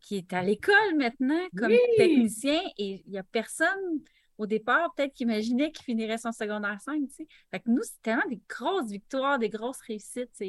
qui 0.01 0.17
est 0.19 0.33
à 0.33 0.43
l'école 0.45 0.95
maintenant 0.97 1.41
comme 1.57 1.73
Oui! 1.73 1.79
technicien 1.97 2.61
et 2.79 3.03
il 3.05 3.11
n'y 3.11 3.19
a 3.19 3.25
personne 3.25 4.01
au 4.39 4.47
départ 4.47 4.95
peut-être 4.95 5.13
qui 5.13 5.25
imaginait 5.25 5.73
qu'il 5.73 5.85
finirait 5.85 6.19
son 6.19 6.33
secondaire 6.33 6.81
5. 6.81 7.01
tu 7.09 7.15
sais. 7.15 7.27
Fait 7.51 7.61
que 7.61 7.71
nous, 7.71 7.83
c'est 7.83 8.01
tellement 8.03 8.29
des 8.29 8.41
grosses 8.49 8.91
victoires, 8.91 9.39
des 9.39 9.49
grosses 9.49 9.81
réussites. 9.81 10.43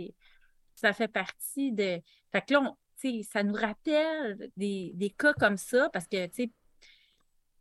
Ça 0.75 0.93
fait 0.93 1.07
partie 1.07 1.71
de. 1.71 1.99
Fait 2.31 2.45
que 2.47 2.53
là, 2.53 2.73
ça 3.23 3.43
nous 3.43 3.53
rappelle 3.53 4.49
des, 4.55 4.91
des 4.93 5.09
cas 5.09 5.33
comme 5.33 5.57
ça 5.57 5.89
parce 5.89 6.07
que, 6.07 6.27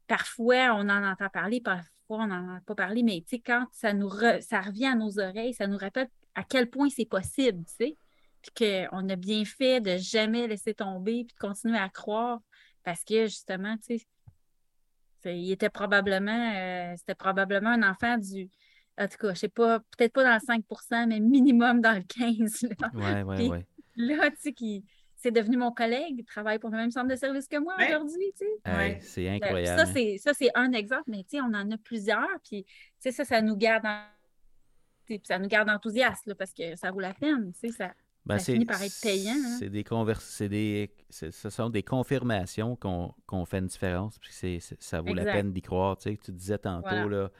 parfois, 0.07 0.75
on 0.75 0.89
en 0.89 1.11
entend 1.11 1.29
parler, 1.31 1.61
parfois, 1.61 1.89
on 2.11 2.27
n'en 2.27 2.57
entend 2.57 2.65
pas 2.67 2.75
parler, 2.75 3.03
mais 3.03 3.25
quand 3.45 3.67
ça 3.73 3.93
nous 3.93 4.11
ça 4.41 4.61
revient 4.61 4.87
à 4.87 4.95
nos 4.95 5.19
oreilles, 5.19 5.55
ça 5.55 5.67
nous 5.67 5.79
rappelle 5.79 6.09
à 6.35 6.45
quel 6.45 6.69
point 6.69 6.89
c'est 6.91 7.07
possible, 7.07 7.65
tu 7.67 7.75
sais. 7.75 7.97
Puis 8.43 8.87
qu'on 8.91 9.09
a 9.09 9.17
bien 9.17 9.45
fait 9.45 9.81
de 9.81 9.97
jamais 9.97 10.47
laisser 10.47 10.75
tomber 10.75 11.25
puis 11.25 11.35
de 11.35 11.41
continuer 11.41 11.79
à 11.79 11.89
croire 11.89 12.41
parce 12.85 13.03
que 13.05 13.25
justement, 13.25 13.77
tu 13.79 13.99
sais, 13.99 14.07
il 15.25 15.53
était 15.53 15.71
probablement, 15.71 16.53
euh, 16.55 16.95
c'était 16.97 17.15
probablement 17.15 17.71
un 17.71 17.83
enfant 17.83 18.19
du, 18.19 18.51
en 18.99 19.07
tout 19.07 19.17
cas, 19.19 19.35
je 19.35 19.39
sais 19.39 19.49
pas, 19.49 19.81
peut-être 19.97 20.13
pas 20.13 20.25
dans 20.25 20.35
le 20.35 20.61
5% 20.61 21.07
mais 21.09 21.21
minimum 21.21 21.81
dans 21.81 21.95
le 21.95 22.03
15. 22.03 22.67
Là. 22.81 23.25
Ouais, 23.25 23.49
ouais, 23.49 23.67
Là, 23.97 24.31
tu 24.31 24.37
sais, 24.39 24.53
qui 24.53 24.85
c'est 25.19 25.33
devenu 25.33 25.57
mon 25.57 25.73
collègue, 25.73 26.15
il 26.17 26.25
travaille 26.25 26.61
pour 26.61 26.71
le 26.71 26.77
même 26.77 26.93
centre 26.93 27.09
de 27.09 27.17
service 27.17 27.49
que 27.49 27.57
moi 27.59 27.75
aujourd'hui, 27.75 28.33
tu 28.39 28.47
sais. 28.65 28.99
C'est 29.01 29.29
incroyable. 29.29 29.81
Hein. 29.81 30.17
Ça, 30.19 30.33
c'est 30.33 30.51
un 30.55 30.73
exemple, 30.73 31.05
mais 31.09 31.25
tu 31.25 31.37
sais, 31.37 31.41
on 31.41 31.53
en 31.55 31.71
a 31.73 31.77
plusieurs, 31.79 32.39
puis 32.45 32.65
tu 32.65 32.73
sais, 33.01 33.11
ça, 33.11 33.25
ça 33.25 33.43
nous 33.43 33.57
garde 33.57 33.85
ça 35.25 35.39
nous 35.39 35.49
garde 35.49 35.71
enthousiastes, 35.71 36.35
parce 36.35 36.53
que 36.53 36.77
ça 36.77 36.91
vaut 36.91 37.01
la 37.01 37.15
peine, 37.15 37.53
tu 37.53 37.61
sais, 37.61 37.73
ça... 37.73 37.93
Ben, 38.29 38.39
finit 38.39 38.67
par 38.67 38.83
être 38.83 39.01
payant. 39.03 39.33
Hein. 39.33 39.57
C'est 39.59 39.71
des 39.71 39.83
des... 40.49 40.91
Ce 41.09 41.51
sont 41.51 41.71
des 41.71 41.83
confirmations 41.83 42.77
qu'on 42.77 43.45
fait 43.47 43.59
une 43.59 43.67
différence. 43.67 44.19
Puis 44.19 44.61
ça 44.79 45.01
vaut 45.01 45.15
la 45.15 45.25
peine 45.25 45.53
d'y 45.53 45.63
croire. 45.63 45.97
Tu, 45.97 46.11
sais, 46.11 46.17
tu 46.23 46.33
disais 46.33 46.59
tantôt, 46.59 47.09
là, 47.09 47.31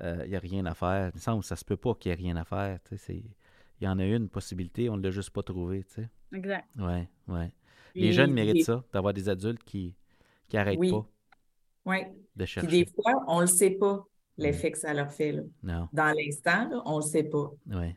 il 0.00 0.06
euh, 0.06 0.26
n'y 0.26 0.36
a 0.36 0.38
rien 0.38 0.64
à 0.66 0.74
faire. 0.74 1.10
Il 1.12 1.16
me 1.16 1.20
semble 1.20 1.42
que 1.42 1.46
ça 1.46 1.56
se 1.56 1.64
peut 1.64 1.76
pas 1.76 1.94
qu'il 1.94 2.10
n'y 2.10 2.14
ait 2.14 2.22
rien 2.22 2.36
à 2.36 2.44
faire. 2.44 2.78
Il 3.08 3.22
y 3.80 3.88
en 3.88 3.98
a 3.98 4.04
une 4.04 4.28
possibilité, 4.28 4.88
on 4.88 4.96
ne 4.96 5.02
l'a 5.02 5.10
juste 5.10 5.30
pas 5.30 5.42
trouvée. 5.42 5.84
Exact. 6.32 6.66
Oui, 6.78 7.06
oui. 7.28 7.44
Les 7.94 8.12
jeunes 8.12 8.32
méritent 8.32 8.64
ça, 8.64 8.82
d'avoir 8.92 9.12
des 9.12 9.28
adultes 9.28 9.62
qui 9.64 9.94
n'arrêtent 10.52 10.80
pas 10.80 11.06
oui. 11.84 11.98
de 12.36 12.44
chercher. 12.46 12.66
Puis 12.66 12.84
des 12.84 12.90
fois, 12.90 13.24
on 13.26 13.36
ne 13.36 13.42
le 13.42 13.46
sait 13.46 13.70
pas, 13.70 14.07
l'effet 14.38 14.70
que 14.70 14.78
ça 14.78 14.94
leur 14.94 15.12
fait. 15.12 15.32
Là. 15.32 15.42
Non. 15.62 15.88
Dans 15.92 16.14
l'instant, 16.16 16.82
on 16.86 16.98
ne 16.98 17.02
le 17.02 17.08
sait 17.08 17.24
pas. 17.24 17.50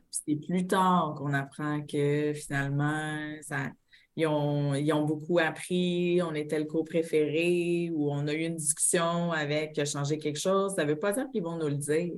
C'est 0.10 0.36
plus 0.36 0.68
tard 0.68 1.16
qu'on 1.18 1.34
apprend 1.34 1.82
que 1.82 2.34
finalement, 2.34 3.18
ça, 3.42 3.70
ils 4.16 4.28
ont, 4.28 4.74
ils 4.74 4.92
ont, 4.92 5.06
beaucoup 5.06 5.40
appris, 5.40 6.22
on 6.22 6.34
était 6.34 6.60
le 6.60 6.66
co-préféré 6.66 7.92
ou 7.94 8.12
on 8.12 8.28
a 8.28 8.34
eu 8.34 8.46
une 8.46 8.56
discussion 8.56 9.32
avec 9.32 9.74
qui 9.74 9.82
a 9.82 9.86
changé 9.86 10.18
quelque 10.18 10.40
chose. 10.40 10.74
Ça 10.76 10.84
ne 10.84 10.90
veut 10.90 11.00
pas 11.00 11.14
dire 11.14 11.28
qu'ils 11.32 11.44
vont 11.44 11.58
nous 11.58 11.70
le 11.70 11.78
dire. 11.78 12.14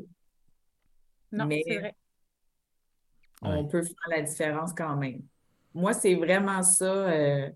Non, 1.31 1.47
c'est 1.49 1.79
vrai. 1.79 1.95
On 3.41 3.65
peut 3.65 3.81
faire 3.81 4.09
la 4.09 4.21
différence 4.21 4.73
quand 4.73 4.95
même. 4.95 5.21
Moi, 5.73 5.93
c'est 5.93 6.15
vraiment 6.15 6.63
ça 6.63 6.85
euh, 6.85 7.49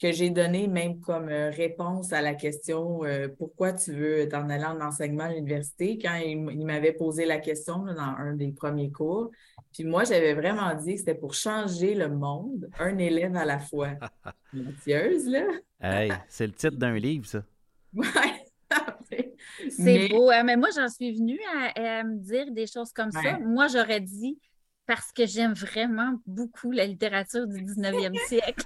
que 0.00 0.12
j'ai 0.12 0.30
donné 0.30 0.66
même 0.66 0.98
comme 1.00 1.28
euh, 1.28 1.50
réponse 1.50 2.12
à 2.12 2.22
la 2.22 2.34
question 2.34 3.04
euh, 3.04 3.28
pourquoi 3.38 3.74
tu 3.74 3.92
veux 3.92 4.26
t'en 4.28 4.48
aller 4.48 4.64
en 4.64 4.80
enseignement 4.80 5.24
à 5.24 5.32
l'université 5.32 5.98
quand 5.98 6.14
il, 6.14 6.64
m'avait 6.64 6.92
posé 6.92 7.26
la 7.26 7.38
question 7.38 7.84
dans 7.84 7.98
un 7.98 8.34
des 8.34 8.52
premiers 8.52 8.90
cours. 8.90 9.30
Puis 9.74 9.84
moi, 9.84 10.04
j'avais 10.04 10.32
vraiment 10.32 10.74
dit 10.74 10.94
que 10.94 11.00
c'était 11.00 11.14
pour 11.14 11.34
changer 11.34 11.94
le 11.94 12.08
monde, 12.08 12.70
un 12.78 12.96
élève 12.96 13.36
à 13.36 13.44
la 13.44 13.58
fois. 13.58 13.90
Mentieuse, 14.54 15.28
là. 15.28 15.44
hey, 15.80 16.10
c'est 16.28 16.46
le 16.46 16.52
titre 16.52 16.76
d'un 16.76 16.96
livre, 16.96 17.26
ça. 17.26 17.42
Ouais. 17.92 18.46
c'est 19.70 20.08
beau. 20.08 20.30
Hein, 20.30 20.44
mais 20.44 20.56
moi, 20.56 20.68
j'en 20.74 20.88
suis 20.88 21.12
venue 21.12 21.40
à, 21.76 22.04
me 22.04 22.16
dire 22.18 22.50
des 22.52 22.66
choses 22.66 22.92
comme 22.92 23.10
ça. 23.10 23.38
Moi, 23.40 23.66
j'aurais 23.66 24.00
dit 24.00 24.38
parce 24.86 25.12
que 25.12 25.26
j'aime 25.26 25.52
vraiment 25.52 26.20
beaucoup 26.26 26.70
la 26.70 26.86
littérature 26.86 27.46
du 27.46 27.62
19e 27.62 28.16
siècle. 28.26 28.64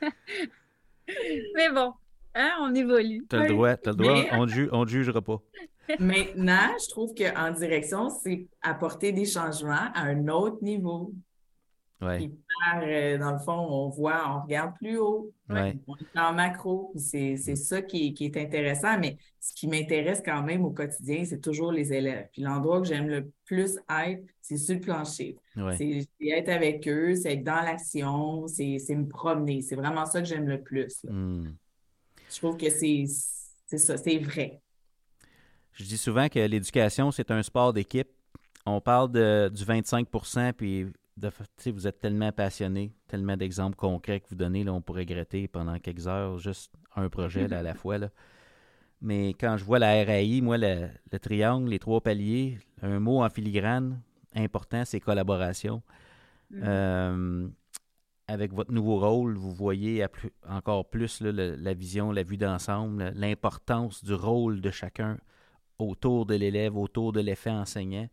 Mais 1.54 1.70
bon, 1.70 1.92
hein, 2.34 2.50
on 2.60 2.74
évolue. 2.74 3.26
Tu 3.28 3.36
as 3.36 3.42
le 3.42 3.48
droit, 3.48 3.70
as 3.70 3.78
le 3.86 3.94
droit 3.94 4.24
on 4.72 4.84
ne 4.84 4.88
jugera 4.88 5.20
pas. 5.20 5.40
Maintenant, 5.98 6.70
je 6.82 6.88
trouve 6.88 7.14
qu'en 7.14 7.50
direction, 7.50 8.08
c'est 8.08 8.46
apporter 8.62 9.12
des 9.12 9.26
changements 9.26 9.92
à 9.94 10.02
un 10.02 10.28
autre 10.28 10.62
niveau. 10.62 11.12
Ouais. 12.04 12.30
Euh, 12.82 13.18
dans 13.18 13.32
le 13.32 13.38
fond, 13.38 13.52
on 13.52 13.88
voit, 13.88 14.22
on 14.28 14.42
regarde 14.42 14.74
plus 14.76 14.98
haut. 14.98 15.32
On 15.48 15.56
est 15.56 15.78
en 16.16 16.32
macro. 16.32 16.92
C'est 16.96 17.36
ça 17.36 17.82
qui, 17.82 18.14
est 18.18 18.36
intéressant. 18.36 18.98
Mais 18.98 19.18
ce 19.40 19.54
qui 19.54 19.68
m'intéresse 19.68 20.22
quand 20.24 20.42
même 20.42 20.64
au 20.64 20.70
quotidien, 20.70 21.24
c'est 21.24 21.40
toujours 21.40 21.72
les 21.72 21.92
élèves. 21.92 22.28
Puis 22.32 22.42
l'endroit 22.42 22.80
que 22.80 22.86
j'aime 22.86 23.08
le 23.08 23.30
plus 23.44 23.78
être, 23.90 24.24
c'est 24.40 24.56
sur 24.56 24.74
le 24.74 24.80
plancher. 24.80 25.36
C'est 25.76 26.06
être 26.26 26.48
avec 26.48 26.88
eux, 26.88 27.14
c'est 27.14 27.34
être 27.34 27.44
dans 27.44 27.62
l'action, 27.62 28.46
c'est 28.46 28.78
me 28.90 29.06
promener. 29.06 29.60
C'est 29.62 29.76
vraiment 29.76 30.06
ça 30.06 30.20
que 30.20 30.26
j'aime 30.26 30.48
le 30.48 30.62
plus. 30.62 31.04
Hmm. 31.04 31.50
Je 32.30 32.36
trouve 32.38 32.56
que 32.56 32.70
c'est 32.70 33.06
ça, 33.06 33.96
c'est 33.96 34.18
vrai. 34.18 34.60
Je 35.72 35.84
dis 35.84 35.98
souvent 35.98 36.28
que 36.28 36.38
l'éducation, 36.38 37.10
c'est 37.10 37.30
un 37.30 37.42
sport 37.42 37.72
d'équipe. 37.72 38.08
On 38.66 38.80
parle 38.80 39.10
de, 39.10 39.50
du 39.52 39.64
25% 39.64 40.52
puis 40.52 40.86
vous 41.16 41.86
êtes 41.86 41.98
tellement 42.00 42.32
passionné, 42.32 42.92
tellement 43.08 43.36
d'exemples 43.36 43.76
concrets 43.76 44.20
que 44.20 44.28
vous 44.28 44.34
donnez, 44.34 44.64
là, 44.64 44.72
on 44.72 44.80
pourrait 44.80 45.02
regretter 45.02 45.48
pendant 45.48 45.78
quelques 45.78 46.06
heures 46.06 46.38
juste 46.38 46.72
un 46.96 47.08
projet 47.08 47.52
à 47.52 47.62
la 47.62 47.74
fois. 47.74 47.98
Là. 47.98 48.10
Mais 49.00 49.30
quand 49.30 49.56
je 49.56 49.64
vois 49.64 49.78
la 49.78 50.04
RAI, 50.04 50.40
moi, 50.40 50.56
le, 50.58 50.88
triangle, 51.20 51.70
les 51.70 51.78
trois 51.78 52.00
paliers, 52.00 52.58
un 52.82 53.00
mot 53.00 53.22
en 53.22 53.28
filigrane 53.28 54.00
important, 54.34 54.84
c'est 54.84 55.00
collaboration. 55.00 55.82
Mm. 56.50 56.60
Euh, 56.64 57.48
avec 58.26 58.52
votre 58.52 58.72
nouveau 58.72 58.98
rôle, 58.98 59.36
vous 59.36 59.52
voyez 59.52 60.04
encore 60.48 60.88
plus 60.88 61.20
la 61.20 61.74
vision, 61.74 62.10
la 62.10 62.22
vue 62.22 62.38
d'ensemble, 62.38 63.12
l'importance 63.14 64.02
du 64.02 64.14
rôle 64.14 64.60
de 64.60 64.70
chacun 64.70 65.18
autour 65.78 66.24
de 66.24 66.34
l'élève, 66.34 66.76
autour 66.76 67.12
de 67.12 67.20
l'effet 67.20 67.50
enseignant. 67.50 68.08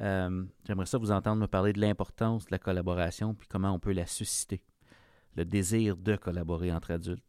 Euh, 0.00 0.44
j'aimerais 0.66 0.86
ça 0.86 0.98
vous 0.98 1.10
entendre 1.10 1.42
me 1.42 1.46
parler 1.46 1.72
de 1.72 1.80
l'importance 1.80 2.46
de 2.46 2.52
la 2.52 2.58
collaboration 2.58 3.34
puis 3.34 3.46
comment 3.48 3.72
on 3.72 3.78
peut 3.78 3.92
la 3.92 4.06
susciter, 4.06 4.62
le 5.36 5.44
désir 5.44 5.96
de 5.96 6.16
collaborer 6.16 6.72
entre 6.72 6.92
adultes. 6.92 7.24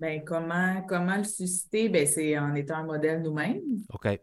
Bien, 0.00 0.20
comment, 0.20 0.82
comment 0.88 1.16
le 1.16 1.24
susciter? 1.24 1.88
Bien, 1.88 2.06
c'est 2.06 2.38
en 2.38 2.54
étant 2.54 2.76
un 2.76 2.84
modèle 2.84 3.22
nous-mêmes. 3.22 3.60
OK. 3.92 4.20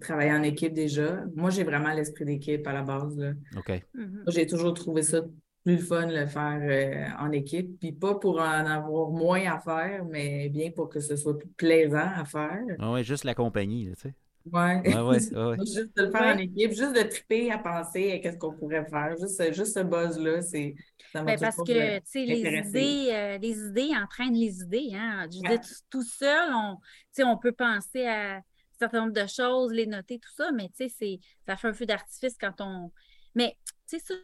Travailler 0.00 0.32
en 0.32 0.42
équipe 0.42 0.72
déjà. 0.72 1.24
Moi, 1.34 1.50
j'ai 1.50 1.64
vraiment 1.64 1.92
l'esprit 1.92 2.24
d'équipe 2.24 2.66
à 2.66 2.72
la 2.72 2.82
base. 2.82 3.18
Là. 3.18 3.32
OK. 3.56 3.68
Mm-hmm. 3.94 4.22
J'ai 4.28 4.46
toujours 4.46 4.72
trouvé 4.72 5.02
ça 5.02 5.20
plus 5.62 5.78
fun 5.78 6.06
de 6.06 6.14
le 6.14 6.26
faire 6.26 6.58
euh, 6.62 7.22
en 7.22 7.32
équipe. 7.32 7.78
Puis 7.80 7.92
pas 7.92 8.14
pour 8.14 8.38
en 8.38 8.66
avoir 8.66 9.10
moins 9.10 9.44
à 9.52 9.58
faire, 9.58 10.06
mais 10.06 10.48
bien 10.48 10.70
pour 10.70 10.88
que 10.88 11.00
ce 11.00 11.16
soit 11.16 11.38
plus 11.38 11.48
plaisant 11.48 12.10
à 12.16 12.24
faire. 12.24 12.62
Ah 12.78 12.92
oui, 12.92 13.04
juste 13.04 13.24
la 13.24 13.34
compagnie, 13.34 13.90
tu 13.90 14.08
sais. 14.08 14.14
Ouais. 14.52 14.94
ouais, 15.00 15.18
juste 15.18 15.96
de 15.96 16.02
le 16.02 16.10
faire 16.10 16.34
en 16.34 16.38
équipe, 16.38 16.72
juste 16.72 16.94
de 16.94 17.02
triper 17.02 17.50
à 17.50 17.58
penser 17.58 18.12
à 18.12 18.18
qu'est-ce 18.18 18.36
qu'on 18.36 18.52
pourrait 18.52 18.84
faire. 18.84 19.16
Juste, 19.18 19.54
juste 19.54 19.74
ce 19.74 19.80
buzz-là, 19.80 20.42
c'est. 20.42 20.74
Ben 21.14 21.38
parce 21.38 21.56
que, 21.56 21.98
tu 21.98 22.02
sais, 22.04 22.24
les 22.26 22.40
idées, 22.40 23.08
euh, 23.12 23.38
les 23.38 23.58
idées 23.58 23.90
entraînent 23.96 24.34
les 24.34 24.60
idées. 24.60 24.90
Hein? 24.94 25.26
Je 25.30 25.48
veux 25.48 25.58
tout, 25.88 26.02
seul, 26.02 26.52
on, 26.52 26.78
on 27.24 27.38
peut 27.38 27.52
penser 27.52 28.04
à 28.06 28.36
un 28.36 28.42
certain 28.78 29.00
nombre 29.00 29.12
de 29.12 29.26
choses, 29.26 29.72
les 29.72 29.86
noter, 29.86 30.18
tout 30.18 30.32
ça, 30.36 30.50
mais 30.52 30.68
tu 30.76 30.88
sais, 30.88 31.20
ça 31.46 31.56
fait 31.56 31.68
un 31.68 31.72
feu 31.72 31.86
d'artifice 31.86 32.36
quand 32.38 32.60
on. 32.60 32.92
Mais, 33.34 33.56
tu 33.88 33.98
sais, 33.98 34.04
ça, 34.04 34.14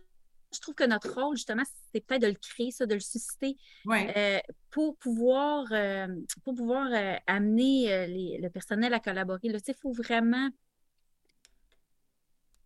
je 0.53 0.61
trouve 0.61 0.75
que 0.75 0.85
notre 0.85 1.13
rôle, 1.15 1.37
justement, 1.37 1.63
c'est 1.93 2.05
peut-être 2.05 2.23
de 2.23 2.27
le 2.27 2.35
créer, 2.35 2.71
ça, 2.71 2.87
de 2.87 2.95
le 2.95 3.01
susciter 3.01 3.57
euh, 3.89 4.39
pour 4.71 4.97
pouvoir, 4.97 5.67
euh, 5.73 6.09
pour 6.45 6.55
pouvoir 6.55 6.89
euh, 6.93 7.15
amener 7.27 8.39
le 8.39 8.49
personnel 8.49 8.93
à 8.95 9.01
collaborer. 9.01 9.41
Il 9.45 9.75
faut 9.81 9.93
vraiment 9.93 10.49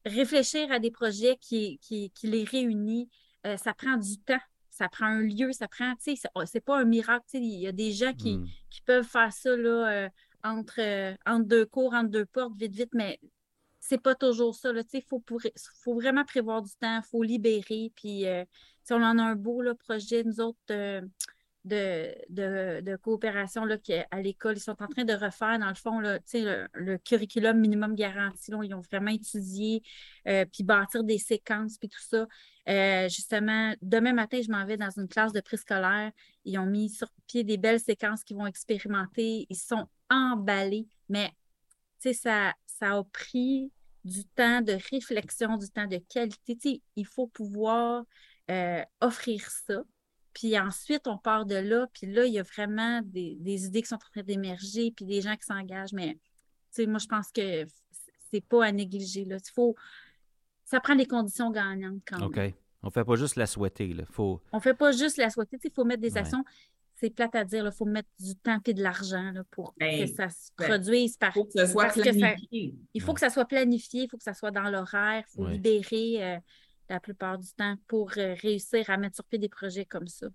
réfléchir 0.04 0.70
à 0.72 0.78
des 0.78 0.90
projets 0.90 1.36
qui, 1.40 1.78
qui, 1.78 2.10
les 2.22 2.44
réunissent. 2.44 3.08
ça 3.56 3.74
prend 3.74 3.96
du 3.96 4.18
temps, 4.18 4.40
ça 4.70 4.88
prend 4.88 5.06
un 5.06 5.22
lieu, 5.22 5.52
ça 5.52 5.68
prend, 5.68 5.94
tu 5.96 6.16
sais, 6.16 6.28
c'est 6.46 6.64
pas 6.64 6.78
un 6.78 6.84
miracle. 6.84 7.24
Il 7.34 7.60
y 7.60 7.66
a 7.66 7.72
des 7.72 7.92
gens 7.92 8.14
qui, 8.14 8.38
hmm. 8.38 8.46
qui 8.70 8.82
peuvent 8.82 9.06
faire 9.06 9.32
ça 9.32 9.56
là, 9.56 10.08
entre, 10.42 11.16
entre 11.26 11.46
deux 11.46 11.66
cours, 11.66 11.94
entre 11.94 12.10
deux 12.10 12.26
portes, 12.26 12.56
vite, 12.56 12.74
vite, 12.74 12.90
mais 12.94 13.20
c'est 13.86 13.98
pas 14.00 14.14
toujours 14.14 14.54
ça. 14.54 14.70
Il 14.94 15.02
faut, 15.02 15.22
faut 15.82 15.94
vraiment 15.94 16.24
prévoir 16.24 16.62
du 16.62 16.72
temps, 16.80 17.00
il 17.04 17.08
faut 17.10 17.22
libérer. 17.22 17.92
Puis, 17.94 18.26
euh, 18.26 18.44
on 18.90 19.02
en 19.02 19.18
a 19.18 19.22
un 19.22 19.36
beau 19.36 19.62
projet, 19.74 20.24
nous 20.24 20.40
autres, 20.40 20.58
de, 21.64 22.80
de, 22.80 22.96
coopération 22.96 23.66
là, 23.66 23.76
à 24.10 24.22
l'école. 24.22 24.56
Ils 24.56 24.60
sont 24.60 24.82
en 24.82 24.86
train 24.86 25.04
de 25.04 25.12
refaire, 25.12 25.58
dans 25.58 25.68
le 25.68 25.74
fond, 25.74 26.00
là, 26.00 26.18
le, 26.32 26.66
le 26.72 26.96
curriculum 26.96 27.58
minimum 27.58 27.94
garanti. 27.94 28.52
ils 28.62 28.74
ont 28.74 28.80
vraiment 28.80 29.10
étudié, 29.10 29.82
euh, 30.28 30.46
puis 30.50 30.64
bâtir 30.64 31.04
des 31.04 31.18
séquences, 31.18 31.76
puis 31.76 31.90
tout 31.90 32.02
ça. 32.02 32.26
Euh, 32.70 33.08
justement, 33.10 33.74
demain 33.82 34.14
matin, 34.14 34.40
je 34.42 34.50
m'en 34.50 34.64
vais 34.64 34.78
dans 34.78 34.90
une 34.96 35.08
classe 35.08 35.32
de 35.32 35.40
préscolaire. 35.40 36.10
Ils 36.46 36.58
ont 36.58 36.66
mis 36.66 36.88
sur 36.88 37.08
pied 37.26 37.44
des 37.44 37.58
belles 37.58 37.80
séquences 37.80 38.24
qu'ils 38.24 38.38
vont 38.38 38.46
expérimenter. 38.46 39.46
Ils 39.50 39.56
sont 39.56 39.86
emballés, 40.08 40.88
mais 41.10 41.30
ça, 41.98 42.54
ça 42.66 42.96
a 42.96 43.04
pris 43.04 43.72
du 44.04 44.24
temps 44.24 44.60
de 44.60 44.76
réflexion, 44.92 45.56
du 45.56 45.68
temps 45.68 45.86
de 45.86 45.98
qualité. 46.08 46.82
il 46.96 47.06
faut 47.06 47.26
pouvoir 47.26 48.04
euh, 48.50 48.82
offrir 49.00 49.48
ça. 49.48 49.82
Puis 50.34 50.58
ensuite, 50.58 51.06
on 51.06 51.16
part 51.16 51.46
de 51.46 51.54
là, 51.54 51.86
puis 51.92 52.12
là, 52.12 52.26
il 52.26 52.32
y 52.34 52.38
a 52.38 52.42
vraiment 52.42 53.00
des, 53.04 53.38
idées 53.66 53.82
qui 53.82 53.88
sont 53.88 53.94
en 53.94 54.10
train 54.12 54.22
d'émerger, 54.22 54.92
puis 54.94 55.04
des 55.04 55.20
gens 55.20 55.36
qui 55.36 55.44
s'engagent. 55.46 55.92
Mais 55.92 56.18
moi, 56.86 56.98
je 56.98 57.06
pense 57.06 57.30
que 57.30 57.64
c'est 58.30 58.44
pas 58.44 58.66
à 58.66 58.72
négliger. 58.72 59.24
Là. 59.24 59.36
Faut, 59.54 59.76
ça 60.64 60.80
prend 60.80 60.96
des 60.96 61.06
conditions 61.06 61.50
gagnantes 61.50 62.02
quand 62.06 62.18
même. 62.18 62.26
OK. 62.26 62.54
On 62.82 62.90
fait 62.90 63.04
pas 63.04 63.16
juste 63.16 63.36
la 63.36 63.46
souhaiter. 63.46 63.94
Là. 63.94 64.04
Faut... 64.10 64.42
On 64.52 64.60
fait 64.60 64.74
pas 64.74 64.92
juste 64.92 65.16
la 65.16 65.30
souhaiter. 65.30 65.56
Il 65.62 65.70
faut 65.72 65.84
mettre 65.84 66.02
des 66.02 66.12
Ouais. 66.12 66.18
actions. 66.18 66.44
C'est 66.96 67.10
plate 67.10 67.34
à 67.34 67.44
dire. 67.44 67.66
Il 67.66 67.72
faut 67.72 67.84
mettre 67.84 68.08
du 68.20 68.34
temps 68.36 68.58
et 68.66 68.72
de 68.74 68.82
l'argent 68.82 69.32
là, 69.32 69.42
pour 69.50 69.74
Ben, 69.78 70.00
que 70.00 70.14
ça 70.14 70.28
se 70.28 70.50
ben, 70.56 70.66
produise 70.66 71.16
par. 71.16 71.30
Il 71.30 71.40
faut 71.40 71.44
que 71.44 71.52
ce 71.60 71.66
soit 71.66 71.84
Parce 71.84 71.96
que 71.96 72.04
ça- 72.04 72.10
planifié. 72.12 72.74
Il 72.94 73.02
faut 73.02 73.14
que 73.14 73.20
ça 73.20 73.30
soit 73.30 73.44
planifié, 73.46 74.02
il 74.04 74.08
faut 74.08 74.16
que 74.16 74.22
ça 74.22 74.34
soit 74.34 74.50
dans 74.52 74.70
l'horaire, 74.70 75.24
il 75.28 75.32
faut 75.34 75.44
Ouais. 75.44 75.52
libérer 75.52 76.22
euh, 76.24 76.38
la 76.88 77.00
plupart 77.00 77.38
du 77.38 77.48
temps 77.52 77.74
pour 77.88 78.12
euh, 78.16 78.34
réussir 78.40 78.88
à 78.90 78.96
mettre 78.96 79.16
sur 79.16 79.24
pied 79.24 79.38
des 79.38 79.48
projets 79.48 79.84
comme 79.84 80.06
ça. 80.06 80.28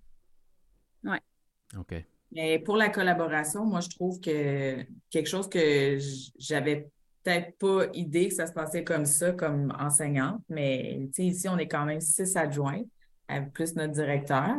OK. 1.78 1.94
Mais 2.32 2.60
pour 2.60 2.78
la 2.78 2.90
collaboration, 2.90 3.64
moi, 3.66 3.80
je 3.80 3.90
trouve 3.90 4.20
que 4.20 4.84
quelque 5.10 5.28
chose 5.28 5.48
que 5.50 5.98
j'avais 6.38 6.90
peut-être 7.24 7.58
pas 7.58 7.86
idée 7.94 8.28
que 8.30 8.34
ça 8.34 8.48
se 8.48 8.54
passait 8.54 8.84
comme 8.84 9.06
ça, 9.06 9.32
comme 9.34 9.72
enseignante, 9.80 10.42
mais 10.50 11.00
tu 11.08 11.10
sais, 11.14 11.26
ici, 11.26 11.48
on 11.50 11.58
est 11.58 11.68
quand 11.68 11.86
même 11.86 12.02
six 12.02 12.36
adjoints, 12.36 12.82
avec 13.28 13.54
plus 13.54 13.76
notre 13.76 13.94
directeur. 13.94 14.56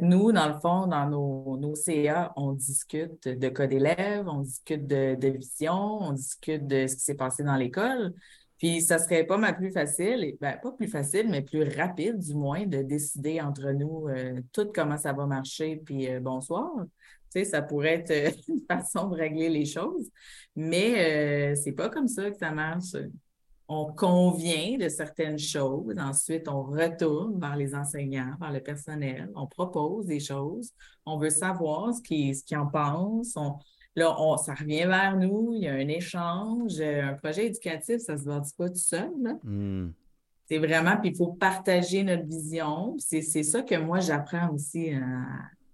Nous, 0.00 0.32
dans 0.32 0.48
le 0.48 0.58
fond, 0.58 0.86
dans 0.88 1.08
nos, 1.08 1.56
nos 1.56 1.74
CA, 1.76 2.32
on 2.36 2.52
discute 2.52 3.28
de 3.28 3.48
cas 3.48 3.66
d'élèves, 3.68 4.26
on 4.26 4.40
discute 4.40 4.86
de, 4.86 5.14
de 5.14 5.28
vision, 5.28 6.00
on 6.00 6.12
discute 6.12 6.66
de 6.66 6.86
ce 6.88 6.96
qui 6.96 7.02
s'est 7.02 7.14
passé 7.14 7.44
dans 7.44 7.54
l'école. 7.54 8.12
Puis 8.58 8.80
ça 8.82 8.98
serait 8.98 9.24
pas 9.24 9.36
mal 9.36 9.56
plus 9.56 9.70
facile, 9.70 10.36
ben, 10.40 10.58
pas 10.60 10.72
plus 10.72 10.88
facile, 10.88 11.28
mais 11.28 11.42
plus 11.42 11.62
rapide, 11.62 12.18
du 12.18 12.34
moins, 12.34 12.66
de 12.66 12.82
décider 12.82 13.40
entre 13.40 13.70
nous 13.70 14.08
euh, 14.08 14.40
tout 14.52 14.68
comment 14.74 14.98
ça 14.98 15.12
va 15.12 15.26
marcher, 15.26 15.76
puis 15.84 16.12
euh, 16.12 16.18
bonsoir. 16.18 16.72
Tu 17.32 17.40
sais, 17.40 17.44
ça 17.44 17.62
pourrait 17.62 18.04
être 18.04 18.10
euh, 18.10 18.30
une 18.48 18.64
façon 18.68 19.08
de 19.08 19.14
régler 19.16 19.48
les 19.48 19.64
choses, 19.64 20.10
mais 20.56 21.52
euh, 21.52 21.54
c'est 21.54 21.72
pas 21.72 21.88
comme 21.88 22.08
ça 22.08 22.30
que 22.30 22.36
ça 22.36 22.50
marche. 22.50 22.96
On 23.68 23.92
convient 23.92 24.78
de 24.78 24.88
certaines 24.88 25.38
choses, 25.38 25.98
ensuite 25.98 26.48
on 26.48 26.62
retourne 26.62 27.38
vers 27.38 27.56
les 27.56 27.74
enseignants, 27.74 28.32
vers 28.40 28.52
le 28.52 28.60
personnel, 28.60 29.30
on 29.34 29.46
propose 29.46 30.06
des 30.06 30.20
choses, 30.20 30.72
on 31.04 31.18
veut 31.18 31.30
savoir 31.30 31.94
ce 31.94 32.00
qu'ils 32.00 32.34
ce 32.34 32.56
en 32.56 32.66
pensent, 32.66 33.36
on, 33.36 33.56
là, 33.94 34.16
on, 34.18 34.36
ça 34.38 34.54
revient 34.54 34.86
vers 34.86 35.16
nous, 35.16 35.52
il 35.54 35.64
y 35.64 35.68
a 35.68 35.74
un 35.74 35.88
échange, 35.88 36.80
un 36.80 37.14
projet 37.14 37.46
éducatif, 37.46 37.98
ça 37.98 38.16
se 38.16 38.24
bâtit 38.24 38.54
pas 38.56 38.68
tout 38.68 38.76
seul. 38.76 39.12
Hmm. 39.44 39.90
C'est 40.48 40.58
vraiment, 40.58 40.96
puis 40.96 41.10
il 41.10 41.16
faut 41.16 41.34
partager 41.34 42.02
notre 42.02 42.24
vision. 42.24 42.96
C'est 42.98 43.20
ça 43.20 43.60
que 43.60 43.74
moi, 43.74 44.00
j'apprends 44.00 44.50
aussi 44.54 44.94
euh, 44.94 45.00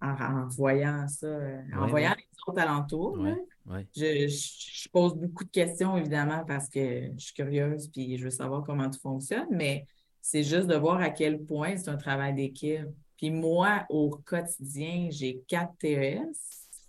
en, 0.04 0.44
en 0.44 0.48
voyant 0.48 1.06
ça, 1.08 1.26
euh, 1.26 1.60
en 1.74 1.84
Ouais, 1.84 1.90
voyant 1.90 2.10
ouais. 2.10 2.16
les 2.18 2.38
autres 2.46 2.60
alentours. 2.60 3.16
là. 3.16 3.32
Ouais, 3.32 3.74
ouais. 3.76 3.86
Je, 3.96 4.28
je- 4.28 4.82
je 4.84 4.88
pose 4.90 5.14
beaucoup 5.14 5.44
de 5.44 5.50
questions, 5.50 5.96
évidemment, 5.96 6.44
parce 6.46 6.68
que 6.68 7.10
je 7.16 7.24
suis 7.24 7.34
curieuse, 7.34 7.88
puis 7.88 8.16
je 8.18 8.24
veux 8.24 8.30
savoir 8.30 8.62
comment 8.64 8.90
tout 8.90 9.00
fonctionne, 9.00 9.48
mais 9.50 9.86
c'est 10.20 10.42
juste 10.42 10.66
de 10.68 10.76
voir 10.76 11.00
à 11.00 11.10
quel 11.10 11.42
point 11.44 11.76
c'est 11.76 11.88
un 11.90 11.96
travail 11.96 12.34
d'équipe. 12.34 12.86
Puis 13.16 13.30
moi, 13.30 13.84
au 13.88 14.10
quotidien, 14.24 15.08
j'ai 15.10 15.42
quatre 15.48 15.72
TES 15.78 16.20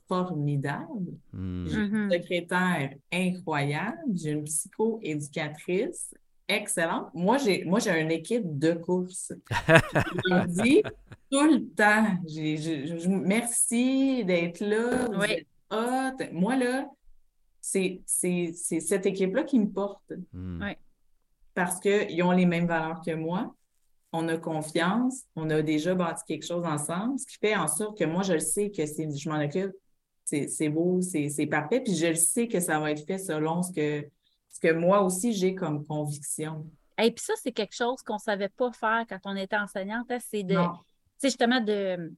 formidables. 0.08 1.14
Hmm. 1.34 1.66
J'ai 1.68 1.78
Mhm. 1.78 1.96
une 1.96 2.12
secrétaire 2.12 2.94
incroyable, 3.12 3.98
j'ai 4.14 4.32
une 4.32 4.44
psycho-éducatrice 4.44 6.14
excellente. 6.48 7.08
Moi, 7.14 7.38
j'ai 7.38 7.64
moi 7.66 7.80
j'ai 7.80 8.00
une 8.00 8.12
équipe 8.12 8.58
de 8.60 8.74
course. 8.74 9.34
Je 9.68 10.34
le 10.34 10.48
dis 10.64 10.84
tout 11.32 11.44
le 11.48 11.66
temps. 11.70 12.06
J'ai- 12.28 12.58
je- 12.58 12.98
je- 13.00 13.10
merci 13.10 14.24
d'être 14.26 14.60
là. 14.60 15.08
Vous 15.08 15.20
Oui. 15.22 15.32
êtes 15.32 15.48
hot. 15.72 16.24
Moi, 16.32 16.56
là, 16.56 16.88
c'est 17.62 18.02
c'est- 18.06 18.52
c'est 18.56 18.80
cette 18.80 19.06
équipe-là 19.06 19.44
qui 19.44 19.60
me 19.60 19.68
porte 19.70 20.14
Hmm. 20.34 20.64
Parce 21.54 21.80
qu'ils 21.80 22.22
ont 22.24 22.32
les 22.32 22.46
mêmes 22.46 22.68
valeurs 22.68 23.02
que 23.06 23.14
moi. 23.16 23.56
On 24.18 24.30
a 24.30 24.38
confiance, 24.38 25.24
on 25.36 25.50
a 25.50 25.62
déjà 25.62 25.94
bâti 25.94 26.24
quelque 26.26 26.46
chose 26.46 26.64
ensemble, 26.66 27.20
ce 27.20 27.26
qui 27.26 27.38
fait 27.38 27.54
en 27.56 27.68
sorte 27.68 27.98
que 27.98 28.06
moi, 28.06 28.24
je 28.24 28.32
le 28.34 28.40
sais 28.40 28.70
que 28.72 28.86
c'est, 28.86 29.10
je 29.14 29.30
m'en 29.30 29.44
occupe, 29.44 29.74
c'est, 30.24 30.48
c'est 30.48 30.70
beau, 30.70 31.02
c'est, 31.02 31.28
c'est 31.28 31.48
parfait, 31.48 31.82
puis 31.82 31.94
je 31.96 32.08
le 32.08 32.16
sais 32.16 32.48
que 32.48 32.62
ça 32.62 32.80
va 32.80 32.92
être 32.92 33.06
fait 33.06 33.18
selon 33.18 33.62
ce 33.62 33.74
que, 33.74 34.08
ce 34.56 34.60
que 34.60 34.72
moi 34.74 35.02
aussi 35.02 35.34
j'ai 35.34 35.54
comme 35.54 35.86
conviction. 35.86 36.66
Et 36.98 37.12
puis 37.12 37.24
ça, 37.26 37.34
c'est 37.42 37.52
quelque 37.52 37.76
chose 37.76 38.02
qu'on 38.04 38.14
ne 38.14 38.20
savait 38.20 38.48
pas 38.50 38.72
faire 38.72 39.04
quand 39.10 39.20
on 39.26 39.36
était 39.36 39.58
enseignante. 39.58 40.10
hein, 40.10 40.18
c'est 40.32 40.44
de, 40.44 40.56
tu 40.56 41.28
justement, 41.28 41.60
de. 41.60 42.14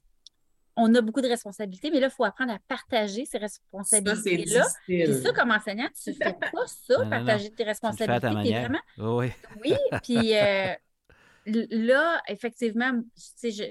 On 0.80 0.94
a 0.94 1.02
beaucoup 1.02 1.22
de 1.22 1.28
responsabilités, 1.28 1.90
mais 1.90 2.00
là, 2.00 2.08
il 2.08 2.14
faut 2.16 2.24
apprendre 2.24 2.54
à 2.54 2.60
partager 2.68 3.26
ces 3.26 3.40
Ça, 3.40 3.48
c'est 3.48 3.62
responsabilités-là. 4.00 4.68
Puis 4.86 5.14
ça, 5.24 5.34
comme 5.34 5.50
enseignant, 5.50 5.88
tu 6.00 6.12
ne 6.12 6.16
fais 6.16 6.34
pas 6.54 6.68
ça, 6.68 6.98
Non, 7.00 7.04
non, 7.06 7.10
partager 7.10 7.50
tes 7.50 7.56
Tu 7.56 7.64
le 7.64 7.64
fais 7.64 7.64
à 7.64 7.68
responsabilités. 7.70 8.20
ta 8.22 8.28
Puis 8.28 8.36
manière. 8.36 8.62
vraiment, 8.70 9.16
Oui. 9.18 9.32
Oui, 9.66 9.74
puis 10.04 10.36
euh, 10.38 10.74
là, 11.48 12.22
effectivement, 12.28 12.92
tu 12.94 13.02
sais, 13.16 13.50
je... 13.52 13.64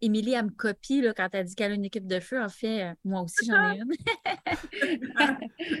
Émilie, 0.00 0.32
elle 0.32 0.46
me 0.46 0.50
copie 0.50 1.00
là, 1.00 1.12
quand 1.14 1.28
elle 1.32 1.46
dit 1.46 1.54
qu'elle 1.54 1.72
a 1.72 1.74
une 1.74 1.84
équipe 1.84 2.06
de 2.06 2.20
feu. 2.20 2.42
En 2.42 2.48
fait, 2.48 2.84
euh, 2.84 2.94
moi 3.04 3.22
aussi, 3.22 3.46
j'en 3.46 3.72
ai 3.72 3.78
une. 3.78 3.92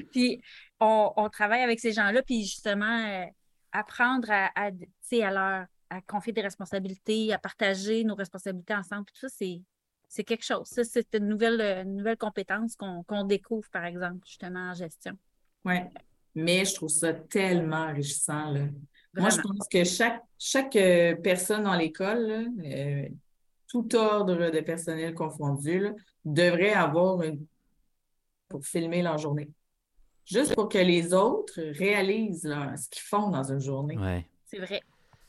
puis 0.12 0.42
on, 0.80 1.12
on 1.16 1.28
travaille 1.28 1.62
avec 1.62 1.80
ces 1.80 1.92
gens-là, 1.92 2.22
puis 2.22 2.42
justement, 2.42 3.06
euh, 3.06 3.24
apprendre 3.72 4.30
à, 4.30 4.50
à, 4.54 4.70
à 4.70 5.30
leur 5.30 5.66
à 5.90 6.02
confier 6.02 6.34
des 6.34 6.42
responsabilités, 6.42 7.32
à 7.32 7.38
partager 7.38 8.04
nos 8.04 8.14
responsabilités 8.14 8.74
ensemble, 8.74 9.06
puis 9.06 9.14
tout 9.14 9.26
ça, 9.26 9.34
c'est, 9.34 9.62
c'est 10.06 10.22
quelque 10.22 10.44
chose. 10.44 10.66
Ça, 10.66 10.84
c'est 10.84 11.14
une 11.14 11.28
nouvelle, 11.28 11.60
euh, 11.62 11.82
une 11.82 11.96
nouvelle 11.96 12.18
compétence 12.18 12.76
qu'on, 12.76 13.02
qu'on 13.04 13.24
découvre, 13.24 13.66
par 13.70 13.86
exemple, 13.86 14.18
justement, 14.26 14.70
en 14.70 14.74
gestion. 14.74 15.16
Ouais. 15.64 15.88
Mais 16.34 16.66
je 16.66 16.74
trouve 16.74 16.90
ça 16.90 17.14
tellement 17.14 17.86
enrichissant, 17.86 18.50
là. 18.50 18.66
Moi, 19.14 19.30
je 19.30 19.40
pense 19.40 19.66
que 19.68 19.84
chaque, 19.84 20.22
chaque 20.38 20.78
personne 21.22 21.64
dans 21.64 21.74
l'école, 21.74 22.26
là, 22.26 22.44
euh, 22.64 23.08
tout 23.68 23.94
ordre 23.94 24.50
de 24.50 24.60
personnel 24.60 25.14
confondu, 25.14 25.78
là, 25.80 25.92
devrait 26.24 26.72
avoir 26.72 27.22
une 27.22 27.46
pour 28.48 28.64
filmer 28.64 29.02
leur 29.02 29.18
journée. 29.18 29.50
Juste 30.24 30.54
pour 30.54 30.68
que 30.68 30.78
les 30.78 31.12
autres 31.14 31.60
réalisent 31.78 32.44
là, 32.44 32.76
ce 32.76 32.88
qu'ils 32.88 33.02
font 33.02 33.30
dans 33.30 33.44
une 33.44 33.60
journée. 33.60 33.96
Ouais. 33.98 34.26
C'est 34.46 34.58
vrai. 34.58 34.80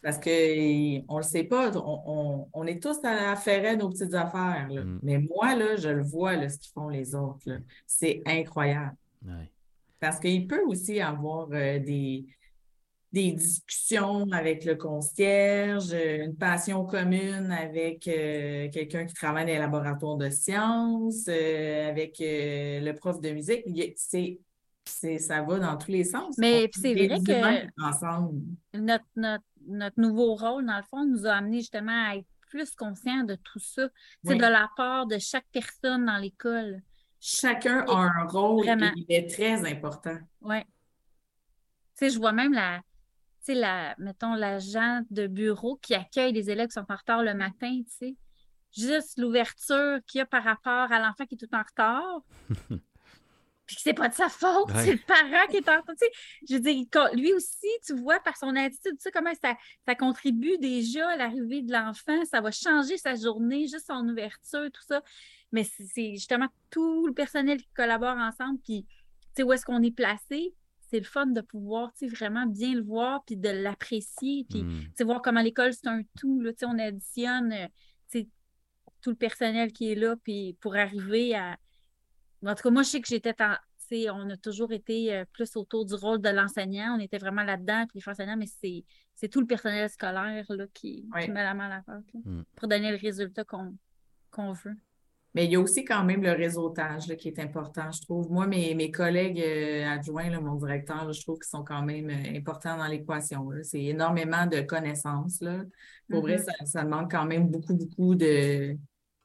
Parce 0.02 0.18
que 0.18 1.02
on 1.12 1.18
le 1.18 1.24
sait 1.24 1.44
pas, 1.44 1.76
on, 1.78 2.02
on- 2.06 2.48
on 2.54 2.66
est 2.68 2.82
tous 2.82 2.98
à 3.04 3.36
faire 3.36 3.78
nos 3.78 3.90
petites 3.90 4.14
affaires. 4.14 4.68
là. 4.70 4.84
Mm. 4.84 5.00
Mais 5.04 5.18
moi, 5.20 5.56
là, 5.56 5.76
je 5.76 5.90
le 5.90 6.04
vois, 6.04 6.36
là, 6.38 6.48
ce 6.48 6.58
qu'ils 6.58 6.72
font 6.72 6.88
les 6.88 7.14
autres. 7.16 7.50
C'est 7.86 8.22
incroyable. 8.26 8.96
Ouais. 9.26 9.52
Parce 10.00 10.20
qu'il 10.20 10.48
peut 10.48 10.64
aussi 10.66 11.02
avoir 11.02 11.50
euh, 11.52 11.80
des, 11.80 12.26
des 13.12 13.32
discussions 13.32 14.32
avec 14.32 14.66
le 14.66 14.76
concierge, 14.76 15.92
euh, 15.94 16.26
une 16.26 16.36
passion 16.36 16.86
commune 16.86 17.52
avec 17.52 18.08
euh, 18.08 18.70
quelqu'un 18.70 19.06
qui 19.06 19.14
travaille 19.16 19.46
dans 19.46 19.52
les 19.54 19.58
laboratoires 19.58 20.18
de 20.18 20.30
sciences, 20.30 21.26
euh, 21.28 21.90
avec 21.90 22.22
euh, 22.22 22.80
le 22.82 22.94
prof 22.94 23.20
de 23.20 23.32
musique. 23.32 23.64
C'est, 23.96 24.40
c'est, 24.86 25.18
ça 25.18 25.42
va 25.42 25.58
dans 25.60 25.76
tous 25.78 25.92
les 25.92 26.04
sens. 26.04 26.38
Mais 26.38 26.70
c'est 26.74 26.92
est 26.92 27.08
vrai 27.08 27.20
que- 27.24 27.84
ensemble. 27.84 28.42
notre, 28.76 29.06
notre, 29.16 29.44
notre 29.68 30.00
nouveau 30.00 30.36
rôle, 30.36 30.66
dans 30.68 30.78
le 30.78 30.84
fond, 30.84 31.06
nous 31.06 31.26
a 31.26 31.32
amené 31.34 31.58
justement 31.62 32.10
à 32.12 32.16
être 32.18 32.28
plus 32.50 32.72
conscients 32.76 33.24
de 33.24 33.36
tout 33.36 33.60
ça. 33.60 33.88
C'est 34.24 34.32
Oui. 34.34 34.38
de 34.38 34.42
la 34.44 34.70
part 34.78 35.08
de 35.08 35.18
chaque 35.20 35.46
personne 35.52 36.06
dans 36.06 36.18
l'école. 36.18 36.82
Chacun 37.20 37.86
a 37.88 37.96
un 37.96 38.26
rôle 38.28 38.64
Vraiment. 38.64 38.86
et 38.96 39.06
il 39.08 39.16
est 39.16 39.30
très 39.30 39.68
important. 39.70 40.18
Ouais. 40.42 40.64
Tu 41.98 42.06
sais, 42.06 42.10
je 42.12 42.18
vois 42.18 42.32
même 42.32 42.54
la, 42.54 42.82
tu 43.40 43.54
sais, 43.54 43.56
la, 43.56 43.96
mettons, 43.98 44.34
l'agent 44.36 45.02
de 45.10 45.28
bureau 45.28 45.78
qui 45.78 45.96
accueille 45.96 46.34
les 46.34 46.50
élèves 46.50 46.68
qui 46.68 46.74
sont 46.74 46.86
en 46.92 46.96
retard 46.96 47.24
le 47.24 47.34
matin, 47.34 47.82
tu 47.84 47.92
sais. 47.92 48.16
Juste 48.76 49.18
l'ouverture 49.18 50.00
qu'il 50.06 50.20
y 50.20 50.22
a 50.22 50.26
par 50.26 50.44
rapport 50.44 50.92
à 50.92 51.00
l'enfant 51.00 51.26
qui 51.26 51.36
est 51.36 51.38
tout 51.38 51.56
en 51.56 51.64
retard. 51.64 52.22
Puis 53.66 53.76
que 53.76 53.82
c'est 53.84 53.94
pas 53.94 54.10
de 54.10 54.16
sa 54.16 54.30
faute, 54.30 54.72
Ouais. 54.72 54.84
c'est 54.84 54.92
le 54.94 55.00
parent 55.06 55.46
qui 55.50 55.58
est 55.58 55.70
en 55.70 55.78
retard. 55.78 55.96
Tu 56.00 56.06
sais, 56.06 56.12
je 56.50 56.54
veux 56.56 56.60
dire, 56.60 56.86
lui 57.14 57.34
aussi, 57.34 57.68
tu 57.86 57.96
vois, 57.96 58.20
par 58.20 58.36
son 58.36 58.56
attitude, 58.56 58.94
tu 58.98 59.02
sais, 59.02 59.12
comment 59.12 59.34
ça, 59.44 59.56
ça 59.88 59.94
contribue 59.94 60.58
déjà 60.58 61.08
à 61.10 61.16
l'arrivée 61.18 61.62
de 61.62 61.72
l'enfant, 61.72 62.26
ça 62.26 62.42
va 62.42 62.50
changer 62.50 62.98
sa 62.98 63.14
journée, 63.14 63.68
juste 63.68 63.86
son 63.88 64.08
ouverture, 64.10 64.72
tout 64.72 64.82
ça. 64.88 65.04
Mais 65.52 65.64
c'est 65.64 66.16
justement 66.16 66.48
tout 66.72 67.06
le 67.06 67.14
personnel 67.14 67.60
qui 67.62 67.70
collabore 67.76 68.18
ensemble, 68.18 68.60
puis 68.64 68.86
tu 68.88 68.98
sais, 69.38 69.44
où 69.44 69.54
est-ce 69.54 69.66
qu'on 69.66 69.84
est 69.84 69.96
placé, 69.96 70.54
c'est 70.90 71.00
le 71.00 71.06
fun 71.06 71.28
de 71.28 71.42
pouvoir, 71.42 71.94
tu 71.94 72.08
sais, 72.10 72.16
vraiment 72.16 72.46
bien 72.48 72.74
le 72.74 72.82
voir, 72.82 73.24
puis 73.26 73.38
de 73.38 73.50
l'apprécier, 73.50 74.46
puis 74.50 74.64
Hmm. 74.64 74.82
sais, 74.96 75.04
voir 75.04 75.22
comment 75.22 75.42
l'école, 75.42 75.74
c'est 75.74 75.88
un 75.88 76.02
tout, 76.18 76.40
là, 76.42 76.52
tu 76.52 76.60
sais, 76.60 76.66
on 76.66 76.78
additionne, 76.80 77.52
euh, 77.54 77.68
tout 79.02 79.12
le 79.12 79.16
personnel 79.16 79.72
qui 79.72 79.92
est 79.92 79.96
là, 79.96 80.16
puis 80.24 80.58
pour 80.60 80.76
arriver 80.76 81.34
à... 81.34 81.58
En 82.46 82.54
tout 82.54 82.64
cas, 82.64 82.70
moi, 82.70 82.84
je 82.84 82.90
sais 82.90 83.02
que 83.02 83.08
j'étais 83.08 83.34
en... 83.42 83.54
tu 83.54 83.86
sais, 83.96 84.10
on 84.10 84.30
a 84.30 84.36
toujours 84.36 84.74
été 84.74 85.14
euh, 85.16 85.24
plus 85.32 85.56
autour 85.56 85.86
du 85.86 85.94
rôle 85.94 86.20
de 86.22 86.28
l'enseignant, 86.30 86.98
on 86.98 87.00
était 87.00 87.18
vraiment 87.18 87.44
là-dedans, 87.44 87.86
puis 87.88 88.00
les 88.00 88.02
fois 88.02 88.12
enseignants, 88.12 88.36
mais 88.38 88.48
c'est 88.48 88.84
c'est 89.16 89.28
tout 89.30 89.40
le 89.42 89.48
personnel 89.48 89.90
scolaire 89.90 90.46
là, 90.50 90.66
qui, 90.74 91.08
Oui. 91.14 91.24
qui 91.26 91.32
met 91.32 91.44
la 91.44 91.54
main 91.54 91.66
à 91.68 91.78
la 91.78 91.82
pâte, 91.82 92.04
là, 92.14 92.20
Mm. 92.26 92.44
pour 92.56 92.68
donner 92.68 92.92
le 92.92 92.98
résultat 92.98 93.44
qu'on 93.46 93.78
qu'on 94.32 94.52
veut. 94.52 94.76
Mais 95.36 95.46
il 95.46 95.52
y 95.52 95.56
a 95.56 95.60
aussi 95.60 95.86
quand 95.86 96.04
même 96.04 96.24
le 96.24 96.32
réseautage 96.32 97.08
là, 97.08 97.16
qui 97.16 97.28
est 97.28 97.40
important, 97.40 97.92
je 97.92 98.02
trouve. 98.02 98.32
Moi, 98.32 98.48
mes, 98.48 98.74
mes 98.76 98.90
collègues 98.92 99.40
euh, 99.40 99.86
adjoints, 99.88 100.30
là, 100.30 100.40
mon 100.42 100.56
directeur, 100.56 101.06
là, 101.06 101.12
je 101.12 101.22
trouve 101.22 101.38
qu'ils 101.38 101.50
sont 101.50 101.64
quand 101.64 101.84
même 101.84 102.10
euh, 102.10 102.38
importants 102.38 102.78
dans 102.78 102.88
l'équation. 102.88 103.50
C'est 103.64 103.84
énormément 103.84 104.48
de 104.48 104.62
connaissances. 104.62 105.40
Là. 105.42 105.62
Pour 106.10 106.22
vrai, 106.22 106.38
Mhm. 106.38 106.44
ça, 106.44 106.66
ça 106.66 106.84
demande 106.84 107.10
quand 107.12 107.26
même 107.26 107.48
beaucoup, 107.48 107.76
beaucoup 107.76 108.16
de. 108.16 108.76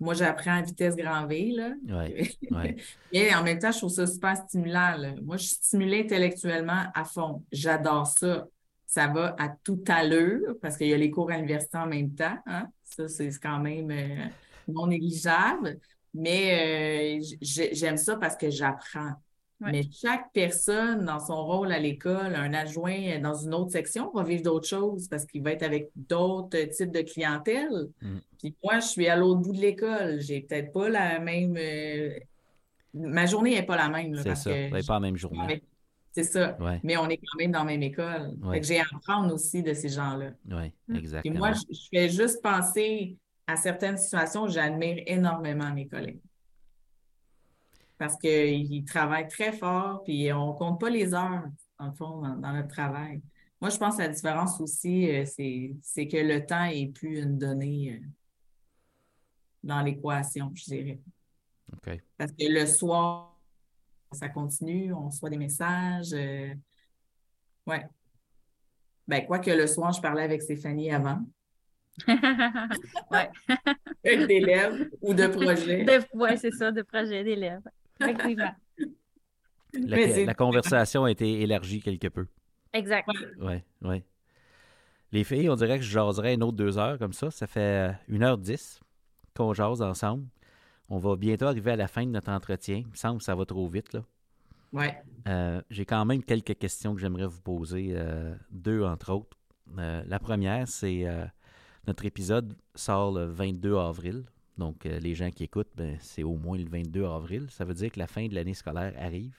Moi, 0.01 0.13
j'apprends 0.15 0.59
à 0.59 0.63
vitesse 0.63 0.97
grand 0.97 1.27
V. 1.27 1.53
Là. 1.57 1.71
Mais 3.13 3.35
en 3.35 3.43
même 3.43 3.59
temps, 3.59 3.73
je 3.73 3.79
trouve 3.79 3.91
ça 3.93 4.07
super 4.07 4.37
stimulant. 4.37 4.97
Moi, 5.23 5.37
je 5.39 5.45
suis 5.47 5.57
stimulée 5.57 6.01
intellectuellement 6.03 6.83
à 6.95 7.05
fond. 7.05 7.45
J'adore 7.53 8.07
ça. 8.07 8.47
Ça 8.87 9.07
va 9.09 9.35
à 9.39 9.49
toute 9.65 9.89
allure 9.91 10.55
parce 10.61 10.77
qu'il 10.77 10.89
y 10.89 10.95
a 10.95 10.97
les 10.99 11.11
cours 11.11 11.31
à 11.31 11.37
l'université 11.37 11.79
en 11.79 11.87
même 11.87 12.15
temps. 12.15 12.37
hein. 12.47 12.69
Ça, 12.85 13.09
c'est 13.09 13.31
quand 13.43 13.59
même 13.59 13.91
euh, 13.91 14.27
non 14.69 14.87
négligeable. 14.87 15.79
Mais 16.15 17.21
euh, 17.21 17.25
j'aime 17.43 17.97
ça 17.97 18.17
parce 18.17 18.37
que 18.37 18.51
j'apprends. 18.51 19.13
Ouais. 19.61 19.71
Mais 19.73 19.83
chaque 19.91 20.33
personne, 20.33 21.05
dans 21.05 21.21
son 21.21 21.45
rôle 21.45 21.73
à 21.73 21.79
l'école, 21.79 22.35
un 22.35 22.53
adjoint 22.55 23.19
dans 23.21 23.35
une 23.35 23.55
autre 23.55 23.71
section, 23.71 24.11
va 24.13 24.23
vivre 24.25 24.43
d'autres 24.43 24.67
choses 24.69 25.09
parce 25.09 25.25
qu'il 25.27 25.43
va 25.43 25.53
être 25.53 25.63
avec 25.63 25.91
d'autres 25.97 26.59
types 26.71 26.91
de 26.91 27.01
clientèle. 27.03 27.89
Mm. 28.03 28.17
Puis 28.39 28.55
moi, 28.63 28.81
je 28.81 28.87
suis 28.87 29.09
à 29.09 29.17
l'autre 29.17 29.41
bout 29.41 29.53
de 29.53 29.61
l'école. 29.61 30.21
J'ai 30.21 30.41
peut-être 30.43 30.73
pas 30.73 30.89
la 30.89 31.19
même. 31.21 31.57
euh, 31.57 32.11
Ma 32.95 33.27
journée 33.27 33.55
n'est 33.57 33.63
pas 33.65 33.77
la 33.77 33.89
même. 33.89 34.15
C'est 34.23 34.35
ça. 34.37 34.51
que 34.53 34.87
pas 34.87 34.95
la 34.95 35.01
même 35.01 35.17
journée. 35.17 35.41
avec- 35.43 35.65
C'est 36.13 36.23
ça. 36.25 36.57
Mais 36.85 36.97
on 36.97 37.09
est 37.09 37.17
quand 37.17 37.39
même 37.39 37.51
dans 37.51 37.61
la 37.61 37.65
même 37.65 37.83
école. 37.83 38.35
Ouais. 38.43 38.63
J'ai 38.63 38.79
à 38.79 38.85
apprendre 38.95 39.35
aussi 39.35 39.63
de 39.65 39.73
ces 39.75 39.89
gens-là. 39.89 40.31
oui, 40.49 40.67
Mm. 40.89 40.93
Puis 40.95 40.99
exactement. 40.99 41.39
moi, 41.39 41.53
je, 41.53 41.75
je 41.75 41.89
fais 41.93 42.09
juste 42.09 42.41
penser 42.43 43.17
à 43.47 43.57
certaines 43.57 43.99
situations, 43.99 44.49
j'admire 44.49 45.03
énormément 45.07 45.73
mes 45.73 45.87
collègues. 45.87 46.21
Parce 47.99 48.17
qu'ils 48.17 48.85
travaillent 48.85 49.29
très 49.29 49.53
fort, 49.53 50.03
puis 50.05 50.33
on 50.33 50.53
ne 50.53 50.59
compte 50.59 50.81
pas 50.81 50.91
les 50.91 51.15
heures, 51.15 51.45
le 51.79 51.93
fond, 51.93 52.21
dans, 52.21 52.37
dans 52.37 52.53
notre 52.53 52.69
travail. 52.69 53.23
Moi, 53.61 53.71
je 53.71 53.79
pense 53.79 53.97
que 53.97 54.03
la 54.03 54.09
différence 54.09 54.61
aussi, 54.61 55.11
euh, 55.11 55.25
c'est, 55.25 56.07
que 56.07 56.17
le 56.17 56.45
temps 56.45 56.67
n'est 56.67 56.89
plus 56.89 57.21
une 57.21 57.39
donnée 57.39 57.99
euh, 57.99 58.07
dans 59.63 59.81
l'équation, 59.81 60.53
je 60.55 60.65
dirais. 60.65 61.01
Parce 62.19 62.33
que 62.33 62.45
le 62.47 62.67
soir, 62.67 63.41
ça 64.13 64.29
continue, 64.29 64.93
on 64.93 65.09
reçoit 65.09 65.31
des 65.31 65.39
messages. 65.39 66.13
euh, 66.13 66.55
ouais. 67.67 67.87
Ben, 69.09 69.27
quoi 69.27 69.39
que 69.39 69.51
le 69.51 69.67
soir, 69.67 69.93
je 69.93 70.01
parlais 70.01 70.23
avec 70.23 70.43
Stéphanie 70.43 70.91
avant, 70.93 71.21
ouais. 73.11 73.31
d'élèves 74.27 74.91
ou 75.01 75.15
de 75.15 75.27
projets. 75.27 75.87
Ouais, 76.13 76.37
c'est 76.37 76.51
ça, 76.51 76.73
de 76.73 76.83
projet 76.83 77.23
d'élèves. 77.25 77.63
Effectivement. 78.01 78.55
La, 79.75 80.25
la 80.25 80.35
conversation 80.35 81.05
a 81.05 81.11
été 81.11 81.43
élargie 81.43 81.81
quelque 81.81 82.09
peu. 82.09 82.27
Exact. 82.73 83.09
Oui, 83.41 83.63
oui. 83.83 84.03
Les 85.13 85.25
filles, 85.25 85.49
on 85.49 85.55
dirait 85.55 85.79
que 85.79 85.85
je 85.85 85.91
jaserais 85.91 86.35
une 86.35 86.43
autre 86.43 86.57
deux 86.57 86.77
heures 86.79 86.99
comme 86.99 87.13
ça. 87.13 87.31
Ça 87.31 87.47
fait 87.47 87.91
euh, 87.91 87.93
1h10 88.11 88.81
qu'on 89.37 89.53
jase 89.55 89.81
ensemble. 89.81 90.27
On 90.89 90.99
va 90.99 91.17
bientôt 91.17 91.47
arriver 91.47 91.71
à 91.73 91.77
la 91.77 91.89
fin 91.89 92.05
de 92.05 92.11
notre 92.11 92.31
entretien. 92.31 92.79
Il 92.79 92.89
me 92.89 92.97
semble 92.97 93.19
que 93.19 93.25
ça 93.25 93.35
va 93.35 93.45
trop 93.45 93.67
vite, 93.69 93.93
là. 93.93 94.05
Ouais. 94.73 95.01
Euh, 95.29 95.63
J'ai 95.71 95.85
quand 95.87 96.05
même 96.05 96.23
quelques 96.23 96.59
questions 96.59 96.95
que 96.95 97.01
j'aimerais 97.01 97.27
vous 97.27 97.41
poser, 97.41 97.91
euh, 97.93 98.35
deux 98.51 98.83
entre 98.83 99.13
autres. 99.13 99.37
Euh, 99.79 100.03
la 100.07 100.19
première, 100.19 100.67
c'est 100.67 101.07
euh, 101.07 101.25
notre 101.87 102.05
épisode 102.05 102.57
sort 102.75 103.13
le 103.13 103.27
22 103.27 103.77
avril. 103.77 104.25
Donc, 104.59 104.87
euh, 104.87 104.99
les 105.01 105.15
gens 105.15 105.31
qui 105.31 105.45
écoutent, 105.45 105.73
ben, 105.75 105.97
c'est 106.01 106.23
au 106.23 106.37
moins 106.37 106.57
le 106.57 106.69
22 106.69 107.05
avril. 107.05 107.49
Ça 107.51 107.65
veut 107.65 107.75
dire 107.75 107.91
que 107.91 107.99
la 107.99 108.07
fin 108.07 108.27
de 108.27 108.35
l'année 108.35 108.55
scolaire 108.55 108.95
arrive. 108.97 109.37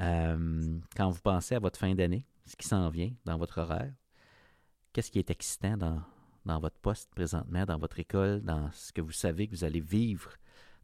Euh, 0.00 0.78
quand 0.96 1.10
vous 1.10 1.20
pensez 1.20 1.54
à 1.54 1.58
votre 1.58 1.78
fin 1.78 1.94
d'année, 1.94 2.24
ce 2.46 2.56
qui 2.56 2.66
s'en 2.66 2.88
vient 2.88 3.12
dans 3.24 3.36
votre 3.36 3.58
horaire, 3.58 3.92
qu'est-ce 4.92 5.10
qui 5.10 5.18
est 5.18 5.30
excitant 5.30 5.76
dans, 5.76 6.02
dans 6.44 6.58
votre 6.58 6.78
poste 6.78 7.10
présentement, 7.14 7.64
dans 7.64 7.78
votre 7.78 7.98
école, 7.98 8.40
dans 8.42 8.70
ce 8.72 8.92
que 8.92 9.00
vous 9.00 9.12
savez 9.12 9.46
que 9.46 9.54
vous 9.54 9.64
allez 9.64 9.80
vivre 9.80 10.32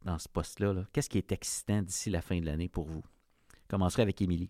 dans 0.05 0.17
ce 0.17 0.29
poste-là? 0.29 0.73
là? 0.73 0.83
Qu'est-ce 0.93 1.09
qui 1.09 1.17
est 1.17 1.31
excitant 1.31 1.81
d'ici 1.81 2.09
la 2.09 2.21
fin 2.21 2.39
de 2.39 2.45
l'année 2.45 2.69
pour 2.69 2.85
vous? 2.85 3.03
Je 3.63 3.67
commencerai 3.67 4.03
avec 4.03 4.21
Émilie. 4.21 4.49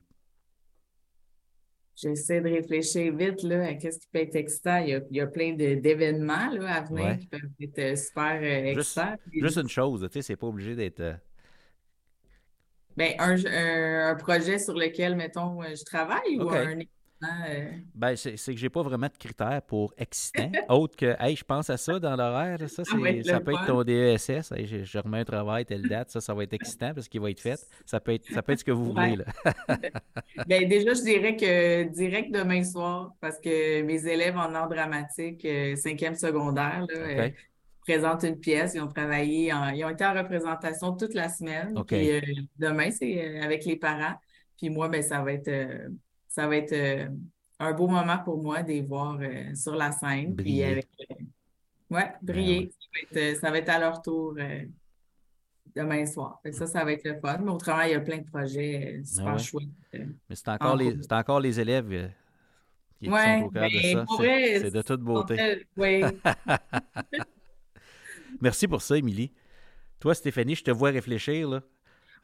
J'essaie 1.99 2.41
de 2.41 2.49
réfléchir 2.49 3.15
vite 3.15 3.41
là, 3.41 3.65
à 3.69 3.73
qu'est-ce 3.73 3.97
qui 3.99 4.07
peut 4.13 4.19
être 4.19 4.35
excitant. 4.35 4.77
Il 4.77 4.89
y 4.89 4.93
a, 4.93 5.01
il 5.09 5.17
y 5.17 5.21
a 5.21 5.25
plein 5.25 5.53
d'événements 5.55 6.51
à 6.67 6.81
venir 6.83 7.05
Ouais. 7.05 7.17
qui 7.17 7.25
peuvent 7.25 7.41
être 7.59 7.79
euh, 7.79 7.95
super 7.95 8.39
euh, 8.39 8.73
Juste- 8.75 8.97
excitants. 8.99 9.15
Puis, 9.31 9.41
Juste 9.41 9.57
une 9.57 9.67
chose, 9.69 10.01
tu 10.03 10.13
sais, 10.13 10.21
c'est 10.21 10.35
pas 10.35 10.45
obligé 10.47 10.75
d'être. 10.75 10.99
euh, 10.99 11.13
ben, 12.95 13.13
un, 13.19 13.35
un, 13.45 14.09
un 14.11 14.15
projet 14.15 14.59
sur 14.59 14.73
lequel, 14.75 15.15
mettons, 15.15 15.61
je 15.63 15.83
travaille 15.83 16.37
ou 16.39 16.49
un. 16.49 16.79
Euh, 17.23 17.71
Ben, 17.95 18.15
c'est 18.15 18.35
que 18.35 18.57
j'ai 18.57 18.69
pas 18.69 18.83
vraiment 18.83 19.07
de 19.07 19.17
critères 19.17 19.61
pour 19.63 19.93
excitant, 19.97 20.51
autre 20.69 20.95
que, 20.95 21.15
hey, 21.19 21.35
je 21.35 21.43
pense 21.43 21.69
à 21.69 21.77
ça 21.77 21.99
dans 21.99 22.15
l'horaire, 22.15 22.59
ça, 22.69 22.83
Ah 22.87 23.23
ça 23.23 23.41
peut 23.41 23.53
être 23.53 23.65
ton 23.65 23.83
DESS, 23.83 24.51
hey, 24.51 24.67
je, 24.67 24.83
je 24.83 24.99
remets 24.99 25.19
un 25.19 25.25
travail, 25.25 25.65
telle 25.65 25.87
date, 25.87 26.09
ça, 26.11 26.21
ça 26.21 26.33
va 26.33 26.43
être 26.43 26.53
excitant 26.53 26.93
parce 26.93 27.07
qu'il 27.07 27.21
va 27.21 27.31
être 27.31 27.39
fait. 27.41 27.59
Ça 27.85 27.99
peut 27.99 28.13
être, 28.13 28.29
ça 28.31 28.43
peut 28.43 28.51
être 28.53 28.59
ce 28.59 28.63
que 28.65 28.71
vous 28.71 28.91
Ouais. 28.91 28.93
voulez, 28.93 29.15
là. 29.15 29.25
Ben, 30.45 30.67
déjà, 30.67 30.93
je 30.93 31.01
dirais 31.01 31.35
que 31.35 31.83
direct 31.83 32.31
demain 32.31 32.63
soir, 32.63 33.13
parce 33.19 33.39
que 33.39 33.81
mes 33.81 34.05
élèves 34.07 34.37
en 34.37 34.53
art 34.53 34.69
dramatique, 34.69 35.43
euh, 35.45 35.75
cinquième 35.75 36.15
secondaire, 36.15 36.85
là, 36.87 36.95
euh, 36.95 37.29
présentent 37.81 38.23
une 38.23 38.39
pièce. 38.39 38.73
Ils 38.75 38.81
ont 38.81 38.87
travaillé, 38.87 39.51
en- 39.53 39.69
ils 39.69 39.83
ont 39.85 39.89
été 39.89 40.05
en 40.05 40.13
représentation 40.13 40.95
toute 40.95 41.13
la 41.13 41.29
semaine. 41.29 41.83
Puis 41.85 42.11
euh, 42.11 42.21
demain, 42.57 42.91
c'est 42.91 43.39
avec 43.41 43.65
les 43.65 43.77
parents. 43.77 44.15
Puis 44.57 44.69
moi, 44.69 44.89
ben, 44.89 45.01
ça 45.01 45.21
va 45.23 45.33
être, 45.33 45.49
ça 46.37 46.47
va 46.47 46.57
être 46.57 46.73
euh, 46.73 47.07
un 47.59 47.73
beau 47.73 47.87
moment 47.87 48.19
pour 48.19 48.41
moi 48.43 48.61
de 48.61 48.67
les 48.67 48.81
voir 48.81 49.17
euh, 49.19 49.55
sur 49.55 49.75
la 49.75 49.91
scène. 49.91 50.35
Puis 50.35 50.43
Briller. 50.43 50.65
avec, 50.65 50.87
euh, 51.09 51.15
ouais, 51.89 52.13
briller. 52.21 52.71
Ça 52.79 52.87
va 52.93 52.99
être, 53.01 53.17
euh, 53.17 53.39
ça 53.39 53.49
va 53.51 53.57
être 53.57 53.69
à 53.69 53.79
leur 53.79 54.01
tour 54.03 54.35
euh, 54.37 54.61
demain 55.75 56.05
soir. 56.05 56.39
Ça, 56.51 56.67
ça 56.67 56.85
va 56.85 56.91
être 56.93 57.03
le 57.05 57.19
fun. 57.19 57.39
Mais 57.39 57.49
au 57.51 57.57
travail, 57.57 57.89
il 57.89 57.93
y 57.93 57.95
a 57.95 58.01
plein 58.01 58.19
de 58.19 58.29
projets 58.29 58.99
euh, 58.99 59.03
super 59.03 59.33
ouais. 59.33 59.39
chouettes. 59.39 59.67
euh. 59.95 60.05
Mais 60.29 60.35
c'est 60.35 60.47
encore, 60.49 60.73
En 60.73 60.75
les, 60.75 60.95
c'est 61.01 61.13
encore 61.13 61.39
les 61.39 61.59
élèves 61.59 61.91
euh, 61.91 62.07
qui 62.99 63.05
sont 63.07 63.11
au 63.45 63.49
cœur 63.49 63.69
de 63.69 63.95
ben, 63.95 64.05
ça. 64.05 64.15
C'est 64.19 64.59
c'est 64.59 64.71
de 64.71 64.81
toute 64.83 65.01
beauté. 65.01 65.65
Oui. 65.75 66.03
Merci 68.41 68.67
pour 68.67 68.83
ça, 68.83 68.95
Émilie. 68.95 69.31
Toi, 69.99 70.13
Stéphanie, 70.13 70.53
je 70.53 70.63
te 70.63 70.69
vois 70.71 70.91
réfléchir, 70.91 71.49
là. 71.49 71.61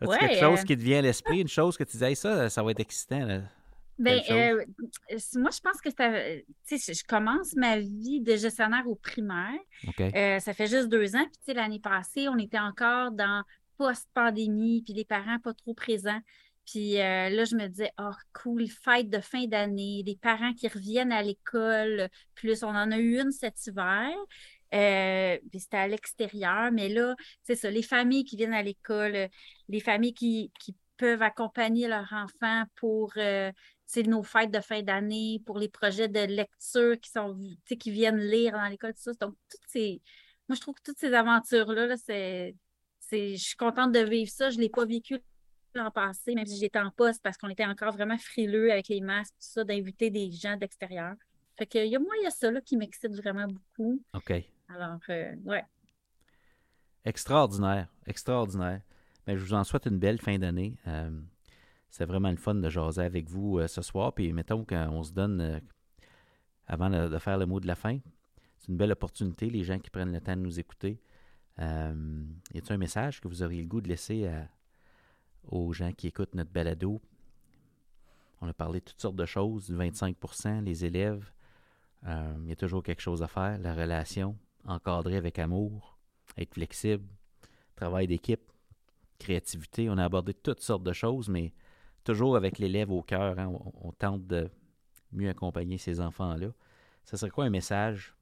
As-tu 0.01 0.11
Ouais, 0.11 0.19
quelque 0.19 0.39
chose 0.39 0.59
euh, 0.59 0.63
qui 0.63 0.77
te 0.77 0.81
vient 0.83 0.99
à 0.99 1.01
l'esprit, 1.01 1.41
une 1.41 1.47
chose 1.47 1.75
que 1.77 1.83
tu 1.83 1.93
disais, 1.93 2.09
Hey, 2.09 2.15
ça, 2.15 2.49
ça 2.51 2.61
va 2.61 2.69
être 2.71 2.79
excitant, 2.79 3.25
là? 3.25 3.41
Ben, 3.99 4.21
euh, 4.31 4.65
moi, 5.35 5.51
je 5.51 5.59
pense 5.59 5.79
que 5.81 5.89
ça, 5.91 6.11
tu 6.67 6.79
sais, 6.79 6.93
je 6.93 7.03
commence 7.03 7.55
ma 7.55 7.79
vie 7.79 8.21
de 8.21 8.35
gestionnaire 8.35 8.87
au 8.87 8.95
primaire. 8.95 9.59
Euh, 9.99 10.39
ça 10.39 10.53
fait 10.53 10.67
juste 10.67 10.89
deux 10.89 11.15
ans. 11.15 11.23
Puis, 11.25 11.37
tu 11.37 11.43
sais, 11.45 11.53
l'année 11.53 11.79
passée, 11.79 12.27
on 12.27 12.37
était 12.37 12.59
encore 12.59 13.11
dans 13.11 13.43
post-pandémie, 13.77 14.83
puis 14.83 14.93
les 14.93 15.05
parents 15.05 15.39
pas 15.39 15.53
trop 15.53 15.73
présents. 15.73 16.21
Puis 16.65 16.99
euh, 16.99 17.29
là, 17.29 17.43
je 17.45 17.55
me 17.55 17.67
disais, 17.67 17.91
oh, 17.99 18.11
cool, 18.33 18.67
fête 18.67 19.09
de 19.09 19.19
fin 19.19 19.45
d'année, 19.45 20.03
les 20.05 20.15
parents 20.15 20.53
qui 20.53 20.67
reviennent 20.67 21.11
à 21.11 21.21
l'école. 21.21 22.09
Plus, 22.35 22.63
on 22.63 22.69
en 22.69 22.91
a 22.91 22.97
eu 22.97 23.19
une 23.19 23.31
cet 23.31 23.65
hiver. 23.67 24.09
Euh, 24.73 25.37
puis 25.51 25.59
c'était 25.59 25.77
à 25.77 25.87
l'extérieur, 25.87 26.71
mais 26.71 26.89
là, 26.89 27.15
c'est 27.43 27.55
ça, 27.55 27.69
les 27.69 27.83
familles 27.83 28.23
qui 28.23 28.37
viennent 28.37 28.55
à 28.55 28.63
l'école, 28.63 29.29
les 29.69 29.79
familles 29.79 30.15
qui, 30.15 30.51
qui 30.59 30.75
peuvent 30.97 31.21
accompagner 31.21 31.87
leurs 31.87 32.11
enfants 32.11 32.63
pour 32.75 33.13
euh, 33.17 33.51
sais, 33.93 34.03
nos 34.03 34.23
fêtes 34.23 34.51
de 34.51 34.59
fin 34.59 34.81
d'année, 34.81 35.41
pour 35.45 35.59
les 35.59 35.69
projets 35.69 36.07
de 36.07 36.19
lecture 36.19 36.99
qui 36.99 37.09
sont, 37.09 37.37
qui 37.79 37.91
viennent 37.91 38.19
lire 38.19 38.53
dans 38.53 38.67
l'école, 38.67 38.93
tout 38.93 39.01
ça. 39.01 39.13
Donc, 39.19 39.35
toutes 39.49 39.61
ces, 39.67 40.01
moi, 40.47 40.55
je 40.55 40.61
trouve 40.61 40.75
que 40.75 40.83
toutes 40.83 40.99
ces 40.99 41.13
aventures-là, 41.13 41.87
là, 41.87 41.97
c'est, 41.97 42.55
c'est, 42.99 43.35
je 43.35 43.43
suis 43.43 43.55
contente 43.55 43.91
de 43.91 43.99
vivre 43.99 44.29
ça. 44.29 44.49
Je 44.49 44.57
ne 44.57 44.61
l'ai 44.61 44.69
pas 44.69 44.85
vécu 44.85 45.19
l'an 45.75 45.91
passé, 45.91 46.35
même 46.35 46.45
si 46.45 46.57
j'étais 46.57 46.79
en 46.79 46.91
poste, 46.91 47.21
parce 47.23 47.37
qu'on 47.37 47.49
était 47.49 47.65
encore 47.65 47.93
vraiment 47.93 48.17
frileux 48.17 48.71
avec 48.71 48.87
les 48.89 49.01
masques, 49.01 49.33
tout 49.33 49.47
ça, 49.47 49.63
d'inviter 49.63 50.09
des 50.09 50.31
gens 50.31 50.57
d'extérieur. 50.57 51.15
Fait 51.57 51.65
que, 51.65 51.79
il 51.79 51.91
y 51.91 51.95
a, 51.95 51.99
moi, 51.99 52.13
il 52.19 52.23
y 52.23 52.27
a 52.27 52.31
ça 52.31 52.51
là, 52.51 52.61
qui 52.61 52.77
m'excite 52.77 53.13
vraiment 53.15 53.47
beaucoup. 53.47 54.03
OK. 54.13 54.33
Alors, 54.69 54.99
euh, 55.09 55.35
ouais. 55.45 55.63
Extraordinaire, 57.05 57.87
extraordinaire. 58.05 58.81
Ben, 59.25 59.37
je 59.37 59.43
vous 59.43 59.53
en 59.53 59.63
souhaite 59.63 59.85
une 59.85 59.99
belle 59.99 60.19
fin 60.19 60.37
d'année. 60.37 60.77
Euh, 60.87 61.11
c'est 61.93 62.05
vraiment 62.05 62.31
le 62.31 62.37
fun 62.37 62.55
de 62.55 62.69
jaser 62.69 63.03
avec 63.03 63.29
vous 63.29 63.59
euh, 63.59 63.67
ce 63.67 63.83
soir. 63.83 64.13
Puis 64.13 64.33
mettons 64.33 64.65
qu'on 64.65 65.03
se 65.03 65.11
donne, 65.13 65.39
euh, 65.39 65.59
avant 66.65 66.89
de, 66.89 67.19
faire 67.19 67.37
le 67.37 67.45
mot 67.45 67.59
de 67.59 67.67
la 67.67 67.75
fin, 67.75 67.99
c'est 68.57 68.69
une 68.69 68.77
belle 68.77 68.91
opportunité, 68.91 69.47
les 69.47 69.63
gens 69.63 69.77
qui 69.77 69.91
prennent 69.91 70.11
le 70.11 70.19
temps 70.19 70.35
de 70.35 70.41
nous 70.41 70.59
écouter. 70.59 70.99
Euh, 71.59 72.25
y 72.51 72.57
a-t-il 72.57 72.73
un 72.73 72.77
message 72.77 73.21
que 73.21 73.27
vous 73.27 73.43
auriez 73.43 73.61
le 73.61 73.67
goût 73.67 73.79
de 73.79 73.89
laisser 73.89 74.25
à- 74.25 74.49
aux 75.47 75.71
gens 75.71 75.91
qui 75.91 76.07
écoutent 76.07 76.33
notre 76.33 76.49
balado? 76.49 76.99
On 78.41 78.47
a 78.47 78.53
parlé 78.55 78.79
de 78.79 78.85
toutes 78.85 78.99
sortes 78.99 79.15
de 79.15 79.27
choses, 79.27 79.67
du 79.67 79.75
25% 79.75 80.61
les 80.61 80.85
élèves. 80.85 81.29
Euh, 82.07 82.33
Il 82.41 82.49
y 82.49 82.53
a 82.53 82.55
toujours 82.55 82.81
quelque 82.81 83.03
chose 83.03 83.21
à 83.21 83.27
faire, 83.27 83.59
la 83.59 83.75
relation, 83.75 84.35
encadrée 84.65 85.17
avec 85.17 85.37
amour, 85.37 85.99
être 86.37 86.55
flexible, 86.55 87.05
travail 87.75 88.07
d'équipe, 88.07 88.51
créativité. 89.19 89.91
On 89.91 89.97
a 89.99 90.05
abordé 90.05 90.33
toutes 90.33 90.61
sortes 90.61 90.83
de 90.83 90.91
choses, 90.93 91.29
mais 91.29 91.53
toujours 92.03 92.35
avec 92.35 92.57
l'élève 92.57 92.91
au 92.91 93.01
cœur. 93.01 93.39
hein. 93.39 93.47
On, 93.47 93.87
on 93.87 93.91
tente 93.91 94.25
de 94.27 94.49
mieux 95.11 95.29
accompagner 95.29 95.77
ces 95.77 95.99
enfants-là. 95.99 96.47
Ce 97.05 97.17
serait 97.17 97.31
quoi 97.31 97.45
un 97.45 97.49
message 97.49 98.15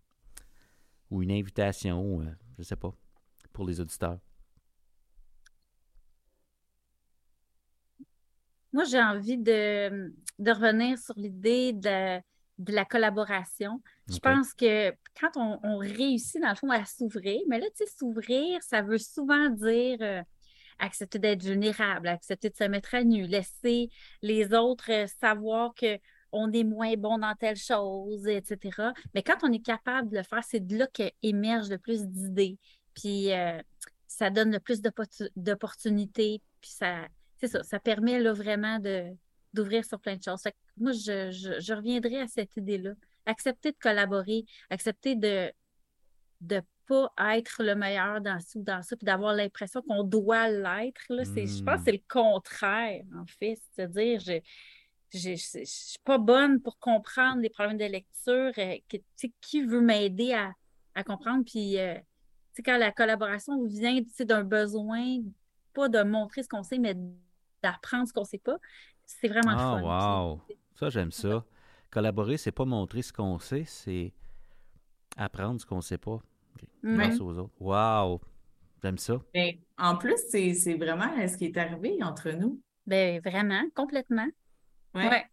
ou 1.09 1.21
une 1.21 1.31
invitation, 1.31 2.21
euh, 2.21 2.25
je 2.55 2.61
ne 2.61 2.63
sais 2.63 2.75
pas, 2.75 2.93
pour 3.53 3.65
les 3.65 3.79
auditeurs? 3.79 4.19
Moi, 8.73 8.85
j'ai 8.85 9.01
envie 9.01 9.37
de, 9.37 10.13
de 10.39 10.51
revenir 10.51 10.97
sur 10.97 11.13
l'idée 11.17 11.73
de, 11.73 12.19
de 12.57 12.71
la 12.73 12.85
collaboration. 12.85 13.81
Je 14.09 14.17
pense 14.19 14.53
que 14.53 14.91
quand 15.19 15.31
on, 15.35 15.59
on 15.63 15.77
réussit, 15.77 16.41
dans 16.41 16.49
le 16.49 16.55
fond, 16.55 16.69
à 16.69 16.85
s'ouvrir, 16.85 17.41
mais 17.49 17.59
là, 17.59 17.67
tu 17.75 17.85
sais, 17.85 17.91
s'ouvrir, 17.97 18.63
ça 18.63 18.81
veut 18.81 18.97
souvent 18.97 19.49
dire 19.49 19.97
euh, 20.01 20.21
accepter 20.79 21.19
d'être 21.19 21.43
vulnérable, 21.43 22.07
accepter 22.07 22.49
de 22.49 22.55
se 22.55 22.63
mettre 22.63 22.95
à 22.95 23.03
nu, 23.03 23.25
laisser 23.25 23.89
les 24.21 24.53
autres 24.53 24.91
euh, 24.91 25.07
savoir 25.19 25.73
que 25.73 25.97
on 26.31 26.51
est 26.53 26.63
moins 26.63 26.93
bon 26.95 27.17
dans 27.17 27.35
telle 27.35 27.57
chose, 27.57 28.25
etc. 28.27 28.91
Mais 29.13 29.21
quand 29.21 29.43
on 29.43 29.51
est 29.51 29.63
capable 29.63 30.09
de 30.09 30.17
le 30.17 30.23
faire, 30.23 30.43
c'est 30.43 30.65
de 30.65 30.77
là 30.77 30.87
qu'émergent 30.87 31.69
le 31.69 31.77
plus 31.77 32.05
d'idées. 32.05 32.57
Puis 32.93 33.33
euh, 33.33 33.61
ça 34.07 34.29
donne 34.29 34.51
le 34.51 34.59
plus 34.59 34.81
d'opportu- 34.81 35.29
d'opportunités. 35.35 36.41
Puis 36.61 36.71
ça, 36.71 37.05
c'est 37.37 37.47
ça, 37.47 37.63
ça 37.63 37.79
permet 37.79 38.19
là, 38.19 38.31
vraiment 38.31 38.79
d'ouvrir 39.53 39.83
sur 39.83 39.99
plein 39.99 40.15
de 40.15 40.23
choses. 40.23 40.43
Moi, 40.77 40.93
je, 40.93 41.73
reviendrai 41.73 42.21
à 42.21 42.27
cette 42.27 42.55
idée-là. 42.55 42.91
Accepter 43.25 43.71
de 43.71 43.77
collaborer, 43.77 44.45
accepter 44.69 45.15
de 45.15 45.51
pas 46.91 47.11
être 47.35 47.63
le 47.63 47.75
meilleur 47.75 48.21
dans 48.21 48.39
ci 48.39 48.57
ou 48.57 48.63
dans 48.63 48.81
ça, 48.83 48.95
puis 48.97 49.05
d'avoir 49.05 49.33
l'impression 49.33 49.81
qu'on 49.81 50.03
doit 50.03 50.49
l'être. 50.49 51.01
Là, 51.09 51.23
c'est, 51.25 51.47
Je 51.47 51.63
pense 51.63 51.75
que 51.77 51.81
Mm. 51.81 51.83
c'est 51.85 51.91
le 51.93 52.03
contraire, 52.09 53.03
en 53.17 53.25
fait. 53.25 53.59
C'est-à-dire, 53.71 54.19
je 54.19 54.39
je 55.13 55.35
je 55.35 55.65
suis 55.65 55.99
pas 56.03 56.17
bonne 56.17 56.61
pour 56.61 56.77
comprendre 56.79 57.41
les 57.41 57.49
problèmes 57.49 57.77
de 57.77 57.85
lecture. 57.85 58.51
euh, 58.57 58.75
qui 59.41 59.61
veut 59.63 59.81
m'aider 59.81 60.33
à, 60.33 60.53
à 60.95 61.03
comprendre? 61.03 61.43
Puis, 61.45 61.77
euh, 61.79 61.95
tu 61.95 62.01
sais, 62.55 62.63
quand 62.63 62.77
la 62.77 62.91
collaboration 62.91 63.65
vient 63.65 63.99
d'un 64.21 64.43
besoin, 64.43 65.19
pas 65.73 65.89
de 65.89 66.03
montrer 66.03 66.43
ce 66.43 66.49
qu'on 66.49 66.63
sait, 66.63 66.79
mais 66.79 66.95
d'apprendre 67.63 68.07
ce 68.07 68.13
qu'on 68.13 68.23
sait 68.25 68.37
pas, 68.39 68.57
c'est 69.05 69.27
vraiment 69.27 69.51
le 69.51 69.57
Ah, 69.57 69.71
fun. 69.81 69.81
wow! 69.81 70.41
Ça, 70.75 70.89
j'aime 70.89 71.11
ça. 71.11 71.45
Collaborer, 71.89 72.37
c'est 72.37 72.51
pas 72.53 72.65
montrer 72.65 73.01
ce 73.01 73.11
qu'on 73.13 73.37
sait, 73.39 73.65
c'est 73.65 74.13
apprendre 75.17 75.59
ce 75.59 75.65
qu'on 75.65 75.77
ne 75.77 75.81
sait 75.81 75.97
pas 75.97 76.21
Mhm. 76.83 76.97
grâce 76.97 77.19
aux 77.19 77.37
autres. 77.37 77.53
Wow! 77.59 78.21
J'aime 78.83 78.97
ça. 78.97 79.21
Mais 79.35 79.59
en 79.77 79.95
plus, 79.95 80.17
c'est 80.29 80.53
c'est 80.55 80.73
vraiment 80.75 81.09
ce 81.27 81.37
qui 81.37 81.45
est 81.45 81.57
arrivé 81.57 81.97
entre 82.01 82.31
nous. 82.31 82.59
Ben, 82.87 83.19
vraiment, 83.21 83.61
complètement. 83.75 84.27
Ouais. 84.95 85.07
Ouais. 85.07 85.25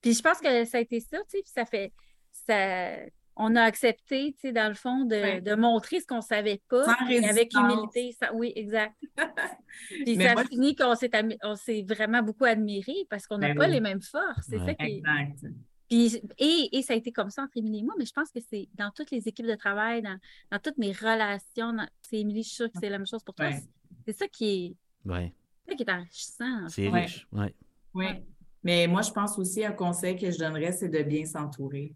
Puis 0.00 0.14
je 0.14 0.22
pense 0.22 0.40
que 0.40 0.64
ça 0.64 0.78
a 0.78 0.80
été 0.80 0.98
ça, 1.00 1.18
tu 1.18 1.24
sais, 1.28 1.42
puis 1.42 1.52
ça 1.54 1.64
fait 1.64 1.92
ça 2.32 2.96
on 3.34 3.56
a 3.56 3.62
accepté, 3.62 4.34
tu 4.34 4.40
sais, 4.48 4.52
dans 4.52 4.68
le 4.68 4.74
fond, 4.74 5.06
de, 5.06 5.14
Ouais. 5.16 5.40
de 5.40 5.54
montrer 5.54 6.00
ce 6.00 6.06
qu'on 6.06 6.20
savait 6.20 6.60
pas, 6.68 6.84
avec 7.00 7.54
humilité. 7.54 8.12
ça- 8.12 8.30
oui, 8.34 8.52
exact. 8.54 8.94
Puis 10.04 10.16
Mais 10.18 10.26
ça 10.26 10.32
moi, 10.34 10.44
finit 10.44 10.76
qu'on 10.76 10.94
s'est 10.94 11.14
ami- 11.16 11.38
on 11.42 11.54
s'est 11.54 11.82
vraiment 11.88 12.22
beaucoup 12.22 12.44
admiré 12.44 12.92
parce 13.08 13.26
qu'on 13.26 13.38
n'a 13.38 13.48
Ben 13.48 13.56
pas 13.56 13.66
oui. 13.66 13.72
les 13.72 13.80
mêmes 13.80 14.02
forces. 14.02 14.46
C'est 14.50 14.58
Ouais. 14.58 14.66
ça 14.66 14.74
qui 14.74 14.84
est- 14.84 14.96
Exact. 14.98 15.46
Puis, 15.92 16.22
et, 16.38 16.68
et 16.78 16.80
ça 16.82 16.94
a 16.94 16.96
été 16.96 17.12
comme 17.12 17.28
ça 17.28 17.42
entre 17.42 17.56
Émilie 17.58 17.80
et 17.80 17.82
moi, 17.82 17.94
mais 17.98 18.06
je 18.06 18.12
pense 18.14 18.30
que 18.30 18.40
c'est 18.40 18.66
dans 18.74 18.90
toutes 18.92 19.10
les 19.10 19.28
équipes 19.28 19.44
de 19.46 19.54
travail, 19.56 20.00
dans, 20.00 20.16
dans 20.50 20.58
toutes 20.58 20.78
mes 20.78 20.90
relations. 20.92 21.76
C'est 22.00 22.18
Émilie, 22.20 22.42
je 22.42 22.48
suis 22.48 22.56
sûre 22.56 22.72
que 22.72 22.78
c'est 22.80 22.88
la 22.88 22.96
même 22.96 23.06
chose 23.06 23.22
pour 23.22 23.34
toi. 23.34 23.46
Ouais. 23.48 23.62
C'est- 24.06 24.18
ça 24.18 24.26
qui 24.28 24.46
est, 24.48 24.76
Ouais, 25.08 25.34
ça 25.68 25.74
qui 25.74 25.82
est 25.82 25.90
enrichissant. 25.90 26.64
en 26.64 26.68
c'est 26.70 26.88
riche. 26.88 27.28
Ouais. 27.30 27.54
Oui. 27.92 28.04
Ouais. 28.06 28.24
Mais 28.62 28.86
moi, 28.86 29.02
je 29.02 29.10
pense 29.10 29.36
aussi 29.38 29.64
un 29.66 29.72
conseil 29.72 30.16
que 30.16 30.30
je 30.30 30.38
donnerais, 30.38 30.72
c'est 30.72 30.88
de 30.88 31.02
bien 31.02 31.26
s'entourer. 31.26 31.94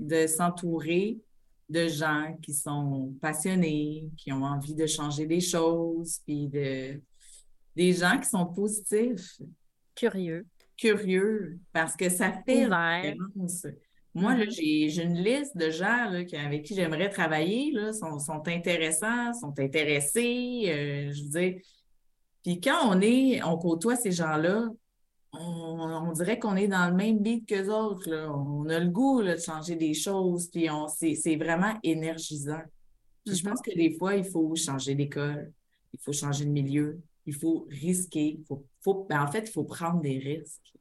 De 0.00 0.26
s'entourer 0.26 1.18
de 1.68 1.86
gens 1.86 2.36
qui 2.42 2.52
sont 2.52 3.14
passionnés, 3.20 4.10
qui 4.16 4.32
ont 4.32 4.42
envie 4.42 4.74
de 4.74 4.86
changer 4.86 5.26
des 5.26 5.40
choses, 5.40 6.18
puis 6.26 6.48
de 6.48 7.00
des 7.76 7.92
gens 7.92 8.18
qui 8.18 8.28
sont 8.28 8.46
positifs, 8.46 9.40
Curieux, 9.94 10.44
curieux, 10.80 11.58
parce 11.72 11.94
que 11.96 12.08
ça 12.08 12.32
fait 12.46 12.64
différence. 12.64 13.66
Moi, 14.14 14.34
là, 14.36 14.44
Mhm. 14.44 14.50
j'ai 14.50 14.88
j'ai 14.88 15.02
une 15.04 15.22
liste 15.22 15.56
de 15.56 15.70
gens 15.70 16.10
là, 16.10 16.24
qui- 16.24 16.36
avec 16.36 16.64
qui 16.64 16.74
j'aimerais 16.74 17.10
travailler, 17.10 17.70
là, 17.72 17.92
sont, 17.92 18.18
sont 18.18 18.42
intéressants, 18.48 19.32
sont 19.34 19.54
intéressés, 19.58 20.64
euh, 20.66 21.12
je 21.12 21.22
veux 21.24 21.28
dire. 21.40 21.60
Puis 22.42 22.60
quand 22.60 22.78
on 22.90 23.00
est, 23.02 23.42
on 23.44 23.56
côtoie 23.58 23.94
ces 23.96 24.10
gens-là, 24.10 24.68
on, 25.32 25.38
on 25.38 26.12
dirait 26.12 26.38
qu'on 26.40 26.56
est 26.56 26.66
dans 26.66 26.88
le 26.88 26.94
même 26.96 27.18
beat 27.20 27.46
qu'eux 27.46 27.68
autres, 27.68 28.10
là. 28.10 28.32
On 28.32 28.68
a 28.68 28.80
le 28.80 28.88
goût, 28.88 29.20
là, 29.20 29.36
de 29.36 29.40
changer 29.40 29.76
des 29.76 29.94
choses, 29.94 30.48
puis 30.50 30.68
on, 30.70 30.88
c'est, 30.88 31.14
c'est 31.14 31.36
vraiment 31.36 31.74
énergisant. 31.84 32.62
Puis 33.24 33.36
je 33.36 33.44
Mhm. 33.44 33.50
pense 33.50 33.60
que 33.62 33.74
des 33.76 33.96
fois, 33.96 34.16
il 34.16 34.24
faut 34.24 34.56
changer 34.56 34.94
d'école, 34.96 35.52
il 35.92 36.00
faut 36.00 36.12
changer 36.12 36.46
de 36.46 36.50
milieu, 36.50 36.98
il 37.30 37.36
faut 37.36 37.66
risquer, 37.70 38.36
il 38.40 38.44
faut, 38.46 38.66
faut- 38.82 39.06
ben, 39.08 39.22
en 39.22 39.30
fait, 39.30 39.48
il 39.48 39.52
faut 39.52 39.64
prendre 39.64 40.00
des 40.02 40.18
risques. 40.18 40.74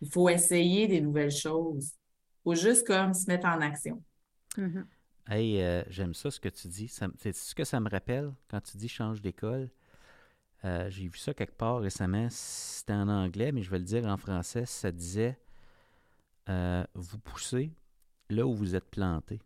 Il 0.00 0.10
faut 0.12 0.28
essayer 0.28 0.86
des 0.88 1.00
nouvelles 1.00 1.32
choses. 1.32 1.92
Il 1.94 2.42
faut 2.44 2.54
juste 2.54 2.86
comme 2.86 3.14
se 3.14 3.26
mettre 3.26 3.46
en 3.46 3.60
action. 3.60 4.02
Mhm. 4.56 4.86
Hey, 5.26 5.60
euh, 5.62 5.82
j'aime 5.88 6.14
ça 6.14 6.30
ce 6.30 6.38
que 6.38 6.48
tu 6.50 6.68
dis. 6.68 6.88
C'est 6.88 7.32
ce 7.34 7.54
que 7.54 7.64
ça 7.64 7.80
me 7.80 7.88
rappelle 7.88 8.32
quand 8.48 8.60
tu 8.60 8.76
dis 8.76 8.88
change 8.88 9.20
d'école. 9.22 9.70
Euh, 10.64 10.90
J'ai 10.90 11.08
vu 11.08 11.18
ça 11.18 11.34
quelque 11.34 11.56
part 11.56 11.80
récemment. 11.80 12.28
C'était 12.30 12.94
en 12.94 13.08
anglais, 13.08 13.52
mais 13.52 13.62
je 13.62 13.70
vais 13.70 13.78
le 13.78 13.84
dire 13.84 14.06
en 14.06 14.16
français. 14.16 14.66
Ça 14.66 14.92
disait 14.92 15.38
euh, 16.48 16.84
Vous 16.94 17.18
poussez 17.18 17.70
là 18.30 18.46
où 18.46 18.54
vous 18.54 18.74
êtes 18.76 18.90
planté. 18.90 19.40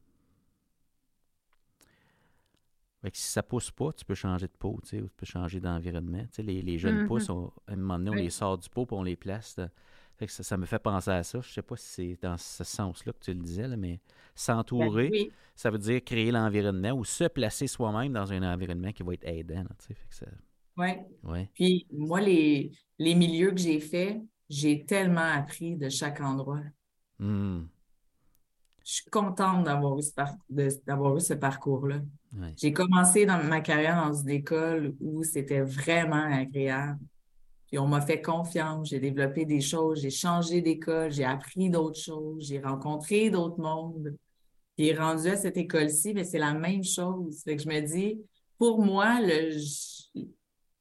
Fait 3.02 3.10
que 3.12 3.16
si 3.16 3.24
ça 3.28 3.42
pousse 3.44 3.70
pas, 3.70 3.92
tu 3.92 4.04
peux 4.04 4.14
changer 4.14 4.46
de 4.48 4.52
pot, 4.58 4.78
tu 4.82 4.88
sais, 4.90 5.00
ou 5.00 5.06
tu 5.08 5.14
peux 5.16 5.26
changer 5.26 5.60
d'environnement. 5.60 6.22
Tu 6.22 6.28
sais, 6.32 6.42
les, 6.42 6.62
les 6.62 6.78
jeunes 6.78 7.02
Mhm. 7.02 7.06
pousses, 7.06 7.28
on- 7.30 7.52
à 7.68 7.72
un 7.72 7.76
moment 7.76 7.98
donné, 7.98 8.10
on 8.10 8.14
Oui. 8.14 8.22
les 8.22 8.30
sort 8.30 8.58
du 8.58 8.68
pot 8.68 8.86
et 8.90 8.94
on 8.94 9.02
les 9.04 9.16
place. 9.16 9.54
dans- 9.56 9.70
Fait 10.16 10.26
que 10.26 10.32
ça, 10.32 10.42
ça 10.42 10.56
me 10.56 10.66
fait 10.66 10.80
penser 10.80 11.10
à 11.12 11.22
ça. 11.22 11.40
Je 11.40 11.48
sais 11.48 11.62
pas 11.62 11.76
si 11.76 11.86
c'est 11.86 12.18
dans 12.20 12.36
ce 12.36 12.64
sens-là 12.64 13.12
que 13.12 13.20
tu 13.20 13.32
le 13.32 13.38
disais, 13.38 13.68
là, 13.68 13.76
mais 13.76 14.00
s'entourer, 14.34 15.10
Ben 15.10 15.12
oui, 15.12 15.30
ça 15.54 15.70
veut 15.70 15.78
dire 15.78 16.02
créer 16.04 16.32
l'environnement 16.32 16.90
ou 16.92 17.04
se 17.04 17.22
placer 17.28 17.68
soi-même 17.68 18.12
dans 18.12 18.32
un 18.32 18.42
environnement 18.52 18.90
qui 18.90 19.04
va 19.04 19.14
être 19.14 19.24
aidant. 19.28 19.62
là, 19.62 19.70
tu 19.78 19.86
sais. 19.86 19.94
Fait 19.94 20.08
que 20.08 20.14
ça- 20.16 20.26
ouais. 20.76 21.06
ouais. 21.22 21.48
Puis 21.54 21.86
moi, 21.92 22.20
les, 22.20 22.72
les 22.98 23.14
milieux 23.14 23.52
que 23.52 23.60
j'ai 23.60 23.78
faits, 23.78 24.20
j'ai 24.48 24.84
tellement 24.84 25.20
appris 25.20 25.76
de 25.76 25.88
chaque 25.88 26.20
endroit. 26.20 26.62
Hmm. 27.20 27.62
Je 28.88 28.94
suis 28.94 29.10
contente 29.10 29.64
d'avoir 29.64 29.98
eu 29.98 30.02
ce, 30.02 30.14
par- 30.14 30.34
eu 30.50 31.20
ce 31.20 31.34
parcours-là. 31.34 31.96
Ouais. 32.34 32.54
J'ai 32.56 32.72
commencé 32.72 33.26
dans 33.26 33.42
ma 33.44 33.60
carrière 33.60 34.02
dans 34.02 34.14
une 34.14 34.30
école 34.30 34.94
où 34.98 35.22
c'était 35.24 35.60
vraiment 35.60 36.24
agréable. 36.32 36.98
Puis 37.66 37.78
on 37.78 37.86
m'a 37.86 38.00
fait 38.00 38.22
confiance, 38.22 38.88
j'ai 38.88 38.98
développé 38.98 39.44
des 39.44 39.60
choses, 39.60 40.00
j'ai 40.00 40.08
changé 40.08 40.62
d'école, 40.62 41.10
j'ai 41.12 41.26
appris 41.26 41.68
d'autres 41.68 42.00
choses, 42.00 42.46
j'ai 42.48 42.60
rencontré 42.60 43.28
d'autres 43.28 43.60
mondes. 43.60 44.16
Puis 44.74 44.94
rendu 44.94 45.28
à 45.28 45.36
cette 45.36 45.58
école-ci, 45.58 46.14
mais 46.14 46.24
c'est 46.24 46.38
la 46.38 46.54
même 46.54 46.82
chose. 46.82 47.42
Fait 47.44 47.56
que 47.56 47.62
je 47.62 47.68
me 47.68 47.80
dis, 47.82 48.18
pour 48.56 48.82
moi, 48.82 49.20
le, 49.20 49.50
je, 49.50 50.22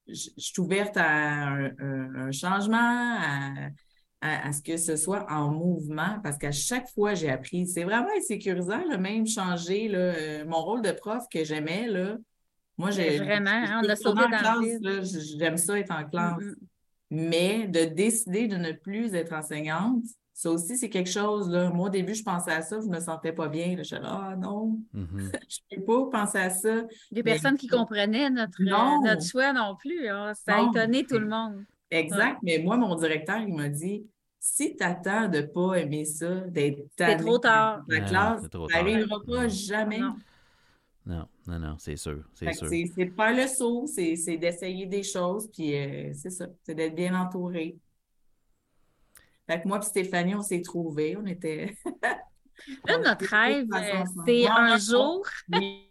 je- 0.08 0.14
je 0.14 0.30
suis 0.38 0.62
ouverte 0.62 0.96
à 0.96 1.48
un, 1.50 1.66
un- 1.78 2.16
un 2.28 2.32
changement, 2.32 2.78
à, 3.20 3.68
à, 4.22 4.48
à 4.48 4.52
ce 4.52 4.62
que 4.62 4.78
ce 4.78 4.96
soit 4.96 5.26
en 5.32 5.52
mouvement, 5.52 6.20
parce 6.24 6.38
qu'à 6.38 6.52
chaque 6.52 6.90
fois, 6.90 7.14
j'ai 7.14 7.30
appris. 7.30 7.68
C'est 7.68 7.84
vraiment 7.84 8.08
sécurisant, 8.22 8.84
le 8.90 8.98
même 8.98 9.28
changer. 9.28 9.88
Là, 9.88 9.98
Euh, 10.00 10.46
mon 10.46 10.62
rôle 10.62 10.82
de 10.82 10.92
prof 10.92 11.24
que 11.32 11.44
j'aimais, 11.44 11.88
là, 11.88 12.18
moi, 12.78 12.92
j'ai. 12.92 13.18
Vraiment, 13.20 13.50
hein, 13.52 13.82
on 13.84 13.90
a 13.90 13.96
je 13.96 14.02
sauté 14.02 14.22
en 14.22 14.30
dans 14.30 14.38
classe, 14.38 15.38
J'aime 15.38 15.58
ça 15.58 15.78
être 15.80 15.92
en 15.92 16.04
classe. 16.06 16.42
Mhm. 16.42 16.56
Mais 17.10 17.68
de 17.68 17.86
décider 17.86 18.48
de 18.48 18.58
ne 18.58 18.72
plus 18.74 19.14
être 19.16 19.34
enseignante, 19.34 20.04
ça 20.34 20.52
aussi, 20.52 20.78
c'est 20.78 20.90
quelque 20.90 21.10
chose. 21.10 21.50
Là. 21.50 21.70
Moi, 21.70 21.88
au 21.88 21.90
début, 21.90 22.14
je 22.14 22.24
pensais 22.24 22.52
à 22.52 22.62
ça, 22.62 22.80
je 22.82 22.88
me 22.88 23.00
sentais 23.00 23.32
pas 23.32 23.48
bien. 23.48 23.70
là. 23.76 23.78
Je 23.78 23.84
suis 23.84 23.96
là, 23.96 24.30
ah 24.32 24.36
non, 24.36 24.80
Mhm. 24.94 25.32
je 25.50 25.60
peux 25.86 26.10
pas 26.10 26.20
penser 26.26 26.38
à 26.40 26.50
ça. 26.50 26.82
Des 26.82 26.88
Mais- 27.12 27.24
personnes 27.24 27.56
qui 27.58 27.68
comprenaient 27.68 28.30
notre, 28.30 28.62
Non. 28.62 29.02
notre 29.04 29.24
choix 29.24 29.54
non 29.54 29.76
plus. 29.76 30.08
hein. 30.10 30.34
Ça 30.34 30.56
a 30.58 30.62
Non. 30.64 30.72
étonné 30.72 31.06
tout 31.06 31.18
le 31.20 31.28
monde. 31.28 31.64
Exact. 31.92 32.40
Mais 32.44 32.60
moi, 32.60 32.78
mon 32.78 32.96
directeur, 32.96 33.40
il 33.40 33.54
m'a 33.54 33.70
dit 33.70 34.06
si 34.40 34.76
tu 34.76 34.84
attends 34.84 35.28
de 35.28 35.42
pas 35.42 35.76
aimer 35.76 36.06
ça, 36.06 36.42
d'être 36.42 36.88
tanné 36.96 37.24
trop 37.24 37.38
tard. 37.38 37.84
de 37.88 37.96
la 37.96 38.02
classe, 38.02 38.42
c'est 38.44 38.52
ça 38.52 38.84
n'arrivera 38.84 39.20
pas 39.26 39.44
Non. 39.44 39.50
jamais. 39.50 40.00
Non. 40.00 40.16
Non, 41.06 41.26
non, 41.48 41.60
non, 41.60 41.76
c'est 41.80 41.96
sûr. 41.96 42.24
C'est 42.34 42.52
sûr. 42.54 42.68
C'est 42.68 42.86
c'est 42.94 43.06
de 43.06 43.14
faire 43.14 43.34
le 43.34 43.48
saut, 43.48 43.88
c'est 43.88 44.18
c'est 44.18 44.38
d'essayer 44.38 44.86
des 44.86 45.04
choses, 45.04 45.50
puis 45.50 45.74
euh, 45.74 46.12
c'est 46.14 46.30
ça, 46.30 46.48
c'est 46.64 46.76
d'être 46.76 46.96
bien 46.96 47.18
entouré. 47.18 47.78
Fait 49.50 49.62
que 49.62 49.68
moi 49.70 49.80
et 49.80 49.86
Stéphanie, 49.86 50.36
on 50.36 50.42
s'est 50.42 50.62
trouvés, 50.62 51.16
on 51.16 51.26
était... 51.26 51.74
Là, 52.86 52.98
notre 53.06 53.26
rêve, 53.26 53.68
euh, 53.74 54.04
c'est 54.26 54.46
un 54.48 54.78
jour. 54.78 55.26
Oui, 55.54 55.87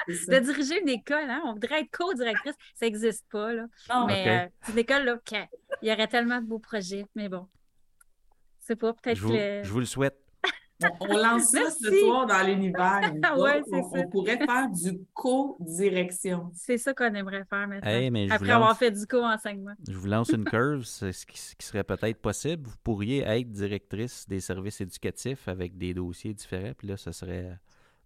de 0.08 0.38
diriger 0.38 0.80
une 0.80 0.88
école. 0.88 1.28
Hein? 1.28 1.42
On 1.44 1.52
voudrait 1.54 1.82
être 1.82 1.90
co-directrice. 1.90 2.54
Ça 2.74 2.86
n'existe 2.86 3.26
pas. 3.30 3.52
Là. 3.52 3.66
mais 4.06 4.28
euh, 4.28 4.48
c'est 4.62 4.72
une 4.72 4.78
école, 4.78 5.04
là, 5.04 5.18
il 5.82 5.88
y 5.88 5.92
aurait 5.92 6.08
tellement 6.08 6.40
de 6.40 6.46
beaux 6.46 6.58
projets. 6.58 7.06
Mais 7.14 7.28
bon, 7.28 7.46
c'est 8.60 8.76
pas 8.76 8.92
peut-être. 8.92 9.18
Je, 9.18 9.68
vous 9.68 9.80
le 9.80 9.86
souhaite. 9.86 10.16
On, 11.00 11.16
lance 11.16 11.52
ça 11.52 11.70
ce 11.70 11.90
soir 12.00 12.26
dans 12.26 12.46
l'univers. 12.46 13.00
ouais, 13.38 13.62
on, 13.72 13.98
on, 13.98 14.08
pourrait 14.10 14.36
faire 14.36 14.68
du 14.68 14.98
co-direction. 15.14 16.50
C'est 16.54 16.76
ça 16.76 16.92
qu'on 16.92 17.14
aimerait 17.14 17.44
faire 17.48 17.66
maintenant. 17.66 18.28
après 18.30 18.50
avoir 18.50 18.76
fait 18.76 18.90
du 18.90 19.06
co-enseignement. 19.06 19.72
Je 19.88 19.96
vous 19.96 20.06
lance 20.06 20.28
une 20.30 20.44
curve. 20.44 20.82
C'est 20.84 21.12
ce 21.12 21.24
qui, 21.24 21.38
serait 21.64 21.84
peut-être 21.84 22.20
possible. 22.20 22.66
Vous 22.66 22.76
pourriez 22.84 23.22
être 23.22 23.50
directrice 23.50 24.28
des 24.28 24.40
services 24.40 24.80
éducatifs 24.82 25.48
avec 25.48 25.78
des 25.78 25.94
dossiers 25.94 26.34
différents. 26.34 26.72
Puis 26.76 26.88
là, 26.88 26.98
ce 26.98 27.10
serait 27.10 27.58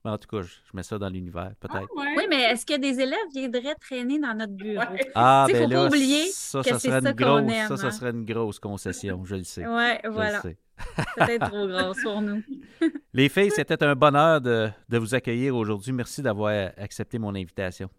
en 0.04 0.18
tout 0.18 0.28
cas, 0.28 0.42
je, 0.42 0.54
mets 0.72 0.82
ça 0.82 0.98
dans 0.98 1.08
l'univers, 1.08 1.52
peut-être. 1.60 1.88
Ah, 1.96 2.04
oui, 2.16 2.24
mais 2.28 2.42
est-ce 2.42 2.64
que 2.64 2.78
des 2.78 3.00
élèves 3.00 3.18
viendraient 3.34 3.74
traîner 3.74 4.18
dans 4.18 4.34
notre 4.34 4.52
bureau? 4.52 4.82
Ah, 5.14 5.46
ben 5.46 5.62
faut 5.62 5.68
là, 5.68 5.76
pas 5.76 5.86
oublier 5.88 6.26
ça, 6.30 6.62
ça, 6.62 6.78
serait 6.78 6.98
une 6.98 7.12
grosse, 7.12 7.52
ça, 7.68 7.76
ça 7.76 7.86
hein. 7.86 7.90
serait 7.90 8.10
une 8.10 8.24
grosse 8.24 8.58
concession, 8.58 9.24
je 9.24 9.36
le 9.36 9.44
sais. 9.44 9.66
Oui, 9.66 10.10
voilà. 10.10 10.40
Peut-être 10.40 11.48
trop 11.50 11.68
grosse 11.68 12.02
pour 12.02 12.22
nous. 12.22 12.42
Les 13.12 13.28
filles, 13.28 13.50
c'était 13.50 13.82
un 13.84 13.94
bonheur 13.94 14.40
de, 14.40 14.70
de 14.88 14.98
vous 14.98 15.14
accueillir 15.14 15.54
aujourd'hui. 15.54 15.92
Merci 15.92 16.22
d'avoir 16.22 16.70
accepté 16.78 17.18
mon 17.18 17.34
invitation. 17.34 17.90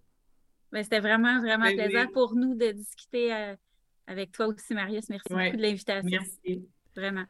Ben, 0.71 0.83
c'était 0.83 1.01
vraiment, 1.01 1.39
vraiment 1.39 1.65
ben 1.65 1.75
plaisant 1.75 2.07
pour 2.13 2.33
nous 2.33 2.55
de 2.55 2.71
discuter 2.71 3.33
euh, 3.33 3.55
avec 4.07 4.31
toi 4.31 4.47
aussi, 4.47 4.73
Marius. 4.73 5.09
Merci 5.09 5.27
beaucoup 5.29 5.57
de 5.57 5.61
l'invitation. 5.61 6.09
Merci. 6.09 6.65
Vraiment. 6.95 7.25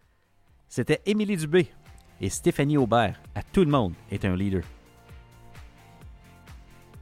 C'était 0.67 1.01
Émilie 1.05 1.37
Dubé 1.37 1.67
et 2.21 2.29
Stéphanie 2.29 2.77
Aubert, 2.77 3.19
à 3.33 3.41
tout 3.41 3.65
le 3.65 3.71
monde, 3.71 3.93
est 4.11 4.23
un 4.23 4.35
leader. 4.35 4.61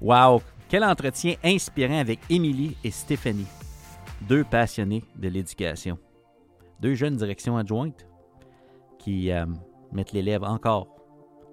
Wow! 0.02 0.41
Quel 0.70 0.84
entretien 0.84 1.36
inspirant 1.44 2.00
avec 2.00 2.20
Émilie 2.30 2.78
et 2.84 2.91
Stéphanie, 2.91 3.48
deux 4.22 4.44
passionnés 4.44 5.04
de 5.16 5.28
l'éducation, 5.28 6.00
deux 6.80 6.96
jeunes 6.96 7.18
directions 7.18 7.58
adjointes 7.58 8.08
qui 8.98 9.32
euh, 9.32 9.46
mettent 9.91 10.14
l'élève 10.14 10.44
encore 10.44 10.88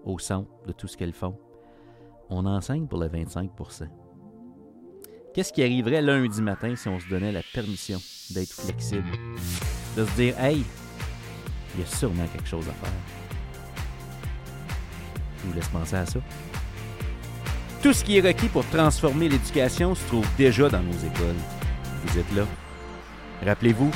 au 0.05 0.18
centre 0.18 0.51
de 0.66 0.72
tout 0.72 0.86
ce 0.86 0.97
qu'elles 0.97 1.12
font. 1.12 1.36
On 2.28 2.47
enseigne 2.47 2.86
pour 2.86 2.98
le 2.98 3.09
25% 3.09 3.88
Qu'est-ce 5.34 5.52
qui 5.52 5.62
arriverait 5.62 6.02
lundi 6.02 6.40
matin 6.40 6.74
si 6.76 6.88
on 6.88 6.98
se 6.98 7.09
donnait 7.09 7.32
la 7.32 7.43
permission 7.52 7.98
d'être 8.30 8.52
flexible? 8.52 9.10
De 9.97 10.05
se 10.05 10.14
dire, 10.16 10.38
hey, 10.40 10.64
il 11.74 11.80
y 11.80 11.84
a 11.84 11.86
sûrement 11.86 12.26
quelque 12.32 12.48
chose 12.48 12.66
à 12.68 12.72
faire. 12.72 13.25
Je 15.47 15.51
vous 15.51 15.56
laisse 15.56 15.68
penser 15.68 15.97
à 15.97 16.06
ça. 16.06 16.18
Tout 17.82 17.93
ce 17.93 18.02
qui 18.02 18.18
est 18.18 18.20
requis 18.20 18.48
pour 18.48 18.66
transformer 18.66 19.28
l'éducation 19.28 19.94
se 19.94 20.05
trouve 20.06 20.27
déjà 20.36 20.68
dans 20.68 20.82
nos 20.82 20.93
écoles. 20.93 21.36
Vous 22.05 22.18
êtes 22.18 22.35
là. 22.35 22.43
Rappelez-vous, 23.44 23.90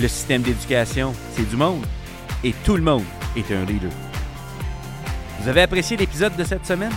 le 0.00 0.08
système 0.08 0.42
d'éducation, 0.42 1.12
c'est 1.32 1.48
du 1.48 1.56
monde. 1.56 1.84
Et 2.42 2.54
tout 2.64 2.76
le 2.76 2.82
monde 2.82 3.04
est 3.36 3.50
un 3.52 3.64
leader. 3.64 3.90
Vous 5.40 5.48
avez 5.48 5.62
apprécié 5.62 5.96
l'épisode 5.96 6.34
de 6.36 6.44
cette 6.44 6.66
semaine? 6.66 6.92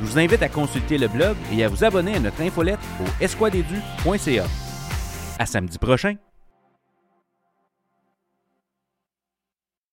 Je 0.00 0.06
vous 0.06 0.18
invite 0.18 0.42
à 0.42 0.48
consulter 0.48 0.98
le 0.98 1.08
blog 1.08 1.36
et 1.52 1.62
à 1.62 1.68
vous 1.68 1.84
abonner 1.84 2.14
à 2.14 2.20
notre 2.20 2.40
infolette 2.40 2.80
au 3.00 3.22
esquadedu.ca. 3.22 4.44
À 5.38 5.46
samedi 5.46 5.78
prochain! 5.78 6.31